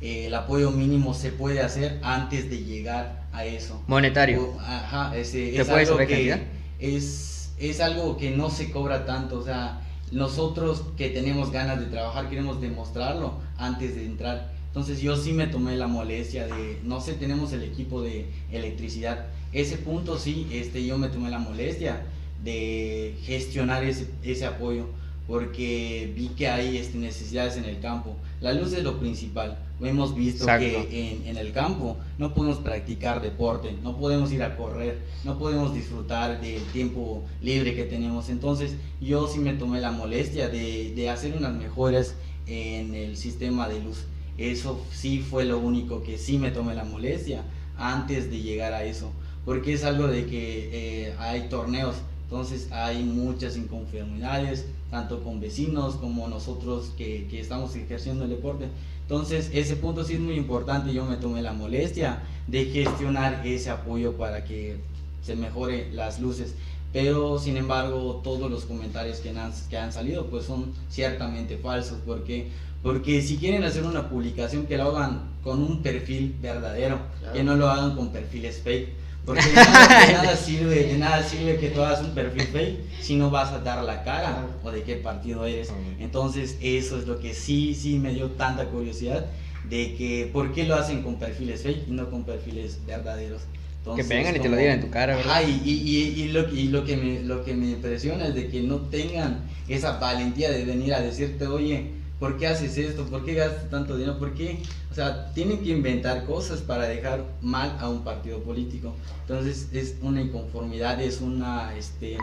Eh, 0.00 0.26
el 0.26 0.34
apoyo 0.34 0.70
mínimo 0.72 1.14
se 1.14 1.30
puede 1.30 1.60
hacer 1.60 2.00
antes 2.02 2.50
de 2.50 2.64
llegar 2.64 3.26
a 3.32 3.44
eso. 3.44 3.80
Monetario. 3.86 4.42
O- 4.56 4.60
Ajá, 4.60 5.16
ese- 5.16 5.52
¿Se 5.52 5.60
es 5.60 5.68
puede 5.68 5.80
algo 5.82 5.96
que 5.98 6.40
es, 6.80 7.52
es 7.58 7.80
algo 7.80 8.16
que 8.16 8.30
no 8.32 8.50
se 8.50 8.70
cobra 8.72 9.04
tanto, 9.06 9.38
o 9.38 9.44
sea, 9.44 9.82
nosotros 10.10 10.82
que 10.96 11.10
tenemos 11.10 11.52
ganas 11.52 11.78
de 11.78 11.86
trabajar 11.86 12.28
queremos 12.28 12.60
demostrarlo 12.60 13.34
antes 13.56 13.94
de 13.94 14.04
entrar. 14.06 14.50
Entonces 14.70 15.00
yo 15.00 15.16
sí 15.16 15.32
me 15.32 15.48
tomé 15.48 15.76
la 15.76 15.88
molestia 15.88 16.46
de, 16.46 16.78
no 16.84 17.00
sé, 17.00 17.14
tenemos 17.14 17.52
el 17.52 17.64
equipo 17.64 18.02
de 18.02 18.26
electricidad. 18.52 19.26
Ese 19.52 19.76
punto 19.76 20.16
sí, 20.16 20.46
este, 20.52 20.86
yo 20.86 20.96
me 20.96 21.08
tomé 21.08 21.28
la 21.28 21.40
molestia 21.40 22.06
de 22.44 23.16
gestionar 23.24 23.82
ese, 23.82 24.08
ese 24.22 24.46
apoyo 24.46 24.86
porque 25.26 26.12
vi 26.16 26.28
que 26.28 26.48
hay 26.48 26.76
este, 26.76 26.98
necesidades 26.98 27.56
en 27.56 27.64
el 27.64 27.80
campo. 27.80 28.16
La 28.40 28.52
luz 28.52 28.72
es 28.72 28.84
lo 28.84 28.98
principal. 28.98 29.58
Hemos 29.80 30.14
visto 30.14 30.44
Exacto. 30.44 30.88
que 30.88 31.12
en, 31.12 31.26
en 31.26 31.36
el 31.36 31.52
campo 31.52 31.96
no 32.18 32.32
podemos 32.34 32.58
practicar 32.58 33.22
deporte, 33.22 33.74
no 33.82 33.96
podemos 33.96 34.32
ir 34.32 34.42
a 34.42 34.56
correr, 34.56 34.98
no 35.24 35.38
podemos 35.38 35.74
disfrutar 35.74 36.40
del 36.40 36.62
tiempo 36.72 37.24
libre 37.42 37.74
que 37.74 37.84
tenemos. 37.84 38.28
Entonces 38.28 38.74
yo 39.00 39.26
sí 39.26 39.40
me 39.40 39.54
tomé 39.54 39.80
la 39.80 39.90
molestia 39.90 40.48
de, 40.48 40.92
de 40.94 41.10
hacer 41.10 41.36
unas 41.36 41.54
mejoras 41.54 42.14
en 42.46 42.94
el 42.94 43.16
sistema 43.16 43.68
de 43.68 43.80
luz. 43.80 44.04
Eso 44.40 44.80
sí 44.90 45.18
fue 45.18 45.44
lo 45.44 45.58
único 45.58 46.02
que 46.02 46.16
sí 46.16 46.38
me 46.38 46.50
tomé 46.50 46.74
la 46.74 46.84
molestia 46.84 47.42
antes 47.76 48.30
de 48.30 48.40
llegar 48.40 48.72
a 48.72 48.84
eso. 48.84 49.10
Porque 49.44 49.74
es 49.74 49.84
algo 49.84 50.06
de 50.06 50.24
que 50.24 50.70
eh, 51.08 51.14
hay 51.18 51.48
torneos, 51.50 51.96
entonces 52.24 52.72
hay 52.72 53.02
muchas 53.02 53.58
inconformidades, 53.58 54.64
tanto 54.90 55.22
con 55.22 55.40
vecinos 55.40 55.96
como 55.96 56.26
nosotros 56.26 56.92
que, 56.96 57.28
estamos 57.38 57.76
ejerciendo 57.76 58.24
el 58.24 58.30
deporte. 58.30 58.68
Entonces 59.02 59.50
ese 59.52 59.76
punto 59.76 60.04
sí 60.04 60.14
es 60.14 60.20
muy 60.20 60.36
importante, 60.36 60.94
yo 60.94 61.04
me 61.04 61.16
tomé 61.16 61.42
la 61.42 61.52
molestia 61.52 62.22
de 62.46 62.64
gestionar 62.64 63.46
ese 63.46 63.68
apoyo 63.68 64.16
para 64.16 64.44
que 64.44 64.76
se 65.22 65.36
mejore 65.36 65.92
las 65.92 66.18
luces. 66.18 66.54
Pero 66.94 67.38
sin 67.38 67.58
embargo 67.58 68.22
todos 68.24 68.50
los 68.50 68.64
comentarios 68.64 69.18
que 69.18 69.30
han, 69.30 69.52
que 69.68 69.76
han 69.76 69.92
salido 69.92 70.26
pues 70.26 70.46
son 70.46 70.72
ciertamente 70.88 71.58
falsos 71.58 71.98
porque 72.06 72.48
porque 72.82 73.20
si 73.22 73.36
quieren 73.36 73.62
hacer 73.64 73.84
una 73.84 74.08
publicación 74.08 74.66
que 74.66 74.76
lo 74.76 74.96
hagan 74.96 75.22
con 75.42 75.62
un 75.62 75.82
perfil 75.82 76.34
verdadero, 76.40 76.98
Claro. 77.20 77.34
que 77.34 77.44
no 77.44 77.56
lo 77.56 77.68
hagan 77.68 77.94
con 77.96 78.10
perfiles 78.10 78.60
fake. 78.62 78.88
Porque 79.26 79.42
de 79.48 79.54
nada, 79.54 80.06
de 80.06 80.12
nada 80.14 80.36
sirve, 80.36 80.84
de 80.84 80.98
nada 80.98 81.22
sirve 81.22 81.56
que 81.58 81.68
tú 81.68 81.82
hagas 81.82 82.00
un 82.00 82.10
perfil 82.14 82.42
fake 82.42 82.78
si 83.02 83.16
no 83.16 83.30
vas 83.30 83.52
a 83.52 83.58
dar 83.58 83.84
la 83.84 84.02
cara 84.02 84.46
o 84.64 84.70
de 84.70 84.82
qué 84.82 84.96
partido 84.96 85.44
eres. 85.44 85.68
Ujú. 85.68 85.78
Entonces 86.02 86.56
eso 86.62 86.98
es 86.98 87.06
lo 87.06 87.20
que 87.20 87.34
sí, 87.34 87.74
sí 87.74 87.98
me 87.98 88.14
dio 88.14 88.30
tanta 88.30 88.64
curiosidad 88.66 89.26
de 89.68 89.94
que 89.94 90.30
por 90.32 90.52
qué 90.54 90.64
lo 90.64 90.74
hacen 90.74 91.02
con 91.02 91.16
perfiles 91.16 91.62
fake 91.62 91.88
y 91.88 91.90
no 91.92 92.08
con 92.10 92.24
perfiles 92.24 92.78
verdaderos. 92.86 93.42
Que 93.42 93.90
Entonces, 93.90 94.08
vengan 94.08 94.36
y 94.36 94.40
te 94.40 94.48
lo 94.48 94.56
digan 94.56 94.74
en 94.74 94.80
tu 94.86 94.90
cara, 94.90 95.16
¿verdad? 95.16 95.42
Y, 95.46 95.68
y, 95.68 95.72
y, 95.72 96.22
y 96.22 96.28
lo, 96.32 96.48
y 96.54 96.64
lo 96.68 96.84
que 96.84 96.96
me, 96.96 97.20
lo 97.20 97.44
que 97.44 97.54
me 97.54 97.70
impresiona 97.70 98.26
es 98.26 98.34
de 98.34 98.48
que 98.48 98.62
no 98.62 98.76
tengan 98.76 99.42
esa 99.68 99.98
valentía 99.98 100.50
de 100.50 100.64
venir 100.64 100.92
a 100.92 101.00
decirte, 101.00 101.46
oye, 101.46 101.90
¿por 102.20 102.36
qué 102.38 102.46
haces 102.46 102.76
esto? 102.78 103.04
¿Por 103.06 103.24
qué 103.24 103.34
gastas 103.34 103.68
tanto 103.70 103.96
dinero? 103.96 104.18
¿Por 104.18 104.34
qué? 104.34 104.62
O 104.92 104.94
sea, 104.94 105.32
tienen 105.32 105.58
que 105.64 105.70
inventar 105.70 106.24
cosas 106.26 106.60
para 106.60 106.86
dejar 106.86 107.24
mal 107.40 107.76
a 107.80 107.88
un 107.88 108.04
partido 108.04 108.38
político. 108.40 108.94
Entonces 109.22 109.68
es 109.72 109.96
una 110.02 110.20
inconformidad, 110.20 111.00
es 111.00 111.20
una, 111.20 111.74
este, 111.76 112.18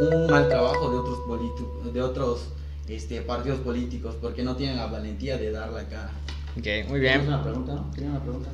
un 0.00 0.26
mal 0.28 0.48
trabajo 0.48 0.90
de 0.90 0.96
otros, 0.96 1.18
políticos 1.20 1.92
de 1.94 2.02
otros 2.02 2.46
este, 2.88 3.20
partidos 3.20 3.60
políticos 3.60 4.16
porque 4.20 4.42
no 4.42 4.56
tienen 4.56 4.76
la 4.76 4.86
valentía 4.86 5.36
de 5.36 5.52
dar 5.52 5.70
la 5.70 5.84
cara. 5.84 6.10
Ok, 6.56 6.66
muy 6.88 7.00
¿Tienes 7.00 7.00
bien. 7.00 7.20
una 7.28 7.42
pregunta? 7.42 7.84
¿Tienes 7.94 8.10
una 8.12 8.22
pregunta? 8.22 8.50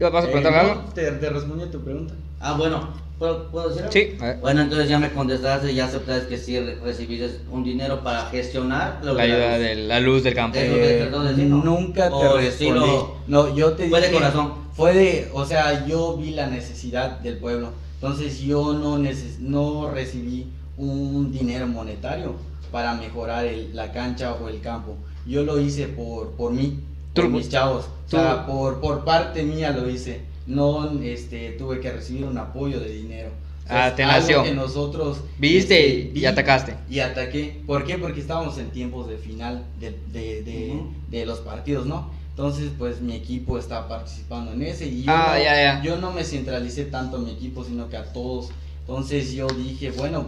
¿Yo 0.00 0.10
vas 0.10 0.24
a 0.24 0.26
preguntar 0.26 0.52
Eh, 0.52 0.58
algo? 0.58 0.82
no, 0.82 0.88
te, 0.92 1.10
te 1.12 1.30
respondí 1.30 1.64
a 1.64 1.70
tu 1.70 1.80
pregunta. 1.80 2.14
Ah, 2.42 2.54
bueno, 2.54 2.88
¿puedo, 3.18 3.48
¿puedo 3.50 3.68
decir 3.68 3.82
algo? 3.82 3.92
Sí. 3.92 4.18
Bueno, 4.40 4.62
entonces 4.62 4.88
ya 4.88 4.98
me 4.98 5.10
contestaste 5.12 5.70
y 5.72 5.76
ya 5.76 5.84
aceptaste 5.86 6.26
que 6.28 6.36
sí 6.38 6.58
re- 6.58 6.76
recibiste 6.82 7.30
un 7.50 7.62
dinero 7.62 8.02
para 8.02 8.26
gestionar 8.26 8.98
lo 9.04 9.14
La 9.14 9.22
ayuda 9.22 9.56
luz. 9.58 9.66
de 9.66 9.74
la 9.76 10.00
luz 10.00 10.22
del 10.24 10.34
campo. 10.34 10.58
Eh. 10.58 11.08
Nunca 11.46 12.08
te 12.08 12.14
O 12.14 12.36
respondí. 12.36 12.44
decirlo- 12.44 13.14
No, 13.28 13.54
yo 13.54 13.72
te 13.72 13.88
Fue 13.88 14.00
de 14.00 14.10
corazón. 14.10 14.54
Fue 14.74 14.92
de, 14.94 15.30
o 15.32 15.44
sea, 15.44 15.86
yo 15.86 16.16
vi 16.16 16.30
la 16.32 16.46
necesidad 16.48 17.20
del 17.20 17.36
pueblo. 17.38 17.70
Entonces 17.94 18.40
yo 18.40 18.72
no, 18.72 18.98
neces 18.98 19.38
no 19.38 19.88
recibí 19.90 20.48
un 20.76 21.30
dinero 21.30 21.66
monetario 21.68 22.34
para 22.72 22.94
mejorar 22.94 23.44
el- 23.46 23.74
la 23.76 23.92
cancha 23.92 24.32
o 24.34 24.48
el 24.48 24.60
campo. 24.60 24.96
Yo 25.26 25.44
lo 25.44 25.60
hice 25.60 25.86
por, 25.86 26.30
por 26.32 26.52
mí, 26.52 26.80
por 27.14 27.24
Tú- 27.26 27.30
mis 27.30 27.48
chavos. 27.48 27.84
O 28.06 28.10
sea, 28.10 28.46
por, 28.46 28.80
por 28.80 29.04
parte 29.04 29.42
mía 29.44 29.70
lo 29.70 29.88
hice. 29.88 30.22
No 30.46 31.00
este, 31.02 31.50
tuve 31.52 31.80
que 31.80 31.92
recibir 31.92 32.24
un 32.24 32.36
apoyo 32.38 32.80
de 32.80 32.88
dinero. 32.90 33.30
O 33.64 33.68
sea, 33.68 33.86
Ah, 33.86 33.94
te 33.94 34.02
algo 34.02 34.18
nació. 34.20 34.42
que 34.42 34.52
nosotros 34.52 35.18
Viste 35.38 35.58
este, 35.58 35.88
y- 35.88 36.02
vi 36.12 36.20
y 36.22 36.26
atacaste. 36.26 36.74
y 36.90 36.98
ataqué. 36.98 37.62
¿Por 37.66 37.84
qué? 37.84 37.96
Porque 37.96 38.20
estábamos 38.20 38.58
en 38.58 38.70
tiempos 38.70 39.08
de 39.08 39.16
final 39.18 39.64
de, 39.78 39.92
de, 40.12 40.82
de 41.08 41.26
los 41.26 41.38
partidos, 41.40 41.86
¿no? 41.86 42.10
Entonces, 42.30 42.70
pues 42.76 43.00
mi 43.00 43.14
equipo 43.14 43.58
está 43.58 43.86
participando 43.88 44.52
en 44.52 44.62
ese 44.62 44.86
y 44.86 45.02
yo, 45.04 45.12
Ah, 45.12 45.34
no, 45.36 45.44
ya, 45.44 45.54
ya. 45.54 45.82
yo 45.82 45.96
no 45.98 46.10
me 46.12 46.24
centralicé 46.24 46.86
tanto 46.86 47.18
en 47.18 47.24
mi 47.26 47.30
equipo, 47.32 47.62
sino 47.64 47.88
que 47.88 47.96
a 47.98 48.12
todos. 48.12 48.48
Entonces 48.80 49.32
yo 49.32 49.46
dije, 49.46 49.90
bueno, 49.92 50.24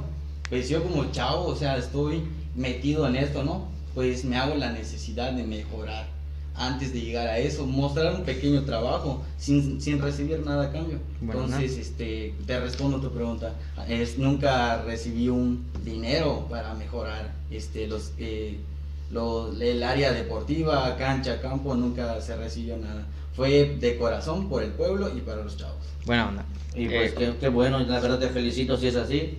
pues 0.48 0.68
yo 0.68 0.82
como 0.84 1.10
chavo, 1.10 1.46
o 1.46 1.56
sea, 1.56 1.76
estoy 1.76 2.22
metido 2.54 3.08
en 3.08 3.16
esto, 3.16 3.42
¿no? 3.42 3.66
Pues 3.94 4.24
me 4.24 4.36
hago 4.36 4.54
la 4.54 4.70
necesidad 4.70 5.32
de 5.32 5.42
mejorar 5.44 6.06
antes 6.56 6.92
de 6.92 7.00
llegar 7.00 7.26
a 7.26 7.38
eso, 7.38 7.66
mostrar 7.66 8.14
un 8.14 8.22
pequeño 8.22 8.62
trabajo 8.64 9.22
sin, 9.38 9.80
sin 9.80 10.00
recibir 10.00 10.44
nada 10.46 10.66
a 10.66 10.72
cambio. 10.72 10.98
Bueno, 11.20 11.44
Entonces, 11.44 11.76
este, 11.78 12.34
te 12.46 12.60
respondo 12.60 13.00
tu 13.00 13.10
pregunta. 13.10 13.54
Es, 13.88 14.18
nunca 14.18 14.82
recibí 14.82 15.28
un 15.28 15.64
dinero 15.84 16.46
para 16.48 16.74
mejorar 16.74 17.32
este, 17.50 17.86
los, 17.88 18.12
eh, 18.18 18.58
los- 19.10 19.60
el 19.60 19.82
área 19.82 20.12
deportiva, 20.12 20.96
cancha, 20.96 21.40
campo, 21.40 21.74
nunca 21.74 22.20
se 22.20 22.36
recibió 22.36 22.76
nada. 22.76 23.04
Fue 23.34 23.76
de 23.80 23.96
corazón 23.98 24.48
por 24.48 24.62
el 24.62 24.70
pueblo 24.70 25.10
y 25.16 25.20
para 25.20 25.42
los 25.42 25.56
chavos. 25.56 25.82
Buena 26.06 26.28
onda. 26.28 26.44
Y 26.76 26.86
pues 26.88 27.12
Eh, 27.12 27.14
qué, 27.18 27.34
qué 27.40 27.48
bueno, 27.48 27.80
la 27.80 27.98
verdad 28.00 28.18
te 28.18 28.28
felicito 28.28 28.76
si 28.76 28.86
es 28.88 28.96
así. 28.96 29.38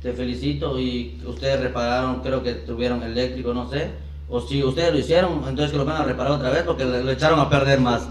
Te 0.00 0.12
felicito 0.12 0.78
y 0.80 1.20
ustedes 1.26 1.60
repararon, 1.60 2.22
creo 2.22 2.42
que 2.42 2.54
tuvieron 2.54 3.02
eléctrico, 3.02 3.52
no 3.54 3.68
sé. 3.70 3.90
O 4.34 4.40
si 4.40 4.62
ustedes 4.64 4.92
lo 4.92 4.98
hicieron, 4.98 5.32
entonces 5.46 5.70
que 5.72 5.76
lo 5.76 5.84
van 5.84 6.00
a 6.00 6.04
reparar 6.04 6.32
otra 6.32 6.48
vez 6.50 6.62
porque 6.62 6.86
le, 6.86 7.04
le 7.04 7.12
echaron 7.12 7.38
a 7.38 7.50
perder 7.50 7.80
más. 7.80 8.02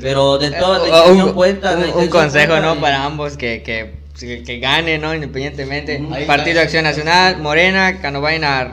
Pero 0.00 0.36
de 0.36 0.50
toda 0.50 0.78
la 0.78 0.84
Eh, 0.84 0.88
intención 0.98 1.28
un, 1.28 1.34
cuenta. 1.34 1.74
un- 1.74 1.84
un 2.02 2.08
consejo, 2.08 2.48
cuenta 2.48 2.60
¿no? 2.60 2.76
y- 2.76 2.80
Para 2.80 3.04
ambos 3.04 3.36
que, 3.38 3.62
que, 3.62 3.94
que, 4.18 4.42
que 4.42 4.58
gane, 4.58 4.98
¿no? 4.98 5.14
Independientemente. 5.14 6.00
Ujú. 6.02 6.14
Ahí 6.14 6.26
Partido 6.26 6.50
está. 6.60 6.62
Acción 6.64 6.84
Nacional, 6.84 7.38
Morena, 7.38 7.98
cuando 8.02 8.20
vayan 8.20 8.44
a 8.44 8.70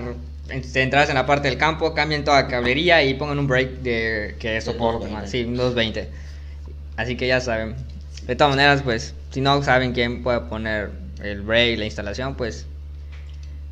centrarse 0.63 1.11
en 1.13 1.15
la 1.17 1.25
parte 1.25 1.47
del 1.47 1.57
campo, 1.57 1.93
cambien 1.93 2.25
toda 2.25 2.47
cablería 2.47 3.01
y 3.03 3.13
pongan 3.13 3.39
un 3.39 3.47
break 3.47 3.79
de 3.79 4.35
que 4.39 4.57
es 4.57 4.65
De 4.65 4.71
soporte, 4.73 5.05
220. 5.07 5.21
más. 5.21 5.31
Sí, 5.31 5.43
un 5.45 5.55
220. 5.55 6.09
Así 6.97 7.15
que 7.15 7.25
ya 7.27 7.39
saben. 7.39 7.75
De 8.27 8.35
todas 8.35 8.51
maneras, 8.53 8.81
pues, 8.83 9.13
si 9.31 9.39
no 9.39 9.63
saben 9.63 9.93
quién 9.93 10.23
puede 10.23 10.41
poner 10.41 10.91
el 11.23 11.41
break, 11.41 11.79
la 11.79 11.85
instalación, 11.85 12.35
pues, 12.35 12.65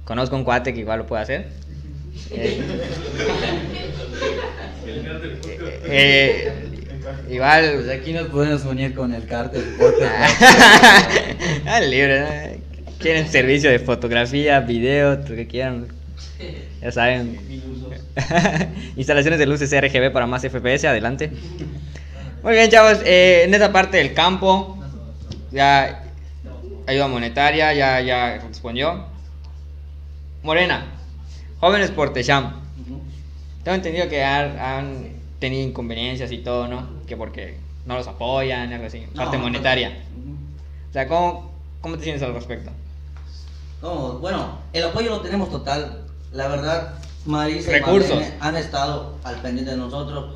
conozco 0.05 0.35
un 0.37 0.45
cuate 0.45 0.73
que 0.73 0.79
igual 0.79 0.99
lo 0.99 1.05
puede 1.05 1.21
hacer. 1.23 1.49
Eh, 2.31 2.61
eh, 5.87 6.53
igual 7.29 7.71
Pues 7.75 7.89
aquí 7.89 8.13
nos 8.13 8.27
podemos 8.27 8.65
unir 8.65 8.93
con 8.93 9.13
el 9.13 9.25
cártel. 9.25 9.63
podcast, 9.77 10.41
Ah, 11.65 11.79
libre, 11.81 12.21
¿no? 12.21 12.27
Quieren 12.99 13.27
servicio 13.29 13.69
de 13.69 13.79
fotografía, 13.79 14.59
video, 14.61 15.15
lo 15.15 15.23
que 15.35 15.47
quieran. 15.47 15.87
Ya 16.81 16.91
saben. 16.91 17.39
Instalaciones 18.95 19.37
de 19.39 19.45
luces 19.45 19.71
RGB 19.71 20.11
para 20.11 20.25
más 20.25 20.41
FPS, 20.43 20.85
adelante. 20.85 21.31
Muy 22.41 22.53
bien, 22.53 22.69
chavos. 22.69 22.99
eh, 23.05 23.43
en 23.45 23.53
esta 23.53 23.71
parte 23.71 23.97
del 23.97 24.13
campo, 24.13 24.77
ya 25.51 26.03
ayuda 26.87 27.07
monetaria, 27.07 27.73
ya, 27.73 28.01
ya 28.01 28.39
respondió. 28.47 29.05
Morena, 30.43 30.85
Jóvenes 31.59 31.91
por 31.91 32.13
Techam. 32.13 32.61
Tengo 33.63 33.75
entendido 33.75 34.07
que 34.07 34.23
han, 34.23 34.59
han 34.59 35.07
tenido 35.39 35.67
inconveniencias 35.67 36.31
y 36.31 36.37
todo, 36.39 36.67
¿no? 36.67 36.87
Que 37.07 37.17
porque 37.17 37.57
no 37.85 37.95
los 37.95 38.07
apoyan, 38.07 38.71
algo 38.71 38.85
así. 38.85 39.07
Parte 39.15 39.37
No, 39.37 39.43
monetaria. 39.43 39.89
Ujú. 39.89 40.35
O 40.89 40.93
sea, 40.93 41.07
¿cómo, 41.07 41.51
¿cómo 41.81 41.97
te 41.97 42.03
sientes 42.03 42.21
al 42.23 42.33
respecto? 42.33 42.69
No, 43.81 44.19
bueno, 44.19 44.59
el 44.73 44.83
apoyo 44.83 45.09
lo 45.09 45.21
tenemos 45.21 45.49
total. 45.49 46.03
La 46.31 46.47
verdad, 46.47 46.93
Marisa 47.25 47.71
y 47.71 47.73
Recursos. 47.73 48.23
Han 48.39 48.55
estado 48.55 49.15
al 49.23 49.35
pendiente 49.41 49.71
de 49.71 49.77
nosotros. 49.77 50.35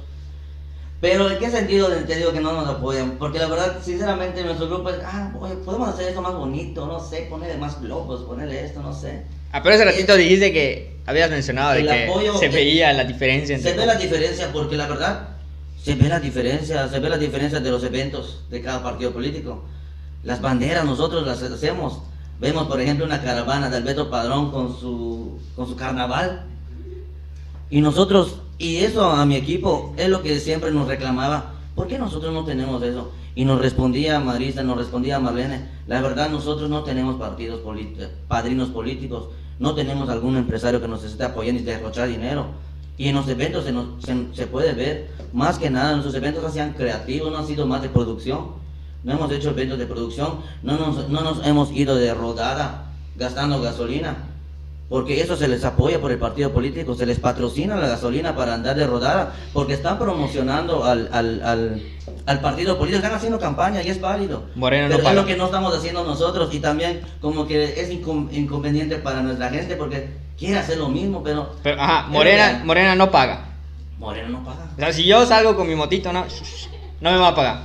Pero 1.01 1.31
¿en 1.31 1.39
qué 1.39 1.49
sentido 1.49 1.89
digo 1.89 2.33
que 2.33 2.41
no 2.41 2.53
nos 2.53 2.67
apoyan? 2.67 3.11
Porque 3.11 3.39
la 3.39 3.47
verdad, 3.47 3.77
sinceramente, 3.81 4.43
nuestro 4.43 4.67
grupo 4.67 4.89
es, 4.89 4.97
ah, 5.05 5.31
oye, 5.39 5.55
podemos 5.55 5.89
hacer 5.89 6.09
esto 6.09 6.21
más 6.21 6.33
bonito, 6.33 6.85
no 6.85 6.99
sé, 6.99 7.27
ponerle 7.29 7.57
más 7.57 7.81
globos, 7.81 8.23
ponerle 8.23 8.65
esto, 8.65 8.81
no 8.81 8.93
sé. 8.93 9.23
Ah, 9.53 9.63
pero 9.63 9.75
ese 9.75 9.85
ratito 9.85 10.15
dijiste 10.15 10.51
que 10.51 10.97
habías 11.05 11.29
mencionado 11.29 11.73
de 11.73 11.85
que 11.85 12.03
apoyo 12.05 12.37
se 12.37 12.49
veía 12.49 12.91
la 12.91 13.05
diferencia 13.05 13.55
entre... 13.55 13.71
Se 13.71 13.77
ve 13.77 13.85
la 13.85 13.95
diferencia 13.95 14.51
porque 14.51 14.75
la 14.75 14.87
verdad, 14.87 15.29
se 15.81 15.95
ve 15.95 16.09
la 16.09 16.19
diferencia, 16.19 16.87
se 16.89 16.99
ve 16.99 17.09
la 17.09 17.17
diferencia 17.17 17.61
de 17.61 17.71
los 17.71 17.83
eventos 17.83 18.43
de 18.49 18.61
cada 18.61 18.83
partido 18.83 19.11
político. 19.11 19.63
Las 20.23 20.41
banderas 20.41 20.83
nosotros 20.83 21.25
las 21.25 21.41
hacemos. 21.41 22.01
Vemos, 22.39 22.67
por 22.67 22.81
ejemplo, 22.81 23.05
una 23.05 23.21
caravana 23.21 23.69
de 23.69 23.77
Alberto 23.77 24.09
Padrón 24.09 24.51
con 24.51 24.77
su, 24.77 25.39
con 25.55 25.67
su 25.67 25.75
carnaval. 25.77 26.45
Y 27.69 27.81
nosotros, 27.81 28.41
y 28.59 28.77
eso 28.77 29.09
a 29.09 29.25
mi 29.25 29.35
equipo 29.35 29.93
es 29.97 30.09
lo 30.09 30.21
que 30.21 30.39
siempre 30.39 30.71
nos 30.71 30.87
reclamaba. 30.87 31.53
¿Por 31.75 31.87
qué 31.87 31.97
nosotros 31.97 32.33
no 32.33 32.43
tenemos 32.45 32.83
eso? 32.83 33.11
Y 33.35 33.45
nos 33.45 33.59
respondía 33.61 34.19
Marisa, 34.19 34.63
nos 34.63 34.77
respondía 34.77 35.17
Marlene. 35.19 35.67
La 35.87 36.01
verdad, 36.01 36.29
nosotros 36.29 36.69
no 36.69 36.83
tenemos 36.83 37.15
partidos 37.15 37.61
padrinos 38.27 38.69
políticos. 38.69 39.29
No 39.59 39.73
tenemos 39.75 40.09
algún 40.09 40.35
empresario 40.37 40.81
que 40.81 40.87
nos 40.87 41.03
esté 41.03 41.23
apoyando 41.23 41.61
y 41.61 41.63
derrochar 41.65 42.07
dinero. 42.09 42.47
Y 42.97 43.07
en 43.07 43.15
los 43.15 43.27
eventos 43.29 43.63
se, 43.63 43.71
nos- 43.71 44.03
se- 44.03 44.27
se 44.33 44.47
puede 44.47 44.73
ver, 44.73 45.09
más 45.31 45.57
que 45.57 45.69
nada, 45.69 45.91
nuestros 45.93 46.15
eventos 46.15 46.43
sido 46.43 46.73
creativos, 46.73 47.31
no 47.31 47.37
han 47.37 47.47
sido 47.47 47.65
más 47.65 47.81
de 47.81 47.87
producción. 47.89 48.59
No 49.05 49.13
hemos 49.13 49.31
hecho 49.31 49.51
eventos 49.51 49.79
de 49.79 49.85
producción, 49.85 50.39
no 50.63 50.75
nos, 50.77 51.07
no 51.07 51.21
nos 51.21 51.45
hemos 51.47 51.71
ido 51.71 51.95
de 51.95 52.13
rodada 52.13 52.91
gastando 53.15 53.61
gasolina. 53.61 54.17
Porque 54.89 55.21
eso 55.21 55.35
se 55.37 55.47
les 55.47 55.63
apoya 55.63 56.01
por 56.01 56.11
el 56.11 56.17
partido 56.17 56.51
político, 56.51 56.95
se 56.95 57.05
les 57.05 57.19
patrocina 57.19 57.75
la 57.75 57.87
gasolina 57.87 58.35
para 58.35 58.55
andar 58.55 58.75
de 58.75 58.87
rodada, 58.87 59.33
porque 59.53 59.73
están 59.73 59.99
promocionando 59.99 60.83
al, 60.83 61.09
al, 61.11 61.43
al, 61.43 61.83
al 62.25 62.39
partido 62.41 62.75
político, 62.77 62.97
están 63.03 63.15
haciendo 63.15 63.37
campaña 63.37 63.83
y 63.83 63.89
es 63.89 64.01
válido. 64.01 64.45
Morena 64.55 64.85
no 64.85 64.89
Pero 64.89 64.97
es 64.99 65.03
paga. 65.03 65.21
lo 65.21 65.27
que 65.27 65.37
no 65.37 65.45
estamos 65.45 65.75
haciendo 65.77 66.03
nosotros 66.03 66.51
y 66.53 66.59
también 66.59 67.01
como 67.21 67.45
que 67.45 67.79
es 67.79 67.91
incon- 67.91 68.29
inconveniente 68.31 68.95
para 68.95 69.21
nuestra 69.21 69.49
gente 69.49 69.75
porque 69.75 70.09
quiere 70.37 70.57
hacer 70.57 70.77
lo 70.79 70.89
mismo, 70.89 71.21
pero 71.23 71.51
Pero, 71.61 71.79
ajá, 71.79 72.07
Morena, 72.07 72.47
real. 72.49 72.65
Morena 72.65 72.95
no 72.95 73.11
paga. 73.11 73.45
Moreno 73.99 74.29
no 74.39 74.43
paga. 74.43 74.65
O 74.75 74.79
sea, 74.79 74.91
si 74.91 75.05
yo 75.05 75.23
salgo 75.27 75.55
con 75.55 75.67
mi 75.67 75.75
motito, 75.75 76.11
no, 76.11 76.25
no 77.01 77.11
me 77.11 77.17
va 77.17 77.27
a 77.27 77.35
pagar. 77.35 77.61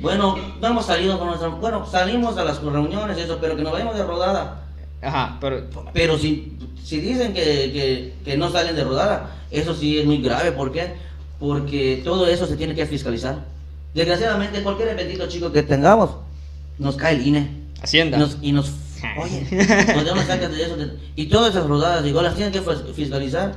Bueno, 0.00 0.36
no 0.60 0.66
hemos 0.66 0.86
salido 0.86 1.18
con 1.18 1.28
nuestra... 1.28 1.48
Bueno, 1.50 1.86
salimos 1.86 2.36
a 2.36 2.42
las 2.44 2.60
reuniones 2.60 3.16
y 3.16 3.20
eso, 3.20 3.38
pero 3.40 3.54
que 3.54 3.62
nos 3.62 3.72
vayamos 3.72 3.94
de 3.96 4.02
rodada. 4.02 4.63
Ajá, 5.04 5.38
pero... 5.40 5.64
Pero 5.92 6.18
si, 6.18 6.56
si 6.82 7.00
dicen 7.00 7.32
que, 7.34 7.42
que, 7.42 8.14
que 8.24 8.36
no 8.36 8.50
salen 8.50 8.74
de 8.76 8.84
rodada, 8.84 9.36
eso 9.50 9.74
sí 9.74 9.98
es 9.98 10.04
muy 10.06 10.18
grave. 10.22 10.52
¿Por 10.52 10.72
qué? 10.72 10.94
Porque 11.38 12.00
todo 12.04 12.26
eso 12.26 12.46
se 12.46 12.56
tiene 12.56 12.74
que 12.74 12.86
fiscalizar. 12.86 13.44
Desgraciadamente, 13.94 14.62
cualquier 14.62 14.88
eventito 14.88 15.26
chico 15.28 15.52
que 15.52 15.62
tengamos, 15.62 16.10
nos 16.78 16.96
cae 16.96 17.14
el 17.16 17.26
INE. 17.26 17.50
Hacienda. 17.82 18.16
Y 18.16 18.20
nos, 18.20 18.38
y 18.42 18.52
nos 18.52 18.72
oye, 19.22 19.44
¿de 19.50 20.24
sacas 20.26 20.50
de 20.50 20.62
eso? 20.62 20.76
Y 21.14 21.26
todas 21.26 21.50
esas 21.54 21.66
rodadas, 21.66 22.06
igual 22.06 22.24
las 22.24 22.34
tienen 22.34 22.52
que 22.52 22.62
fis- 22.62 22.92
fiscalizar. 22.94 23.54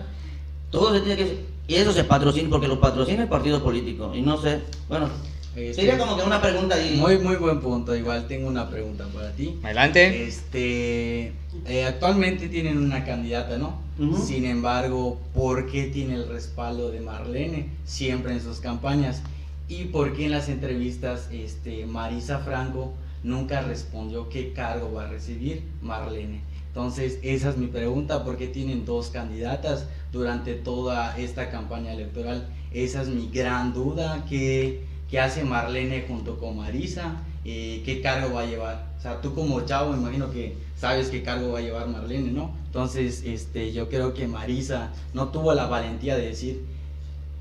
Todo 0.71 0.93
se 0.93 0.99
tiene 0.99 1.15
que... 1.15 1.45
Y 1.69 1.75
eso 1.75 1.93
se 1.93 2.03
patrocina, 2.03 2.49
porque 2.49 2.67
lo 2.67 2.79
patrocina 2.81 3.23
el 3.23 3.29
partido 3.29 3.63
político. 3.63 4.11
Y 4.13 4.21
no 4.21 4.37
sé, 4.41 4.59
bueno, 4.89 5.09
Este, 5.57 5.73
sería 5.73 5.97
como 5.97 6.15
que 6.15 6.23
una 6.23 6.39
pregunta 6.39 6.75
ahí. 6.75 6.97
Muy, 6.97 7.17
muy 7.17 7.35
buen 7.35 7.59
punto. 7.59 7.95
Igual 7.95 8.27
tengo 8.27 8.47
una 8.47 8.69
pregunta 8.69 9.07
para 9.11 9.31
ti. 9.31 9.57
Adelante. 9.63 10.27
Este, 10.27 11.33
eh, 11.65 11.85
actualmente 11.85 12.47
tienen 12.47 12.77
una 12.77 13.03
candidata, 13.03 13.57
¿no? 13.57 13.81
Ujú. 13.97 14.23
Sin 14.23 14.45
embargo, 14.45 15.19
¿por 15.33 15.65
qué 15.65 15.85
tiene 15.85 16.13
el 16.13 16.27
respaldo 16.27 16.91
de 16.91 17.01
Marlene 17.01 17.69
siempre 17.85 18.33
en 18.33 18.41
sus 18.41 18.59
campañas? 18.59 19.23
¿Y 19.67 19.85
por 19.85 20.15
qué 20.15 20.25
en 20.25 20.31
las 20.31 20.47
entrevistas 20.47 21.27
este, 21.31 21.87
Marisa 21.87 22.37
Franco 22.37 22.93
nunca 23.23 23.61
respondió 23.61 24.29
qué 24.29 24.53
cargo 24.53 24.93
va 24.93 25.05
a 25.05 25.07
recibir 25.07 25.63
Marlene? 25.81 26.41
Entonces, 26.67 27.17
esa 27.23 27.49
es 27.49 27.57
mi 27.57 27.65
pregunta, 27.65 28.23
¿por 28.23 28.37
qué 28.37 28.45
tienen 28.45 28.85
dos 28.85 29.09
candidatas 29.09 29.87
durante 30.11 30.53
toda 30.53 31.17
esta 31.17 31.49
campaña 31.49 31.93
electoral? 31.93 32.47
Esa 32.71 33.01
es 33.01 33.07
mi 33.07 33.27
gran 33.29 33.73
duda, 33.73 34.23
¿qué, 34.29 34.85
qué 35.09 35.19
hace 35.19 35.43
Marlene 35.43 36.05
junto 36.07 36.37
con 36.37 36.57
Marisa? 36.57 37.21
Eh, 37.45 37.81
¿Qué 37.85 38.01
cargo 38.01 38.33
va 38.33 38.41
a 38.41 38.45
llevar? 38.45 38.93
O 38.97 39.01
sea, 39.01 39.21
tú 39.21 39.33
como 39.33 39.61
chavo, 39.61 39.93
imagino 39.93 40.31
que 40.31 40.57
sabes 40.75 41.09
qué 41.09 41.23
cargo 41.23 41.53
va 41.53 41.59
a 41.59 41.61
llevar 41.61 41.87
Marlene, 41.87 42.31
¿no? 42.31 42.51
Entonces, 42.65 43.23
este, 43.25 43.71
yo 43.71 43.89
creo 43.89 44.13
que 44.13 44.27
Marisa 44.27 44.91
no 45.13 45.29
tuvo 45.29 45.53
la 45.53 45.67
valentía 45.67 46.17
de 46.17 46.27
decir 46.27 46.65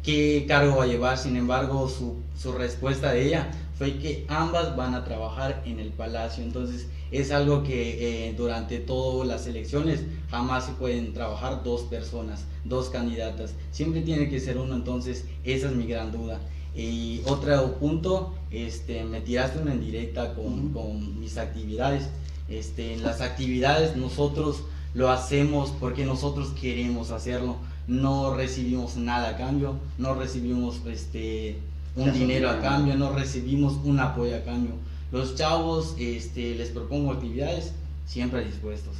qué 0.02 0.44
cargo 0.46 0.76
va 0.76 0.84
a 0.84 0.86
llevar, 0.86 1.18
sin 1.18 1.36
embargo, 1.36 1.88
su, 1.88 2.16
su 2.38 2.52
respuesta 2.52 3.12
de 3.12 3.26
ella 3.26 3.50
fue 3.76 3.98
que 3.98 4.24
ambas 4.28 4.76
van 4.76 4.94
a 4.94 5.04
trabajar 5.04 5.62
en 5.66 5.80
el 5.80 5.90
palacio, 5.90 6.44
entonces 6.44 6.86
es 7.10 7.30
algo 7.30 7.62
que 7.62 8.28
eh, 8.28 8.34
durante 8.34 8.78
todas 8.78 9.28
las 9.28 9.46
elecciones 9.46 10.04
jamás 10.30 10.66
se 10.66 10.72
pueden 10.72 11.12
trabajar 11.12 11.62
dos 11.62 11.82
personas, 11.82 12.44
dos 12.64 12.88
candidatas, 12.88 13.54
siempre 13.72 14.00
tiene 14.00 14.28
que 14.28 14.40
ser 14.40 14.58
uno, 14.58 14.74
entonces 14.74 15.26
esa 15.44 15.68
es 15.68 15.74
mi 15.74 15.86
gran 15.86 16.12
duda. 16.12 16.40
Y 16.76 17.22
otro 17.24 17.74
punto, 17.78 18.34
este, 18.50 19.04
me 19.04 19.22
tiraste 19.22 19.58
una 19.60 19.72
en 19.72 19.80
directa 19.80 20.34
con, 20.34 20.66
Ujú. 20.66 20.72
con 20.72 21.20
mis 21.20 21.38
actividades. 21.38 22.08
Este, 22.48 22.94
en 22.94 23.02
las 23.02 23.20
actividades 23.22 23.96
nosotros 23.96 24.62
lo 24.94 25.10
hacemos 25.10 25.72
porque 25.80 26.04
nosotros 26.04 26.50
queremos 26.60 27.10
hacerlo. 27.10 27.56
No 27.88 28.34
recibimos 28.34 28.96
nada 28.96 29.30
a 29.30 29.36
cambio, 29.36 29.76
no 29.96 30.14
recibimos 30.14 30.80
este, 30.86 31.58
un 31.94 32.12
dinero 32.12 32.50
a 32.50 32.60
cambio, 32.60 32.94
no 32.96 33.12
recibimos 33.12 33.74
un 33.84 34.00
apoyo 34.00 34.36
a 34.36 34.40
cambio. 34.40 34.72
Los 35.12 35.34
chavos 35.36 35.94
este, 35.98 36.54
les 36.56 36.70
propongo 36.70 37.12
actividades 37.12 37.72
siempre 38.06 38.44
dispuestos. 38.44 38.94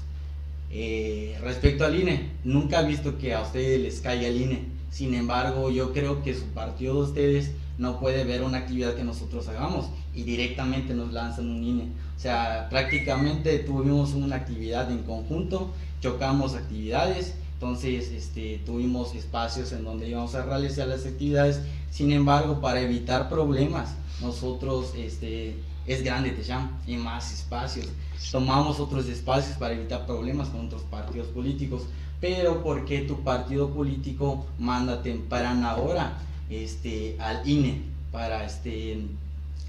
Eh, 0.71 1.37
respecto 1.43 1.85
al 1.85 1.99
INE, 1.99 2.31
nunca 2.45 2.81
he 2.81 2.87
visto 2.87 3.19
que 3.19 3.35
a 3.35 3.43
ustedes 3.43 3.81
les 3.81 4.01
caiga 4.01 4.29
el 4.29 4.41
INE. 4.41 4.65
Sin 4.91 5.15
embargo, 5.15 5.71
yo 5.71 5.93
creo 5.93 6.23
que 6.23 6.35
su 6.35 6.47
partido 6.47 6.95
de 6.95 7.01
ustedes 7.01 7.51
no 7.79 8.01
puede 8.01 8.25
ver 8.25 8.43
una 8.43 8.59
actividad 8.59 8.95
que 8.95 9.05
nosotros 9.05 9.49
hagamos 9.49 9.87
y 10.15 10.23
directamente 10.23 10.95
nos 10.95 11.13
lanzan 11.13 11.51
un 11.51 11.63
INE. 11.63 11.89
O 12.17 12.21
sea, 12.21 12.69
prácticamente 12.71 13.59
tuvimos 13.59 14.15
una 14.15 14.37
actividad 14.37 14.91
en 14.91 15.03
conjunto, 15.03 15.73
chocamos 16.01 16.55
actividades, 16.55 17.35
entonces 17.55 18.11
este, 18.11 18.61
tuvimos 18.65 19.15
espacios 19.15 19.73
en 19.73 19.85
donde 19.85 20.09
íbamos 20.09 20.35
a 20.35 20.45
realizar 20.45 20.89
las 20.89 21.07
actividades. 21.07 21.61
Sin 21.91 22.13
embargo, 22.13 22.61
para 22.61 22.81
evitar 22.81 23.29
problemas, 23.29 23.95
nosotros, 24.21 24.93
este, 24.97 25.57
es 25.87 26.03
grande 26.03 26.31
Techam, 26.31 26.71
y 26.87 26.97
más 26.97 27.33
espacios. 27.33 27.87
Tomamos 28.31 28.81
otros 28.81 29.07
espacios 29.07 29.57
para 29.57 29.75
evitar 29.75 30.07
problemas 30.07 30.49
con 30.49 30.67
otros 30.67 30.83
partidos 30.83 31.29
políticos. 31.29 31.83
Pero 32.21 32.63
¿por 32.63 32.87
qué 32.87 33.01
tu 33.03 33.23
partido 33.23 33.71
político 33.71 34.47
manda 34.59 35.03
temprana 35.03 35.77
hora 35.77 36.19
este, 36.51 37.17
al 37.19 37.47
INE 37.49 37.83
para 38.13 38.45
este, 38.45 38.99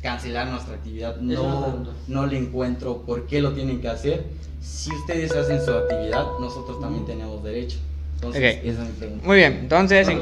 cancelar 0.01 0.47
nuestra 0.47 0.75
actividad? 0.75 1.17
No, 1.17 1.87
no 2.07 2.25
le 2.25 2.37
encuentro 2.37 3.01
por 3.01 3.27
qué 3.27 3.41
lo 3.41 3.53
tienen 3.53 3.81
que 3.81 3.89
hacer. 3.89 4.25
Si 4.61 4.93
ustedes 4.93 5.31
hacen 5.35 5.63
su 5.63 5.71
actividad, 5.71 6.25
nosotros 6.39 6.79
también 6.79 7.05
tenemos 7.05 7.43
derecho. 7.43 7.77
Entonces, 8.15 8.57
Ok. 8.57 8.65
esa 8.65 8.83
es 8.83 8.89
mi 8.89 8.95
pregunta. 8.95 9.25
Muy 9.25 9.37
bien, 9.37 9.53
entonces 9.53 10.07
en 10.07 10.21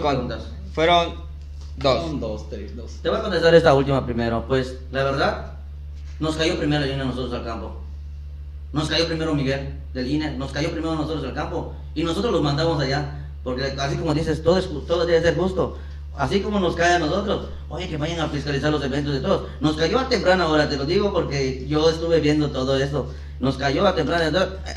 fueron 0.74 1.16
dos. 1.78 2.02
Son 2.04 2.20
dos, 2.20 2.50
tres, 2.50 2.76
dos. 2.76 2.92
Te 3.02 3.10
voy 3.10 3.20
a 3.20 3.22
contestar 3.22 3.56
esta 3.56 3.74
última 3.74 4.06
primero. 4.06 4.46
Pues 4.48 4.78
la 4.92 5.04
verdad, 5.04 5.54
nos 6.20 6.36
cayó 6.36 6.58
primero 6.58 6.84
el 6.84 6.92
INE 6.92 7.02
a 7.02 7.06
nosotros 7.06 7.34
al 7.34 7.46
campo. 7.46 7.82
Nos 8.74 8.90
cayó 8.90 9.08
primero 9.08 9.34
Miguel 9.34 9.74
del 9.94 10.08
INE, 10.08 10.38
nos 10.38 10.52
cayó 10.52 10.72
primero 10.72 10.96
nosotros 10.96 11.24
al 11.24 11.34
campo 11.34 11.74
y 11.94 12.04
nosotros 12.04 12.34
los 12.34 12.42
mandamos 12.42 12.82
allá. 12.82 13.22
Porque 13.44 13.64
así 13.64 13.96
como 13.96 14.14
dices, 14.14 14.44
todo, 14.44 14.58
es, 14.58 14.68
todo 14.88 15.06
debe 15.06 15.22
ser 15.22 15.36
justo. 15.38 15.78
Así 16.18 16.40
como 16.42 16.60
nos 16.60 16.76
cae 16.76 16.94
a 16.96 17.00
nosotros, 17.00 17.48
oye, 17.70 17.88
que 17.90 17.98
vayan 17.98 18.20
a 18.22 18.28
fiscalizar 18.30 18.72
los 18.72 18.84
eventos 18.84 19.14
de 19.14 19.20
todos. 19.20 19.48
Nos 19.60 19.76
cayó 19.76 20.00
a 20.00 20.08
temprana 20.08 20.48
hora, 20.48 20.70
te 20.70 20.78
lo 20.78 20.86
digo 20.86 21.12
porque 21.12 21.66
yo 21.68 21.90
estuve 21.90 22.20
viendo 22.22 22.50
todo 22.52 22.78
esto. 22.78 23.12
Nos 23.40 23.58
cayó 23.58 23.86
a 23.86 23.94
temprana, 23.96 24.32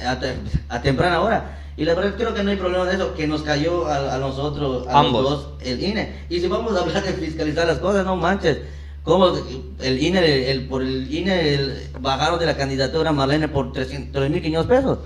a, 0.06 0.18
te- 0.18 0.36
a 0.68 0.82
temprana 0.82 1.20
hora. 1.20 1.58
Y 1.76 1.84
la 1.84 1.94
verdad 1.94 2.14
creo 2.16 2.34
que 2.34 2.42
no 2.42 2.50
hay 2.50 2.56
problema 2.56 2.84
de 2.86 2.94
eso, 2.96 3.14
que 3.14 3.28
nos 3.28 3.42
cayó 3.42 3.86
a, 3.86 4.16
a 4.16 4.18
nosotros, 4.18 4.88
a 4.88 4.98
Ambos. 4.98 5.22
los 5.22 5.30
dos, 5.30 5.48
el 5.62 5.80
INE. 5.82 6.24
Y 6.28 6.40
si 6.40 6.48
vamos 6.48 6.74
a 6.76 6.80
hablar 6.80 7.04
de 7.04 7.12
fiscalizar 7.12 7.66
las 7.68 7.78
cosas, 7.78 8.04
no 8.04 8.16
manches. 8.16 8.58
¿Cómo 9.04 9.32
el 9.80 10.02
INE, 10.02 10.18
el, 10.18 10.42
el- 10.58 10.66
por 10.68 10.82
el 10.82 11.12
INE 11.14 11.54
el- 11.54 11.88
bajaron 12.00 12.40
de 12.40 12.46
la 12.46 12.56
candidatura 12.56 13.12
Marlene 13.12 13.46
por 13.46 13.72
300 13.72 14.20
3.500 14.22 14.66
pesos? 14.66 14.98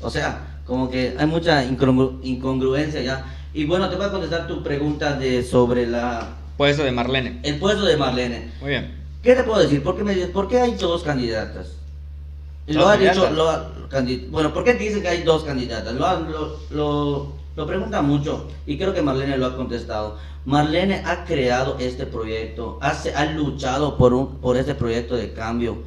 O 0.00 0.10
sea, 0.10 0.52
Como 0.66 0.90
que 0.90 1.14
hay 1.16 1.26
mucha 1.26 1.64
incongru- 1.64 2.18
incongruencia 2.24 3.00
ya. 3.00 3.24
Y 3.56 3.64
bueno, 3.64 3.88
te 3.88 3.96
voy 3.96 4.04
a 4.04 4.10
contestar 4.10 4.46
tu 4.46 4.62
pregunta 4.62 5.14
de 5.16 5.42
sobre 5.42 5.86
la 5.86 6.28
Puesto 6.58 6.84
de 6.84 6.92
Marlene. 6.92 7.40
el 7.42 7.58
puesto 7.58 7.86
de 7.86 7.96
Marlene. 7.96 8.52
Muy 8.60 8.68
bien. 8.68 8.94
¿Qué 9.22 9.34
te 9.34 9.44
puedo 9.44 9.60
decir? 9.60 9.82
¿Por 9.82 9.96
qué, 9.96 10.04
me 10.04 10.12
dices, 10.14 10.28
¿por 10.28 10.46
qué 10.46 10.60
hay 10.60 10.74
dos 10.74 11.02
candidatas? 11.02 11.68
Y 12.66 12.74
¿Dos 12.74 12.82
Lo 12.82 12.88
ha 12.90 12.96
dicho, 12.98 13.30
lo 13.30 13.48
ha- 13.48 13.70
candi- 13.88 14.28
bueno, 14.28 14.52
¿por 14.52 14.62
qué 14.62 14.74
dicen 14.74 15.00
que 15.00 15.08
hay 15.08 15.22
dos 15.22 15.42
candidatas? 15.44 15.94
Lo, 15.94 16.04
ha- 16.04 16.20
lo, 16.20 16.58
lo, 16.70 17.32
lo 17.56 17.66
preguntan 17.66 18.04
mucho 18.06 18.46
y 18.66 18.76
creo 18.76 18.92
que 18.92 19.00
Marlene 19.00 19.38
lo 19.38 19.46
ha 19.46 19.56
contestado. 19.56 20.18
Marlene 20.44 21.02
ha 21.06 21.24
creado 21.24 21.78
este 21.80 22.04
proyecto, 22.04 22.78
ha, 22.82 22.92
se- 22.94 23.14
ha 23.14 23.24
luchado 23.32 23.96
por, 23.96 24.12
un, 24.12 24.36
por 24.36 24.58
este 24.58 24.74
proyecto 24.74 25.16
de 25.16 25.32
cambio. 25.32 25.78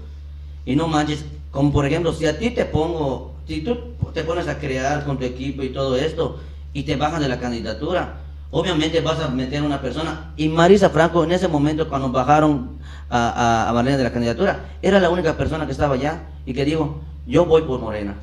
Y 0.66 0.76
no 0.76 0.88
manches, 0.88 1.24
como 1.52 1.72
por 1.72 1.86
ejemplo, 1.86 2.14
si 2.14 2.26
a 2.26 2.40
ti 2.40 2.50
te 2.50 2.66
pongo, 2.66 3.36
si 3.48 3.62
tú 3.62 3.78
te 4.12 4.24
pones 4.24 4.48
a 4.48 4.58
crear 4.58 5.06
con 5.06 5.20
tu 5.20 5.26
equipo 5.26 5.62
y 5.62 5.70
todo 5.70 5.96
esto 5.98 6.40
y 6.74 6.84
te 6.84 6.96
bajan 6.96 7.22
de 7.22 7.30
la 7.30 7.40
candidatura, 7.40 8.18
obviamente 8.52 9.02
vas 9.02 9.20
a 9.20 9.30
meter 9.30 9.62
a 9.62 9.66
una 9.66 9.82
persona. 9.82 10.32
Y 10.38 10.50
Marisa 10.50 10.90
Franco 10.90 11.24
en 11.24 11.32
ese 11.32 11.48
momento 11.48 11.88
cuando 11.90 12.10
bajaron 12.10 12.80
a, 13.10 13.30
a, 13.30 13.70
a 13.70 13.74
Marlene 13.74 13.98
de 13.98 14.04
la 14.04 14.12
candidatura, 14.12 14.66
era 14.82 15.00
la 15.00 15.10
única 15.10 15.36
persona 15.38 15.66
que 15.66 15.72
estaba 15.72 15.96
allá 15.96 16.24
y 16.46 16.54
que 16.54 16.66
dijo, 16.66 17.02
yo 17.26 17.46
voy 17.46 17.64
por 17.64 17.80
Morena. 17.80 18.16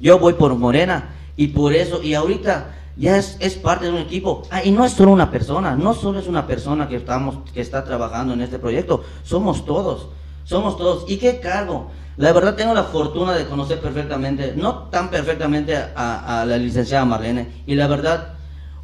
Yo 0.00 0.18
voy 0.18 0.34
por 0.34 0.54
Morena 0.56 1.10
y 1.36 1.48
por 1.48 1.72
eso, 1.72 2.02
y 2.02 2.14
ahorita 2.14 2.74
ya 2.96 3.16
es, 3.16 3.36
es 3.40 3.54
parte 3.54 3.86
de 3.86 3.92
un 3.92 3.98
equipo. 3.98 4.42
Ah, 4.50 4.62
y 4.62 4.70
no 4.70 4.84
es 4.84 4.92
solo 4.92 5.12
una 5.12 5.30
persona, 5.30 5.76
no 5.76 5.94
solo 5.94 6.18
es 6.18 6.26
una 6.26 6.46
persona 6.46 6.88
que, 6.88 6.96
estamos, 6.96 7.38
que 7.52 7.60
está 7.60 7.84
trabajando 7.84 8.34
en 8.34 8.40
este 8.40 8.58
proyecto, 8.58 9.04
somos 9.24 9.64
todos, 9.64 10.08
somos 10.44 10.76
todos. 10.76 11.04
¿Y 11.10 11.16
qué 11.16 11.40
cargo? 11.40 11.90
La 12.16 12.32
verdad 12.32 12.54
tengo 12.54 12.74
la 12.74 12.84
fortuna 12.84 13.32
de 13.34 13.46
conocer 13.46 13.80
perfectamente, 13.80 14.54
no 14.56 14.84
tan 14.84 15.10
perfectamente 15.10 15.76
a, 15.76 16.40
a 16.40 16.46
la 16.46 16.56
licenciada 16.58 17.04
Marlene, 17.04 17.48
y 17.66 17.74
la 17.74 17.88
verdad, 17.88 18.34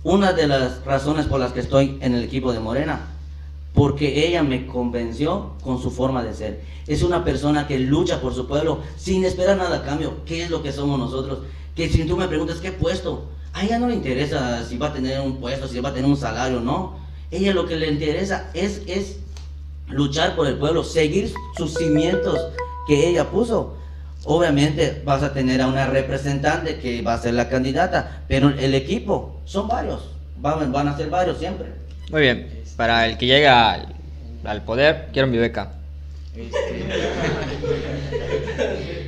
una 0.02 0.32
de 0.32 0.48
las 0.48 0.84
razones 0.84 1.26
por 1.26 1.38
las 1.38 1.52
que 1.52 1.60
estoy 1.60 1.98
en 2.00 2.14
el 2.14 2.24
equipo 2.24 2.52
de 2.52 2.58
Morena, 2.58 3.00
porque 3.74 4.26
ella 4.26 4.42
me 4.42 4.66
convenció 4.66 5.52
con 5.62 5.80
su 5.80 5.90
forma 5.90 6.24
de 6.24 6.34
ser. 6.34 6.60
Es 6.86 7.02
una 7.02 7.24
persona 7.24 7.68
que 7.68 7.78
lucha 7.78 8.20
por 8.20 8.34
su 8.34 8.48
pueblo 8.48 8.80
sin 8.96 9.24
esperar 9.24 9.56
nada 9.56 9.76
a 9.76 9.82
cambio. 9.84 10.24
¿Qué 10.26 10.42
es 10.42 10.50
lo 10.50 10.62
que 10.62 10.72
somos 10.72 10.98
nosotros? 10.98 11.40
Que 11.76 11.88
si 11.88 12.04
tú 12.04 12.16
me 12.16 12.26
preguntas 12.26 12.56
qué 12.56 12.72
puesto, 12.72 13.26
a 13.52 13.62
ella 13.64 13.78
no 13.78 13.86
le 13.86 13.94
interesa 13.94 14.64
si 14.64 14.76
va 14.76 14.88
a 14.88 14.92
tener 14.92 15.20
un 15.20 15.36
puesto, 15.36 15.68
si 15.68 15.78
va 15.78 15.90
a 15.90 15.94
tener 15.94 16.10
un 16.10 16.16
salario, 16.16 16.60
no. 16.60 16.98
Ella 17.30 17.54
lo 17.54 17.66
que 17.66 17.76
le 17.76 17.88
interesa 17.88 18.50
es, 18.54 18.82
es 18.86 19.18
luchar 19.90 20.36
por 20.36 20.46
el 20.46 20.56
pueblo, 20.56 20.84
seguir 20.84 21.32
sus 21.56 21.74
cimientos 21.74 22.38
que 22.86 23.08
ella 23.08 23.30
puso. 23.30 23.76
Obviamente 24.24 25.02
vas 25.04 25.22
a 25.22 25.32
tener 25.32 25.62
a 25.62 25.66
una 25.66 25.86
representante 25.86 26.78
que 26.78 27.02
va 27.02 27.14
a 27.14 27.18
ser 27.18 27.34
la 27.34 27.48
candidata, 27.48 28.22
pero 28.28 28.50
el 28.50 28.74
equipo 28.74 29.40
son 29.44 29.68
varios, 29.68 30.10
van, 30.38 30.70
van 30.72 30.88
a 30.88 30.96
ser 30.96 31.08
varios 31.08 31.38
siempre. 31.38 31.68
Muy 32.10 32.22
bien. 32.22 32.60
Para 32.76 33.06
el 33.06 33.16
que 33.16 33.26
llega 33.26 33.72
al, 33.72 33.94
al 34.44 34.62
poder, 34.64 35.08
quiero 35.12 35.28
mi 35.28 35.38
beca. 35.38 35.72
Este, 36.36 36.84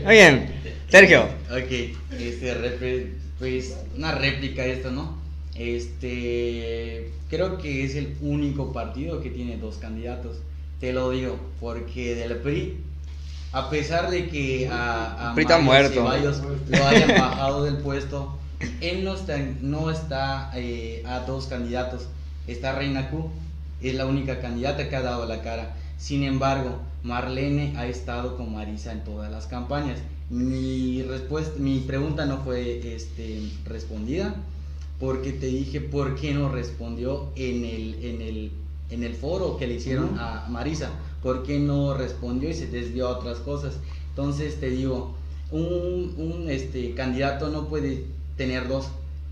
Muy 0.05 0.14
bien. 0.14 0.47
Sergio. 0.89 1.22
ok, 1.51 1.72
este, 2.18 3.12
pues 3.39 3.76
una 3.97 4.12
réplica 4.12 4.64
esto, 4.64 4.91
¿no? 4.91 5.16
Este, 5.55 7.11
creo 7.30 7.59
que 7.59 7.85
es 7.85 7.95
el 7.97 8.16
único 8.20 8.72
partido 8.72 9.22
que 9.22 9.30
tiene 9.30 9.57
dos 9.57 9.76
candidatos. 9.76 10.39
Te 10.83 10.93
lo 10.93 11.11
digo, 11.11 11.39
porque 11.61 12.16
del 12.16 12.39
PRI, 12.39 12.76
a 13.53 13.70
pesar 13.70 14.11
de 14.11 14.28
que 14.28 14.66
a, 14.66 15.30
a 15.30 15.35
PRI 15.37 15.45
está 15.45 15.61
muerto. 15.61 15.95
Ceballos 15.95 16.43
lo 16.68 16.85
hayan 16.85 17.09
bajado 17.09 17.62
del 17.62 17.76
puesto, 17.76 18.37
él 18.80 19.05
no 19.05 19.14
está, 19.14 19.39
no 19.61 19.93
está 19.93 20.51
eh, 20.57 21.05
a 21.07 21.20
dos 21.20 21.47
candidatos. 21.47 22.09
Está 22.49 22.72
Reina 22.72 23.11
Q, 23.11 23.30
es 23.80 23.95
la 23.95 24.07
única 24.07 24.41
candidata 24.41 24.89
que 24.89 24.97
ha 24.97 25.03
dado 25.03 25.24
la 25.26 25.41
cara. 25.43 25.76
Sin 25.99 26.24
embargo, 26.24 26.80
Marlene 27.05 27.74
ha 27.76 27.87
estado 27.87 28.37
con 28.37 28.53
Marisa 28.53 28.91
en 28.91 29.05
todas 29.05 29.30
las 29.30 29.47
campañas. 29.47 30.01
Mi 30.30 31.05
respuesta, 31.05 31.53
mi 31.61 31.78
pregunta 31.78 32.26
no 32.26 32.39
fue 32.39 32.97
este, 32.97 33.41
respondida 33.66 34.35
porque 34.99 35.33
te 35.33 35.47
dije 35.47 35.80
por 35.80 36.16
qué 36.16 36.35
no 36.35 36.49
respondió 36.49 37.30
en 37.37 37.64
el, 37.64 38.05
en 38.05 38.22
el, 38.22 38.53
en 38.93 39.03
el 39.05 39.14
foro 39.14 39.57
que 39.57 39.66
le 39.66 39.74
hicieron 39.74 40.16
a 40.18 40.47
Marisa. 40.49 40.90
¿Por 41.22 41.43
qué 41.45 41.59
no 41.59 41.95
respondió 41.95 42.51
y 42.51 42.55
se 42.55 42.66
desvió 42.66 43.09
a 43.09 43.18
otras 43.18 43.38
cosas? 43.38 43.74
Entonces 44.11 44.59
te 44.61 44.70
digo, 44.70 45.14
un, 45.51 46.14
un, 46.16 46.51
este, 46.51 46.95
candidato 46.95 47.49
no 47.49 47.68
puede 47.68 48.05
tener 48.36 48.68
dos. 48.68 48.88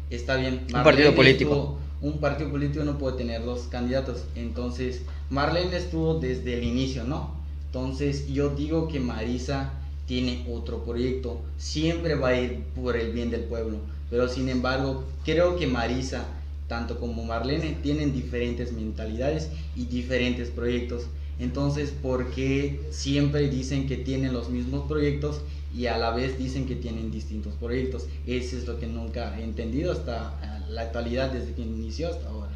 Está 0.08 0.36
bien. 0.36 0.66
Un 0.74 0.82
partido 0.84 1.14
político. 1.14 1.50
estuvo- 1.52 1.80
un 2.02 2.18
partido 2.18 2.50
político 2.50 2.82
no 2.84 2.96
puede 2.96 3.16
tener 3.18 3.44
dos 3.44 3.62
candidatos. 3.70 4.24
Entonces, 4.34 5.02
Marlene 5.28 5.76
estuvo 5.76 6.14
desde 6.18 6.54
el 6.54 6.64
inicio, 6.64 7.04
¿no? 7.04 7.34
Entonces, 7.66 8.26
yo 8.28 8.48
digo 8.50 8.88
que 8.88 9.00
Marisa 9.00 9.72
tiene 10.06 10.46
otro 10.50 10.82
proyecto. 10.84 11.40
Siempre 11.58 12.14
va 12.14 12.28
a 12.28 12.40
ir 12.40 12.64
por 12.74 12.96
el 12.96 13.12
bien 13.12 13.30
del 13.30 13.42
pueblo. 13.42 13.76
Pero, 14.08 14.28
sin 14.28 14.48
embargo, 14.48 15.04
creo 15.24 15.56
que 15.56 15.66
Marisa, 15.66 16.24
tanto 16.70 17.00
como 17.00 17.24
Marlene, 17.24 17.76
tienen 17.82 18.12
diferentes 18.12 18.72
mentalidades 18.72 19.50
y 19.74 19.86
diferentes 19.86 20.50
proyectos. 20.50 21.02
Entonces, 21.40 21.90
¿por 21.90 22.30
qué 22.30 22.80
siempre 22.90 23.48
dicen 23.48 23.88
que 23.88 23.96
tienen 23.96 24.32
los 24.32 24.50
mismos 24.50 24.86
proyectos 24.86 25.40
y 25.76 25.86
a 25.86 25.98
la 25.98 26.12
vez 26.12 26.38
dicen 26.38 26.68
que 26.68 26.76
tienen 26.76 27.10
distintos 27.10 27.54
proyectos? 27.54 28.04
Eso 28.24 28.56
es 28.56 28.68
lo 28.68 28.78
que 28.78 28.86
nunca 28.86 29.36
he 29.36 29.42
entendido 29.42 29.90
hasta 29.90 30.38
eh, 30.44 30.70
la 30.70 30.82
actualidad, 30.82 31.32
desde 31.32 31.54
que 31.54 31.62
inició 31.62 32.08
hasta 32.08 32.28
ahora. 32.28 32.52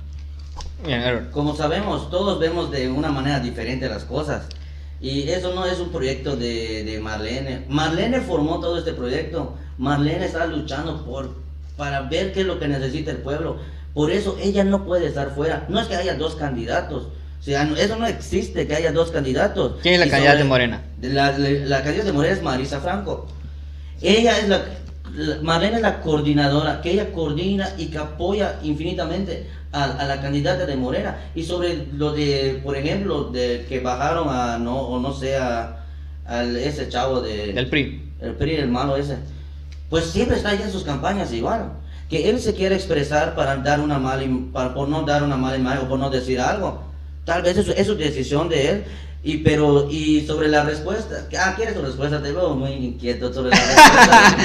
Como 1.33 1.57
sabemos, 1.57 2.09
todos 2.09 2.39
vemos 2.39 2.71
de 2.71 2.89
una 2.89 3.11
manera 3.11 3.41
diferente 3.41 3.89
las 3.89 4.05
cosas. 4.05 4.47
Y 5.01 5.23
eso 5.23 5.57
no 5.57 5.67
es 5.67 5.81
un 5.81 5.91
proyecto 5.91 6.37
de, 6.37 6.85
de 6.85 7.01
Marlene. 7.01 7.65
Marlene 7.69 8.21
formó 8.21 8.61
todo 8.61 8.79
este 8.79 8.93
proyecto. 8.93 9.55
Marlene 9.77 10.27
está 10.27 10.47
luchando 10.47 11.05
por, 11.05 11.35
para 11.77 12.03
ver 12.03 12.33
qué 12.33 12.43
es 12.43 12.47
lo 12.47 12.61
que 12.61 12.69
necesita 12.69 13.11
el 13.11 13.17
pueblo. 13.17 13.59
Por 13.95 14.11
eso 14.11 14.37
ella 14.43 14.65
no 14.65 14.85
puede 14.85 15.07
estar 15.07 15.31
fuera. 15.35 15.65
No 15.69 15.81
es 15.81 15.87
que 15.87 15.95
haya 15.97 16.15
dos 16.15 16.35
candidatos. 16.35 17.05
O 17.41 17.43
sea, 17.43 17.65
no- 17.65 17.77
eso 17.77 17.97
no 17.97 18.07
existe, 18.07 18.67
que 18.67 18.75
haya 18.75 18.91
dos 18.93 19.11
candidatos. 19.11 19.77
¿Quién 19.83 19.95
es 19.95 20.01
la 20.01 20.07
Y 20.07 20.11
candidata 20.11 20.33
sobre- 20.35 20.43
de 20.45 20.49
Morena? 20.49 20.83
La, 21.03 21.39
la, 21.39 21.49
la 21.49 21.83
candidata 21.83 22.07
de 22.09 22.13
Morena 22.13 22.35
es 22.35 22.43
Marisa 22.43 22.81
Franco. 22.81 23.27
Ella 24.03 24.39
es 24.39 24.49
la, 24.49 24.63
la- 25.15 25.65
es 25.67 25.81
la 25.81 26.01
coordinadora, 26.01 26.81
que 26.81 26.91
ella 26.93 27.13
coordina 27.13 27.69
y 27.79 27.87
que 27.87 27.99
apoya 27.99 28.59
infinitamente 28.63 29.47
a, 29.73 29.85
a 29.85 30.05
la 30.07 30.21
candidata 30.21 30.67
de 30.67 30.77
Morena. 30.77 31.17
Y 31.35 31.45
sobre 31.45 31.87
lo 31.93 32.13
de, 32.13 32.61
por 32.65 32.77
ejemplo, 32.77 33.25
de 33.25 33.67
que 33.69 33.81
bajaron 33.81 34.27
a, 34.31 34.59
no, 34.59 34.77
o 34.81 34.99
no 34.99 35.13
sé, 35.13 35.37
a, 35.37 35.85
ese 36.59 36.89
chavo 36.89 37.21
de... 37.21 37.53
Del 37.53 37.69
PRI. 37.69 38.13
El 38.21 38.33
PRI, 38.35 38.57
el 38.57 38.69
malo 38.69 38.97
ese. 38.97 39.19
Pues 39.91 40.07
siempre 40.07 40.39
está 40.39 40.49
ahí 40.51 40.61
en 40.63 40.73
sus 40.73 40.83
campañas 40.83 41.31
igual. 41.33 41.73
Que 42.09 42.29
él 42.31 42.39
se 42.41 42.55
quiere 42.55 42.75
expresar 42.75 43.35
para 43.35 43.57
dar 43.57 43.81
una 43.81 43.99
mala, 43.99 44.23
para, 44.53 44.75
por 44.75 44.89
no 44.89 45.03
dar 45.03 45.23
una 45.23 45.37
mala 45.37 45.57
imagen 45.57 45.87
o 45.87 45.89
por 45.89 45.99
no 45.99 46.11
decir 46.11 46.41
algo. 46.41 46.83
Tal 47.25 47.43
vez 47.43 47.57
eso 47.57 47.73
es 47.73 47.87
su 47.87 47.97
decisión 47.97 48.49
de 48.49 48.69
él. 48.71 48.85
Y 49.27 49.39
pero, 49.39 49.89
y 49.91 50.21
sobre 50.27 50.49
la 50.49 50.65
respuesta, 50.65 51.27
ah, 51.41 51.55
¿quieres 51.57 51.75
tu 51.75 51.81
respuesta? 51.81 52.23
Te 52.23 52.31
veo 52.31 52.55
muy 52.55 52.73
inquieto 52.73 53.33
sobre 53.33 53.51
la 53.51 53.57
respuesta. 53.57 54.37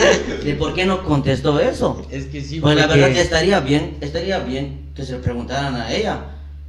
de 0.45 0.53
por 0.53 0.73
qué 0.73 0.85
no 0.85 1.03
contestó 1.03 1.59
eso. 1.59 2.01
Es 2.09 2.27
que 2.27 2.41
sí, 2.41 2.61
Pues 2.61 2.77
la 2.77 2.87
verdad 2.87 3.07
que 3.15 3.21
estaría 3.21 3.59
bien, 3.59 3.97
estaría 3.99 4.39
bien 4.39 4.91
que 4.95 5.03
se 5.03 5.13
le 5.13 5.19
preguntaran 5.19 5.75
a 5.75 5.91
ella. 5.93 6.21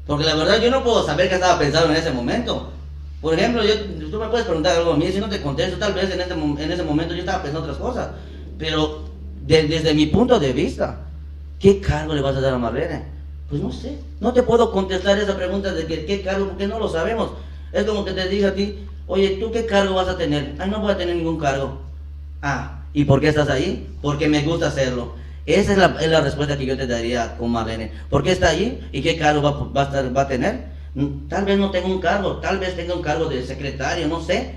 Porque 0.09 0.25
la 0.25 0.35
verdad 0.35 0.61
yo 0.61 0.73
no 0.73 0.83
puedo 0.83 1.07
saber 1.07 1.29
qué 1.29 1.37
estaba 1.37 1.57
pensando 1.57 1.91
en 1.93 1.97
ese 1.99 2.11
momento. 2.11 2.73
Por 3.21 3.35
ejemplo, 3.39 3.63
yo, 3.63 3.75
tú 4.11 4.19
me 4.19 4.27
puedes 4.27 4.45
preguntar 4.47 4.77
algo 4.77 4.95
a 4.95 4.97
mí, 4.97 5.07
si 5.13 5.21
no 5.21 5.29
te 5.29 5.41
contesto, 5.41 5.77
tal 5.79 5.93
vez 5.93 6.11
en, 6.11 6.19
mom- 6.41 6.59
en 6.59 6.73
ese 6.73 6.83
momento 6.83 7.15
yo 7.15 7.21
estaba 7.21 7.43
pensando 7.45 7.63
otras 7.71 7.79
cosas. 7.79 8.09
Pero 8.59 9.05
de- 9.51 9.65
desde 9.69 9.95
mi 9.95 10.07
punto 10.07 10.39
de 10.39 10.53
vista, 10.53 11.01
¿qué 11.59 11.81
cargo 11.81 12.15
le 12.15 12.21
vas 12.21 12.37
a 12.37 12.41
dar 12.41 12.55
a 12.55 12.59
Marlene? 12.59 13.03
Pues 13.49 13.61
no 13.61 13.73
sé, 13.73 13.99
no 14.21 14.33
te 14.33 14.43
puedo 14.45 14.71
contestar 14.71 15.19
esa 15.19 15.37
pregunta 15.37 15.73
de 15.73 15.87
que, 15.87 16.05
qué 16.07 16.23
cargo, 16.23 16.49
porque 16.51 16.69
no 16.69 16.79
lo 16.79 16.89
sabemos. 16.89 17.33
Es 17.73 17.85
como 17.85 18.05
que 18.05 18.13
te 18.13 18.29
diga 18.29 18.51
a 18.51 18.55
ti, 18.55 18.77
oye, 19.09 19.31
¿tú 19.41 19.51
qué 19.51 19.67
cargo 19.67 19.95
vas 19.95 20.09
a 20.09 20.17
tener? 20.17 20.55
Ay, 20.59 20.71
no 20.71 20.81
voy 20.81 20.93
a 20.93 20.97
tener 20.97 21.17
ningún 21.17 21.39
cargo. 21.39 21.81
Ah, 22.43 22.83
¿y 22.95 23.05
por 23.05 23.21
qué 23.21 23.29
estás 23.29 23.49
ahí? 23.51 23.89
Porque 24.01 24.29
me 24.29 24.43
gusta 24.43 24.69
hacerlo. 24.69 25.15
Esa 25.47 25.73
es 25.73 25.79
la, 25.79 25.97
es 26.01 26.09
la 26.09 26.21
respuesta 26.21 26.57
que 26.57 26.67
yo 26.67 26.77
te 26.77 26.87
daría 26.87 27.37
con 27.37 27.51
Marlene. 27.51 27.91
¿Por 28.09 28.23
qué 28.23 28.31
está 28.31 28.51
ahí 28.51 28.79
y 28.93 29.03
qué 29.03 29.17
cargo 29.17 29.43
va, 29.43 29.51
va 29.73 29.83
a, 29.83 29.85
estar- 29.87 30.17
va 30.17 30.23
a 30.23 30.29
tener? 30.29 30.67
Mm, 30.95 31.29
Tal 31.29 31.45
vez 31.45 31.59
no 31.59 31.71
tenga 31.73 31.89
un 31.89 32.01
cargo, 32.01 32.37
tal 32.37 32.59
vez 32.59 32.77
tenga 32.77 32.95
un 32.95 33.03
cargo 33.03 33.27
de 33.27 33.43
secretario, 33.45 34.07
no 34.07 34.21
sé. 34.21 34.55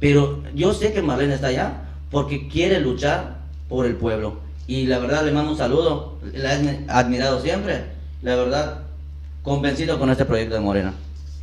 Pero 0.00 0.42
yo 0.54 0.72
sé 0.74 0.92
que 0.92 1.02
Marlene 1.02 1.34
está 1.34 1.48
allá 1.48 1.82
porque 2.10 2.48
quiere 2.48 2.80
luchar 2.80 3.39
por 3.70 3.86
el 3.86 3.96
pueblo. 3.96 4.38
Y 4.66 4.84
la 4.86 4.98
verdad 4.98 5.24
le 5.24 5.32
mando 5.32 5.52
un 5.52 5.56
saludo, 5.56 6.18
la 6.34 6.54
he 6.60 6.84
admirado 6.88 7.40
siempre. 7.40 7.84
La 8.20 8.36
verdad, 8.36 8.82
convencido 9.42 9.98
con 9.98 10.10
este 10.10 10.26
proyecto 10.26 10.54
de 10.56 10.60
Morena. 10.60 10.92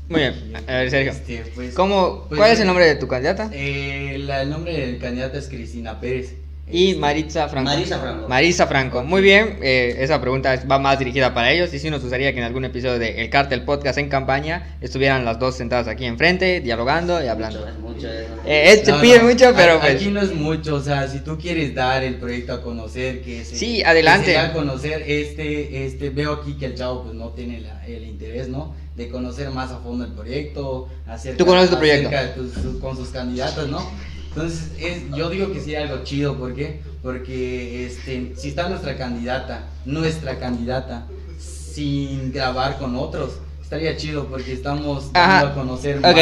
Muy 0.10 0.20
bien. 0.22 0.54
A 0.68 0.72
ver, 0.74 0.90
Sergio. 0.92 1.12
Este, 1.12 1.44
pues, 1.56 1.74
¿Cómo, 1.74 2.26
pues, 2.30 2.38
¿Cuál 2.38 2.52
es 2.52 2.60
el 2.60 2.68
nombre 2.68 2.86
de 2.86 2.96
tu 2.96 3.08
candidata? 3.08 3.50
Eh, 3.52 4.18
la- 4.20 4.44
el 4.44 4.50
nombre 4.52 4.74
del 4.78 5.00
candidato 5.00 5.38
es 5.38 5.48
Cristina 5.50 6.00
Pérez. 6.00 6.36
Y 6.70 6.90
Este, 6.90 7.00
Maritza 7.00 7.48
Franco. 7.48 7.70
Marisa 7.72 8.00
Franco. 8.00 8.28
Marisa 8.28 8.68
Franco. 8.68 9.04
Muy 9.04 9.22
bien, 9.22 9.58
eh, 9.62 9.96
esa 10.00 10.20
pregunta 10.20 10.62
va 10.70 10.78
más 10.80 11.00
dirigida 11.00 11.34
para 11.34 11.52
ellos. 11.52 11.74
Y 11.74 11.80
sí 11.80 11.90
nos 11.90 12.02
gustaría 12.02 12.34
que 12.34 12.40
en 12.40 12.44
algún 12.44 12.66
episodio 12.66 13.00
de 13.00 13.22
El 13.22 13.30
Cartel 13.30 13.64
Podcast 13.64 13.98
en 14.00 14.10
campaña 14.10 14.76
estuvieran 14.82 15.24
las 15.24 15.40
dos 15.40 15.56
sentadas 15.56 15.88
aquí 15.88 16.04
enfrente, 16.06 16.60
dialogando 16.60 17.24
y 17.24 17.28
hablando. 17.28 17.60
Mucho, 17.60 17.70
es 17.70 17.80
mucho 17.80 18.12
eso. 18.12 18.34
Eh, 18.46 18.82
se 18.84 18.92
No, 18.92 19.00
pide 19.00 19.20
no, 19.20 19.30
mucho, 19.30 19.54
pero 19.56 19.74
a- 19.76 19.80
pues. 19.80 19.96
Aquí 19.96 20.08
no 20.10 20.20
es 20.22 20.34
mucho, 20.36 20.76
o 20.76 20.82
sea, 20.82 21.08
si 21.08 21.20
tú 21.20 21.38
quieres 21.38 21.74
dar 21.74 22.04
el 22.04 22.16
proyecto 22.16 22.52
a 22.54 22.62
conocer, 22.62 23.22
que 23.22 23.46
se, 23.46 23.56
Sí, 23.56 23.82
adelante. 23.84 24.26
que 24.26 24.32
se 24.34 24.38
dé 24.38 24.44
a 24.46 24.52
conocer, 24.54 25.04
este, 25.08 25.86
este, 25.86 26.10
veo 26.10 26.34
aquí 26.34 26.56
que 26.58 26.66
el 26.66 26.76
chavo 26.76 27.04
pues 27.04 27.16
no 27.16 27.30
tiene 27.30 27.62
la- 27.62 27.86
el 27.88 28.04
interés, 28.04 28.50
¿no? 28.50 28.76
De 28.98 29.08
conocer 29.08 29.52
más 29.52 29.72
a 29.72 29.78
fondo 29.78 30.04
el 30.04 30.12
proyecto, 30.12 30.90
¿Tú 31.38 31.46
conoces 31.46 31.70
tu 31.70 31.78
proyecto? 31.78 32.10
de 32.10 32.28
tus- 32.30 32.82
con 32.82 32.98
sus 32.98 33.08
candidatos, 33.10 33.70
¿no? 33.70 33.90
Entonces, 34.38 34.72
es, 34.80 35.02
yo 35.16 35.32
digo 35.32 35.52
que 35.52 35.60
sí 35.60 35.74
algo 35.74 36.04
chido, 36.04 36.38
¿por 36.38 36.54
qué? 36.54 36.80
Porque 37.02 37.88
este, 37.88 38.34
si 38.38 38.50
está 38.50 38.70
nuestra 38.70 38.96
candidata, 38.96 39.64
nuestra 39.84 40.38
candidata, 40.38 41.08
sin 41.40 42.32
grabar 42.32 42.78
con 42.78 42.96
otros, 42.96 43.40
estaría 43.64 43.98
chido 43.98 44.28
porque 44.28 44.54
estamos 44.54 45.12
dando 45.12 45.20
Ajá. 45.20 45.48
a 45.48 45.54
conocer 45.56 46.00
más. 46.00 46.16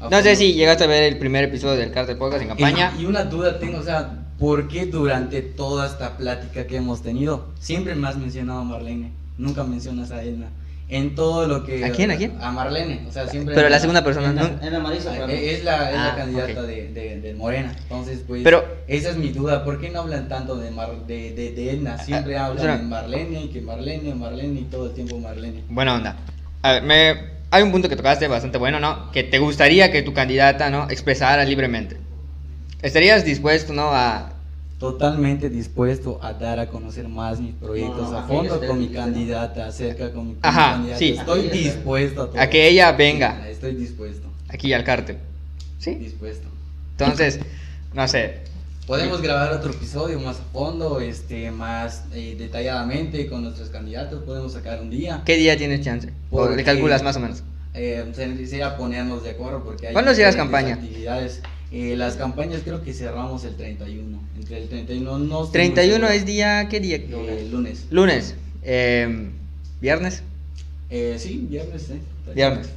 a 0.00 0.10
No 0.10 0.20
sé 0.20 0.34
si 0.34 0.54
llegaste 0.54 0.82
a 0.82 0.88
ver 0.88 1.04
el 1.04 1.16
primer 1.16 1.44
episodio 1.44 1.76
del 1.76 1.92
Cartel 1.92 2.16
Podcast 2.16 2.42
en 2.42 2.48
campaña. 2.48 2.92
Y, 2.98 3.02
y 3.02 3.06
una 3.06 3.22
duda 3.22 3.60
tengo, 3.60 3.78
o 3.78 3.84
sea, 3.84 4.26
¿por 4.36 4.66
qué 4.66 4.86
durante 4.86 5.40
toda 5.40 5.86
esta 5.86 6.16
plática 6.16 6.66
que 6.66 6.76
hemos 6.76 7.02
tenido 7.02 7.52
siempre 7.60 7.94
me 7.94 8.08
has 8.08 8.16
mencionado 8.16 8.62
a 8.62 8.64
Marlene? 8.64 9.12
Nunca 9.38 9.62
mencionas 9.62 10.10
a 10.10 10.24
Edna. 10.24 10.48
En 10.88 11.14
todo 11.14 11.46
lo 11.48 11.64
que... 11.64 11.82
¿A 11.84 11.90
quién, 11.92 12.10
a 12.10 12.16
quién? 12.16 12.36
A 12.42 12.50
Marlene, 12.52 13.06
o 13.08 13.12
sea, 13.12 13.26
siempre... 13.26 13.54
Pero 13.54 13.70
la 13.70 13.78
segunda 13.80 14.04
persona, 14.04 14.28
En 14.28 14.36
la- 14.36 14.42
¿no? 14.42 14.62
en 14.66 14.72
la 14.72 14.78
Marisa 14.80 15.10
Ah. 15.12 15.32
Es 15.32 15.64
la, 15.64 15.88
es 15.90 15.96
la 15.96 16.12
Ah, 16.12 16.16
candidata 16.16 16.62
de, 16.62 16.88
de, 16.92 17.20
de 17.20 17.34
Morena. 17.34 17.74
Entonces, 17.84 18.20
pues, 18.26 18.42
Pero- 18.44 18.64
esa 18.86 19.10
es 19.10 19.16
mi 19.16 19.30
duda. 19.30 19.64
¿Por 19.64 19.80
qué 19.80 19.88
no 19.88 20.00
hablan 20.00 20.28
tanto 20.28 20.56
de, 20.56 20.70
Mar- 20.70 21.06
de, 21.06 21.32
de, 21.32 21.52
de 21.52 21.70
Edna? 21.70 21.96
Siempre 21.98 22.36
Ah, 22.36 22.46
hablan 22.46 22.78
de 22.82 22.84
Marlene, 22.84 23.48
que 23.50 23.62
Marlene, 23.62 24.14
Marlene 24.14 24.60
y 24.60 24.64
todo 24.64 24.86
el 24.88 24.92
tiempo 24.92 25.18
Marlene. 25.18 25.62
Buena 25.70 25.94
onda. 25.94 26.16
A 26.60 26.72
ver, 26.72 26.82
me- 26.82 27.34
hay 27.50 27.62
un 27.62 27.72
punto 27.72 27.88
que 27.88 27.96
tocaste 27.96 28.28
bastante 28.28 28.58
bueno, 28.58 28.78
¿no? 28.78 29.10
Que 29.10 29.22
te 29.22 29.38
gustaría 29.38 29.90
que 29.90 30.02
tu 30.02 30.12
candidata, 30.12 30.68
¿no? 30.68 30.90
Expresara 30.90 31.44
libremente. 31.44 31.96
¿Estarías 32.82 33.24
dispuesto, 33.24 33.72
¿no? 33.72 33.84
A... 33.94 34.33
Totalmente 34.78 35.48
dispuesto 35.50 36.18
a 36.22 36.32
dar 36.32 36.58
a 36.58 36.68
conocer 36.68 37.08
más 37.08 37.38
mis 37.40 37.54
proyectos 37.54 38.10
No, 38.10 38.18
a 38.18 38.22
fondo 38.24 38.60
con 38.66 38.78
mi 38.78 38.88
candidata, 38.88 39.66
acerca 39.66 40.12
con 40.12 40.28
mi, 40.28 40.36
Ajá, 40.42 40.72
candidata. 40.72 40.98
sí. 40.98 41.10
Estoy 41.10 41.48
dispuesto 41.48 42.22
a 42.22 42.30
todo. 42.30 42.40
a 42.40 42.46
que 42.48 42.68
ella 42.68 42.92
venga 42.92 43.48
Estoy 43.48 43.74
dispuesto, 43.76 44.26
aquí 44.48 44.72
al 44.72 44.84
cártel? 44.84 45.18
¿Sí? 45.78 45.94
dispuesto. 45.94 46.48
Entonces, 46.98 47.38
no 47.94 48.06
sé. 48.08 48.40
Podemos 48.86 49.22
grabar 49.22 49.52
otro 49.52 49.70
episodio 49.70 50.18
más 50.20 50.36
a 50.40 50.42
fondo, 50.52 51.00
este, 51.00 51.50
más 51.50 52.04
eh, 52.12 52.34
detalladamente 52.38 53.26
con 53.28 53.42
nuestros 53.42 53.70
candidatos. 53.70 54.22
Podemos 54.24 54.52
sacar 54.52 54.80
un 54.82 54.90
día. 54.90 55.22
¿Qué 55.24 55.36
día 55.36 55.56
tienes 55.56 55.80
chance? 55.82 56.08
¿O 56.30 56.42
le 56.42 56.48
Porque- 56.48 56.64
calculas 56.64 57.02
más 57.02 57.16
o 57.16 57.20
menos? 57.20 57.42
Eh, 57.72 58.04
se- 58.14 58.46
sería 58.46 58.76
ponernos 58.76 59.22
de 59.24 59.30
acuerdo 59.30 59.64
porque 59.64 59.86
hay 59.88 59.92
¿Cuándo 59.94 60.10
diferentes 60.10 60.36
campaña? 60.36 60.74
actividades. 60.74 61.40
Eh, 61.76 61.96
las 61.96 62.14
campañas 62.14 62.60
creo 62.62 62.84
que 62.84 62.92
cerramos 62.92 63.42
el 63.42 63.56
31. 63.56 64.20
Entre 64.36 64.58
el 64.58 64.68
31 64.68 65.18
no 65.18 65.24
estoy 65.24 65.38
muy 65.40 65.50
31 65.50 65.94
seguro. 65.94 66.08
es 66.08 66.24
día... 66.24 66.68
¿Qué 66.70 66.78
día? 66.78 66.98
Eh, 66.98 67.48
lunes. 67.50 67.86
Lunes. 67.90 68.36
Eh, 68.62 69.30
¿Viernes? 69.80 70.22
Eh, 70.88 71.16
sí, 71.18 71.44
viernes, 71.50 71.90
¿eh? 71.90 71.98
Viernes. 72.32 72.68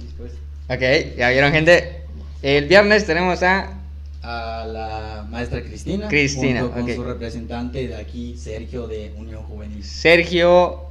Después. 0.00 0.34
Ok, 0.68 1.16
ya 1.18 1.30
vieron 1.30 1.50
gente. 1.50 2.02
El 2.42 2.66
viernes 2.66 3.06
tenemos 3.06 3.42
a... 3.42 3.76
A 4.22 4.66
la 4.68 5.26
maestra 5.28 5.60
Cristina. 5.60 6.06
Cristina, 6.06 6.60
junto 6.60 6.76
con 6.76 6.94
su 6.94 7.02
representante 7.02 7.88
de 7.88 7.96
aquí, 7.96 8.36
Sergio 8.36 8.86
de 8.86 9.12
Unión 9.16 9.42
Juvenil. 9.42 9.82
Sergio 9.82 10.82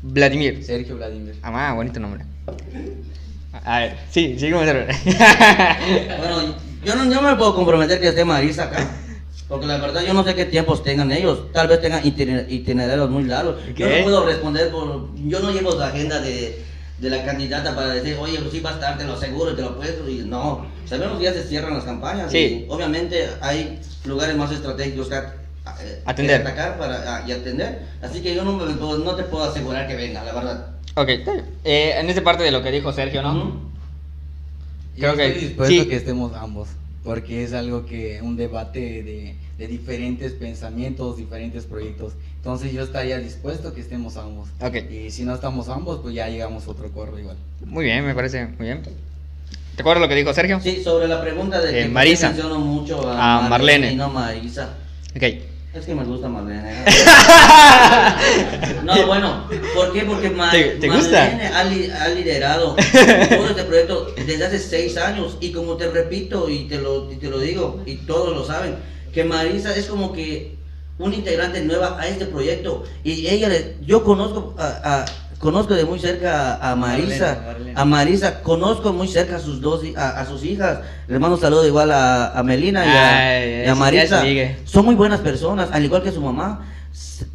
Vladimir. 0.00 0.64
Sergio 0.64 0.96
Vladimir. 0.96 1.34
Ah, 1.42 1.74
bonito 1.74 2.00
nombre. 2.00 2.24
A 3.64 3.78
ver, 3.80 3.96
sí, 4.10 4.36
seguimos. 4.38 4.64
Bueno, 6.18 6.54
yo 6.84 6.96
no, 6.96 7.04
yo 7.04 7.20
no 7.20 7.22
me 7.30 7.36
puedo 7.36 7.54
comprometer 7.54 8.00
que 8.00 8.08
esté 8.08 8.24
Marisa 8.24 8.64
acá. 8.64 8.88
Porque 9.48 9.66
la 9.66 9.76
verdad 9.78 10.02
yo 10.02 10.14
no 10.14 10.24
sé 10.24 10.34
qué 10.34 10.46
tiempos 10.46 10.82
tengan 10.82 11.12
ellos. 11.12 11.52
Tal 11.52 11.68
vez 11.68 11.80
tengan 11.80 12.02
itiner- 12.02 12.46
itinerarios 12.48 13.10
muy 13.10 13.24
largos. 13.24 13.56
Yo 13.76 13.86
Ok. 13.86 13.92
no 13.98 14.02
puedo 14.04 14.26
responder 14.26 14.70
por... 14.70 15.08
Yo 15.26 15.40
no 15.40 15.50
llevo 15.52 15.74
la 15.74 15.88
agenda 15.88 16.20
de, 16.20 16.62
de 16.98 17.10
la 17.10 17.24
candidata 17.24 17.74
para 17.74 17.88
decir, 17.88 18.16
oye, 18.18 18.38
pues 18.38 18.50
sí 18.50 18.60
va 18.60 18.70
a 18.70 18.74
estar, 18.74 18.96
te 18.98 19.04
lo 19.04 19.12
aseguro, 19.14 19.54
te 19.54 19.62
lo 19.62 19.76
puedo. 19.76 20.08
Y 20.08 20.18
no, 20.24 20.66
sabemos 20.86 21.18
que 21.18 21.24
ya 21.24 21.32
se 21.34 21.42
cierran 21.44 21.74
las 21.74 21.84
campañas. 21.84 22.32
Sí. 22.32 22.64
Y 22.66 22.72
obviamente 22.72 23.28
hay 23.40 23.78
lugares 24.06 24.34
más 24.36 24.50
estratégicos 24.50 25.08
que, 25.08 25.16
eh, 25.16 25.22
que 26.04 26.10
Atender. 26.10 26.40
atacar 26.40 26.78
para, 26.78 27.16
ah, 27.16 27.24
y 27.28 27.32
atender. 27.32 27.82
Así 28.00 28.22
que 28.22 28.34
yo 28.34 28.44
no, 28.44 28.52
me 28.56 28.72
puedo- 28.74 28.98
no 28.98 29.14
te 29.14 29.24
puedo 29.24 29.44
asegurar 29.44 29.86
que 29.86 29.94
venga, 29.96 30.24
la 30.24 30.32
verdad. 30.32 30.66
Ok. 30.94 31.08
Eh, 31.64 31.94
en 31.98 32.08
esta 32.10 32.22
parte 32.22 32.42
de 32.42 32.50
lo 32.50 32.62
que 32.62 32.70
dijo 32.70 32.92
Sergio, 32.92 33.22
¿no? 33.22 33.32
Ujú. 33.32 33.52
Creo 34.96 35.12
Yo 35.12 35.16
que 35.16 35.26
estoy 35.28 35.40
dispuesto 35.46 35.74
sí. 35.74 35.80
a 35.80 35.88
que 35.88 35.96
estemos 35.96 36.32
ambos. 36.36 36.68
Porque 37.04 37.42
es 37.42 37.52
algo 37.52 37.84
que, 37.86 38.20
un 38.22 38.36
debate 38.36 39.02
de, 39.02 39.34
de 39.58 39.66
diferentes 39.66 40.32
pensamientos, 40.32 41.16
diferentes 41.16 41.64
proyectos. 41.64 42.12
Entonces 42.36 42.72
yo 42.72 42.82
estaría 42.82 43.18
dispuesto 43.18 43.74
que 43.74 43.80
estemos 43.80 44.16
ambos. 44.16 44.48
Ok. 44.60 44.76
Y 44.90 45.10
si 45.10 45.24
no 45.24 45.34
estamos 45.34 45.68
ambos, 45.68 46.00
pues 46.02 46.14
ya 46.14 46.28
llegamos 46.28 46.66
a 46.66 46.70
otro 46.70 46.86
acuerdo 46.86 47.18
igual. 47.18 47.36
Muy 47.64 47.84
bien, 47.86 48.04
me 48.06 48.14
parece 48.14 48.46
muy 48.46 48.66
bien. 48.66 48.82
¿Te 49.74 49.80
acuerdas 49.82 50.02
lo 50.02 50.08
que 50.08 50.14
dijo 50.14 50.32
Sergio? 50.34 50.60
Sí, 50.60 50.82
sobre 50.84 51.08
la 51.08 51.20
pregunta 51.20 51.60
de 51.60 51.70
Eh, 51.80 51.82
que 51.84 51.88
Marisa. 51.88 52.28
menciono 52.28 52.58
mucho 52.60 53.08
a, 53.08 53.46
A 53.46 53.48
Marlene. 53.48 53.92
y 53.92 53.96
no 53.96 54.08
Marisa. 54.10 54.74
Ok. 55.16 55.22
Es 55.74 55.86
que 55.86 55.94
me 55.94 56.04
gusta 56.04 56.28
Marlene. 56.28 56.84
no, 58.84 59.06
bueno, 59.06 59.48
¿por 59.74 59.92
qué? 59.92 60.02
Porque 60.02 60.28
Mar- 60.28 60.50
¿Te- 60.50 60.76
te 60.76 60.88
gusta? 60.88 61.24
Ha, 61.54 61.64
li- 61.64 61.90
ha 61.90 62.08
liderado 62.08 62.76
todo 63.30 63.48
este 63.48 63.62
proyecto 63.64 64.12
desde 64.26 64.44
hace 64.44 64.58
seis 64.58 64.98
años 64.98 65.38
y 65.40 65.50
como 65.52 65.76
te 65.76 65.88
repito 65.90 66.50
y 66.50 66.64
te 66.68 66.78
lo, 66.78 67.10
y 67.10 67.16
te 67.16 67.30
lo 67.30 67.38
digo 67.38 67.82
y 67.86 67.94
todos 67.96 68.36
lo 68.36 68.44
saben, 68.44 68.76
que 69.14 69.24
Marisa 69.24 69.74
es 69.74 69.86
como 69.86 70.12
que 70.12 70.56
una 70.98 71.14
integrante 71.14 71.62
nueva 71.62 71.96
a 71.98 72.06
este 72.06 72.26
proyecto 72.26 72.84
y 73.02 73.26
ella, 73.28 73.48
yo 73.80 74.04
conozco 74.04 74.54
a, 74.58 75.00
a- 75.00 75.04
conozco 75.42 75.74
de 75.74 75.84
muy 75.84 75.98
cerca 75.98 76.54
a, 76.54 76.76
Marisa, 76.76 77.32
a 77.74 77.84
Marisa, 77.84 78.42
conozco 78.42 78.92
muy 78.92 79.08
cerca 79.08 79.36
a 79.36 79.38
sus 79.40 79.60
dos, 79.60 79.82
a, 79.96 80.20
a 80.20 80.24
sus 80.26 80.44
hijas, 80.44 80.78
les 81.08 81.18
mando 81.18 81.36
saludo 81.36 81.66
igual 81.66 81.90
a, 81.90 82.28
a 82.38 82.42
Melina 82.44 82.84
y 82.86 82.88
a, 82.88 83.18
Ay, 83.18 83.48
y 83.50 83.52
a 83.54 83.56
ese 83.62 83.66
ya 83.66 83.74
Marisa. 83.74 84.20
Son 84.64 84.84
muy 84.84 84.94
buenas 84.94 85.20
personas, 85.20 85.68
al 85.72 85.84
igual 85.84 86.02
que 86.04 86.12
su 86.12 86.20
mamá. 86.20 86.64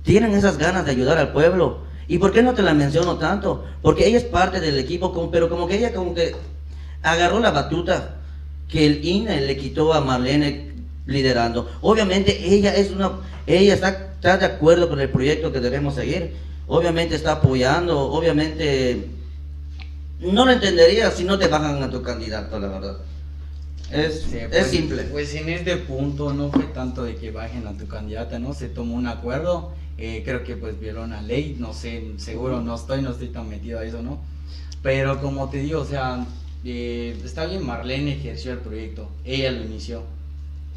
Tienen 0.03 0.33
esas 0.33 0.57
ganas 0.57 0.85
de 0.85 0.91
ayudar 0.91 1.17
al 1.17 1.33
pueblo. 1.33 1.79
¿Y 2.07 2.19
por 2.19 2.31
qué 2.31 2.41
no 2.41 2.53
te 2.53 2.61
la 2.61 2.73
menciono 2.73 3.17
tanto? 3.17 3.65
Porque 3.81 4.07
ella 4.07 4.17
es 4.17 4.23
parte 4.23 4.61
del 4.61 4.79
equipo, 4.79 5.11
como- 5.11 5.29
pero 5.29 5.49
como 5.49 5.67
que 5.67 5.75
ella 5.75 5.93
como 5.93 6.13
que 6.15 6.33
agarró 7.03 7.39
la 7.41 7.51
batuta 7.51 8.15
que 8.69 8.85
el 8.85 9.03
INE 9.05 9.41
le 9.41 9.57
quitó 9.57 9.93
a 9.93 9.99
Marlene 10.01 10.71
liderando. 11.05 11.69
Obviamente 11.81 12.53
ella 12.53 12.73
es 12.73 12.91
una, 12.91 13.11
ella 13.45 13.73
está, 13.73 13.89
está 14.15 14.37
de 14.37 14.45
acuerdo 14.45 14.87
con 14.87 14.99
el 15.01 15.09
proyecto 15.09 15.51
que 15.51 15.59
debemos 15.59 15.95
seguir. 15.95 16.35
Obviamente 16.67 17.15
está 17.15 17.33
apoyando, 17.33 17.97
obviamente 17.99 19.07
no 20.19 20.45
lo 20.45 20.51
entendería 20.51 21.11
si 21.11 21.23
no 21.23 21.37
te 21.39 21.47
bajan 21.47 21.81
a 21.81 21.89
tu 21.89 22.01
candidato, 22.01 22.59
la 22.59 22.67
verdad. 22.67 22.97
Es, 23.91 24.23
Sí, 24.29 24.37
es 24.37 24.49
pues- 24.49 24.67
simple. 24.67 25.03
Pues 25.03 25.33
en 25.35 25.47
este 25.49 25.77
punto 25.77 26.33
no 26.33 26.51
fue 26.51 26.63
tanto 26.65 27.03
de 27.03 27.15
que 27.15 27.31
bajen 27.31 27.65
a 27.67 27.77
tu 27.77 27.87
candidata, 27.87 28.37
¿no? 28.37 28.53
Se 28.53 28.67
tomó 28.67 28.95
un 28.95 29.07
acuerdo, 29.07 29.71
eh, 29.97 30.23
creo 30.25 30.43
que 30.43 30.57
pues 30.57 30.77
violó 30.79 31.03
una 31.03 31.21
ley, 31.21 31.55
no 31.57 31.73
sé, 31.73 32.03
seguro 32.17 32.59
no 32.61 32.75
estoy, 32.75 33.01
no 33.01 33.11
estoy 33.11 33.29
tan 33.29 33.47
metido 33.47 33.79
a 33.79 33.85
eso, 33.85 34.01
¿no? 34.01 34.19
Pero 34.83 35.21
como 35.21 35.49
te 35.49 35.59
digo, 35.59 35.81
o 35.81 35.85
sea, 35.85 36.25
eh, 36.65 37.17
está 37.23 37.45
bien, 37.45 37.65
Marlene 37.65 38.13
ejerció 38.13 38.51
el 38.51 38.59
proyecto, 38.59 39.09
ella 39.23 39.51
lo 39.51 39.63
inició. 39.63 40.03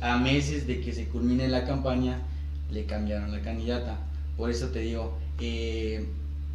A 0.00 0.16
meses 0.18 0.66
de 0.68 0.80
que 0.80 0.92
se 0.94 1.06
culmine 1.06 1.48
la 1.48 1.66
campaña, 1.66 2.20
le 2.70 2.84
cambiaron 2.84 3.32
la 3.32 3.40
candidata. 3.40 3.98
Por 4.36 4.50
eso 4.50 4.68
te 4.68 4.78
digo, 4.78 5.18
eh, 5.40 6.06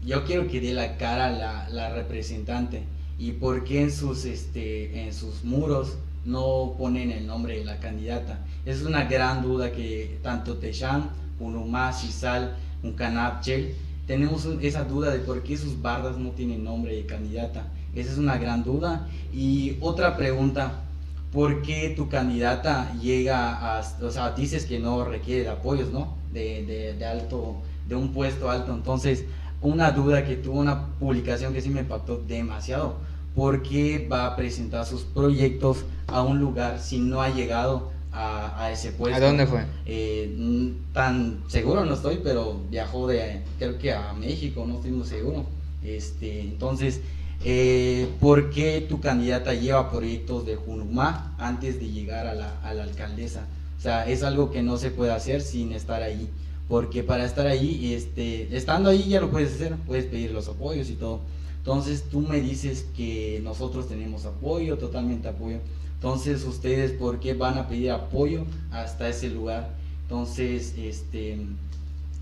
yo 0.06 0.24
quiero 0.26 0.48
que 0.48 0.62
dé 0.62 0.74
la 0.74 0.98
cara 0.98 1.32
la, 1.32 1.70
la 1.70 1.94
representante. 1.94 2.84
¿Y 3.18 3.34
por 3.34 3.64
qué 3.64 3.82
en 3.82 3.92
sus, 3.92 4.26
este, 4.26 5.04
en 5.04 5.14
sus 5.14 5.44
muros 5.44 5.96
no 6.26 6.76
ponen 6.78 7.12
el 7.12 7.26
nombre 7.26 7.58
de 7.58 7.66
la 7.66 7.80
candidata? 7.80 8.40
Es 8.66 8.82
una 8.82 9.06
gran 9.06 9.42
duda 9.42 9.72
que 9.72 10.20
tanto 10.22 10.58
Techam, 10.58 11.10
Unumá, 11.40 11.94
Sisal, 11.94 12.56
Uncanap, 12.84 13.42
Chel, 13.42 13.74
tenemos 14.06 14.46
esa 14.62 14.84
duda 14.84 15.12
de 15.12 15.20
por 15.20 15.44
qué 15.44 15.58
sus 15.58 15.82
bardas 15.82 16.18
no 16.18 16.32
tienen 16.32 16.64
nombre 16.64 16.96
de 16.96 17.06
candidata. 17.06 17.68
Esa 17.96 18.12
es 18.12 18.18
una 18.18 18.38
gran 18.38 18.64
duda. 18.64 19.08
Y 19.34 19.78
otra 19.80 20.18
pregunta, 20.18 20.84
¿por 21.32 21.62
qué 21.62 21.94
tu 21.96 22.10
candidata 22.10 22.94
llega 23.02 23.78
a, 23.78 23.84
o 24.02 24.12
sea, 24.12 24.32
dices 24.32 24.66
que 24.66 24.80
no 24.80 25.06
requiere 25.06 25.44
de 25.44 25.50
apoyos, 25.50 25.90
¿no? 25.92 26.16
De 26.34 27.04
alto, 27.10 27.62
de 27.88 27.96
un 27.96 28.10
puesto 28.14 28.50
alto. 28.50 28.74
Entonces, 28.74 29.26
una 29.62 29.92
duda 29.92 30.26
que 30.26 30.36
tuvo 30.36 30.60
una 30.60 30.88
publicación 31.00 31.54
que 31.54 31.62
sí 31.62 31.70
me 31.70 31.82
impactó 31.82 32.18
demasiado. 32.28 32.96
¿Por 33.36 33.64
qué 33.64 34.08
va 34.12 34.28
a 34.28 34.36
presentar 34.36 34.86
sus 34.86 35.04
proyectos 35.04 35.86
a 36.08 36.22
un 36.22 36.40
lugar 36.40 36.80
si 36.80 37.00
no 37.00 37.22
ha 37.22 37.30
llegado 37.30 37.92
a, 38.16 38.64
a 38.64 38.72
ese 38.72 38.92
puesto. 38.92 39.18
¿A 39.18 39.28
dónde 39.28 39.46
fue? 39.46 39.66
Eh, 39.86 40.74
tan 40.94 41.44
seguro 41.48 41.86
no 41.86 41.94
estoy, 41.94 42.22
pero 42.24 42.62
viajó 42.70 43.08
de, 43.08 43.42
creo 43.60 43.78
que 43.78 43.92
a 43.92 44.14
México, 44.14 44.66
no 44.66 44.76
estoy 44.76 44.92
muy 44.92 45.06
seguro. 45.06 45.46
Este, 45.84 46.42
entonces, 46.42 47.02
eh, 47.44 48.08
¿por 48.20 48.50
qué 48.50 48.86
tu 48.88 49.02
candidata 49.02 49.54
lleva 49.54 49.92
proyectos 49.92 50.46
de 50.46 50.56
Junumá 50.56 51.36
antes 51.38 51.80
de 51.80 51.90
llegar 51.90 52.26
a 52.26 52.34
la, 52.34 52.60
a 52.62 52.74
la 52.74 52.84
alcaldesa? 52.84 53.46
O 53.78 53.82
sea, 53.82 54.08
es 54.08 54.24
algo 54.24 54.50
que 54.50 54.64
no 54.64 54.78
se 54.78 54.90
puede 54.90 55.12
hacer 55.12 55.42
sin 55.42 55.74
estar 55.74 56.02
ahí. 56.02 56.30
Porque 56.68 57.04
para 57.04 57.26
estar 57.26 57.46
ahí, 57.48 57.94
este, 57.94 58.56
estando 58.56 58.90
ahí 58.90 59.10
ya 59.10 59.22
lo 59.22 59.30
puedes 59.30 59.54
hacer, 59.54 59.76
puedes 59.86 60.06
pedir 60.06 60.32
los 60.32 60.48
apoyos 60.48 60.90
y 60.90 60.94
todo. 60.96 61.20
Entonces 61.58 62.04
tú 62.12 62.22
me 62.22 62.42
dices 62.42 62.86
que 62.96 63.40
nosotros 63.44 63.88
tenemos 63.88 64.26
apoyo, 64.26 64.78
totalmente 64.78 65.28
apoyo. 65.28 65.58
Entonces 65.96 66.44
ustedes, 66.44 66.92
¿por 66.92 67.20
qué 67.20 67.34
van 67.34 67.58
a 67.58 67.68
pedir 67.68 67.92
apoyo 67.92 68.46
hasta 68.72 69.08
ese 69.10 69.30
lugar? 69.30 69.70
Entonces, 70.04 70.74
este, 70.78 71.38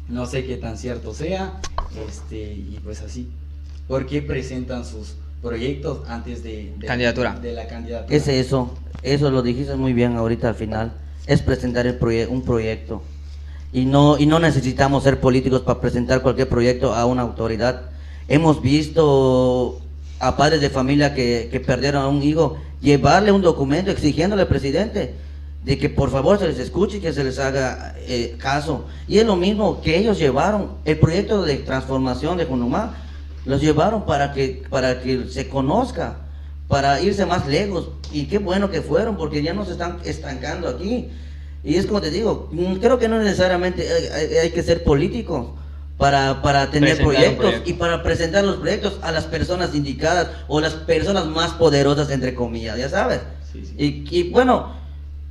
no 0.08 0.26
sé 0.26 0.46
qué 0.46 0.56
tan 0.58 0.78
cierto 0.78 1.14
sea, 1.14 1.60
este, 2.08 2.54
y 2.54 2.80
pues 2.84 3.02
así. 3.02 3.30
¿Por 3.88 4.06
qué 4.06 4.22
presentan 4.22 4.86
sus 4.86 5.16
proyectos 5.42 6.00
antes 6.08 6.44
de, 6.44 6.74
de- 6.78 6.88
Candidatura. 6.88 7.38
de 7.40 7.52
la 7.54 7.68
candidatura? 7.68 8.16
Es 8.16 8.28
eso, 8.30 8.74
eso 9.02 9.30
lo 9.32 9.42
dijiste 9.42 9.76
muy 9.76 9.92
bien 9.94 10.16
ahorita 10.16 10.50
al 10.50 10.56
final, 10.56 10.94
es 11.28 11.42
presentar 11.42 11.86
el 11.88 12.00
proye- 12.00 12.28
un 12.30 12.42
proyecto. 12.44 13.02
Y 13.74 13.86
no, 13.86 14.18
y 14.18 14.26
no 14.28 14.40
necesitamos 14.40 15.04
ser 15.04 15.20
políticos 15.20 15.62
para 15.62 15.82
presentar 15.82 16.22
cualquier 16.22 16.48
proyecto 16.48 16.94
a 16.94 17.06
una 17.06 17.24
autoridad. 17.24 17.82
Hemos 18.28 18.62
visto 18.62 19.82
a 20.20 20.38
padres 20.38 20.62
de 20.62 20.70
familia 20.70 21.14
que, 21.14 21.50
que 21.52 21.60
perdieron 21.60 22.04
a 22.04 22.08
un 22.08 22.24
hijo 22.24 22.58
llevarle 22.82 23.32
un 23.32 23.42
documento 23.42 23.92
exigiéndole 23.92 24.44
al 24.44 24.48
presidente 24.48 25.16
de 25.64 25.78
que 25.78 25.90
por 25.90 26.12
favor 26.12 26.38
se 26.38 26.48
les 26.48 26.60
escuche 26.60 26.98
y 26.98 27.00
que 27.00 27.14
se 27.14 27.24
les 27.24 27.40
haga 27.40 27.96
eh, 28.00 28.36
caso. 28.38 28.86
Y 29.08 29.20
es 29.20 29.26
lo 29.26 29.36
mismo 29.36 29.82
que 29.82 29.98
ellos 29.98 30.20
llevaron, 30.20 30.74
el 30.86 31.00
proyecto 31.00 31.44
de 31.44 31.58
transformación 31.58 32.38
de 32.38 32.46
Junumá, 32.46 32.98
los 33.46 33.62
llevaron 33.62 34.06
para 34.06 34.34
que, 34.34 34.64
para 34.70 35.02
que 35.02 35.26
se 35.30 35.48
conozca, 35.48 36.18
para 36.68 37.02
irse 37.02 37.26
más 37.26 37.48
lejos. 37.48 37.90
Y 38.12 38.26
qué 38.26 38.38
bueno 38.38 38.70
que 38.70 38.82
fueron, 38.82 39.16
porque 39.16 39.42
ya 39.42 39.54
no 39.54 39.66
se 39.66 39.72
están 39.74 39.98
estancando 40.04 40.68
aquí. 40.68 41.10
Y 41.64 41.76
es 41.76 41.86
como 41.86 42.02
te 42.02 42.12
digo, 42.12 42.50
mm, 42.52 42.76
creo 42.76 43.00
que 43.00 43.08
no 43.08 43.20
necesariamente 43.20 43.88
hay, 44.42 44.52
que 44.52 44.64
ser 44.64 44.84
político 44.84 45.56
para, 45.98 46.42
para 46.42 46.70
tener 46.70 46.98
proyectos 46.98 47.38
proyecto. 47.38 47.70
y 47.70 47.74
para 47.74 48.04
presentar 48.04 48.44
los 48.44 48.58
proyectos 48.58 49.00
a 49.02 49.12
las 49.12 49.24
personas 49.26 49.74
indicadas 49.74 50.28
o 50.48 50.60
las 50.60 50.74
personas 50.74 51.26
más 51.26 51.52
poderosas, 51.54 52.10
entre 52.10 52.36
comillas, 52.36 52.78
ya 52.78 52.90
sabes. 52.90 53.22
Sí, 53.52 53.66
sí. 53.66 53.76
Y, 53.78 54.20
y 54.20 54.30
bueno, 54.32 54.74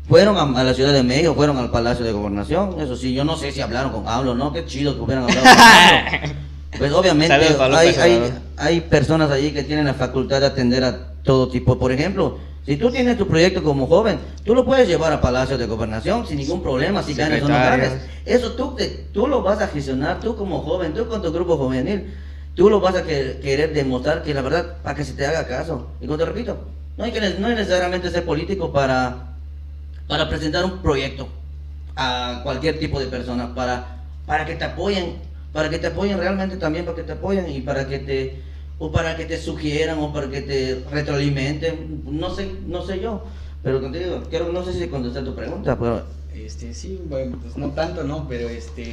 fueron 0.08 0.36
a, 0.36 0.60
a 0.60 0.64
la 0.64 0.72
Ciudad 0.72 0.92
de 0.92 1.02
México, 1.02 1.34
fueron 1.34 1.58
al 1.58 1.70
Palacio 1.70 2.04
de 2.04 2.12
Gobernación, 2.12 2.80
eso 2.80 2.96
sí, 2.96 3.12
yo 3.12 3.24
no 3.24 3.36
sé 3.36 3.52
si 3.52 3.60
hablaron 3.60 3.92
con 3.92 4.04
Pablo, 4.04 4.34
¿no? 4.34 4.52
Qué 4.52 4.64
chido 4.64 4.94
que 4.94 5.00
hubieran 5.02 5.24
hablado 5.24 5.42
con 5.42 5.56
Pablo. 5.56 6.34
Pues 6.78 6.90
obviamente 6.92 7.34
hay, 7.34 7.94
hay, 7.98 8.32
hay 8.56 8.80
personas 8.80 9.30
allí 9.30 9.52
que 9.52 9.62
tienen 9.62 9.84
la 9.84 9.94
facultad 9.94 10.40
de 10.40 10.46
atender 10.46 10.82
a 10.84 11.12
todo 11.22 11.48
tipo. 11.48 11.78
Por 11.78 11.92
ejemplo, 11.92 12.38
si 12.64 12.76
tú 12.76 12.90
tienes 12.90 13.16
tu 13.18 13.26
proyecto 13.26 13.62
como 13.62 13.86
joven, 13.86 14.18
tú 14.44 14.54
lo 14.54 14.64
puedes 14.64 14.86
llevar 14.88 15.12
a 15.12 15.20
Palacio 15.20 15.58
de 15.58 15.66
Gobernación 15.66 16.26
sin 16.26 16.36
ningún 16.38 16.62
problema, 16.62 17.02
si 17.02 17.14
ganas 17.14 17.42
o 17.42 17.48
no 17.48 17.54
ganas. 17.70 17.92
Eso 18.24 18.52
tú, 18.52 18.74
te- 18.76 19.06
tú 19.12 19.26
lo 19.26 19.42
vas 19.42 19.60
a 19.60 19.66
gestionar, 19.68 20.20
tú 20.20 20.36
como 20.36 20.60
joven, 20.60 20.94
tú 20.94 21.06
con 21.08 21.20
tu 21.22 21.32
grupo 21.32 21.56
juvenil, 21.56 22.14
tú 22.54 22.70
lo 22.70 22.80
vas 22.80 22.94
a 22.94 23.02
que- 23.02 23.40
querer 23.42 23.72
demostrar 23.72 24.22
que 24.22 24.32
la 24.34 24.42
verdad, 24.42 24.76
para 24.82 24.94
que 24.94 25.04
se 25.04 25.14
te 25.14 25.26
haga 25.26 25.46
caso. 25.48 25.88
Y 26.00 26.06
como 26.06 26.18
te 26.18 26.24
repito, 26.24 26.56
no 26.96 27.04
hay, 27.04 27.10
que, 27.10 27.20
no 27.38 27.46
hay 27.48 27.54
necesariamente 27.56 28.10
ser 28.10 28.24
político 28.24 28.72
para, 28.72 29.34
para 30.06 30.28
presentar 30.28 30.64
un 30.64 30.78
proyecto 30.82 31.28
a 31.96 32.40
cualquier 32.44 32.78
tipo 32.78 33.00
de 33.00 33.06
persona, 33.06 33.54
para, 33.54 34.02
para 34.26 34.44
que 34.46 34.54
te 34.54 34.64
apoyen, 34.64 35.16
para 35.52 35.68
que 35.68 35.78
te 35.78 35.88
apoyen 35.88 36.16
realmente 36.18 36.56
también, 36.56 36.84
para 36.84 36.96
que 36.96 37.02
te 37.02 37.12
apoyen 37.12 37.50
y 37.50 37.60
para 37.60 37.86
que 37.88 37.98
te, 37.98 38.42
o 38.82 38.90
para 38.90 39.16
que 39.16 39.26
te 39.26 39.38
sugieran 39.38 40.00
o 40.00 40.12
para 40.12 40.28
que 40.28 40.40
te 40.42 40.84
retroalimenten, 40.90 42.02
no 42.04 42.34
sé, 42.34 42.50
no 42.66 42.84
sé 42.84 42.98
yo, 43.00 43.22
pero 43.62 43.80
contigo, 43.80 44.24
quiero, 44.28 44.52
no 44.52 44.64
sé 44.64 44.72
si 44.72 44.88
contesté 44.88 45.22
tu 45.22 45.36
pregunta, 45.36 45.78
pero 45.78 46.02
Este, 46.34 46.74
sí, 46.74 47.00
bueno, 47.08 47.38
pues 47.40 47.56
no 47.56 47.68
tanto, 47.70 48.02
¿no? 48.02 48.26
Pero 48.26 48.48
este. 48.48 48.90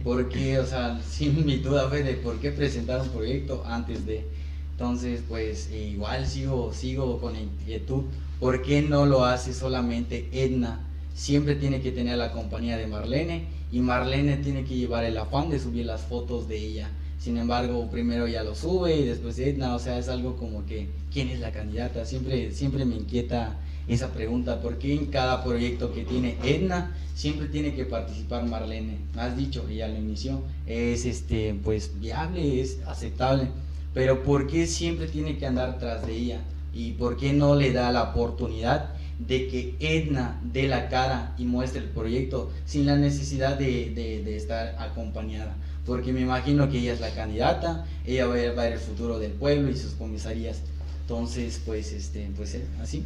¿por 0.02 0.28
qué? 0.28 0.58
O 0.58 0.66
sea, 0.66 1.00
sí, 1.08 1.28
mi 1.28 1.58
duda 1.58 1.88
fue 1.88 2.02
de 2.02 2.14
por 2.14 2.40
qué 2.40 2.50
presentar 2.50 3.00
un 3.00 3.10
proyecto 3.10 3.62
antes 3.64 4.04
de. 4.06 4.26
Entonces, 4.72 5.20
pues 5.28 5.70
igual 5.70 6.26
sigo, 6.26 6.72
sigo 6.72 7.20
con 7.20 7.36
inquietud. 7.36 8.02
¿Por 8.40 8.60
qué 8.62 8.82
no 8.82 9.06
lo 9.06 9.24
hace 9.24 9.54
solamente 9.54 10.30
Edna? 10.32 10.80
Siempre 11.14 11.54
tiene 11.54 11.80
que 11.80 11.92
tener 11.92 12.18
la 12.18 12.32
compañía 12.32 12.76
de 12.76 12.88
Marlene 12.88 13.44
y 13.70 13.78
Marlene 13.78 14.38
tiene 14.38 14.64
que 14.64 14.74
llevar 14.74 15.04
el 15.04 15.16
afán 15.16 15.48
de 15.48 15.60
subir 15.60 15.86
las 15.86 16.00
fotos 16.00 16.48
de 16.48 16.56
ella. 16.56 16.90
Sin 17.22 17.36
embargo, 17.36 17.88
primero 17.88 18.26
ella 18.26 18.42
lo 18.42 18.56
sube 18.56 18.96
y 18.96 19.04
después 19.04 19.38
Edna, 19.38 19.76
o 19.76 19.78
sea, 19.78 19.96
es 19.96 20.08
algo 20.08 20.34
como 20.36 20.66
que, 20.66 20.88
¿quién 21.12 21.28
es 21.28 21.38
la 21.38 21.52
candidata? 21.52 22.04
Siempre, 22.04 22.50
siempre 22.50 22.84
me 22.84 22.96
inquieta 22.96 23.56
esa 23.86 24.12
pregunta, 24.12 24.60
¿por 24.60 24.78
qué 24.78 24.94
en 24.94 25.06
cada 25.06 25.44
proyecto 25.44 25.92
que 25.92 26.02
tiene 26.02 26.34
Edna 26.42 26.96
siempre 27.14 27.46
tiene 27.46 27.76
que 27.76 27.84
participar 27.84 28.44
Marlene? 28.46 28.98
Has 29.16 29.36
dicho 29.36 29.64
que 29.68 29.76
ya 29.76 29.86
lo 29.86 29.96
inició, 29.98 30.42
es 30.66 31.04
este, 31.04 31.54
pues 31.62 31.92
viable, 32.00 32.60
es 32.60 32.78
aceptable, 32.88 33.46
pero 33.94 34.24
¿por 34.24 34.48
qué 34.48 34.66
siempre 34.66 35.06
tiene 35.06 35.38
que 35.38 35.46
andar 35.46 35.78
tras 35.78 36.04
de 36.04 36.16
ella? 36.16 36.40
¿Y 36.74 36.92
por 36.92 37.16
qué 37.16 37.32
no 37.32 37.54
le 37.54 37.72
da 37.72 37.92
la 37.92 38.02
oportunidad 38.02 38.90
de 39.20 39.46
que 39.46 39.76
Edna 39.78 40.40
dé 40.52 40.66
la 40.66 40.88
cara 40.88 41.36
y 41.38 41.44
muestre 41.44 41.82
el 41.82 41.88
proyecto 41.90 42.50
sin 42.66 42.84
la 42.84 42.96
necesidad 42.96 43.56
de- 43.56 43.90
de 44.24 44.36
estar 44.36 44.74
acompañada? 44.80 45.54
Porque 45.86 46.12
me 46.12 46.20
imagino 46.20 46.70
que 46.70 46.78
ella 46.78 46.92
es 46.92 47.00
la 47.00 47.10
candidata, 47.10 47.84
ella 48.06 48.26
va 48.26 48.34
a 48.34 48.36
ver, 48.36 48.72
el 48.72 48.78
futuro 48.78 49.18
del 49.18 49.32
pueblo 49.32 49.70
y 49.70 49.76
sus 49.76 49.92
comisarías. 49.94 50.58
Entonces, 51.02 51.60
pues, 51.64 51.92
este, 51.92 52.30
pues 52.36 52.54
eh, 52.54 52.64
así. 52.80 53.04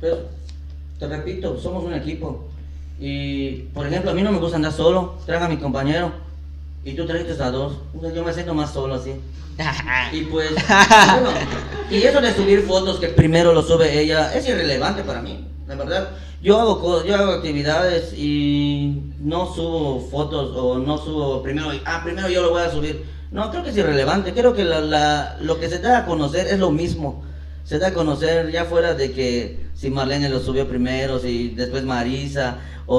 Pero, 0.00 0.28
te 0.98 1.08
repito, 1.08 1.58
somos 1.58 1.84
un 1.84 1.94
equipo. 1.94 2.48
Y, 3.00 3.62
por 3.74 3.86
ejemplo, 3.86 4.12
a 4.12 4.14
mí 4.14 4.22
no 4.22 4.30
me 4.30 4.38
gusta 4.38 4.56
andar 4.56 4.72
solo. 4.72 5.16
Traga 5.26 5.46
a 5.46 5.48
mi 5.48 5.56
compañero. 5.56 6.12
Y 6.84 6.92
tú 6.94 7.06
trajiste 7.06 7.42
a 7.42 7.50
dos. 7.50 7.78
Entonces, 7.92 8.16
Yo 8.16 8.24
me 8.24 8.32
siento 8.32 8.54
más 8.54 8.72
solo 8.72 8.94
así. 8.94 9.12
Y 10.12 10.22
pues, 10.22 10.50
bueno, 11.12 11.30
y 11.90 12.02
eso 12.02 12.20
de 12.20 12.32
subir 12.34 12.62
fotos 12.62 12.98
que 12.98 13.08
primero 13.08 13.52
lo 13.52 13.62
sube 13.62 14.00
ella, 14.00 14.34
es 14.34 14.48
irrelevante 14.48 15.02
para 15.02 15.22
mí. 15.22 15.44
La 15.66 15.76
verdad, 15.76 16.10
yo 16.42 16.60
hago, 16.60 17.04
yo 17.04 17.14
hago 17.14 17.32
actividades 17.32 18.12
y 18.12 19.12
no 19.20 19.46
subo 19.46 20.00
fotos 20.10 20.54
o 20.56 20.78
no 20.78 20.98
subo 20.98 21.42
primero, 21.42 21.70
ah, 21.86 22.02
primero 22.04 22.28
yo 22.28 22.42
lo 22.42 22.50
voy 22.50 22.62
a 22.62 22.70
subir. 22.70 23.04
No, 23.30 23.50
creo 23.50 23.64
que 23.64 23.70
es 23.70 23.76
irrelevante. 23.76 24.32
Creo 24.32 24.54
que 24.54 24.64
lo 24.64 25.58
que 25.58 25.68
se 25.68 25.78
da 25.80 25.98
a 25.98 26.06
conocer 26.06 26.46
es 26.46 26.58
lo 26.58 26.70
mismo. 26.70 27.24
Se 27.64 27.78
da 27.78 27.88
a 27.88 27.94
conocer 27.94 28.52
ya 28.52 28.64
fuera 28.66 28.94
de 28.94 29.12
que 29.12 29.66
si 29.74 29.90
Marlene 29.90 30.28
lo 30.28 30.38
subió 30.38 30.68
primero, 30.68 31.18
si 31.18 31.48
después 31.48 31.82
Marisa, 31.82 32.58
o, 32.86 32.98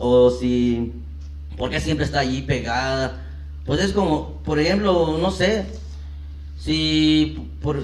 o 0.00 0.30
si, 0.30 0.92
porque 1.56 1.80
siempre 1.80 2.04
está 2.04 2.20
allí 2.20 2.42
pegada. 2.42 3.22
Pues 3.64 3.80
es 3.80 3.92
como, 3.92 4.42
por 4.42 4.58
ejemplo, 4.58 5.18
no 5.20 5.30
sé, 5.30 5.66
si, 6.58 7.50
por, 7.62 7.78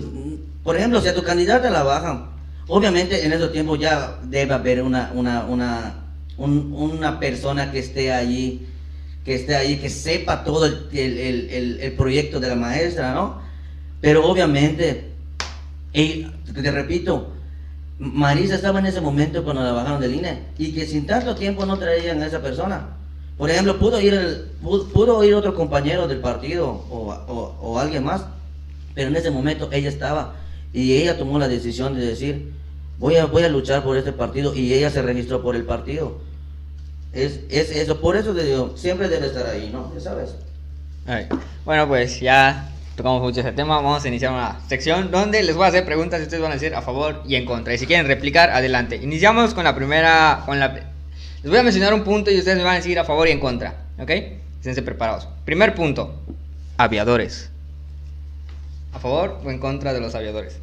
por 0.64 0.76
ejemplo, 0.76 1.00
si 1.00 1.08
a 1.08 1.14
tu 1.14 1.22
candidata 1.22 1.70
la 1.70 1.82
bajan, 1.82 2.31
obviamente 2.68 3.24
en 3.24 3.32
esos 3.32 3.52
tiempos 3.52 3.78
ya 3.78 4.18
debe 4.24 4.54
haber 4.54 4.82
una, 4.82 5.10
una, 5.14 5.44
una, 5.44 5.94
un- 6.38 6.72
una 6.72 7.18
persona 7.18 7.70
que 7.70 7.78
esté 7.78 8.12
allí, 8.12 8.66
que 9.24 9.34
esté 9.34 9.54
ahí, 9.56 9.76
que 9.78 9.88
sepa 9.90 10.44
todo 10.44 10.66
el, 10.66 10.88
el- 10.92 11.78
el- 11.80 11.92
proyecto 11.92 12.40
de 12.40 12.48
la 12.48 12.54
maestra, 12.56 13.14
¿no? 13.14 13.40
Pero 14.00 14.26
obviamente, 14.28 15.10
y 15.92 16.26
te 16.54 16.70
repito, 16.70 17.32
Marisa 17.98 18.56
estaba 18.56 18.80
en 18.80 18.86
ese 18.86 19.00
momento 19.00 19.44
cuando 19.44 19.62
la 19.62 19.72
bajaron 19.72 20.00
del 20.00 20.14
INE 20.14 20.42
y 20.58 20.72
que 20.72 20.86
sin 20.86 21.06
tanto 21.06 21.36
tiempo 21.36 21.64
no 21.66 21.78
traían 21.78 22.20
a 22.22 22.26
esa 22.26 22.40
persona. 22.42 22.96
Por 23.38 23.48
ejemplo, 23.50 23.78
pudo 23.78 24.00
ir, 24.00 24.14
el- 24.14 24.46
pudo, 24.60 25.22
ir 25.24 25.34
otro 25.34 25.54
compañero 25.54 26.08
del 26.08 26.18
partido 26.18 26.68
o- 26.68 27.54
o 27.60 27.78
alguien 27.78 28.04
más, 28.04 28.24
pero 28.94 29.08
en 29.08 29.16
ese 29.16 29.30
momento 29.30 29.68
ella 29.72 29.88
estaba 29.88 30.34
y 30.72 30.94
ella 30.94 31.18
tomó 31.18 31.38
la 31.38 31.48
decisión 31.48 31.94
de 31.94 32.06
decir, 32.06 32.52
voy 32.98 33.16
a, 33.16 33.26
voy 33.26 33.42
a 33.42 33.48
luchar 33.48 33.82
por 33.82 33.96
este 33.96 34.12
partido 34.12 34.54
y 34.54 34.72
ella 34.72 34.90
se 34.90 35.02
registró 35.02 35.42
por 35.42 35.56
el 35.56 35.64
partido. 35.64 36.18
Es, 37.12 37.40
es 37.50 37.70
eso, 37.70 38.00
por 38.00 38.16
eso 38.16 38.34
te 38.34 38.44
digo, 38.44 38.72
siempre 38.76 39.08
debe 39.08 39.26
estar 39.26 39.46
ahí, 39.46 39.70
¿no? 39.70 39.92
Ya 39.94 40.00
sabes. 40.00 40.34
Ay, 41.06 41.26
Bueno, 41.64 41.86
pues 41.86 42.20
ya 42.20 42.70
tocamos 42.96 43.20
mucho 43.22 43.40
ese 43.40 43.52
tema. 43.52 43.76
Vamos 43.76 44.04
a 44.04 44.08
iniciar 44.08 44.32
una 44.32 44.60
sección 44.68 45.10
donde 45.10 45.42
les 45.42 45.56
voy 45.56 45.66
a 45.66 45.68
hacer 45.68 45.84
preguntas 45.84 46.20
y 46.20 46.22
ustedes 46.24 46.42
van 46.42 46.52
a 46.52 46.54
decir 46.54 46.74
a 46.74 46.82
favor 46.82 47.22
y 47.26 47.36
en 47.36 47.44
contra. 47.44 47.74
Y 47.74 47.78
si 47.78 47.86
quieren 47.86 48.06
replicar, 48.06 48.50
adelante. 48.50 48.96
Iniciamos 48.96 49.52
con 49.52 49.64
la 49.64 49.74
primera. 49.74 50.42
Con 50.46 50.58
la, 50.58 50.68
les 50.72 51.50
voy 51.50 51.58
a 51.58 51.62
mencionar 51.62 51.92
un 51.92 52.04
punto 52.04 52.30
y 52.30 52.38
ustedes 52.38 52.56
me 52.56 52.64
van 52.64 52.74
a 52.74 52.76
decir 52.76 52.98
a 52.98 53.04
favor 53.04 53.28
y 53.28 53.32
en 53.32 53.40
contra. 53.40 53.74
¿Ok? 53.98 54.10
Esténse 54.58 54.82
preparados. 54.82 55.28
Primer 55.44 55.74
punto: 55.74 56.14
aviadores. 56.78 57.50
¿A 58.92 58.98
favor 58.98 59.40
o 59.44 59.50
en 59.50 59.58
contra 59.58 59.92
de 59.92 60.00
los 60.00 60.14
aviadores? 60.14 60.56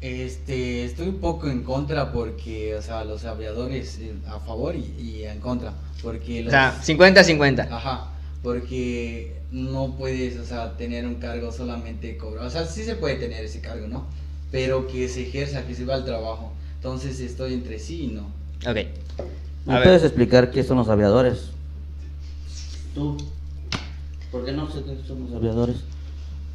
Este, 0.00 0.84
estoy 0.84 1.08
un 1.08 1.18
poco 1.18 1.48
en 1.48 1.64
contra 1.64 2.12
porque, 2.12 2.74
o 2.76 2.82
sea, 2.82 3.04
los 3.04 3.24
aviadores 3.24 3.98
eh, 4.00 4.14
a 4.28 4.38
favor 4.38 4.76
y, 4.76 4.94
y 5.00 5.24
en 5.24 5.40
contra. 5.40 5.72
Porque 6.02 6.40
O 6.40 6.44
los, 6.44 6.52
sea, 6.52 6.80
50-50. 6.80 7.68
Ajá, 7.70 8.08
porque 8.42 9.36
no 9.50 9.94
puedes, 9.98 10.38
o 10.38 10.44
sea, 10.44 10.76
tener 10.76 11.04
un 11.06 11.16
cargo 11.16 11.50
solamente 11.50 12.16
cobrar. 12.16 12.46
O 12.46 12.50
sea, 12.50 12.64
sí 12.64 12.84
se 12.84 12.94
puede 12.94 13.16
tener 13.16 13.44
ese 13.44 13.60
cargo, 13.60 13.88
¿no? 13.88 14.06
Pero 14.52 14.86
que 14.86 15.08
se 15.08 15.22
ejerza, 15.22 15.66
que 15.66 15.74
se 15.74 15.84
va 15.84 15.94
al 15.96 16.04
trabajo. 16.04 16.52
Entonces 16.76 17.18
estoy 17.20 17.54
entre 17.54 17.78
sí 17.78 18.04
y 18.04 18.06
no. 18.08 18.22
Ok. 18.68 18.76
¿Me 19.66 19.82
puedes 19.82 20.04
explicar 20.04 20.50
qué 20.50 20.62
son 20.62 20.78
los 20.78 20.88
aviadores? 20.88 21.50
Tú. 22.94 23.16
¿Por 24.30 24.44
qué 24.44 24.52
no 24.52 24.70
sé 24.70 24.82
qué 24.84 24.96
son 25.06 25.24
los 25.24 25.34
aviadores? 25.34 25.76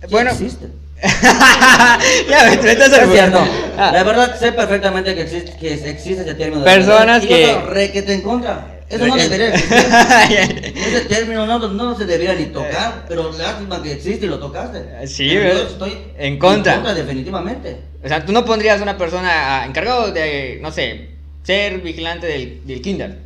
Bueno. 0.10 0.32
existen. 0.32 0.72
ya, 2.30 2.50
me, 2.50 2.62
me 2.62 2.72
estás 2.72 2.94
Es 2.94 3.12
cierto. 3.12 3.40
Ah. 3.78 3.92
La 3.94 4.04
verdad 4.04 4.38
sé 4.40 4.52
perfectamente 4.52 5.14
que 5.16 5.22
existe, 5.24 5.56
que 5.58 5.74
existe 5.74 6.22
ese 6.22 6.36
término. 6.36 6.60
de 6.64 6.66
Personas 6.72 7.24
y 7.24 7.28
que- 7.28 7.62
re 7.68 7.92
que 7.92 8.02
te 8.04 8.14
en 8.14 8.22
contra. 8.22 8.70
Eso 8.90 9.08
no 9.08 9.16
Re- 9.16 9.24
debería 9.24 9.48
existir. 9.56 10.74
Ese 10.76 11.02
término 11.08 11.46
no, 11.48 11.60
no 11.60 11.98
se 11.98 12.06
debería 12.06 12.36
ni 12.36 12.46
tocar, 12.48 13.06
pero 13.08 13.32
lástima 13.32 13.82
que 13.82 13.94
existe 13.94 14.26
y 14.26 14.30
lo 14.30 14.40
tocaste. 14.40 15.08
Sí, 15.08 15.30
Pero 15.34 15.56
yo 15.56 15.62
estoy 15.68 15.98
En 16.18 16.38
contra. 16.38 16.94
definitivamente. 16.94 17.78
O 18.04 18.08
sea, 18.08 18.24
tú 18.26 18.32
no 18.32 18.46
pondrías 18.46 18.82
una 18.82 18.98
persona 18.98 19.62
ah, 19.62 19.66
encargado 19.66 20.12
de, 20.12 20.60
no 20.62 20.72
sé, 20.72 21.10
ser 21.44 21.80
vigilante 21.80 22.28
del, 22.28 22.62
del 22.68 22.82
kinder. 22.82 23.18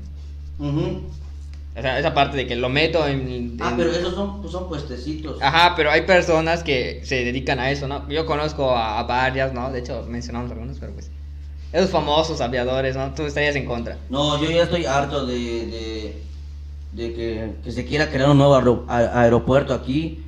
Ujú. 0.59 1.01
O 1.77 1.81
sea, 1.81 1.99
esa 1.99 2.13
parte 2.13 2.37
de 2.37 2.47
que 2.47 2.55
lo 2.55 2.69
meto 2.69 3.07
en... 3.07 3.57
Ah, 3.61 3.73
pero 3.77 3.91
esos 3.91 4.15
son, 4.15 4.41
pues, 4.41 4.51
son 4.51 4.67
puestecitos. 4.67 5.39
Ajá, 5.41 5.75
pero 5.75 5.91
hay 5.91 6.01
personas 6.01 6.63
que 6.63 7.01
se 7.03 7.23
dedican 7.23 7.59
a 7.59 7.69
eso, 7.69 7.87
¿no? 7.87 8.09
Yo 8.09 8.25
conozco 8.25 8.71
a, 8.71 8.99
a 8.99 9.03
varias, 9.03 9.53
¿no? 9.53 9.71
De 9.71 9.79
hecho, 9.79 10.03
mencionamos 10.09 10.49
algunos, 10.51 10.79
pero 10.79 10.93
pues... 10.93 11.11
Esos 11.71 11.91
famosos 11.91 12.41
aviadores, 12.41 12.95
¿no? 12.95 13.13
Tú 13.13 13.23
estarías 13.23 13.55
en 13.55 13.65
contra. 13.65 13.97
No, 14.09 14.41
yo 14.41 14.49
ya 14.49 14.63
estoy 14.63 14.85
harto 14.85 15.25
de, 15.25 15.35
de, 15.35 16.23
de 16.93 17.13
que, 17.13 17.51
que 17.63 17.71
se 17.71 17.85
quiera 17.85 18.09
crear 18.09 18.29
un 18.29 18.37
nuevo 18.37 18.85
aeropuerto 18.87 19.73
aquí 19.73 20.23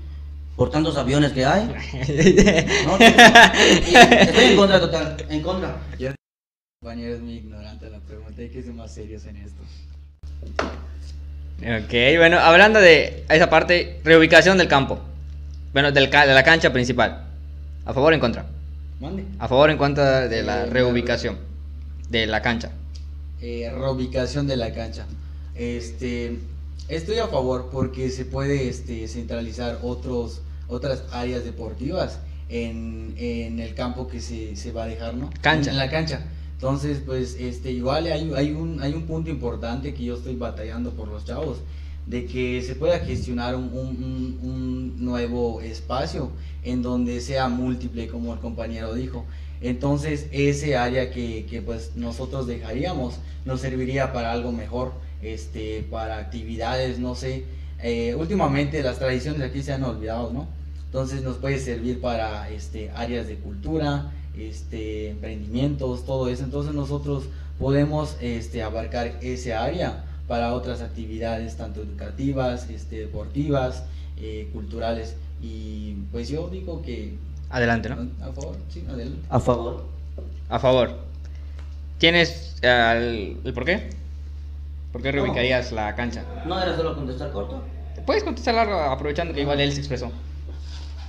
por 0.57 0.69
tantos 0.69 0.97
aviones 0.97 1.31
que 1.31 1.45
hay. 1.45 1.63
No, 2.85 2.97
estoy 2.97 4.43
en 4.43 4.57
contra 4.57 4.79
total, 4.81 5.15
en 5.29 5.41
contra. 5.41 5.77
Yo, 5.97 6.11
compañero, 6.81 7.15
es 7.15 7.21
muy 7.21 7.35
ignorante 7.35 7.89
la 7.89 7.99
pregunta. 7.99 8.41
Hay 8.41 8.49
que 8.49 8.61
ser 8.61 8.73
más 8.73 8.93
serios 8.93 9.25
en 9.25 9.37
esto. 9.37 9.61
Ok, 11.61 12.17
bueno, 12.17 12.39
hablando 12.39 12.79
de 12.79 13.23
esa 13.29 13.49
parte, 13.49 13.99
reubicación 14.03 14.57
del 14.57 14.67
campo. 14.67 14.99
Bueno, 15.73 15.91
del 15.91 16.09
ca- 16.09 16.25
de 16.25 16.33
la 16.33 16.43
cancha 16.43 16.71
principal. 16.73 17.25
¿A 17.85 17.93
favor 17.93 18.11
o 18.11 18.15
en 18.15 18.19
contra? 18.19 18.45
Mande. 18.99 19.23
A 19.39 19.47
favor 19.47 19.69
o 19.69 19.71
en 19.71 19.77
contra 19.77 20.27
de 20.27 20.43
la 20.43 20.63
Eh, 20.63 20.65
reubicación 20.67 21.37
de 22.09 22.25
la 22.27 22.41
cancha. 22.41 22.71
eh, 23.41 23.71
reubicación 23.73 24.47
de 24.47 24.57
la 24.57 24.73
cancha. 24.73 25.05
Este, 25.55 26.37
estoy 26.87 27.17
a 27.19 27.27
favor 27.27 27.69
porque 27.71 28.09
se 28.09 28.25
puede 28.25 28.67
este, 28.69 29.07
centralizar 29.07 29.79
otros, 29.81 30.41
otras 30.67 31.03
áreas 31.11 31.43
deportivas 31.45 32.19
en, 32.49 33.13
en 33.17 33.59
el 33.59 33.75
campo 33.75 34.07
que 34.07 34.19
se, 34.21 34.55
se 34.55 34.71
va 34.71 34.83
a 34.83 34.87
dejar, 34.87 35.13
¿no? 35.13 35.29
Cancha. 35.41 35.71
En 35.71 35.77
la 35.77 35.89
cancha. 35.89 36.21
Entonces, 36.59 37.01
pues, 37.05 37.37
este, 37.39 37.71
igual 37.71 38.05
hay, 38.07 38.31
hay, 38.35 38.51
un, 38.51 38.81
hay 38.81 38.93
un 38.93 39.03
punto 39.03 39.29
importante 39.29 39.93
que 39.93 40.03
yo 40.03 40.15
estoy 40.15 40.35
batallando 40.35 40.91
por 40.91 41.07
los 41.07 41.23
chavos, 41.23 41.59
de 42.05 42.25
que 42.25 42.61
se 42.61 42.75
pueda 42.75 42.99
gestionar 42.99 43.55
un, 43.55 43.65
un- 43.73 44.39
un- 44.43 45.05
nuevo 45.05 45.61
espacio 45.61 46.31
en 46.63 46.81
donde 46.81 47.21
sea 47.21 47.47
múltiple, 47.47 48.07
como 48.09 48.33
el 48.33 48.39
compañero 48.39 48.93
dijo. 48.93 49.25
Entonces, 49.61 50.27
ese 50.31 50.75
área 50.75 51.11
que, 51.11 51.45
que, 51.49 51.61
pues 51.61 51.91
nosotros 51.95 52.45
dejaríamos 52.47 53.15
nos 53.45 53.61
serviría 53.61 54.11
para 54.11 54.31
algo 54.33 54.51
mejor, 54.51 54.91
este, 55.21 55.83
para 55.89 56.17
actividades, 56.17 56.99
no 56.99 57.15
sé. 57.15 57.45
Eh, 57.81 58.15
últimamente 58.15 58.83
las 58.83 58.99
tradiciones 58.99 59.41
aquí 59.41 59.63
se 59.63 59.71
han 59.73 59.83
olvidado, 59.83 60.31
¿no? 60.33 60.47
Entonces 60.85 61.23
nos 61.23 61.37
puede 61.37 61.59
servir 61.59 62.01
para 62.01 62.49
este, 62.49 62.89
áreas 62.91 63.27
de 63.27 63.35
cultura, 63.35 64.11
este, 64.41 65.09
emprendimientos, 65.09 66.05
todo 66.05 66.29
eso. 66.29 66.43
Entonces 66.43 66.73
nosotros 66.73 67.25
podemos 67.57 68.17
este, 68.21 68.63
abarcar 68.63 69.17
ese 69.21 69.53
área 69.53 70.05
para 70.27 70.53
otras 70.53 70.81
actividades, 70.81 71.57
tanto 71.57 71.81
educativas, 71.81 72.69
este, 72.69 72.99
deportivas, 72.99 73.83
eh, 74.17 74.49
culturales. 74.53 75.15
Y 75.41 75.93
pues 76.11 76.29
yo 76.29 76.49
digo 76.49 76.81
que 76.81 77.17
Adelante, 77.49 77.89
¿no? 77.89 78.07
a 78.21 78.31
favor, 78.31 78.55
sí, 78.69 78.85
adelante. 78.87 79.19
A 79.29 79.39
favor. 79.39 79.85
A 80.49 80.59
favor. 80.59 80.91
¿Tienes 81.97 82.57
el, 82.61 83.37
el 83.43 83.53
por 83.53 83.65
qué? 83.65 83.89
¿Por 84.91 85.01
qué 85.01 85.11
reubicarías 85.11 85.71
la 85.71 85.95
cancha? 85.95 86.23
¿No 86.45 86.61
era 86.61 86.75
solo 86.75 86.95
contestar 86.95 87.31
corto? 87.31 87.63
Puedes 88.05 88.23
contestar 88.23 88.55
largo 88.55 88.75
aprovechando 88.79 89.33
que 89.33 89.41
igual 89.41 89.59
él 89.59 89.71
se 89.71 89.79
expresó. 89.79 90.11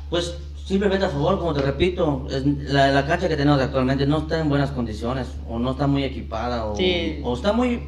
Pues 0.09 0.35
simplemente 0.71 1.05
a 1.05 1.09
favor, 1.11 1.39
como 1.39 1.53
te 1.53 1.63
repito, 1.63 2.27
es- 2.31 2.47
la, 2.73 2.89
la 2.93 3.07
cancha 3.07 3.29
que 3.29 3.37
tenemos 3.37 3.61
actualmente 3.61 4.07
no 4.07 4.19
está 4.19 4.39
en 4.39 4.49
buenas 4.49 4.71
condiciones, 4.71 5.27
o 5.49 5.59
no 5.59 5.73
está 5.73 5.87
muy 5.87 6.05
equipada, 6.05 6.65
o, 6.67 6.77
Sí. 6.77 7.21
o 7.25 7.35
está 7.35 7.53
muy, 7.53 7.83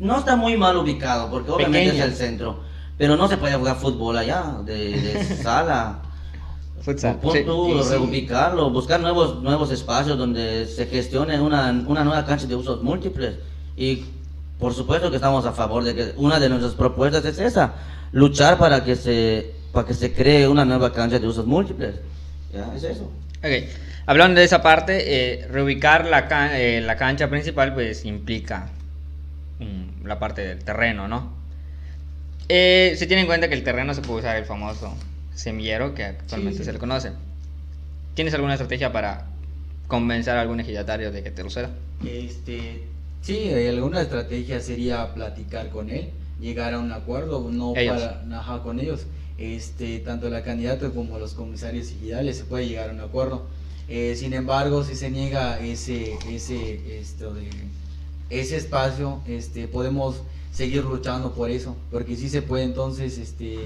no 0.00 0.18
está 0.18 0.36
muy 0.36 0.56
mal 0.56 0.76
ubicado, 0.76 1.30
porque 1.30 1.50
obviamente 1.50 1.90
Pequeña. 1.90 2.04
es 2.04 2.10
el 2.10 2.16
centro, 2.16 2.58
pero 2.98 3.16
no 3.16 3.28
se 3.28 3.36
puede 3.36 3.54
jugar 3.54 3.76
fútbol 3.76 4.18
allá, 4.18 4.56
de, 4.64 5.00
de 5.00 5.24
sala. 5.42 6.00
Futsal. 6.82 7.16
Pon 7.20 7.32
sí. 7.32 7.44
tú, 7.46 7.68
y 7.78 7.82
sí. 7.82 7.90
reubicarlo, 7.90 8.68
buscar 8.70 9.00
nuevos, 9.00 9.40
nuevos 9.42 9.70
espacios 9.70 10.18
donde 10.18 10.66
se 10.66 10.86
gestione 10.86 11.40
una, 11.40 11.70
una 11.86 12.04
nueva 12.04 12.26
cancha 12.26 12.46
de 12.46 12.54
usos 12.56 12.82
múltiples. 12.82 13.36
Y 13.76 14.04
por 14.58 14.74
supuesto 14.74 15.08
que 15.10 15.16
estamos 15.16 15.46
a 15.46 15.52
favor 15.52 15.82
de 15.82 15.94
que 15.94 16.12
una 16.18 16.38
de 16.38 16.48
nuestras 16.50 16.74
propuestas 16.74 17.24
es 17.24 17.38
esa, 17.38 17.72
luchar 18.12 18.58
para 18.58 18.84
que 18.84 18.96
se, 18.96 19.54
para 19.72 19.86
que 19.86 19.94
se 19.94 20.12
cree 20.12 20.46
una 20.46 20.64
nueva 20.66 20.92
cancha 20.92 21.18
de 21.18 21.26
usos 21.26 21.46
múltiples. 21.46 21.94
Ya, 22.54 22.72
es 22.74 22.82
eso. 22.84 23.10
Ok. 23.38 23.68
Hablando 24.06 24.38
de 24.38 24.44
esa 24.46 24.62
parte, 24.62 25.42
eh, 25.42 25.46
reubicar 25.48 26.04
la, 26.06 26.28
ca- 26.28 26.58
eh, 26.60 26.80
la 26.80 26.96
cancha 26.96 27.28
principal 27.28 27.72
pues 27.74 28.04
implica 28.04 28.68
mm, 29.58 30.06
la 30.06 30.18
parte 30.18 30.46
del 30.46 30.58
terreno, 30.62 31.08
¿no? 31.08 31.32
Eh, 32.48 32.94
se 32.98 33.06
tiene 33.06 33.22
en 33.22 33.26
cuenta 33.26 33.48
que 33.48 33.54
el 33.54 33.62
terreno 33.64 33.94
se 33.94 34.02
puede 34.02 34.20
usar 34.20 34.36
el 34.36 34.44
famoso 34.44 34.94
semillero 35.34 35.94
que 35.94 36.04
actualmente 36.04 36.58
Sí, 36.58 36.64
sí. 36.64 36.66
se 36.66 36.72
le 36.74 36.78
conoce. 36.78 37.12
¿Tienes 38.14 38.34
alguna 38.34 38.54
estrategia 38.54 38.92
para 38.92 39.26
convencer 39.88 40.36
a 40.36 40.42
algún 40.42 40.60
ejidatario 40.60 41.10
de 41.10 41.22
que 41.22 41.30
te 41.30 41.42
lo 41.42 41.50
ceda? 41.50 41.70
Este, 42.06 42.82
sí, 43.22 43.50
alguna 43.68 44.02
estrategia 44.02 44.60
sería 44.60 45.12
platicar 45.14 45.70
con 45.70 45.88
él, 45.90 46.10
llegar 46.38 46.74
a 46.74 46.78
un 46.78 46.92
acuerdo, 46.92 47.48
no 47.50 47.72
Ellos. 47.74 48.00
para 48.02 48.38
ajá, 48.38 48.62
con 48.62 48.78
ellos. 48.78 49.06
Este, 49.36 49.98
tanto 49.98 50.30
la 50.30 50.44
candidata 50.44 50.90
como 50.90 51.18
los 51.18 51.34
comisarios 51.34 51.90
ejidales 51.90 52.38
se 52.38 52.44
puede 52.44 52.68
llegar 52.68 52.90
a 52.90 52.92
un 52.92 53.00
acuerdo. 53.00 53.46
Eh, 53.88 54.14
sin 54.16 54.32
embargo, 54.32 54.84
si 54.84 54.94
se 54.94 55.10
niega 55.10 55.58
ese, 55.58 56.16
ese, 56.30 56.98
esto 56.98 57.34
de, 57.34 57.50
ese 58.30 58.56
espacio, 58.56 59.20
este, 59.26 59.68
podemos 59.68 60.22
seguir 60.52 60.84
luchando 60.84 61.32
por 61.32 61.50
eso, 61.50 61.76
porque 61.90 62.16
sí 62.16 62.28
se 62.28 62.42
puede. 62.42 62.64
Entonces, 62.64 63.18
este, 63.18 63.58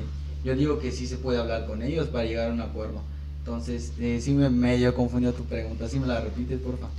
yo 0.45 0.57
digo 0.57 0.79
que 0.81 0.91
sí 0.91 1.07
se 1.07 1.17
puede 1.17 1.39
hablar 1.39 1.67
con 1.67 1.83
ellos 1.83 2.09
para 2.09 2.25
llegar 2.25 2.51
a 2.51 2.53
un 2.55 2.61
acuerdo. 2.61 3.03
Entonces, 3.41 3.93
eh, 4.01 4.21
sí 4.23 4.33
me 4.33 4.51
medio 4.51 4.95
confundió 4.95 5.33
tu 5.33 5.45
pregunta, 5.45 5.89
si 5.89 6.01
me 6.01 6.07
la 6.07 6.21
repites, 6.21 6.59
por 6.61 6.79
favor. 6.79 6.91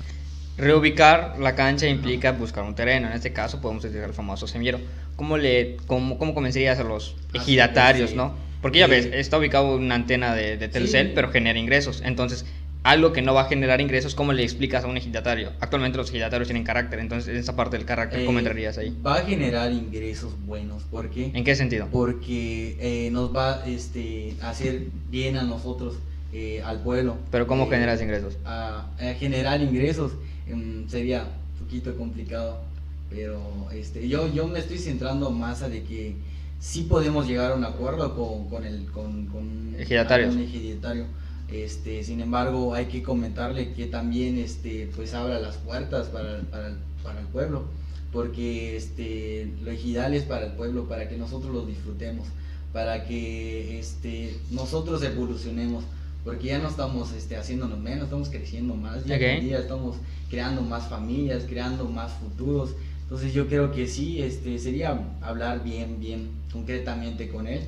Reubicar 0.57 1.37
la 1.39 1.55
cancha 1.55 1.87
implica 1.87 2.33
buscar 2.33 2.63
un 2.65 2.75
terreno. 2.75 3.07
En 3.07 3.13
este 3.13 3.31
caso 3.31 3.61
podemos 3.61 3.83
utilizar 3.83 4.09
el 4.09 4.15
famoso 4.15 4.45
semillero. 4.45 4.79
¿Cómo, 5.15 5.37
le, 5.37 5.77
cómo, 5.87 6.17
cómo 6.17 6.33
convencerías 6.33 6.79
a 6.79 6.83
los 6.83 7.15
ejidatarios, 7.33 8.09
sí. 8.09 8.15
no? 8.15 8.33
Porque 8.61 8.79
ya 8.79 8.87
ves, 8.87 9.05
está 9.13 9.37
ubicado 9.37 9.75
una 9.75 9.95
antena 9.95 10.35
de, 10.35 10.57
de 10.57 10.67
Telcel, 10.67 11.07
Sí. 11.07 11.11
pero 11.15 11.29
genera 11.31 11.57
ingresos. 11.57 12.01
Entonces, 12.05 12.45
algo 12.83 13.11
que 13.13 13.21
no 13.21 13.33
va 13.33 13.41
a 13.41 13.45
generar 13.45 13.81
ingresos, 13.81 14.15
¿cómo 14.15 14.31
le 14.33 14.41
explicas 14.43 14.83
a 14.83 14.87
un 14.87 14.95
ejidatario? 14.97 15.51
Actualmente 15.59 15.97
los 15.97 16.09
ejidatarios 16.09 16.47
tienen 16.47 16.63
carácter, 16.63 16.99
entonces 16.99 17.29
en 17.29 17.37
esa 17.37 17.55
parte 17.55 17.77
del 17.77 17.85
carácter, 17.85 18.25
¿cómo 18.25 18.39
Eh, 18.39 18.41
entrarías 18.41 18.77
ahí? 18.77 18.95
Va 19.05 19.15
a 19.15 19.25
generar 19.25 19.71
ingresos 19.71 20.33
buenos. 20.45 20.83
¿Por 20.83 21.09
qué? 21.09 21.31
¿En 21.33 21.43
qué 21.43 21.55
sentido? 21.55 21.87
Porque 21.91 22.77
eh, 22.79 23.09
nos 23.11 23.35
va 23.35 23.63
este, 23.65 24.33
a 24.41 24.49
hacer 24.51 24.83
bien 25.11 25.35
a 25.37 25.43
nosotros, 25.43 25.95
eh, 26.33 26.61
al 26.63 26.79
pueblo. 26.81 27.17
Pero 27.31 27.47
¿cómo 27.47 27.65
Eh, 27.65 27.69
generas 27.69 28.01
ingresos? 28.01 28.37
A, 28.45 28.87
a 28.99 29.13
generar 29.15 29.61
ingresos 29.61 30.13
em, 30.47 30.87
sería 30.87 31.23
un 31.23 31.65
poquito 31.65 31.95
complicado. 31.97 32.61
Pero 33.09 33.41
este, 33.73 34.07
yo, 34.07 34.31
yo 34.33 34.47
me 34.47 34.59
estoy 34.59 34.77
centrando 34.77 35.31
más 35.31 35.63
a 35.63 35.69
de 35.69 35.83
que 35.83 36.13
sí 36.59 36.83
podemos 36.83 37.27
llegar 37.27 37.51
a 37.51 37.55
un 37.55 37.63
acuerdo 37.65 38.15
con, 38.15 38.49
con 38.49 38.65
el 38.65 38.85
con, 38.91 39.25
con 39.27 39.75
Ejidatarios. 39.77 40.35
ejidatario. 40.35 41.05
Este, 41.51 42.03
sin 42.03 42.21
embargo, 42.21 42.75
hay 42.75 42.85
que 42.85 43.01
comentarle 43.01 43.73
que 43.73 43.87
también 43.87 44.37
este, 44.37 44.89
pues 44.95 45.13
abra 45.15 45.39
las 45.39 45.55
puertas 45.57 46.07
para, 46.07 46.35
el- 46.35 46.43
para, 46.45 46.75
para 47.03 47.19
el 47.21 47.25
pueblo, 47.27 47.63
porque 48.11 48.75
este, 48.77 49.51
lo 49.63 49.71
ejidal 49.71 50.13
es 50.13 50.23
para 50.23 50.45
el 50.45 50.51
pueblo, 50.53 50.87
para 50.87 51.09
que 51.09 51.17
nosotros 51.17 51.51
lo 51.53 51.65
disfrutemos, 51.65 52.27
para 52.71 53.05
que 53.05 53.79
este, 53.79 54.37
nosotros 54.51 55.01
evolucionemos, 55.01 55.83
porque 56.23 56.47
ya 56.47 56.59
no 56.59 56.67
estamos 56.69 57.13
este, 57.13 57.35
haciéndonos 57.37 57.79
menos, 57.79 58.03
estamos 58.03 58.29
creciendo 58.29 58.75
más, 58.75 59.03
ya 59.05 59.15
Ok. 59.15 59.21
con 59.35 59.39
día 59.45 59.57
estamos 59.59 59.95
creando 60.29 60.61
más 60.61 60.87
familias, 60.87 61.45
creando 61.49 61.85
más 61.85 62.11
futuros. 62.13 62.71
Entonces 63.09 63.33
yo 63.33 63.47
creo 63.47 63.71
que 63.71 63.87
sí, 63.87 64.21
este, 64.21 64.59
sería 64.59 64.99
hablar 65.21 65.63
bien, 65.63 65.99
bien 65.99 66.29
concretamente 66.53 67.27
con 67.27 67.47
él. 67.47 67.61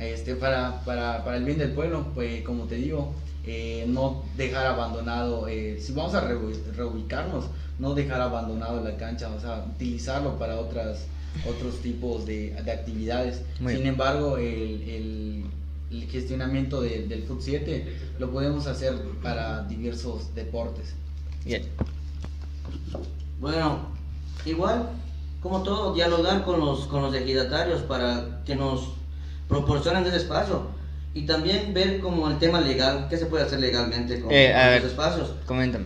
Este, 0.00 0.34
para, 0.34 0.80
para, 0.84 1.22
para 1.24 1.36
el 1.36 1.44
bien 1.44 1.58
del 1.58 1.70
pueblo, 1.70 2.08
pues 2.16 2.42
como 2.42 2.64
te 2.64 2.74
digo, 2.74 3.14
eh, 3.46 3.84
no 3.86 4.24
dejar 4.36 4.66
abandonado, 4.66 5.46
eh, 5.46 5.78
si 5.80 5.92
vamos 5.92 6.14
a 6.14 6.20
reubicarnos, 6.76 7.44
no 7.78 7.94
dejar 7.94 8.20
abandonado 8.22 8.82
la 8.82 8.96
cancha, 8.96 9.30
o 9.30 9.40
sea, 9.40 9.64
utilizarlo 9.72 10.36
para 10.36 10.58
otras, 10.58 11.06
otros 11.48 11.78
tipos 11.80 12.26
de, 12.26 12.50
de 12.60 12.72
actividades. 12.72 13.42
Muy 13.60 13.76
Sin 13.76 13.86
embargo, 13.86 14.36
el, 14.36 14.82
el- 14.82 15.44
el 15.92 16.08
gestionamiento 16.10 16.80
de- 16.80 17.06
del 17.06 17.22
Foot 17.22 17.40
7 17.40 17.86
lo 18.18 18.32
podemos 18.32 18.66
hacer 18.66 18.94
para 19.22 19.62
diversos 19.62 20.34
deportes. 20.34 20.92
Bien. 21.44 21.62
Bueno, 23.40 23.78
igual, 24.44 24.88
como 25.42 25.62
todo, 25.62 25.94
dialogar 25.94 26.44
con 26.44 26.60
los, 26.60 26.86
con 26.86 27.02
los 27.02 27.14
ejidatarios 27.14 27.82
para 27.82 28.42
que 28.44 28.54
nos 28.56 28.90
proporcionen 29.48 30.06
ese 30.06 30.16
espacio. 30.16 30.62
Y 31.12 31.26
también 31.26 31.72
ver 31.72 32.00
como 32.00 32.28
el 32.28 32.38
tema 32.38 32.60
legal, 32.60 33.06
qué 33.08 33.16
se 33.16 33.26
puede 33.26 33.44
hacer 33.44 33.60
legalmente 33.60 34.20
con, 34.20 34.32
Eh, 34.32 34.52
a 34.52 34.60
con 34.62 34.68
ver. 34.70 34.82
los 34.82 34.90
espacios. 34.90 35.30
Coméntame. 35.46 35.84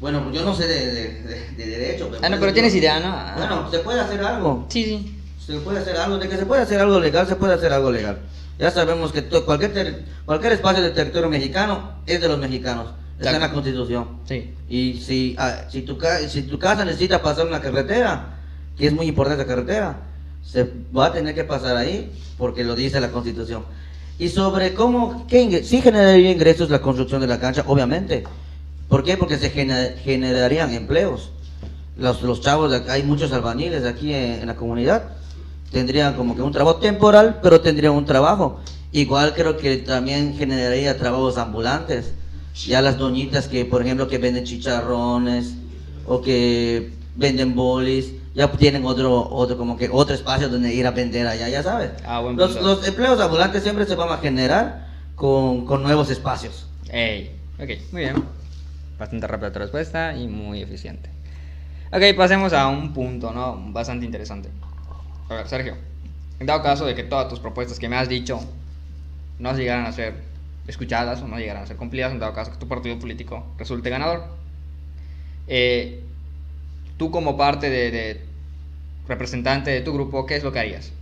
Bueno, 0.00 0.32
yo 0.32 0.44
no 0.44 0.54
sé 0.54 0.66
de, 0.66 0.86
de- 0.92 1.22
de- 1.22 1.50
de 1.56 1.66
derecho. 1.66 2.10
Ah, 2.22 2.28
no, 2.28 2.40
pero 2.40 2.52
tienes 2.52 2.74
idea, 2.74 2.98
¿no? 2.98 3.08
Ah. 3.08 3.34
Bueno, 3.36 3.70
se 3.70 3.78
puede 3.80 4.00
hacer 4.00 4.22
algo. 4.24 4.66
Sí, 4.68 4.84
sí. 4.84 5.18
Se 5.44 5.58
puede 5.58 5.80
hacer 5.80 5.96
algo, 5.96 6.18
de 6.18 6.28
que 6.28 6.36
se 6.36 6.46
puede 6.46 6.62
hacer 6.62 6.80
algo 6.80 6.98
legal, 7.00 7.26
se 7.26 7.36
puede 7.36 7.54
hacer 7.54 7.72
algo 7.72 7.90
legal. 7.92 8.18
Ya 8.58 8.70
sabemos 8.70 9.12
que 9.12 9.24
cualquier, 9.24 10.04
cualquier 10.24 10.52
espacio 10.52 10.82
del 10.82 10.94
territorio 10.94 11.28
mexicano 11.28 11.92
es 12.06 12.20
de 12.20 12.28
los 12.28 12.38
mexicanos. 12.38 12.86
Está 13.26 13.36
en 13.36 13.40
la. 13.40 13.52
Constitución. 13.52 14.08
Sí. 14.26 14.52
Y 14.68 14.94
si, 15.00 15.34
ah, 15.38 15.64
si, 15.70 15.82
tu, 15.82 15.98
si 16.28 16.42
tu 16.42 16.58
casa 16.58 16.84
necesita 16.84 17.22
pasar 17.22 17.46
una 17.46 17.60
carretera, 17.60 18.38
que 18.76 18.86
es 18.86 18.92
muy 18.92 19.06
importante 19.06 19.42
la 19.42 19.48
carretera, 19.48 19.96
se 20.44 20.68
va 20.96 21.06
a 21.06 21.12
tener 21.12 21.34
que 21.34 21.44
pasar 21.44 21.76
ahí 21.76 22.10
porque 22.38 22.64
lo 22.64 22.74
dice 22.74 23.00
la 23.00 23.10
Constitución. 23.10 23.64
Y 24.18 24.28
sobre 24.28 24.74
cómo, 24.74 25.26
qué 25.26 25.62
sí 25.64 25.80
generaría 25.80 26.30
ingresos 26.30 26.70
la 26.70 26.80
construcción 26.80 27.20
de 27.20 27.26
la 27.26 27.40
cancha, 27.40 27.64
obviamente. 27.66 28.24
¿Por 28.88 29.02
qué? 29.04 29.16
Porque 29.16 29.38
se 29.38 29.50
gene- 29.50 29.94
generarían 30.04 30.72
empleos. 30.72 31.30
Los, 31.96 32.22
los 32.22 32.40
chavos, 32.40 32.70
de 32.70 32.78
acá, 32.78 32.92
hay 32.94 33.02
muchos 33.02 33.32
albañiles 33.32 33.84
aquí 33.84 34.12
en, 34.14 34.40
en 34.40 34.46
la 34.46 34.56
comunidad, 34.56 35.04
tendrían 35.70 36.14
como 36.14 36.34
que 36.36 36.42
un 36.42 36.52
trabajo 36.52 36.76
temporal, 36.78 37.40
pero 37.42 37.60
tendrían 37.60 37.92
un 37.94 38.04
trabajo. 38.04 38.60
Igual 38.92 39.32
creo 39.34 39.56
que 39.56 39.78
también 39.78 40.34
generaría 40.36 40.96
trabajos 40.98 41.38
ambulantes. 41.38 42.12
Ya 42.54 42.82
las 42.82 42.98
doñitas 42.98 43.48
que, 43.48 43.64
por 43.64 43.82
ejemplo, 43.82 44.08
que 44.08 44.18
venden 44.18 44.44
chicharrones 44.44 45.54
o 46.06 46.20
que 46.20 46.92
venden 47.16 47.54
bolis, 47.54 48.12
ya 48.34 48.50
tienen 48.52 48.84
otro, 48.84 49.28
otro 49.30 49.56
como 49.56 49.76
que 49.76 49.88
otro 49.90 50.14
espacio 50.14 50.48
donde 50.48 50.72
ir 50.72 50.86
a 50.86 50.90
vender 50.90 51.26
allá, 51.26 51.48
ya 51.48 51.62
sabes. 51.62 51.90
Ah, 52.04 52.20
buen 52.20 52.36
los, 52.36 52.60
los 52.60 52.86
empleos 52.86 53.20
ambulantes 53.20 53.62
siempre 53.62 53.86
se 53.86 53.94
van 53.94 54.10
a 54.10 54.18
generar 54.18 54.88
con, 55.14 55.64
con 55.66 55.82
nuevos 55.82 56.10
espacios. 56.10 56.66
Ey. 56.90 57.36
Ok, 57.58 57.68
muy 57.92 58.02
bien. 58.02 58.24
Bastante 58.98 59.26
rápida 59.26 59.52
tu 59.52 59.58
respuesta 59.58 60.16
y 60.16 60.28
muy 60.28 60.62
eficiente. 60.62 61.10
Ok, 61.92 62.16
pasemos 62.16 62.52
a 62.52 62.68
un 62.68 62.92
punto, 62.94 63.32
¿no? 63.32 63.72
Bastante 63.72 64.06
interesante. 64.06 64.48
A 65.28 65.34
ver, 65.34 65.48
Sergio. 65.48 65.76
En 66.40 66.46
dado 66.46 66.62
caso 66.62 66.86
de 66.86 66.94
que 66.94 67.04
todas 67.04 67.28
tus 67.28 67.38
propuestas 67.38 67.78
que 67.78 67.88
me 67.88 67.96
has 67.96 68.08
dicho 68.08 68.40
no 69.38 69.54
llegaran 69.54 69.86
a 69.86 69.92
ser 69.92 70.14
escuchadas 70.68 71.20
o 71.22 71.28
no 71.28 71.38
llegaran 71.38 71.62
a 71.62 71.66
ser 71.66 71.76
cumplidas, 71.76 72.12
en 72.12 72.18
dado 72.18 72.34
caso 72.34 72.52
que 72.52 72.58
tu 72.58 72.68
partido 72.68 72.98
político 72.98 73.44
resulte 73.58 73.90
ganador, 73.90 74.24
eh, 75.48 76.02
tú 76.96 77.10
como 77.10 77.36
parte 77.36 77.68
de, 77.70 77.90
de 77.90 78.20
representante 79.08 79.70
de 79.70 79.80
tu 79.80 79.92
grupo, 79.92 80.26
¿qué 80.26 80.36
es 80.36 80.44
lo 80.44 80.52
que 80.52 80.60
harías? 80.60 80.92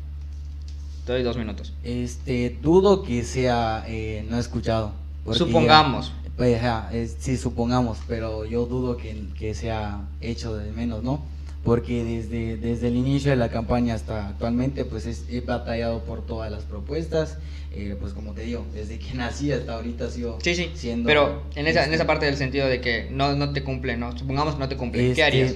Te 1.04 1.12
doy 1.12 1.22
dos 1.22 1.36
minutos. 1.36 1.72
Este, 1.84 2.56
dudo 2.62 3.02
que 3.02 3.22
sea 3.24 3.84
eh, 3.86 4.24
no 4.28 4.38
escuchado. 4.38 4.92
Supongamos. 5.36 6.08
ya- 6.24 6.30
pues, 6.36 6.56
ajá, 6.62 6.88
es- 6.92 7.16
sí, 7.20 7.36
supongamos, 7.36 7.98
pero 8.08 8.44
yo 8.46 8.64
dudo 8.66 8.96
que, 8.96 9.24
que 9.38 9.54
sea 9.54 10.00
hecho 10.20 10.56
de 10.56 10.72
menos, 10.72 11.02
¿no? 11.02 11.22
Porque 11.64 12.02
desde, 12.04 12.56
desde 12.56 12.88
el 12.88 12.96
inicio 12.96 13.30
de 13.30 13.36
la 13.36 13.50
campaña 13.50 13.94
hasta 13.94 14.28
actualmente, 14.28 14.84
pues 14.86 15.04
es- 15.06 15.24
he 15.30 15.40
batallado 15.42 16.00
por 16.04 16.24
todas 16.26 16.50
las 16.50 16.64
propuestas. 16.64 17.36
eh, 17.72 17.96
pues 18.00 18.12
como 18.14 18.32
te 18.32 18.42
digo, 18.42 18.64
desde 18.74 18.98
que 18.98 19.14
nací 19.14 19.52
hasta 19.52 19.74
ahorita 19.74 20.06
ha 20.06 20.10
sido 20.10 20.38
Sí, 20.42 20.56
sí, 20.56 20.70
siendo... 20.74 21.06
pero 21.06 21.44
en 21.54 21.68
esa, 21.68 21.80
en 21.80 21.84
este, 21.84 21.94
esa 21.96 22.06
parte 22.06 22.26
del 22.26 22.36
sentido 22.36 22.66
de 22.66 22.80
que 22.80 23.08
no, 23.12 23.36
no 23.36 23.52
te 23.52 23.62
cumple, 23.62 23.96
¿no? 23.96 24.16
Supongamos 24.18 24.54
que 24.54 24.60
no 24.60 24.68
te 24.68 24.76
cumple, 24.76 25.02
¿qué 25.02 25.10
Este, 25.10 25.22
harías? 25.22 25.54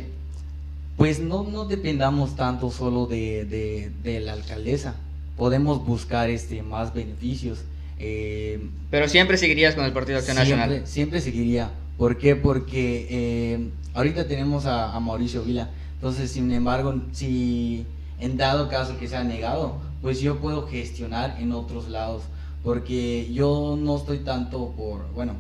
Pues 0.97 1.19
no, 1.19 1.43
no 1.43 1.65
dependamos 1.65 2.37
tanto 2.37 2.71
solo 2.71 3.07
de, 3.07 3.45
de, 3.47 3.91
de 4.05 4.21
la 4.21 4.35
alcaldesa. 4.35 4.95
Podemos 5.37 5.85
buscar 5.85 6.31
este 6.31 6.63
más 6.63 6.95
beneficios. 6.95 7.63
eh, 7.99 8.61
Pero 8.93 9.09
siempre 9.09 9.37
seguirías 9.37 9.75
con 9.75 9.85
el 9.85 9.93
Partido 9.93 10.19
Acción 10.19 10.37
siempre, 10.37 10.57
Nacional. 10.57 10.87
siempre 10.87 11.21
seguiría. 11.21 11.71
¿Por 11.99 12.17
qué? 12.19 12.37
Porque 12.37 13.09
eh, 13.11 13.69
ahorita 13.95 14.29
tenemos 14.29 14.67
a, 14.67 14.95
a 14.95 15.01
Mauricio 15.01 15.43
Vila. 15.43 15.71
Entonces, 16.05 16.33
sin 16.33 16.53
embargo, 16.53 16.95
si 17.13 17.87
en 18.21 18.37
dado 18.37 18.69
caso 18.69 18.99
que 18.99 19.09
sea 19.09 19.25
negado, 19.25 19.77
pues 20.03 20.21
yo 20.21 20.39
puedo 20.39 20.67
gestionar 20.67 21.39
en 21.41 21.51
otros 21.53 21.89
lados. 21.89 22.25
Porque 22.63 23.33
yo 23.33 23.75
no 23.81 23.97
estoy 23.97 24.19
tanto 24.19 24.73
por, 24.77 25.11
bueno, 25.15 25.33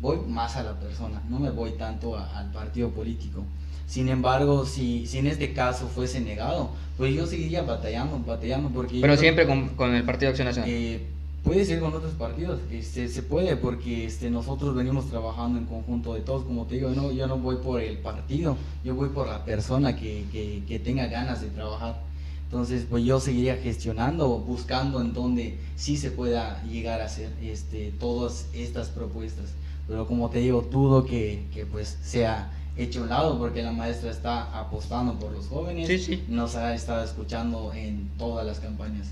voy 0.00 0.18
más 0.28 0.54
a 0.54 0.62
la 0.62 0.78
persona, 0.78 1.20
no 1.28 1.40
me 1.40 1.50
voy 1.50 1.72
tanto 1.72 2.16
a- 2.16 2.38
al 2.38 2.52
partido 2.52 2.90
político. 2.90 3.42
Sin 3.88 4.08
embargo, 4.08 4.64
si, 4.64 5.04
si 5.08 5.18
en 5.18 5.26
este 5.26 5.52
caso 5.52 5.88
fuese 5.88 6.20
negado, 6.20 6.70
pues 6.96 7.12
yo 7.12 7.26
seguiría 7.26 7.62
batallando, 7.62 8.20
batallando, 8.24 8.68
porque... 8.68 9.00
Pero 9.00 9.14
creo- 9.14 9.16
siempre 9.16 9.48
con, 9.48 9.70
con 9.70 9.96
el 9.96 10.04
Partido 10.04 10.28
Acción 10.30 10.46
Nacional. 10.46 10.70
eh, 10.70 11.08
puede 11.44 11.64
ser 11.64 11.78
con 11.80 11.92
otros 11.94 12.14
partidos, 12.14 12.58
este, 12.72 13.08
se 13.08 13.22
puede 13.22 13.56
porque 13.56 14.06
este, 14.06 14.30
nosotros 14.30 14.74
venimos 14.74 15.06
trabajando 15.10 15.58
en 15.58 15.66
conjunto 15.66 16.14
de 16.14 16.22
todos, 16.22 16.44
como 16.44 16.64
te 16.66 16.76
digo, 16.76 16.90
no, 16.90 17.12
yo 17.12 17.26
no 17.26 17.36
voy 17.36 17.56
por 17.56 17.80
el 17.80 17.98
partido, 17.98 18.56
yo 18.82 18.94
voy 18.94 19.10
por 19.10 19.28
la 19.28 19.44
persona 19.44 19.94
que, 19.94 20.24
que, 20.32 20.62
que 20.66 20.78
tenga 20.78 21.06
ganas 21.06 21.42
de 21.42 21.48
trabajar. 21.48 22.00
Entonces, 22.44 22.86
pues 22.88 23.04
yo 23.04 23.20
seguiría 23.20 23.56
gestionando, 23.56 24.28
buscando 24.38 25.00
en 25.00 25.12
donde 25.12 25.58
sí 25.76 25.96
se 25.96 26.10
pueda 26.10 26.62
llegar 26.64 27.00
a 27.00 27.06
hacer 27.06 27.30
este, 27.42 27.92
todas 27.98 28.46
estas 28.54 28.88
propuestas. 28.88 29.46
Pero 29.88 30.06
como 30.06 30.30
te 30.30 30.38
digo, 30.38 30.62
dudo 30.70 31.04
que, 31.04 31.44
que 31.52 31.66
pues 31.66 31.98
sea 32.02 32.52
hecho 32.76 33.00
a 33.00 33.02
un 33.04 33.08
lado 33.08 33.38
porque 33.38 33.62
la 33.62 33.72
maestra 33.72 34.10
está 34.10 34.58
apostando 34.58 35.18
por 35.18 35.32
los 35.32 35.46
jóvenes, 35.46 35.88
Sí, 35.88 35.98
sí. 35.98 36.24
nos 36.28 36.54
ha 36.54 36.74
estado 36.74 37.04
escuchando 37.04 37.72
en 37.74 38.08
todas 38.18 38.46
las 38.46 38.60
campañas. 38.60 39.08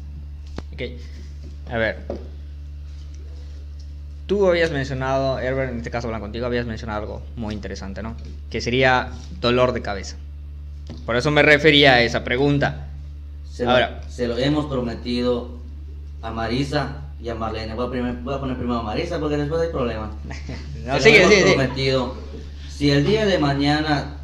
Ok. 0.73 0.83
A 1.71 1.77
ver. 1.79 1.99
Tú 4.27 4.47
habías 4.49 4.71
mencionado, 4.71 5.39
Herbert, 5.39 5.73
en 5.73 5.79
este 5.79 5.91
caso 5.91 6.07
hablando 6.07 6.25
contigo, 6.25 6.47
habías 6.47 6.65
mencionado 6.67 7.01
algo 7.03 7.23
muy 7.37 7.55
interesante, 7.55 8.03
¿no? 8.03 8.15
Que 8.51 8.61
sería 8.61 9.11
dolor 9.41 9.73
de 9.73 9.83
cabeza. 9.83 10.17
Por 11.05 11.17
eso 11.17 11.31
me 11.31 11.43
refería 11.43 11.95
a 11.95 12.03
esa 12.03 12.25
pregunta. 12.25 12.89
Se 13.51 13.65
lo, 13.65 13.71
Ahora. 13.73 14.01
se 14.09 14.27
lo 14.29 14.39
hemos 14.39 14.67
prometido 14.67 15.51
a 16.23 16.31
Marisa 16.31 17.03
y 17.21 17.29
a 17.29 17.35
Marlene. 17.35 17.75
Voy 17.75 17.87
a, 17.87 17.91
primer- 17.91 18.17
voy 18.23 18.35
a 18.35 18.41
poner 18.41 18.57
primero 18.57 18.79
a 18.79 18.83
Marisa 18.83 19.19
porque 19.21 19.37
después 19.37 19.61
hay 19.63 19.69
problemas. 19.69 20.11
No, 20.87 20.95
Se 20.97 21.03
sigue, 21.03 21.19
lo 21.19 21.25
hemos 21.25 21.35
sigue, 21.35 21.43
sigue. 21.45 21.55
prometido. 21.57 22.15
Si 22.69 22.91
el 22.91 23.07
día 23.07 23.25
de 23.27 23.39
mañana 23.39 24.17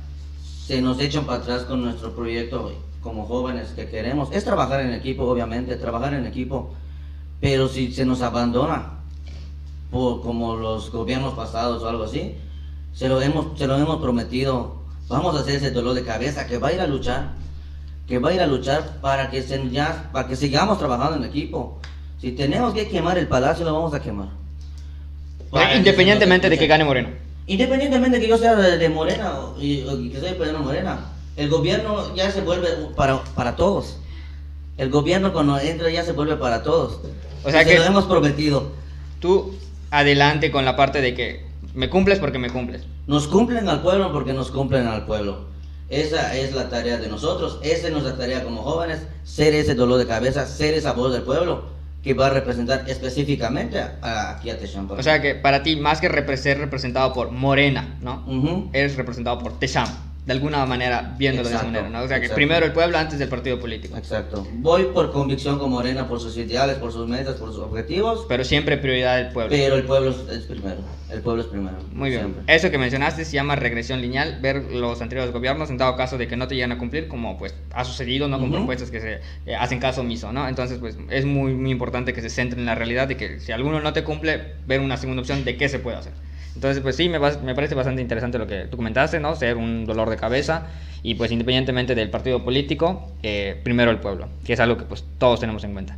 se 0.66 0.81
nos 0.81 0.98
echan 1.01 1.24
para 1.24 1.43
atrás 1.43 1.62
con 1.62 1.82
nuestro 1.85 2.15
proyecto 2.16 2.73
como 3.02 3.27
jóvenes 3.27 3.69
que 3.77 3.86
queremos, 3.89 4.31
es 4.32 4.44
trabajar 4.44 4.81
en 4.81 4.93
equipo, 4.93 5.24
obviamente, 5.24 5.77
trabajar 5.77 6.15
en 6.15 6.27
equipo. 6.27 6.74
Pero 7.40 7.69
si 7.69 7.93
se 7.93 8.05
nos 8.05 8.23
abandona, 8.23 8.98
por, 9.90 10.23
como 10.23 10.56
los 10.56 10.90
gobiernos 10.90 11.35
pasados 11.35 11.82
o 11.82 11.89
algo 11.89 12.05
así, 12.05 12.35
se 12.93 13.09
lo, 13.09 13.20
hemos, 13.23 13.59
se 13.59 13.66
lo 13.66 13.77
hemos 13.77 14.01
prometido. 14.01 14.77
Vamos 15.09 15.36
a 15.36 15.40
hacer 15.40 15.56
ese 15.56 15.70
dolor 15.70 15.94
de 15.94 16.05
cabeza 16.05 16.47
que 16.47 16.59
va 16.59 16.69
a 16.69 16.73
ir 16.73 16.81
a 16.81 16.86
luchar, 16.86 17.32
que 18.06 18.19
va 18.19 18.31
a 18.31 18.35
ir 18.35 18.40
a 18.40 18.47
luchar 18.47 19.01
para 19.01 19.31
que, 19.31 19.43
se, 19.43 19.70
ya, 19.70 20.10
para 20.12 20.28
que 20.28 20.36
sigamos 20.36 20.78
trabajando 20.78 21.16
en 21.16 21.24
equipo. 21.24 21.78
Si 22.20 22.32
tenemos 22.32 22.74
que 22.74 22.89
quemar 22.89 23.16
el 23.16 23.28
palacio, 23.28 23.65
lo 23.65 23.73
vamos 23.73 23.94
a 23.94 24.01
quemar. 24.01 24.28
Para 25.51 25.70
que 25.70 25.77
Independientemente 25.78 26.51
de 26.51 26.59
que 26.59 26.66
gane 26.66 26.85
Moreno. 26.85 27.09
Independientemente 27.47 28.19
de 28.19 28.23
que 28.24 28.28
yo 28.28 28.36
sea 28.36 28.55
de, 28.56 28.77
de 28.77 28.89
Morena 28.89 29.39
o, 29.39 29.56
y, 29.59 30.10
que 30.10 30.20
soy 30.20 30.35
de 30.35 30.52
Morena, 30.52 30.98
el 31.36 31.48
gobierno 31.48 32.15
ya 32.15 32.31
se 32.31 32.43
vuelve 32.43 32.69
para, 32.97 33.23
para 33.35 33.56
todos. 33.56 33.97
El 34.79 34.91
gobierno 34.91 35.33
cuando 35.33 35.59
entra 35.59 35.91
ya 35.91 36.03
se 36.05 36.13
vuelve 36.13 36.37
para 36.37 36.63
todos. 36.63 37.01
O 37.45 37.51
sea 37.51 37.63
Y 37.63 37.65
se 37.67 37.71
que- 37.73 37.79
lo 37.79 37.85
hemos 37.85 38.05
prometido. 38.07 38.73
Tú 39.21 39.55
adelante 39.91 40.51
con 40.51 40.65
la 40.65 40.77
parte 40.77 41.01
de 41.01 41.15
que 41.15 41.45
me 41.75 41.91
cumples 41.91 42.19
porque 42.19 42.39
me 42.39 42.51
cumples. 42.51 42.83
Nos 43.07 43.27
cumplen 43.27 43.69
al 43.69 43.83
pueblo 43.83 44.13
porque 44.13 44.33
nos 44.33 44.51
cumplen 44.51 44.87
al 44.87 45.05
pueblo. 45.05 45.47
Esa 45.89 46.37
es 46.37 46.55
la 46.55 46.69
tarea 46.69 46.99
de 46.99 47.09
nosotros, 47.09 47.59
esa 47.63 47.87
es 47.87 47.93
nuestra 47.93 48.17
tarea 48.17 48.45
como 48.45 48.63
jóvenes, 48.63 49.01
ser 49.25 49.55
ese 49.55 49.75
dolor 49.75 49.99
de 49.99 50.07
cabeza, 50.07 50.47
ser 50.47 50.75
esa 50.75 50.93
voz 50.93 51.13
del 51.13 51.23
pueblo 51.23 51.63
que 52.05 52.13
va 52.15 52.27
a 52.27 52.31
representar 52.31 52.85
específicamente 52.87 53.81
a, 53.81 54.37
aquí 54.37 54.51
a 54.51 54.59
Techam. 54.59 54.89
O 54.91 55.03
sea 55.03 55.21
que 55.23 55.35
para 55.35 55.63
ti, 55.63 55.77
más 55.77 56.01
que 56.01 56.37
ser 56.37 56.59
representado 56.59 57.13
por 57.15 57.31
Morena, 57.33 57.97
¿no? 58.03 58.23
Ujú. 58.27 58.71
Eres 58.75 58.97
representado 58.97 59.39
por 59.39 59.59
Techam, 59.59 59.89
de 60.29 60.35
alguna 60.35 60.67
manera, 60.67 61.15
viéndolo 61.17 61.49
de 61.49 61.55
esa 61.55 61.65
Exacto, 61.65 61.81
manera, 61.81 61.99
¿no? 61.99 62.05
O 62.05 62.07
sea 62.07 62.19
que 62.19 62.27
exacto. 62.27 62.35
primero 62.35 62.67
el 62.67 62.73
pueblo 62.73 62.99
antes 62.99 63.19
del 63.19 63.31
partido 63.31 63.59
político. 63.59 63.97
Exacto. 63.97 64.47
Voy 64.57 64.83
por 64.93 65.11
convicción 65.11 65.59
con 65.59 65.71
Morena, 65.71 66.07
por 66.07 66.21
sus 66.21 66.37
ideales, 66.37 66.77
por 66.77 66.93
sus 66.93 67.09
metas, 67.09 67.37
por 67.37 67.51
sus 67.51 67.61
objetivos, 67.63 68.27
Pero 68.29 68.45
siempre 68.45 68.77
prioridad 68.77 69.17
del 69.17 69.33
pueblo. 69.33 69.57
pero 69.57 69.77
el 69.77 69.85
pueblo 69.85 70.11
es, 70.11 70.43
primero. 70.43 70.81
El 71.11 71.23
pueblo 71.23 71.41
es 71.41 71.49
primero. 71.49 71.79
Muy 71.95 72.11
bien. 72.11 72.25
siempre. 72.25 72.55
Eso 72.55 72.71
que 72.71 72.77
mencionaste 72.77 73.25
se 73.25 73.33
llama 73.33 73.57
regresión 73.57 74.03
lineal, 74.03 74.39
ver 74.43 74.71
los 74.71 75.01
anteriores 75.01 75.33
gobiernos 75.33 75.71
en 75.71 75.79
dado 75.79 75.97
caso 75.97 76.19
de 76.19 76.29
que 76.29 76.37
no 76.37 76.47
te 76.47 76.57
llegan 76.57 76.73
a 76.73 76.79
cumplir, 76.79 77.09
como 77.09 77.39
pues 77.39 77.55
ha 77.73 77.87
sucedido, 77.87 78.29
¿no? 78.29 78.39
Con 78.39 78.53
propuestas 78.53 78.91
que 78.91 79.01
se 79.01 79.21
eh, 79.47 79.57
hacen 79.57 79.81
caso 79.81 80.03
omiso, 80.03 80.31
¿no? 80.31 80.47
Entonces, 80.47 80.77
pues 80.77 80.99
es 81.09 81.25
muy, 81.25 81.55
muy 81.55 81.71
importante 81.71 82.13
que 82.13 82.21
se 82.21 82.29
centre 82.29 82.61
en 82.61 82.67
la 82.67 82.75
realidad 82.75 83.09
de 83.09 83.17
que 83.17 83.41
si 83.41 83.53
alguno 83.53 83.81
no 83.81 83.95
te 83.95 84.05
cumple, 84.05 84.43
ver 84.67 84.83
una 84.83 84.99
segunda 84.99 85.23
opción 85.23 85.43
de 85.47 85.57
qué 85.57 85.71
se 85.71 85.79
puede 85.79 85.97
hacer. 85.97 86.13
Entonces, 86.59 86.83
pues 86.83 86.97
sí, 86.97 87.09
me, 87.09 87.19
vas- 87.19 87.41
me 87.41 87.55
parece 87.55 87.77
bastante 87.77 88.03
interesante 88.03 88.37
lo 88.37 88.49
que 88.49 88.67
tú 88.67 88.77
comentaste, 88.77 89.21
¿no? 89.21 89.37
Ser 89.37 89.57
un 89.57 89.87
dolor 89.87 90.11
de 90.11 90.17
cabeza 90.17 90.67
y 91.05 91.15
pues 91.15 91.31
independientemente 91.31 91.95
del 91.95 92.11
partido 92.11 92.43
político, 92.45 93.13
eh, 93.23 93.61
primero 93.63 93.93
el 93.93 94.01
pueblo, 94.01 94.29
que 94.45 94.55
es 94.55 94.61
algo 94.61 94.77
que 94.77 94.85
pues 94.85 95.05
todos 95.19 95.39
tenemos 95.39 95.63
en 95.63 95.73
cuenta. 95.73 95.97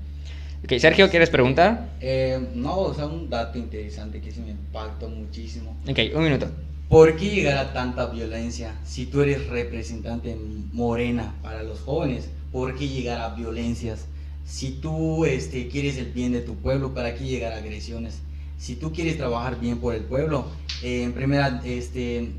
Ok, 0.63 0.75
Sergio, 0.79 1.09
¿quieres 1.09 1.31
preguntar? 1.31 1.89
Eh, 2.03 2.39
no, 2.55 2.77
o 2.77 2.93
sea, 2.95 3.07
un 3.07 3.31
dato 3.31 3.57
interesante 3.57 4.21
que 4.21 4.31
sí 4.31 4.43
me 4.43 4.51
impactó 4.51 5.09
muchísimo. 5.09 5.75
Ok, 5.89 5.99
un 6.15 6.25
minuto. 6.25 6.51
¿Por 6.91 7.17
qué 7.17 7.31
llegar 7.31 7.57
a 7.57 7.73
tanta 7.73 8.05
violencia? 8.09 8.75
Si 8.85 9.07
tú 9.07 9.23
eres 9.23 9.47
representante 9.47 10.37
morena 10.73 11.37
para 11.43 11.63
los 11.63 11.81
jóvenes, 11.81 12.29
¿por 12.53 12.77
qué 12.77 12.87
llegar 12.87 13.19
a 13.23 13.31
violencias? 13.35 14.05
Si 14.45 14.73
tú 14.73 15.25
este, 15.25 15.69
quieres 15.69 15.97
el 15.97 16.13
bien 16.13 16.33
de 16.33 16.41
tu 16.43 16.57
pueblo, 16.57 16.93
¿para 16.93 17.15
qué 17.15 17.25
llegar 17.25 17.55
a 17.55 17.57
agresiones? 17.57 18.21
Si 18.61 18.77
tú 18.77 18.93
quieres 18.93 19.17
trabajar 19.17 19.59
bien 19.59 19.79
por 19.79 19.95
el 19.95 20.03
pueblo, 20.03 20.45
eh, 20.83 21.03
en 21.03 21.13
primera, 21.13 21.61
este, 21.65 22.31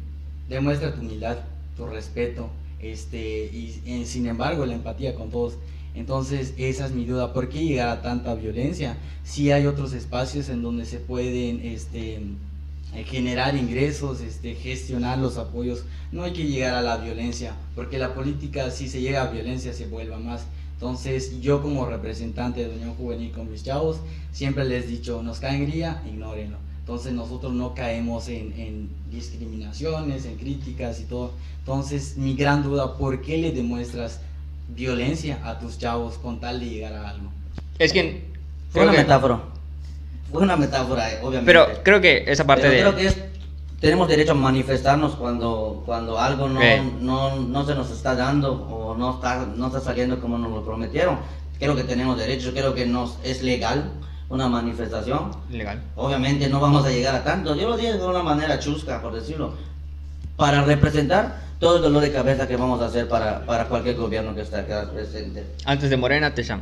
demuestra 0.47 0.93
tu 0.93 1.01
humildad, 1.01 1.39
tu 1.75 1.87
respeto, 1.87 2.49
este, 2.79 3.49
y 3.53 4.05
sin 4.05 4.27
embargo 4.27 4.65
la 4.65 4.75
empatía 4.75 5.15
con 5.15 5.31
todos. 5.31 5.55
Entonces, 5.93 6.53
esa 6.57 6.85
es 6.85 6.91
mi 6.93 7.05
duda. 7.05 7.33
¿Por 7.33 7.49
qué 7.49 7.63
llegar 7.63 7.89
a 7.89 8.01
tanta 8.01 8.33
violencia? 8.35 8.97
Si 9.23 9.51
hay 9.51 9.65
otros 9.65 9.93
espacios 9.93 10.49
en 10.49 10.61
donde 10.61 10.85
se 10.85 10.99
pueden 10.99 11.59
este, 11.63 12.21
eh, 12.93 13.03
generar 13.05 13.55
ingresos, 13.55 14.21
este, 14.21 14.55
gestionar 14.55 15.17
los 15.17 15.37
apoyos. 15.37 15.83
No 16.11 16.23
hay 16.23 16.33
que 16.33 16.45
llegar 16.45 16.75
a 16.75 16.81
la 16.81 16.97
violencia, 16.97 17.55
porque 17.75 17.97
la 17.97 18.13
política, 18.13 18.71
si 18.71 18.87
se 18.87 19.01
llega 19.01 19.23
a 19.23 19.31
violencia, 19.31 19.73
se 19.73 19.87
vuelva 19.87 20.17
más. 20.17 20.43
Entonces, 20.81 21.39
yo 21.41 21.61
como 21.61 21.85
representante 21.85 22.67
de 22.67 22.73
Unión 22.73 22.95
Juvenil 22.95 23.31
con 23.31 23.51
mis 23.51 23.63
chavos, 23.63 23.97
siempre 24.31 24.65
les 24.65 24.85
he 24.85 24.87
dicho, 24.87 25.21
nos 25.21 25.39
caen 25.39 25.67
gría, 25.67 26.01
ignórenlo. 26.07 26.57
Entonces, 26.79 27.13
nosotros 27.13 27.53
no 27.53 27.75
caemos 27.75 28.27
en, 28.29 28.51
en 28.59 28.89
discriminaciones, 29.11 30.25
en 30.25 30.37
críticas 30.37 30.99
y 30.99 31.03
todo. 31.03 31.33
Entonces, 31.59 32.17
mi 32.17 32.33
gran 32.35 32.63
duda, 32.63 32.97
¿por 32.97 33.21
qué 33.21 33.37
le 33.37 33.51
demuestras 33.51 34.21
violencia 34.69 35.39
a 35.47 35.59
tus 35.59 35.77
chavos 35.77 36.15
con 36.17 36.39
tal 36.39 36.59
de 36.59 36.65
llegar 36.71 36.93
a 36.93 37.09
algo? 37.09 37.29
Es 37.77 37.93
que... 37.93 38.25
Fue 38.71 38.81
una 38.81 38.93
que- 38.93 38.97
metáfora. 38.97 39.39
Fue 40.31 40.41
una 40.41 40.57
metáfora, 40.57 41.11
eh, 41.13 41.19
obviamente. 41.21 41.45
Pero 41.45 41.67
creo 41.83 42.01
que 42.01 42.23
esa 42.25 42.47
parte 42.47 42.63
Pero 42.63 42.73
de... 42.73 42.79
creo 42.81 42.95
que 42.95 43.05
es, 43.05 43.17
tenemos 43.81 44.07
derecho 44.07 44.31
a 44.31 44.35
manifestarnos 44.35 45.15
cuando, 45.15 45.83
cuando 45.85 46.17
algo 46.19 46.47
no, 46.47 46.61
Eh. 46.61 46.81
no, 47.01 47.35
no 47.37 47.65
se 47.65 47.73
nos 47.75 47.89
está 47.91 48.15
dando 48.15 48.53
o 48.53 48.95
no 48.95 49.15
está, 49.15 49.45
no 49.55 49.67
está 49.67 49.81
saliendo 49.81 50.21
como 50.21 50.37
nos 50.37 50.51
lo 50.51 50.63
prometieron. 50.63 51.17
Creo 51.59 51.75
que 51.75 51.83
tenemos 51.83 52.17
derecho, 52.17 52.51
creo 52.53 52.73
que 52.75 52.85
nos, 52.85 53.17
es 53.23 53.41
legal 53.41 53.91
una 54.29 54.47
manifestación. 54.47 55.31
Legal. 55.49 55.81
Obviamente 55.95 56.47
no 56.47 56.59
vamos 56.59 56.85
a 56.85 56.89
llegar 56.89 57.15
a 57.15 57.23
tanto. 57.23 57.55
Yo 57.55 57.67
lo 57.69 57.75
digo 57.75 57.93
de 57.93 58.05
una 58.05 58.23
manera 58.23 58.59
chusca, 58.59 59.01
por 59.01 59.13
decirlo. 59.13 59.55
Para 60.37 60.61
representar 60.63 61.39
todo 61.59 61.77
el 61.77 61.81
dolor 61.83 62.01
de 62.01 62.11
cabeza 62.11 62.47
que 62.47 62.55
vamos 62.55 62.81
a 62.81 62.85
hacer 62.85 63.07
para, 63.07 63.45
para 63.45 63.65
cualquier 63.65 63.95
gobierno 63.95 64.33
que 64.33 64.41
esté 64.41 64.57
acá 64.57 64.89
presente. 64.91 65.43
Antes 65.65 65.89
de 65.89 65.97
Morena, 65.97 66.33
Techam. 66.33 66.61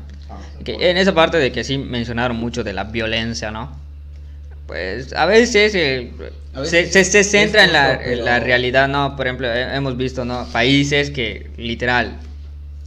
Ok, 0.60 0.68
En 0.70 0.98
esa 0.98 1.14
parte 1.14 1.38
de 1.38 1.52
que 1.52 1.64
sí 1.64 1.78
mencionaron 1.78 2.36
mucho 2.38 2.64
de 2.64 2.74
la 2.74 2.86
violencia, 2.86 3.52
¿no? 3.52 3.70
Pues 4.70 5.14
a 5.14 5.26
veces, 5.26 5.74
eh, 5.74 6.12
A 6.54 6.64
se, 6.64 6.84
veces 6.84 7.08
se- 7.12 7.24
centra 7.24 7.64
en 7.64 7.74
la, 7.74 8.00
la 8.24 8.40
realidad, 8.40 8.88
¿no? 8.88 9.16
Por 9.16 9.26
ejemplo, 9.26 9.52
he- 9.52 9.76
hemos 9.76 9.98
visto, 9.98 10.26
¿no? 10.26 10.46
Países 10.54 11.10
que 11.10 11.50
literal 11.58 12.18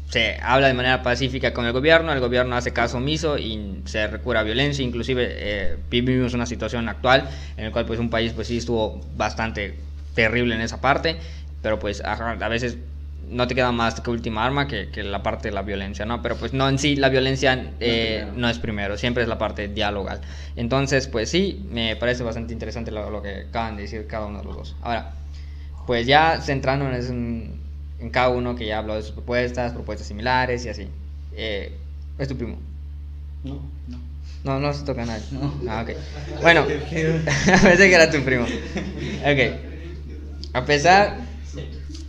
se 0.08 0.36
habla 0.40 0.68
de 0.68 0.74
manera 0.74 1.02
pacífica 1.02 1.52
con 1.52 1.66
el 1.66 1.72
gobierno, 1.72 2.12
el 2.12 2.20
gobierno 2.20 2.54
hace 2.54 2.72
caso 2.72 2.98
omiso 2.98 3.36
y 3.36 3.80
se 3.86 4.06
recurre 4.06 4.38
a 4.38 4.42
violencia, 4.44 4.84
inclusive 4.84 5.26
eh, 5.28 5.76
vivimos 5.90 6.34
una 6.34 6.46
situación 6.46 6.88
actual 6.88 7.28
en 7.56 7.64
la 7.64 7.72
cual 7.72 7.84
pues 7.84 7.98
un 7.98 8.10
país 8.10 8.32
pues 8.32 8.46
sí 8.46 8.58
estuvo 8.58 9.00
bastante 9.16 9.74
terrible 10.14 10.54
en 10.54 10.60
esa 10.60 10.80
parte, 10.80 11.16
pero 11.62 11.80
pues 11.80 12.00
a 12.04 12.48
veces 12.48 12.76
no 13.28 13.46
te 13.46 13.54
queda 13.54 13.72
más 13.72 14.00
que 14.00 14.10
última 14.10 14.44
arma 14.44 14.66
que, 14.68 14.90
que 14.90 15.02
la 15.02 15.22
parte 15.22 15.48
de 15.48 15.54
la 15.54 15.62
violencia, 15.62 16.04
¿no? 16.04 16.22
Pero 16.22 16.36
pues 16.36 16.52
no 16.52 16.68
en 16.68 16.78
sí 16.78 16.96
la 16.96 17.08
violencia 17.08 17.72
eh, 17.80 18.18
primero. 18.20 18.40
no 18.40 18.48
es 18.48 18.58
primero, 18.58 18.98
siempre 18.98 19.22
es 19.22 19.28
la 19.28 19.38
parte 19.38 19.68
dialogal. 19.68 20.20
Entonces 20.56 21.08
pues 21.08 21.30
sí, 21.30 21.66
me 21.70 21.96
parece 21.96 22.22
bastante 22.22 22.52
interesante 22.52 22.90
lo, 22.90 23.10
lo 23.10 23.22
que 23.22 23.46
acaban 23.48 23.76
de 23.76 23.82
decir 23.82 24.06
cada 24.06 24.26
uno 24.26 24.40
de 24.40 24.44
los 24.44 24.56
dos. 24.56 24.76
Ahora, 24.82 25.12
pues 25.86 26.06
ya 26.06 26.40
centrándonos 26.40 27.08
en, 27.08 27.54
en 27.98 28.10
cada 28.10 28.28
uno 28.28 28.54
que 28.54 28.66
ya 28.66 28.78
habló 28.78 28.94
de 28.94 29.02
sus 29.02 29.12
propuestas, 29.12 29.72
propuestas 29.72 30.06
similares 30.06 30.64
y 30.64 30.68
así. 30.68 30.88
Eh, 31.34 31.72
es 32.18 32.28
tu 32.28 32.36
primo. 32.36 32.58
¿no? 33.44 33.60
No. 33.88 33.98
No, 34.44 34.58
no 34.58 34.72
se 34.72 34.84
toca 34.84 35.02
a 35.04 35.06
nadie. 35.06 35.24
No. 35.30 35.54
Ah, 35.68 35.82
ok. 35.82 35.96
Bueno, 36.42 36.64
pensé 37.62 37.88
que 37.88 37.94
era 37.94 38.10
tu 38.10 38.20
primo. 38.22 38.44
Ok. 38.44 39.56
A 40.52 40.64
pesar 40.64 41.16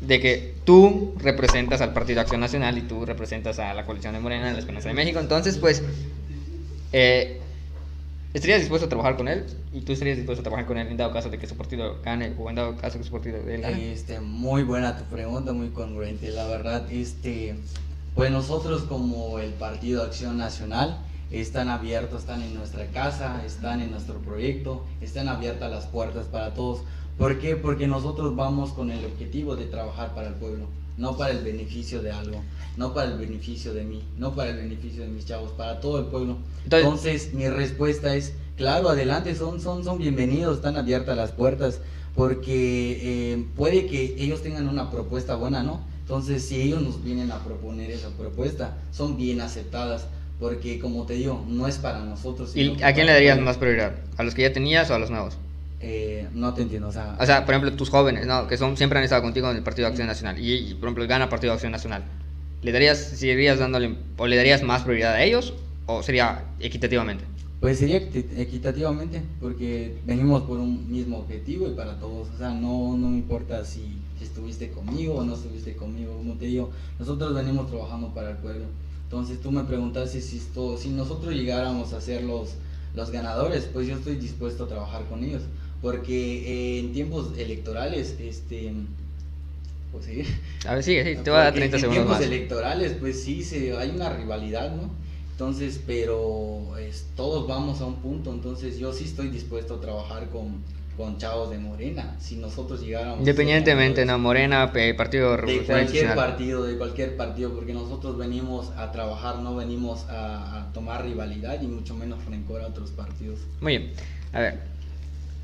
de 0.02 0.20
que 0.20 0.53
tú 0.66 1.14
representas 1.18 1.82
al 1.82 1.94
Partido 1.94 2.22
Acción 2.22 2.42
Nacional 2.42 2.78
y 2.78 2.82
tú 2.82 3.06
representas 3.06 3.60
a 3.60 3.74
la 3.74 3.86
coalición 3.86 4.14
de 4.14 4.20
Morena 4.20 4.48
en 4.48 4.54
la 4.54 4.60
Esperanza 4.60 4.90
de 4.90 4.96
México, 4.96 5.20
entonces, 5.20 5.58
pues, 5.58 5.84
eh, 6.92 7.42
¿estarías 8.34 8.60
dispuesto 8.60 8.86
a 8.86 8.90
trabajar 8.90 9.18
con 9.18 9.28
él? 9.28 9.46
¿Y 9.74 9.82
tú 9.82 9.94
estarías 9.94 10.18
dispuesto 10.18 10.42
a 10.42 10.44
trabajar 10.44 10.66
con 10.66 10.78
él 10.78 10.88
en 10.88 10.98
dado 10.98 11.12
caso 11.12 11.30
de 11.30 11.38
que 11.38 11.48
su 11.48 11.56
partido 11.56 12.00
gane 12.04 12.34
o 12.38 12.50
en 12.50 12.56
dado 12.56 12.76
caso 12.78 12.98
que 12.98 13.04
su 13.04 13.12
partido 13.12 13.42
de 13.42 13.58
gane? 13.58 13.92
Este, 13.92 14.20
muy 14.20 14.64
buena 14.64 14.98
tu 14.98 15.04
pregunta, 15.06 15.54
muy 15.54 15.70
congruente. 15.70 16.30
La 16.30 16.46
verdad, 16.48 16.92
este, 16.92 17.56
pues 18.16 18.32
nosotros 18.32 18.84
como 18.84 19.40
el 19.40 19.52
Partido 19.54 20.04
Acción 20.04 20.38
Nacional 20.38 21.00
están 21.32 21.70
abiertos, 21.70 22.22
están 22.22 22.44
en 22.44 22.54
nuestra 22.54 22.86
casa, 22.88 23.42
están 23.46 23.82
en 23.82 23.90
nuestro 23.90 24.20
proyecto, 24.20 24.86
están 25.02 25.28
abiertas 25.28 25.72
las 25.72 25.88
puertas 25.88 26.28
para 26.28 26.54
todos. 26.54 26.82
¿Por 27.18 27.40
qué? 27.40 27.56
Porque 27.56 27.88
nosotros 27.88 28.36
vamos 28.36 28.72
con 28.74 28.90
el 28.92 29.04
objetivo 29.06 29.56
de 29.56 29.66
trabajar 29.66 30.14
para 30.16 30.28
el 30.30 30.34
pueblo, 30.36 30.66
no 30.98 31.16
para 31.18 31.32
el 31.32 31.44
beneficio 31.44 32.02
de 32.02 32.12
algo, 32.12 32.42
no 32.78 32.94
para 32.94 33.12
el 33.12 33.18
beneficio 33.18 33.74
de 33.74 33.84
mí, 33.84 34.02
no 34.18 34.34
para 34.34 34.50
el 34.52 34.58
beneficio 34.58 35.04
de 35.04 35.10
mis 35.10 35.26
chavos, 35.26 35.52
para 35.52 35.80
todo 35.80 36.00
el 36.00 36.06
pueblo. 36.06 36.38
Entonces- 36.64 36.84
Entonces, 36.86 37.34
mi 37.34 37.48
respuesta 37.50 38.16
es, 38.16 38.34
claro, 38.58 38.90
adelante, 38.90 39.36
son, 39.36 39.62
son, 39.62 39.84
son 39.84 39.98
bienvenidos, 40.00 40.58
están 40.58 40.76
abiertas 40.78 41.16
las 41.16 41.32
puertas, 41.32 41.80
porque 42.16 43.00
eh, 43.34 43.46
puede 43.56 43.86
que 43.88 44.16
ellos 44.18 44.42
tengan 44.42 44.68
una 44.68 44.90
propuesta 44.92 45.36
buena, 45.36 45.64
¿no? 45.64 45.82
Entonces, 46.02 46.44
si 46.46 46.62
ellos 46.62 46.82
nos 46.82 47.04
vienen 47.04 47.32
a 47.32 47.40
proponer 47.44 47.90
esa 47.92 48.10
propuesta, 48.10 48.76
son 48.92 49.18
bien 49.18 49.40
aceptadas, 49.42 50.08
porque 50.40 50.80
como 50.80 51.06
te 51.06 51.14
digo, 51.14 51.44
no 51.48 51.68
es 51.68 51.78
para 51.78 52.00
nosotros. 52.04 52.56
¿Y 52.56 52.72
a 52.84 52.94
quién 52.94 53.06
le 53.06 53.14
darías 53.14 53.40
más 53.40 53.58
prioridad? 53.58 53.94
¿A 54.18 54.24
los 54.24 54.34
que 54.36 54.42
ya 54.42 54.52
tenías 54.54 54.90
o 54.92 54.96
a 54.96 55.00
los 55.00 55.10
nuevos? 55.10 55.38
Eh, 55.86 56.28
no 56.34 56.54
te 56.54 56.62
entiendo, 56.62 56.88
o 56.88 56.92
sea, 56.94 57.18
O 57.20 57.26
sea, 57.26 57.46
por 57.46 57.54
ejemplo, 57.54 57.74
tus 57.76 57.90
jóvenes, 57.90 58.26
¿no? 58.26 58.48
Que 58.48 58.56
son, 58.58 58.78
siempre 58.78 59.00
han 59.00 59.04
estado 59.04 59.22
contigo 59.22 59.52
en 59.52 59.58
el 59.58 59.64
Partido 59.64 59.86
de 59.86 59.90
Acción 59.92 60.08
Nacional. 60.08 60.40
Y, 60.40 60.54
y, 60.54 60.74
por 60.76 60.86
ejemplo, 60.88 61.06
gana 61.08 61.28
Partido 61.28 61.52
de 61.52 61.56
Acción 61.56 61.74
Nacional. 61.74 62.04
¿Le 62.62 62.72
darías, 62.72 62.98
seguirías 62.98 63.60
dándole, 63.60 63.98
o 64.18 64.26
le 64.26 64.38
darías 64.38 64.64
más 64.64 64.84
prioridad 64.84 65.14
a 65.14 65.24
ellos? 65.24 65.54
¿O 65.86 66.02
sería 66.02 66.46
equitativamente? 66.62 67.26
Pues 67.60 67.80
sería 67.80 67.98
equi- 68.00 68.26
equitativamente, 68.38 69.22
porque 69.42 69.98
venimos 70.06 70.44
por 70.44 70.58
un 70.60 70.90
mismo 70.90 71.18
objetivo 71.20 71.68
y 71.68 71.72
para 71.74 72.00
todos. 72.00 72.30
O 72.34 72.38
sea, 72.38 72.52
no, 72.52 72.96
no 72.98 73.10
me 73.10 73.18
importa 73.18 73.66
si, 73.66 74.00
si 74.18 74.24
estuviste 74.24 74.72
conmigo 74.72 75.16
o 75.16 75.26
no 75.26 75.36
estuviste 75.36 75.76
conmigo. 75.76 76.16
Como 76.16 76.36
te 76.36 76.46
digo, 76.46 76.72
nosotros 76.98 77.34
venimos 77.36 77.70
trabajando 77.70 78.14
para 78.14 78.32
el 78.32 78.38
pueblo. 78.38 78.66
Entonces 79.04 79.42
tú 79.42 79.52
me 79.52 79.64
preguntaste 79.66 80.22
si, 80.22 80.38
esto, 80.38 80.78
si 80.78 80.90
nosotros 80.90 81.34
llegáramos 81.34 81.92
a 81.94 82.00
ser 82.02 82.24
los, 82.24 82.56
los 82.96 83.12
ganadores, 83.12 83.68
pues 83.74 83.88
yo 83.88 83.96
estoy 83.96 84.16
dispuesto 84.16 84.64
a 84.64 84.68
trabajar 84.68 85.04
con 85.10 85.24
ellos. 85.24 85.44
Porque 85.84 86.78
eh, 86.78 86.80
en 86.80 86.94
tiempos 86.94 87.38
electorales, 87.38 88.16
este... 88.20 88.74
Pues 89.92 90.06
sí. 90.06 90.24
A 90.66 90.74
ver, 90.76 90.84
sigue, 90.84 91.04
sí, 91.04 91.22
te 91.24 91.30
voy 91.30 91.40
a 91.40 91.44
dar 91.44 91.54
Porque 91.54 91.60
30 91.60 91.78
en 91.78 91.82
segundos 91.82 92.06
tiempos 92.08 92.20
más. 92.20 92.26
electorales, 92.26 92.94
pues 93.00 93.22
sí, 93.24 93.44
se, 93.44 93.78
hay 93.78 93.92
una 93.92 94.10
rivalidad, 94.10 94.74
¿no? 94.76 94.90
Entonces, 95.32 95.80
pero 95.86 96.78
es, 96.80 97.08
todos 97.16 97.48
vamos 97.48 97.82
a 97.82 97.86
un 97.86 97.98
punto, 97.98 98.32
entonces 98.32 98.80
yo 98.80 98.94
sí 98.94 99.04
estoy 99.04 99.28
dispuesto 99.30 99.76
a 99.76 99.82
trabajar 99.82 100.30
con, 100.30 100.64
con 100.98 101.18
chavos 101.20 101.50
de 101.52 101.58
Morena. 101.60 102.16
Si 102.20 102.38
nosotros 102.38 102.82
llegáramos... 102.82 103.20
Independientemente, 103.20 104.06
no, 104.06 104.18
Morena, 104.18 104.72
Partido 104.72 105.32
De 105.32 105.38
Revolucionario 105.38 105.66
cualquier 105.68 105.82
Institucional. 105.82 106.16
partido, 106.16 106.64
de 106.64 106.78
cualquier 106.78 107.18
partido, 107.18 107.54
porque 107.54 107.74
nosotros 107.74 108.18
venimos 108.18 108.72
a 108.78 108.92
trabajar, 108.92 109.40
no 109.40 109.56
venimos 109.56 110.06
a, 110.10 110.62
a 110.62 110.74
tomar 110.74 111.04
rivalidad 111.04 111.62
y 111.62 111.68
mucho 111.68 111.96
menos 111.96 112.24
rencor 112.26 112.62
a 112.62 112.68
otros 112.68 112.92
partidos. 112.92 113.40
Muy 113.60 113.78
bien. 113.78 113.92
A 114.32 114.40
ver. 114.40 114.73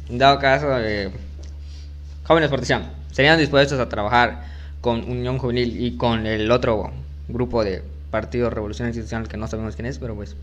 Dado 0.10 0.40
caso, 0.40 0.68
eh, 0.80 1.12
jóvenes 2.26 2.50
Partizan, 2.50 2.92
¿serían 3.12 3.38
dispuestos 3.38 3.80
a 3.80 3.90
trabajar 3.90 4.44
con 4.82 5.10
Unión 5.10 5.38
Juvenil 5.38 5.84
y 5.84 5.98
con 5.98 6.26
el 6.26 6.50
otro 6.52 6.92
grupo 7.28 7.64
de 7.64 7.84
Partido 8.10 8.50
Revolucionario 8.50 8.90
Institucional 8.92 9.28
que 9.28 9.38
no 9.38 9.48
sabemos 9.48 9.76
quién 9.76 9.86
es, 9.86 10.00
pero 10.00 10.16
pues. 10.16 10.36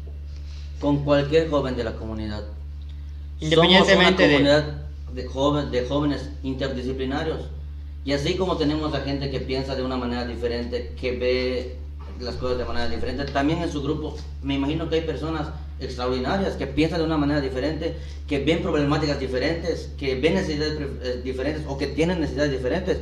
Con 0.81 1.05
cualquier 1.05 1.49
joven 1.51 1.75
de 1.77 1.85
la 1.85 1.93
comunidad. 1.95 2.45
Independientemente 3.41 4.29
de- 4.29 4.35
Somos 4.37 4.51
una 4.51 4.63
comunidad 4.63 4.83
de, 5.15 5.27
joven, 5.27 5.71
de 5.73 5.87
jóvenes 5.87 6.31
interdisciplinarios. 6.43 7.41
Y 8.05 8.13
así 8.13 8.37
como 8.37 8.57
tenemos 8.57 8.95
a 8.95 9.01
gente 9.01 9.31
que 9.31 9.41
piensa 9.41 9.75
de 9.75 9.83
una 9.83 9.97
manera 9.97 10.25
diferente, 10.27 10.93
que 11.01 11.13
ve 11.19 11.77
las 12.21 12.37
cosas 12.37 12.59
de 12.59 12.65
manera 12.65 12.89
diferente, 12.89 13.25
también 13.27 13.63
en 13.63 13.71
su 13.71 13.83
grupo 13.83 14.17
me 14.43 14.55
imagino 14.55 14.89
que 14.89 14.97
hay 14.97 15.01
personas 15.03 15.49
extraordinarias 15.81 16.55
que 16.55 16.67
piensan 16.67 17.01
de 17.01 17.07
una 17.07 17.17
manera 17.17 17.41
diferente, 17.41 17.97
que 18.27 18.45
ven 18.45 18.63
problemáticas 18.63 19.21
diferentes, 19.21 19.91
que 19.99 20.19
ven 20.19 20.35
necesidades 20.35 20.79
eh, 21.03 21.21
diferentes 21.23 21.65
o 21.67 21.77
que 21.77 21.87
tienen 21.89 22.21
necesidades 22.21 22.53
diferentes. 22.53 22.99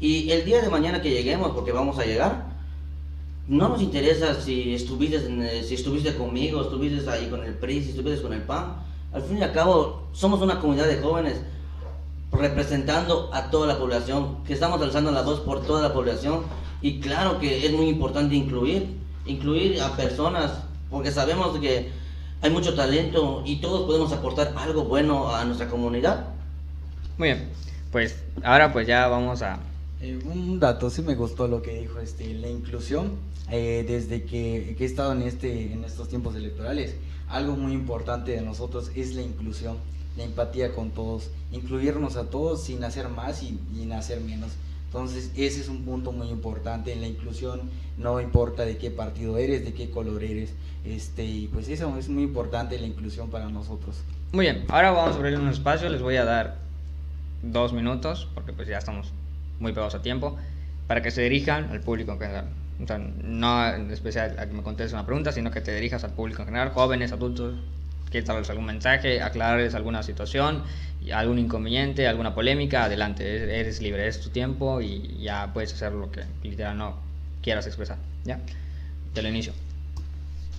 Y 0.00 0.30
el 0.30 0.44
día 0.44 0.60
de 0.62 0.68
mañana 0.68 1.02
que 1.02 1.10
lleguemos, 1.10 1.52
porque 1.52 1.72
vamos 1.72 1.98
a 1.98 2.04
llegar, 2.04 2.46
no 3.48 3.68
nos 3.68 3.80
interesa 3.80 4.40
si 4.40 4.74
estuviste, 4.74 5.16
eh, 5.16 5.64
si 5.66 5.74
estuviste 5.74 6.14
conmigo, 6.14 6.62
estuviste 6.62 7.08
ahí 7.10 7.28
con 7.28 7.42
el 7.44 7.54
PRI, 7.54 7.82
si 7.82 7.90
estuviste 7.90 8.22
con 8.22 8.32
el 8.32 8.42
PAN. 8.42 8.76
Al 9.12 9.22
fin 9.22 9.38
y 9.38 9.42
al 9.42 9.52
cabo, 9.52 10.08
somos 10.12 10.42
una 10.42 10.60
comunidad 10.60 10.86
de 10.86 10.98
jóvenes 10.98 11.40
representando 12.32 13.30
a 13.32 13.50
toda 13.50 13.66
la 13.66 13.78
población, 13.78 14.44
que 14.44 14.52
estamos 14.52 14.80
alzando 14.82 15.10
la 15.10 15.22
voz 15.22 15.40
por 15.40 15.64
toda 15.64 15.82
la 15.82 15.92
población. 15.92 16.42
Y 16.80 17.00
claro 17.00 17.38
que 17.38 17.66
es 17.66 17.72
muy 17.72 17.88
importante 17.88 18.34
incluir, 18.34 18.96
incluir 19.26 19.80
a 19.80 19.96
personas, 19.96 20.52
porque 20.90 21.10
sabemos 21.10 21.58
que 21.58 21.90
hay 22.40 22.50
mucho 22.50 22.74
talento 22.74 23.42
y 23.44 23.56
todos 23.56 23.86
podemos 23.86 24.12
aportar 24.12 24.54
algo 24.56 24.84
bueno 24.84 25.34
a 25.34 25.44
nuestra 25.44 25.68
comunidad. 25.68 26.28
Muy 27.16 27.28
bien. 27.28 27.48
Pues 27.90 28.22
ahora 28.44 28.72
pues 28.72 28.86
ya 28.86 29.08
vamos 29.08 29.42
a... 29.42 29.58
Eh, 30.00 30.18
un 30.24 30.60
dato, 30.60 30.90
sí 30.90 31.02
me 31.02 31.14
gustó 31.14 31.48
lo 31.48 31.62
que 31.62 31.80
dijo 31.80 31.98
este, 31.98 32.32
la 32.34 32.48
inclusión. 32.48 33.12
Eh, 33.50 33.84
desde 33.86 34.24
que, 34.24 34.74
que 34.76 34.84
he 34.84 34.86
estado 34.86 35.12
en, 35.12 35.22
este, 35.22 35.72
en 35.72 35.84
estos 35.84 36.08
tiempos 36.08 36.34
electorales, 36.34 36.94
algo 37.28 37.56
muy 37.56 37.72
importante 37.72 38.32
de 38.32 38.42
nosotros 38.42 38.90
es 38.94 39.14
la 39.14 39.22
inclusión, 39.22 39.76
la 40.16 40.24
empatía 40.24 40.74
con 40.74 40.90
todos, 40.90 41.30
incluirnos 41.52 42.16
a 42.16 42.30
todos 42.30 42.62
sin 42.64 42.82
hacer 42.84 43.08
más 43.08 43.42
y, 43.42 43.58
y 43.74 43.90
hacer 43.92 44.20
menos. 44.20 44.50
Entonces, 44.86 45.30
ese 45.36 45.60
es 45.60 45.68
un 45.68 45.82
punto 45.82 46.12
muy 46.12 46.28
importante 46.28 46.92
en 46.92 47.02
la 47.02 47.06
inclusión, 47.06 47.60
no 47.98 48.20
importa 48.20 48.64
de 48.64 48.78
qué 48.78 48.90
partido 48.90 49.36
eres, 49.36 49.62
de 49.64 49.74
qué 49.74 49.90
color 49.90 50.24
eres, 50.24 50.54
este, 50.84 51.24
y 51.24 51.46
pues 51.48 51.68
eso 51.68 51.94
es 51.98 52.08
muy 52.08 52.22
importante 52.22 52.78
la 52.78 52.86
inclusión 52.86 53.28
para 53.28 53.50
nosotros. 53.50 53.96
Muy 54.32 54.46
bien, 54.46 54.64
ahora 54.68 54.92
vamos 54.92 55.14
a 55.14 55.18
abrir 55.18 55.38
un 55.38 55.48
espacio, 55.48 55.90
les 55.90 56.00
voy 56.00 56.16
a 56.16 56.24
dar 56.24 56.56
dos 57.42 57.74
minutos, 57.74 58.28
porque 58.34 58.54
pues 58.54 58.66
ya 58.66 58.78
estamos 58.78 59.12
muy 59.60 59.72
pegados 59.72 59.94
a 59.94 60.00
tiempo, 60.00 60.36
para 60.86 61.02
que 61.02 61.10
se 61.10 61.22
dirijan 61.22 61.70
al 61.70 61.80
público 61.80 62.12
en 62.12 62.18
general. 62.18 62.48
O 62.82 62.86
sea, 62.86 62.98
no 62.98 63.66
en 63.74 63.90
especial 63.90 64.38
a 64.38 64.46
que 64.46 64.54
me 64.54 64.62
contestes 64.62 64.92
una 64.92 65.04
pregunta, 65.04 65.32
sino 65.32 65.50
que 65.50 65.60
te 65.60 65.74
dirijas 65.74 66.04
al 66.04 66.12
público 66.12 66.42
en 66.42 66.46
general, 66.46 66.70
jóvenes, 66.70 67.12
adultos, 67.12 67.54
quieres 68.10 68.28
darles 68.28 68.48
algún 68.50 68.66
mensaje, 68.66 69.20
aclararles 69.20 69.74
alguna 69.74 70.02
situación, 70.02 70.62
algún 71.12 71.38
inconveniente, 71.38 72.06
alguna 72.06 72.34
polémica, 72.34 72.84
adelante, 72.84 73.58
eres, 73.60 73.80
libre, 73.82 74.06
es 74.06 74.20
tu 74.20 74.30
tiempo 74.30 74.80
y 74.80 75.18
ya 75.20 75.52
puedes 75.52 75.72
hacer 75.72 75.92
lo 75.92 76.10
que 76.10 76.22
literal 76.42 76.76
no 76.78 76.96
quieras 77.42 77.66
expresar. 77.66 77.98
¿Ya? 78.24 78.40
Te 79.14 79.22
lo 79.22 79.28
inicio. 79.28 79.52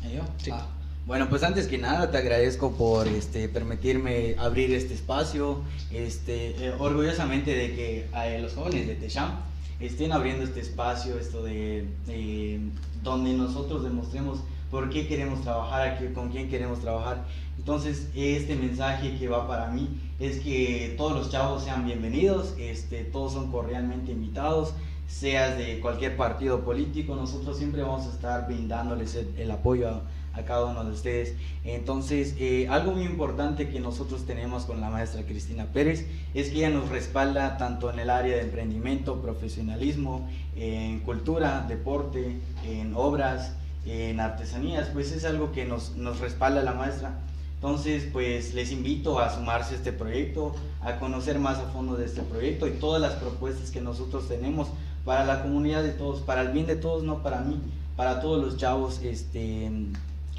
¿Y 0.09 0.15
yo? 0.15 0.23
Sí. 0.37 0.51
Ah, 0.53 0.67
Bueno, 1.05 1.29
pues 1.29 1.43
antes 1.43 1.67
que 1.67 1.77
nada 1.77 2.11
te 2.11 2.17
agradezco 2.17 2.75
por 2.75 3.07
este, 3.07 3.47
permitirme 3.49 4.35
abrir 4.37 4.73
este 4.73 4.93
espacio, 4.93 5.61
este, 5.91 6.65
eh, 6.65 6.73
orgullosamente 6.77 7.55
de 7.55 7.75
que 7.75 8.07
eh, 8.15 8.39
los 8.41 8.53
jóvenes 8.53 8.87
de 8.87 8.95
Techam 8.95 9.31
estén 9.79 10.11
abriendo 10.11 10.43
este 10.43 10.59
espacio, 10.59 11.17
esto 11.17 11.43
de 11.43 11.87
eh, 12.07 12.59
donde 13.03 13.33
nosotros 13.33 13.83
demostremos 13.83 14.39
por 14.69 14.89
qué 14.89 15.07
queremos 15.07 15.41
trabajar, 15.41 15.87
aquí, 15.87 16.07
con 16.13 16.29
quién 16.29 16.49
queremos 16.49 16.79
trabajar. 16.79 17.25
Entonces, 17.57 18.09
este 18.13 18.55
mensaje 18.55 19.17
que 19.17 19.27
va 19.27 19.47
para 19.47 19.71
mí 19.71 19.89
es 20.19 20.39
que 20.39 20.93
todos 20.97 21.13
los 21.13 21.29
chavos 21.31 21.63
sean 21.63 21.85
bienvenidos, 21.85 22.53
este, 22.59 23.03
todos 23.03 23.33
son 23.33 23.51
cordialmente 23.51 24.11
invitados, 24.11 24.73
seas 25.07 25.57
de 25.57 25.79
cualquier 25.79 26.15
partido 26.15 26.63
político, 26.63 27.15
nosotros 27.15 27.57
siempre 27.57 27.81
vamos 27.81 28.05
a 28.05 28.09
estar 28.11 28.47
brindándoles 28.47 29.15
el, 29.15 29.33
el 29.37 29.51
apoyo 29.51 29.89
a, 29.89 30.01
cada 30.45 30.65
uno 30.65 30.83
de 30.83 30.91
ustedes. 30.91 31.35
Entonces, 31.63 32.35
eh, 32.39 32.67
algo 32.69 32.91
muy 32.91 33.03
importante 33.03 33.69
que 33.69 33.79
nosotros 33.79 34.25
tenemos 34.25 34.65
con 34.65 34.81
la 34.81 34.89
maestra 34.89 35.23
Cristina 35.23 35.65
Pérez 35.65 36.05
es 36.33 36.49
que 36.49 36.57
ella 36.57 36.69
nos 36.69 36.89
respalda 36.89 37.57
tanto 37.57 37.91
en 37.91 37.99
el 37.99 38.09
área 38.09 38.35
de 38.35 38.41
emprendimiento, 38.41 39.21
profesionalismo, 39.21 40.29
en 40.55 40.99
cultura, 40.99 41.65
deporte, 41.67 42.39
en 42.65 42.93
obras, 42.95 43.53
en 43.85 44.19
artesanías, 44.19 44.89
pues 44.89 45.11
es 45.11 45.25
algo 45.25 45.51
que 45.51 45.65
nos, 45.65 45.95
nos 45.95 46.19
respalda 46.19 46.63
la 46.63 46.73
maestra. 46.73 47.19
Entonces, 47.55 48.07
pues 48.13 48.53
les 48.53 48.71
invito 48.71 49.19
a 49.19 49.35
sumarse 49.35 49.73
a 49.73 49.77
este 49.77 49.91
proyecto, 49.91 50.55
a 50.81 50.97
conocer 50.97 51.39
más 51.39 51.57
a 51.57 51.67
fondo 51.67 51.97
de 51.97 52.05
este 52.05 52.21
proyecto 52.21 52.67
y 52.67 52.71
todas 52.71 53.01
las 53.01 53.15
propuestas 53.15 53.69
que 53.69 53.81
nosotros 53.81 54.29
tenemos 54.29 54.69
para 55.03 55.25
la 55.25 55.41
comunidad 55.41 55.83
de 55.83 55.89
todos, 55.89 56.21
para 56.21 56.41
el 56.41 56.49
bien 56.49 56.67
de 56.67 56.77
todos, 56.77 57.03
no 57.03 57.21
para 57.21 57.41
mí, 57.41 57.59
para 57.97 58.21
todos 58.21 58.41
los 58.41 58.55
chavos 58.55 59.01
este, 59.03 59.69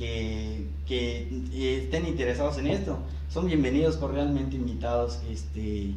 que, 0.00 0.66
que 0.86 1.28
eh, 1.52 1.82
estén 1.84 2.06
interesados 2.06 2.56
en 2.56 2.68
esto. 2.68 2.98
Son 3.28 3.46
bienvenidos, 3.46 3.98
cordialmente 3.98 4.56
invitados. 4.56 5.20
Este, 5.30 5.60
y 5.60 5.96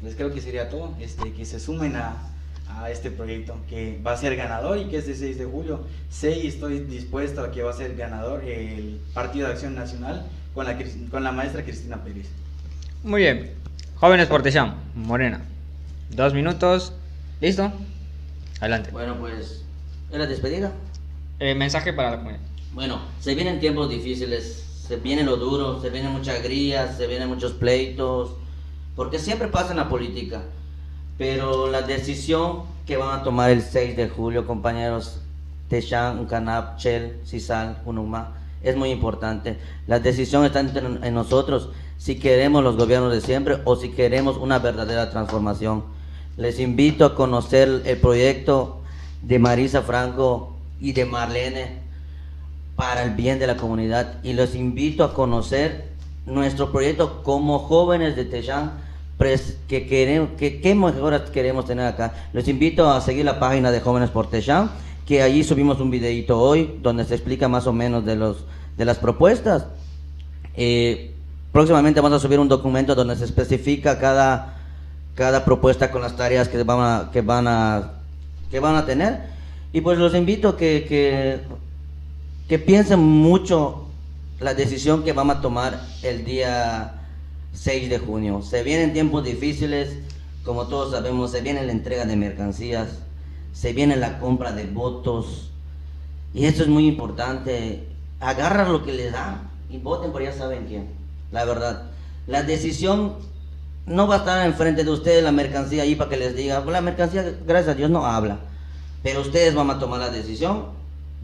pues 0.00 0.14
creo 0.14 0.32
que 0.32 0.40
sería 0.40 0.68
todo, 0.68 0.94
este, 1.00 1.32
que 1.32 1.44
se 1.44 1.58
sumen 1.58 1.96
a, 1.96 2.22
a 2.68 2.88
este 2.90 3.10
proyecto 3.10 3.56
que 3.68 4.00
va 4.06 4.12
a 4.12 4.16
ser 4.16 4.36
ganador 4.36 4.78
y 4.78 4.84
que 4.84 4.98
es 4.98 5.08
de 5.08 5.16
6 5.16 5.38
de 5.38 5.44
julio. 5.44 5.80
Sé 6.08 6.38
y 6.38 6.46
estoy 6.46 6.84
dispuesto 6.84 7.42
a 7.42 7.50
que 7.50 7.64
va 7.64 7.72
a 7.72 7.74
ser 7.74 7.96
ganador 7.96 8.44
el 8.44 9.00
Partido 9.12 9.48
de 9.48 9.54
Acción 9.54 9.74
Nacional 9.74 10.24
con 10.54 10.64
la, 10.64 10.78
con 11.10 11.24
la 11.24 11.32
maestra 11.32 11.64
Cristina 11.64 11.96
Pérez. 12.04 12.28
Muy 13.02 13.22
bien. 13.22 13.50
Jóvenes 13.96 14.28
Portecham, 14.28 14.76
Morena. 14.94 15.40
Dos 16.10 16.32
minutos. 16.32 16.92
¿Listo? 17.40 17.72
Adelante. 18.60 18.92
Bueno, 18.92 19.16
pues, 19.18 19.64
¿es 20.12 20.18
la 20.18 20.26
despedida? 20.26 20.70
Eh, 21.40 21.56
mensaje 21.56 21.92
para 21.92 22.12
la 22.12 22.16
comunidad. 22.18 22.51
Bueno, 22.74 23.00
se 23.20 23.34
vienen 23.34 23.60
tiempos 23.60 23.90
difíciles, 23.90 24.64
se 24.88 24.96
viene 24.96 25.24
lo 25.24 25.36
duro, 25.36 25.82
se 25.82 25.90
vienen 25.90 26.10
muchas 26.10 26.42
grillas, 26.42 26.96
se 26.96 27.06
vienen 27.06 27.28
muchos 27.28 27.52
pleitos, 27.52 28.30
porque 28.96 29.18
siempre 29.18 29.48
pasa 29.48 29.72
en 29.72 29.76
la 29.76 29.90
política. 29.90 30.42
Pero 31.18 31.70
la 31.70 31.82
decisión 31.82 32.62
que 32.86 32.96
van 32.96 33.20
a 33.20 33.22
tomar 33.22 33.50
el 33.50 33.60
6 33.60 33.94
de 33.94 34.08
julio, 34.08 34.46
compañeros, 34.46 35.20
Techan, 35.68 36.18
Uncanap, 36.18 36.78
Chel, 36.78 37.20
Cisal, 37.26 37.82
Unuma, 37.84 38.38
es 38.62 38.74
muy 38.74 38.90
importante. 38.90 39.58
La 39.86 40.00
decisión 40.00 40.46
está 40.46 40.60
en 40.60 41.12
nosotros, 41.12 41.68
si 41.98 42.18
queremos 42.18 42.64
los 42.64 42.78
gobiernos 42.78 43.12
de 43.12 43.20
siempre 43.20 43.58
o 43.66 43.76
si 43.76 43.90
queremos 43.90 44.38
una 44.38 44.58
verdadera 44.58 45.10
transformación. 45.10 45.84
Les 46.38 46.58
invito 46.58 47.04
a 47.04 47.14
conocer 47.14 47.82
el 47.84 47.98
proyecto 47.98 48.80
de 49.20 49.38
Marisa 49.38 49.82
Franco 49.82 50.56
y 50.80 50.92
de 50.92 51.04
Marlene 51.04 51.81
para 52.76 53.02
el 53.02 53.10
bien 53.10 53.38
de 53.38 53.46
la 53.46 53.56
comunidad 53.56 54.14
y 54.22 54.32
los 54.32 54.54
invito 54.54 55.04
a 55.04 55.14
conocer 55.14 55.92
nuestro 56.26 56.70
proyecto 56.72 57.22
como 57.22 57.58
jóvenes 57.58 58.16
de 58.16 58.24
Techán 58.24 58.72
que 59.68 59.86
queremos 59.86 60.30
que 60.36 60.60
qué 60.60 60.74
mejoras 60.74 61.30
queremos 61.30 61.64
tener 61.64 61.86
acá. 61.86 62.12
Les 62.32 62.48
invito 62.48 62.90
a 62.90 63.00
seguir 63.00 63.24
la 63.24 63.38
página 63.38 63.70
de 63.70 63.80
Jóvenes 63.80 64.10
por 64.10 64.28
Techán, 64.28 64.70
que 65.06 65.22
allí 65.22 65.44
subimos 65.44 65.80
un 65.80 65.90
videito 65.90 66.40
hoy 66.40 66.78
donde 66.82 67.04
se 67.04 67.14
explica 67.14 67.48
más 67.48 67.66
o 67.66 67.72
menos 67.72 68.04
de 68.04 68.16
los 68.16 68.44
de 68.76 68.84
las 68.84 68.98
propuestas. 68.98 69.66
Eh, 70.56 71.14
próximamente 71.52 72.00
vamos 72.00 72.16
a 72.16 72.20
subir 72.20 72.40
un 72.40 72.48
documento 72.48 72.94
donde 72.94 73.16
se 73.16 73.24
especifica 73.24 73.98
cada 73.98 74.58
cada 75.14 75.44
propuesta 75.44 75.90
con 75.90 76.02
las 76.02 76.16
tareas 76.16 76.48
que 76.48 76.62
van 76.62 76.80
a 76.80 77.10
que 77.12 77.20
van 77.20 77.46
a 77.46 77.92
que 78.50 78.58
van 78.60 78.76
a 78.76 78.86
tener 78.86 79.20
y 79.72 79.82
pues 79.82 79.98
los 79.98 80.14
invito 80.14 80.56
que, 80.56 80.84
que 80.88 81.40
que 82.52 82.58
piensen 82.58 83.00
mucho 83.00 83.86
la 84.38 84.52
decisión 84.52 85.04
que 85.04 85.14
vamos 85.14 85.36
a 85.36 85.40
tomar 85.40 85.80
el 86.02 86.26
día 86.26 87.00
6 87.54 87.88
de 87.88 87.98
junio. 87.98 88.42
Se 88.42 88.62
vienen 88.62 88.92
tiempos 88.92 89.24
difíciles, 89.24 89.96
como 90.44 90.66
todos 90.66 90.92
sabemos, 90.92 91.30
se 91.30 91.40
viene 91.40 91.64
la 91.64 91.72
entrega 91.72 92.04
de 92.04 92.14
mercancías, 92.14 92.98
se 93.54 93.72
viene 93.72 93.96
la 93.96 94.18
compra 94.18 94.52
de 94.52 94.66
votos, 94.66 95.50
y 96.34 96.44
eso 96.44 96.62
es 96.62 96.68
muy 96.68 96.86
importante. 96.86 97.88
Agarran 98.20 98.70
lo 98.70 98.84
que 98.84 98.92
les 98.92 99.12
dan 99.12 99.48
y 99.70 99.78
voten 99.78 100.12
por 100.12 100.22
ya 100.22 100.34
saben 100.34 100.66
quién, 100.66 100.88
la 101.30 101.46
verdad. 101.46 101.84
La 102.26 102.42
decisión 102.42 103.14
no 103.86 104.06
va 104.06 104.16
a 104.16 104.18
estar 104.18 104.46
enfrente 104.46 104.84
de 104.84 104.90
ustedes 104.90 105.24
la 105.24 105.32
mercancía 105.32 105.84
ahí 105.84 105.94
para 105.94 106.10
que 106.10 106.18
les 106.18 106.36
diga, 106.36 106.62
la 106.62 106.82
mercancía, 106.82 107.34
gracias 107.46 107.76
a 107.76 107.78
Dios, 107.78 107.88
no 107.88 108.04
habla. 108.04 108.40
Pero 109.02 109.22
ustedes 109.22 109.54
van 109.54 109.70
a 109.70 109.78
tomar 109.78 110.00
la 110.00 110.10
decisión 110.10 110.66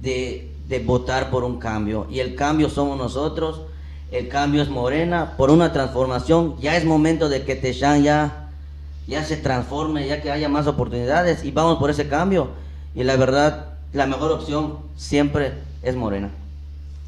de, 0.00 0.55
de 0.68 0.78
votar 0.80 1.30
por 1.30 1.44
un 1.44 1.58
cambio. 1.58 2.06
Y 2.10 2.20
el 2.20 2.34
cambio 2.34 2.68
somos 2.68 2.98
nosotros, 2.98 3.62
el 4.10 4.28
cambio 4.28 4.62
es 4.62 4.68
Morena, 4.68 5.34
por 5.36 5.50
una 5.50 5.72
transformación. 5.72 6.56
Ya 6.60 6.76
es 6.76 6.84
momento 6.84 7.28
de 7.28 7.44
que 7.44 7.56
Techán 7.56 8.02
ya, 8.02 8.50
ya 9.06 9.24
se 9.24 9.36
transforme, 9.36 10.06
ya 10.06 10.20
que 10.20 10.30
haya 10.30 10.48
más 10.48 10.66
oportunidades 10.66 11.44
y 11.44 11.50
vamos 11.50 11.78
por 11.78 11.90
ese 11.90 12.08
cambio. 12.08 12.50
Y 12.94 13.04
la 13.04 13.16
verdad, 13.16 13.74
la 13.92 14.06
mejor 14.06 14.32
opción 14.32 14.78
siempre 14.96 15.52
es 15.82 15.96
Morena. 15.96 16.30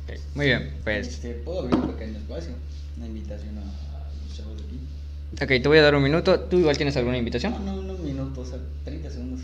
Ok, 0.08 0.18
Muy 0.34 0.46
bien, 0.46 0.74
pues. 0.82 1.08
Este, 1.08 1.34
¿Puedo 1.34 1.60
abrir 1.60 1.76
un 1.76 1.92
pequeño 1.92 2.18
espacio? 2.18 2.52
Una 2.96 3.06
invitación 3.06 3.58
a, 3.58 3.60
a 3.60 4.08
los 4.26 4.36
chavos 4.36 4.56
de 4.56 4.62
aquí. 4.64 4.80
Ok, 5.42 5.62
te 5.62 5.68
voy 5.68 5.78
a 5.78 5.82
dar 5.82 5.94
un 5.94 6.02
minuto. 6.02 6.40
¿Tú 6.40 6.58
igual 6.58 6.76
tienes 6.76 6.96
alguna 6.96 7.18
invitación? 7.18 7.54
No, 7.64 7.76
no, 7.76 7.82
no 7.82 7.92
un 7.94 8.04
minuto, 8.04 8.40
o 8.40 8.44
sea, 8.44 8.58
30 8.84 9.10
segundos. 9.10 9.40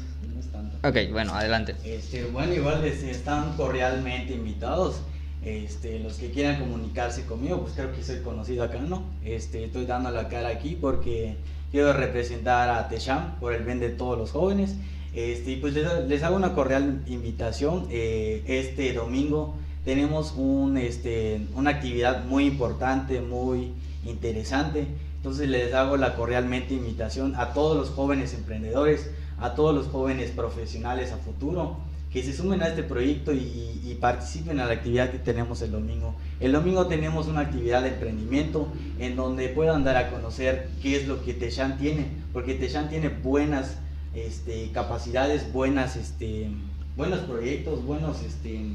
Ok, 0.86 1.10
bueno, 1.10 1.34
adelante. 1.34 1.74
Este, 1.84 2.24
bueno, 2.26 2.54
igual 2.54 2.84
este, 2.84 3.10
están 3.10 3.56
cordialmente 3.56 4.34
invitados. 4.34 5.00
Este, 5.44 5.98
los 5.98 6.14
que 6.14 6.30
quieran 6.30 6.60
comunicarse 6.60 7.24
conmigo, 7.24 7.60
pues 7.60 7.74
creo 7.74 7.92
que 7.92 8.04
soy 8.04 8.20
conocido 8.20 8.62
acá, 8.62 8.78
¿no? 8.78 9.02
Este, 9.24 9.64
estoy 9.64 9.84
dando 9.84 10.12
la 10.12 10.28
cara 10.28 10.48
aquí 10.48 10.78
porque 10.80 11.36
quiero 11.72 11.92
representar 11.92 12.68
a 12.68 12.88
Techam 12.88 13.34
por 13.40 13.52
el 13.52 13.64
bien 13.64 13.80
de 13.80 13.88
todos 13.88 14.16
los 14.16 14.30
jóvenes. 14.30 14.76
Este, 15.12 15.52
y 15.52 15.56
pues 15.56 15.74
les, 15.74 15.86
les 16.06 16.22
hago 16.22 16.36
una 16.36 16.54
cordial 16.54 17.02
invitación. 17.08 17.88
Eh, 17.90 18.44
este 18.46 18.92
domingo 18.92 19.56
tenemos 19.84 20.34
un, 20.36 20.76
este, 20.76 21.40
una 21.56 21.70
actividad 21.70 22.24
muy 22.26 22.46
importante, 22.46 23.20
muy 23.20 23.72
interesante. 24.04 24.86
Entonces 25.16 25.48
les 25.48 25.74
hago 25.74 25.96
la 25.96 26.14
cordialmente 26.14 26.74
invitación 26.74 27.34
a 27.34 27.52
todos 27.52 27.76
los 27.76 27.90
jóvenes 27.90 28.34
emprendedores, 28.34 29.10
a 29.38 29.54
todos 29.54 29.74
los 29.74 29.88
jóvenes 29.88 30.30
profesionales 30.30 31.12
a 31.12 31.18
futuro, 31.18 31.76
que 32.12 32.22
se 32.22 32.32
sumen 32.32 32.62
a 32.62 32.68
este 32.68 32.82
proyecto 32.82 33.32
y, 33.32 33.98
participen 34.00 34.60
a 34.60 34.66
la 34.66 34.74
actividad 34.74 35.10
que 35.10 35.18
tenemos 35.18 35.62
el 35.62 35.72
domingo. 35.72 36.14
El 36.38 36.52
domingo 36.52 36.86
tenemos 36.86 37.28
una 37.28 37.40
actividad 37.40 37.82
de 37.82 37.88
emprendimiento 37.88 38.68
en 38.98 39.16
donde 39.16 39.48
puedan 39.48 39.84
dar 39.84 39.96
a 39.96 40.10
conocer 40.10 40.68
qué 40.82 40.96
es 40.96 41.08
lo 41.08 41.24
que 41.24 41.32
Techan 41.32 41.78
tiene, 41.78 42.06
porque 42.34 42.54
Techan 42.54 42.90
tiene 42.90 43.08
buenas 43.08 43.78
este, 44.14 44.70
capacidades, 44.72 45.50
buenas, 45.50 45.96
este, 45.96 46.50
buenos 46.94 47.20
proyectos, 47.20 47.84
buenos, 47.86 48.22
este, 48.22 48.66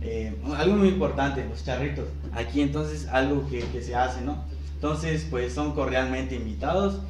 eh, 0.00 0.34
algo 0.56 0.76
muy 0.76 0.88
importante, 0.88 1.46
los 1.46 1.64
charritos. 1.64 2.06
Aquí 2.32 2.62
entonces 2.62 3.06
algo 3.08 3.46
que, 3.50 3.60
que 3.60 3.82
se 3.82 3.94
hace, 3.94 4.22
¿no? 4.22 4.42
Entonces, 4.74 5.26
pues 5.30 5.52
son 5.52 5.74
cordialmente 5.74 6.34
invitados 6.34 7.00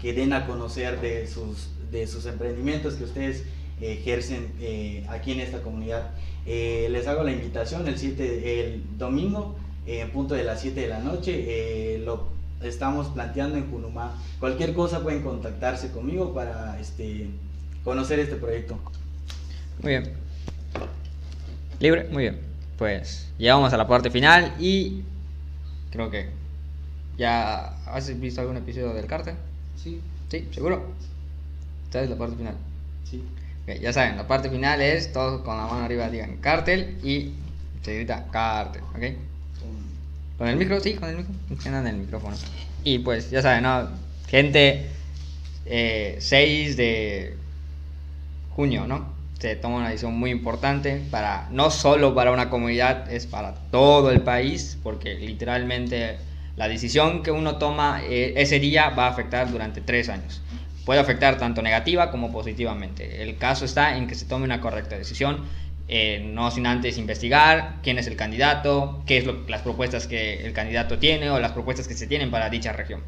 que 0.00 0.12
den 0.12 0.32
a 0.32 0.46
conocer 0.46 1.00
de 1.00 1.26
sus, 1.26 1.68
de 1.90 2.06
sus 2.06 2.26
emprendimientos 2.26 2.94
que 2.94 3.04
ustedes 3.04 3.44
ejercen 3.80 4.52
eh, 4.60 5.06
aquí 5.08 5.32
en 5.32 5.40
esta 5.40 5.62
comunidad. 5.62 6.10
Eh, 6.46 6.88
les 6.90 7.06
hago 7.06 7.22
la 7.22 7.32
invitación 7.32 7.86
el, 7.86 7.98
7, 7.98 8.60
el 8.60 8.98
domingo, 8.98 9.56
en 9.86 10.10
punto 10.10 10.34
de 10.34 10.44
las 10.44 10.60
7 10.60 10.80
de 10.80 10.88
la 10.88 10.98
noche. 11.00 11.44
eh, 11.46 11.98
lo 12.04 12.28
estamos 12.62 13.08
planteando 13.08 13.56
en 13.56 13.70
Junumá. 13.70 14.14
Cualquier 14.40 14.74
cosa 14.74 15.02
pueden 15.02 15.22
contactarse 15.22 15.92
conmigo 15.92 16.34
para 16.34 16.78
este, 16.80 17.28
conocer 17.84 18.18
este 18.18 18.36
proyecto. 18.36 18.78
Muy 19.82 19.90
bien. 19.92 20.12
Libre, 21.80 22.08
muy 22.10 22.24
bien. 22.24 22.40
Pues 22.76 23.28
llegamos 23.38 23.72
a 23.72 23.76
la 23.76 23.86
parte 23.86 24.10
final 24.10 24.54
y 24.58 25.02
creo 25.90 26.10
que 26.10 26.28
ya 27.16 27.77
has 27.92 28.20
visto 28.20 28.40
algún 28.40 28.56
episodio 28.56 28.92
del 28.94 29.06
cártel. 29.06 29.34
Sí, 29.82 30.00
Sí, 30.30 30.46
seguro. 30.52 30.84
Esta 31.86 32.02
es 32.02 32.10
la 32.10 32.16
parte 32.16 32.36
final. 32.36 32.54
sí. 33.04 33.24
Ya 33.82 33.92
saben, 33.92 34.16
la 34.16 34.26
parte 34.26 34.48
final 34.48 34.80
es 34.80 35.12
todos 35.12 35.42
con 35.42 35.54
la 35.58 35.66
mano 35.66 35.84
arriba 35.84 36.08
digan 36.08 36.38
cártel 36.38 36.96
y 37.04 37.34
se 37.82 37.96
grita 37.96 38.26
cártel, 38.30 38.80
¿ok? 38.94 39.18
Con 40.38 40.48
el 40.48 40.56
micro, 40.56 40.80
sí, 40.80 40.94
con 40.94 41.08
el 41.10 41.16
micro. 41.18 41.34
Funcionan 41.48 41.86
el 41.86 41.96
micrófono. 41.96 42.34
Y 42.82 43.00
pues, 43.00 43.30
ya 43.30 43.42
saben, 43.42 43.64
¿no? 43.64 43.90
Gente, 44.26 44.86
eh, 45.66 46.16
6 46.18 46.78
de 46.78 47.36
junio, 48.54 48.86
¿no? 48.86 49.12
Se 49.38 49.54
toma 49.56 49.76
una 49.76 49.88
decisión 49.88 50.14
muy 50.14 50.30
importante 50.30 51.02
para, 51.10 51.48
no 51.50 51.70
solo 51.70 52.14
para 52.14 52.32
una 52.32 52.48
comunidad, 52.48 53.12
es 53.12 53.26
para 53.26 53.54
todo 53.70 54.10
el 54.10 54.22
país, 54.22 54.78
porque 54.82 55.14
literalmente 55.14 56.16
la 56.58 56.68
decisión 56.68 57.22
que 57.22 57.30
uno 57.30 57.56
toma 57.56 58.02
eh, 58.02 58.34
ese 58.36 58.58
día 58.58 58.90
va 58.90 59.06
a 59.06 59.10
afectar 59.10 59.50
durante 59.50 59.80
tres 59.80 60.08
años. 60.08 60.42
Puede 60.84 60.98
afectar 60.98 61.38
tanto 61.38 61.62
negativa 61.62 62.10
como 62.10 62.32
positivamente. 62.32 63.22
El 63.22 63.38
caso 63.38 63.64
está 63.64 63.96
en 63.96 64.08
que 64.08 64.16
se 64.16 64.26
tome 64.26 64.44
una 64.44 64.60
correcta 64.60 64.98
decisión 64.98 65.44
eh, 65.86 66.20
no 66.22 66.50
sin 66.50 66.66
antes 66.66 66.98
investigar 66.98 67.76
quién 67.82 67.98
es 67.98 68.08
el 68.08 68.16
candidato, 68.16 69.02
qué 69.06 69.18
es 69.18 69.24
lo, 69.24 69.46
las 69.48 69.62
propuestas 69.62 70.06
que 70.06 70.44
el 70.44 70.52
candidato 70.52 70.98
tiene 70.98 71.30
o 71.30 71.38
las 71.38 71.52
propuestas 71.52 71.88
que 71.88 71.94
se 71.94 72.06
tienen 72.06 72.30
para 72.30 72.50
dicha 72.50 72.72
región. 72.72 73.02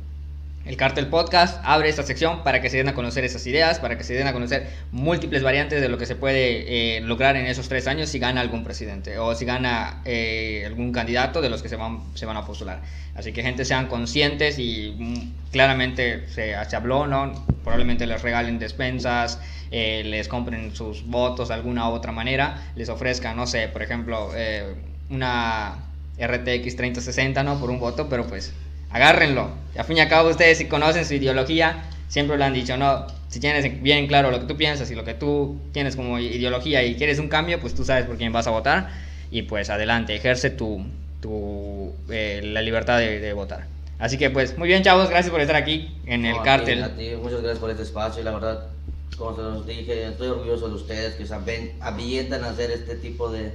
El 0.70 0.76
Cartel 0.76 1.08
Podcast 1.08 1.60
abre 1.64 1.88
esta 1.88 2.04
sección 2.04 2.44
para 2.44 2.62
que 2.62 2.70
se 2.70 2.76
den 2.76 2.88
a 2.88 2.94
conocer 2.94 3.24
esas 3.24 3.44
ideas, 3.44 3.80
para 3.80 3.98
que 3.98 4.04
se 4.04 4.14
den 4.14 4.28
a 4.28 4.32
conocer 4.32 4.68
múltiples 4.92 5.42
variantes 5.42 5.80
de 5.80 5.88
lo 5.88 5.98
que 5.98 6.06
se 6.06 6.14
puede 6.14 6.96
eh, 6.96 7.00
lograr 7.00 7.34
en 7.34 7.46
esos 7.46 7.68
tres 7.68 7.88
años 7.88 8.08
si 8.08 8.20
gana 8.20 8.40
algún 8.40 8.62
presidente 8.62 9.18
o 9.18 9.34
si 9.34 9.44
gana 9.44 10.00
eh, 10.04 10.62
algún 10.64 10.92
candidato 10.92 11.42
de 11.42 11.50
los 11.50 11.60
que 11.60 11.68
se 11.68 11.74
van, 11.74 12.02
se 12.14 12.24
van 12.24 12.36
a 12.36 12.46
postular. 12.46 12.82
Así 13.16 13.32
que 13.32 13.42
gente 13.42 13.64
sean 13.64 13.88
conscientes 13.88 14.60
y 14.60 14.94
mm, 14.96 15.50
claramente 15.50 16.28
se, 16.28 16.54
se 16.64 16.76
habló, 16.76 17.08
¿no? 17.08 17.32
Probablemente 17.64 18.06
les 18.06 18.22
regalen 18.22 18.60
despensas, 18.60 19.40
eh, 19.72 20.04
les 20.04 20.28
compren 20.28 20.76
sus 20.76 21.04
votos 21.04 21.48
de 21.48 21.54
alguna 21.54 21.88
u 21.88 21.94
otra 21.94 22.12
manera, 22.12 22.70
les 22.76 22.88
ofrezcan, 22.90 23.36
no 23.36 23.48
sé, 23.48 23.66
por 23.66 23.82
ejemplo, 23.82 24.30
una 25.08 25.78
RTX 26.16 26.76
3060, 26.76 27.42
¿no? 27.42 27.58
Por 27.58 27.70
un 27.70 27.80
voto, 27.80 28.08
pero 28.08 28.28
pues 28.28 28.52
agárrenlo. 28.90 29.50
Al 29.76 29.84
fin 29.84 29.96
y 29.96 30.00
al 30.00 30.08
cabo 30.08 30.28
ustedes 30.30 30.58
si 30.58 30.66
conocen 30.66 31.04
su 31.04 31.14
ideología, 31.14 31.84
siempre 32.08 32.36
lo 32.36 32.44
han 32.44 32.52
dicho, 32.54 32.76
¿no? 32.76 33.06
Si 33.28 33.38
tienes 33.40 33.82
bien 33.82 34.06
claro 34.08 34.30
lo 34.30 34.40
que 34.40 34.46
tú 34.46 34.56
piensas 34.56 34.90
y 34.90 34.94
lo 34.94 35.04
que 35.04 35.14
tú 35.14 35.60
tienes 35.72 35.94
como 35.96 36.18
ideología 36.18 36.82
y 36.82 36.96
quieres 36.96 37.18
un 37.18 37.28
cambio, 37.28 37.60
pues 37.60 37.74
tú 37.74 37.84
sabes 37.84 38.04
por 38.06 38.16
quién 38.16 38.32
vas 38.32 38.46
a 38.46 38.50
votar 38.50 38.90
y 39.30 39.42
pues 39.42 39.70
adelante, 39.70 40.14
ejerce 40.16 40.50
tu, 40.50 40.84
tu 41.20 41.94
eh, 42.10 42.40
la 42.42 42.62
libertad 42.62 42.98
de, 42.98 43.20
de 43.20 43.32
votar. 43.32 43.66
Así 44.00 44.18
que 44.18 44.30
pues 44.30 44.58
muy 44.58 44.66
bien 44.66 44.82
chavos, 44.82 45.08
gracias 45.08 45.30
por 45.30 45.40
estar 45.40 45.56
aquí 45.56 45.94
en 46.06 46.24
el 46.24 46.32
No, 46.32 46.38
ti, 46.38 46.44
cártel. 46.44 46.82
a 46.82 46.96
ti, 46.96 47.10
muchas 47.22 47.40
gracias 47.42 47.58
por 47.58 47.70
este 47.70 47.82
espacio 47.84 48.22
y 48.22 48.24
la 48.24 48.32
verdad, 48.32 48.66
como 49.16 49.36
se 49.36 49.42
los 49.42 49.66
dije, 49.66 50.06
estoy 50.08 50.28
orgulloso 50.28 50.68
de 50.68 50.74
ustedes 50.74 51.14
que 51.14 51.26
saben, 51.26 51.72
avientan 51.80 52.42
a 52.42 52.48
hacer 52.50 52.70
este 52.72 52.96
tipo 52.96 53.30
de, 53.30 53.52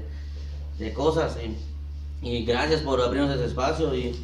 de 0.80 0.94
cosas 0.94 1.36
y, 1.44 1.58
y 2.26 2.46
gracias 2.46 2.82
por 2.82 3.02
abrirnos 3.02 3.36
ese 3.36 3.46
espacio 3.48 3.94
y, 3.96 4.16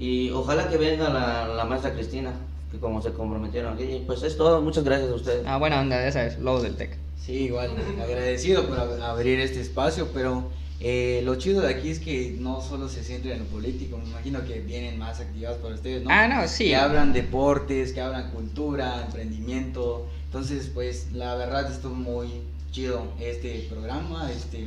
y 0.00 0.30
ojalá 0.30 0.68
que 0.68 0.76
venga 0.78 1.08
la, 1.10 1.46
la 1.46 1.64
maestra 1.64 1.92
Cristina, 1.94 2.32
que 2.72 2.78
como 2.78 3.02
se 3.02 3.12
comprometieron 3.12 3.74
aquí, 3.74 3.84
y 3.84 4.04
pues 4.06 4.22
es 4.22 4.36
todo, 4.36 4.60
muchas 4.62 4.82
gracias 4.84 5.10
a 5.10 5.14
ustedes. 5.14 5.42
Ah, 5.46 5.58
buena 5.58 5.80
onda, 5.80 6.04
esa 6.06 6.24
es, 6.26 6.38
Lobos 6.38 6.62
del 6.62 6.74
Tec. 6.76 6.96
Sí, 7.24 7.32
igual, 7.44 7.70
agradecido 8.02 8.66
por 8.66 8.78
ab- 8.78 9.00
abrir 9.02 9.38
este 9.40 9.60
espacio, 9.60 10.08
pero 10.14 10.44
eh, 10.80 11.20
lo 11.24 11.34
chido 11.34 11.60
de 11.60 11.68
aquí 11.74 11.90
es 11.90 11.98
que 11.98 12.34
no 12.40 12.62
solo 12.62 12.88
se 12.88 13.04
centra 13.04 13.34
en 13.34 13.40
lo 13.40 13.44
político, 13.46 13.98
me 13.98 14.08
imagino 14.08 14.42
que 14.46 14.60
vienen 14.60 14.98
más 14.98 15.20
actividades 15.20 15.58
para 15.58 15.74
ustedes, 15.74 16.02
¿no? 16.02 16.08
Ah, 16.10 16.26
no, 16.26 16.48
sí. 16.48 16.64
Que 16.68 16.76
hablan 16.76 17.12
deportes, 17.12 17.92
que 17.92 18.00
hablan 18.00 18.30
cultura, 18.30 19.02
emprendimiento, 19.04 20.06
entonces 20.24 20.70
pues 20.72 21.08
la 21.12 21.34
verdad 21.34 21.70
estuvo 21.70 21.94
muy 21.94 22.28
chido 22.72 23.02
este 23.20 23.66
programa, 23.68 24.30
este, 24.32 24.58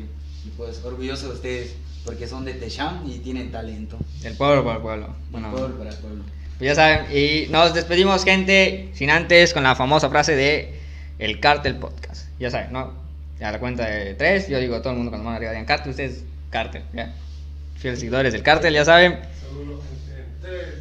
y 0.46 0.50
pues 0.58 0.84
orgulloso 0.84 1.30
de 1.30 1.34
ustedes, 1.34 1.74
porque 2.06 2.28
son 2.28 2.46
de 2.46 2.54
Techam 2.54 3.10
y 3.10 3.20
tienen 3.20 3.52
talento. 3.52 3.98
Del 4.22 4.36
pueblo 4.36 4.64
para 4.64 4.76
el 4.78 4.82
pueblo. 4.82 5.16
Bueno, 5.32 5.48
Del 5.50 5.58
pueblo 5.58 5.78
para 5.78 5.90
el 5.92 5.98
pueblo. 5.98 6.24
Pues 6.58 6.68
ya 6.68 6.76
saben, 6.76 7.06
y 7.16 7.48
nos 7.50 7.74
despedimos, 7.74 8.24
gente, 8.24 8.90
sin 8.94 9.10
antes 9.10 9.54
con 9.54 9.64
la 9.64 9.76
famosa 9.76 10.10
frase 10.10 10.36
de 10.36 10.80
El 11.20 11.40
Cartel 11.40 11.76
Podcast. 11.76 12.28
Ya 12.40 12.52
saben, 12.52 12.72
¿no? 12.72 12.94
A 13.42 13.52
la 13.52 13.60
cuenta 13.60 13.86
de 13.86 14.14
tres, 14.14 14.48
yo 14.48 14.60
digo 14.60 14.80
todo 14.82 14.92
el 14.92 14.98
mundo 14.98 15.12
cuando 15.12 15.26
van 15.26 15.36
arriba 15.36 15.52
digan 15.52 15.66
Cartel, 15.66 15.90
ustedes 15.92 16.24
Cartel, 16.50 16.84
¿ya? 16.94 17.14
Fieles 17.78 18.00
seguidores 18.00 18.32
del 18.32 18.44
Cartel, 18.44 18.74
ya 18.74 18.86
saben. 18.86 19.20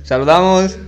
Saludamos. 0.05 0.77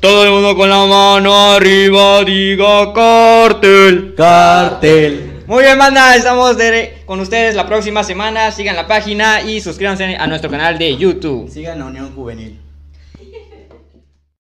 Todo 0.00 0.24
el 0.24 0.32
mundo 0.32 0.56
con 0.56 0.68
la 0.68 0.84
mano 0.84 1.52
arriba 1.52 2.24
diga 2.24 2.92
Cartel. 2.92 4.14
Cartel. 4.16 5.31
Muy 5.52 5.64
bien, 5.64 5.78
banda, 5.78 6.16
estamos 6.16 6.56
de- 6.56 7.02
con 7.04 7.20
ustedes 7.20 7.54
la 7.54 7.66
próxima 7.66 8.02
semana. 8.02 8.50
Sigan 8.52 8.74
la 8.74 8.86
página 8.86 9.42
y 9.42 9.60
suscríbanse 9.60 10.16
a 10.16 10.26
nuestro 10.26 10.50
canal 10.50 10.78
de 10.78 10.96
YouTube. 10.96 11.46
Sigan 11.50 11.82
a 11.82 11.84
Unión 11.84 12.10
Juvenil. 12.14 12.58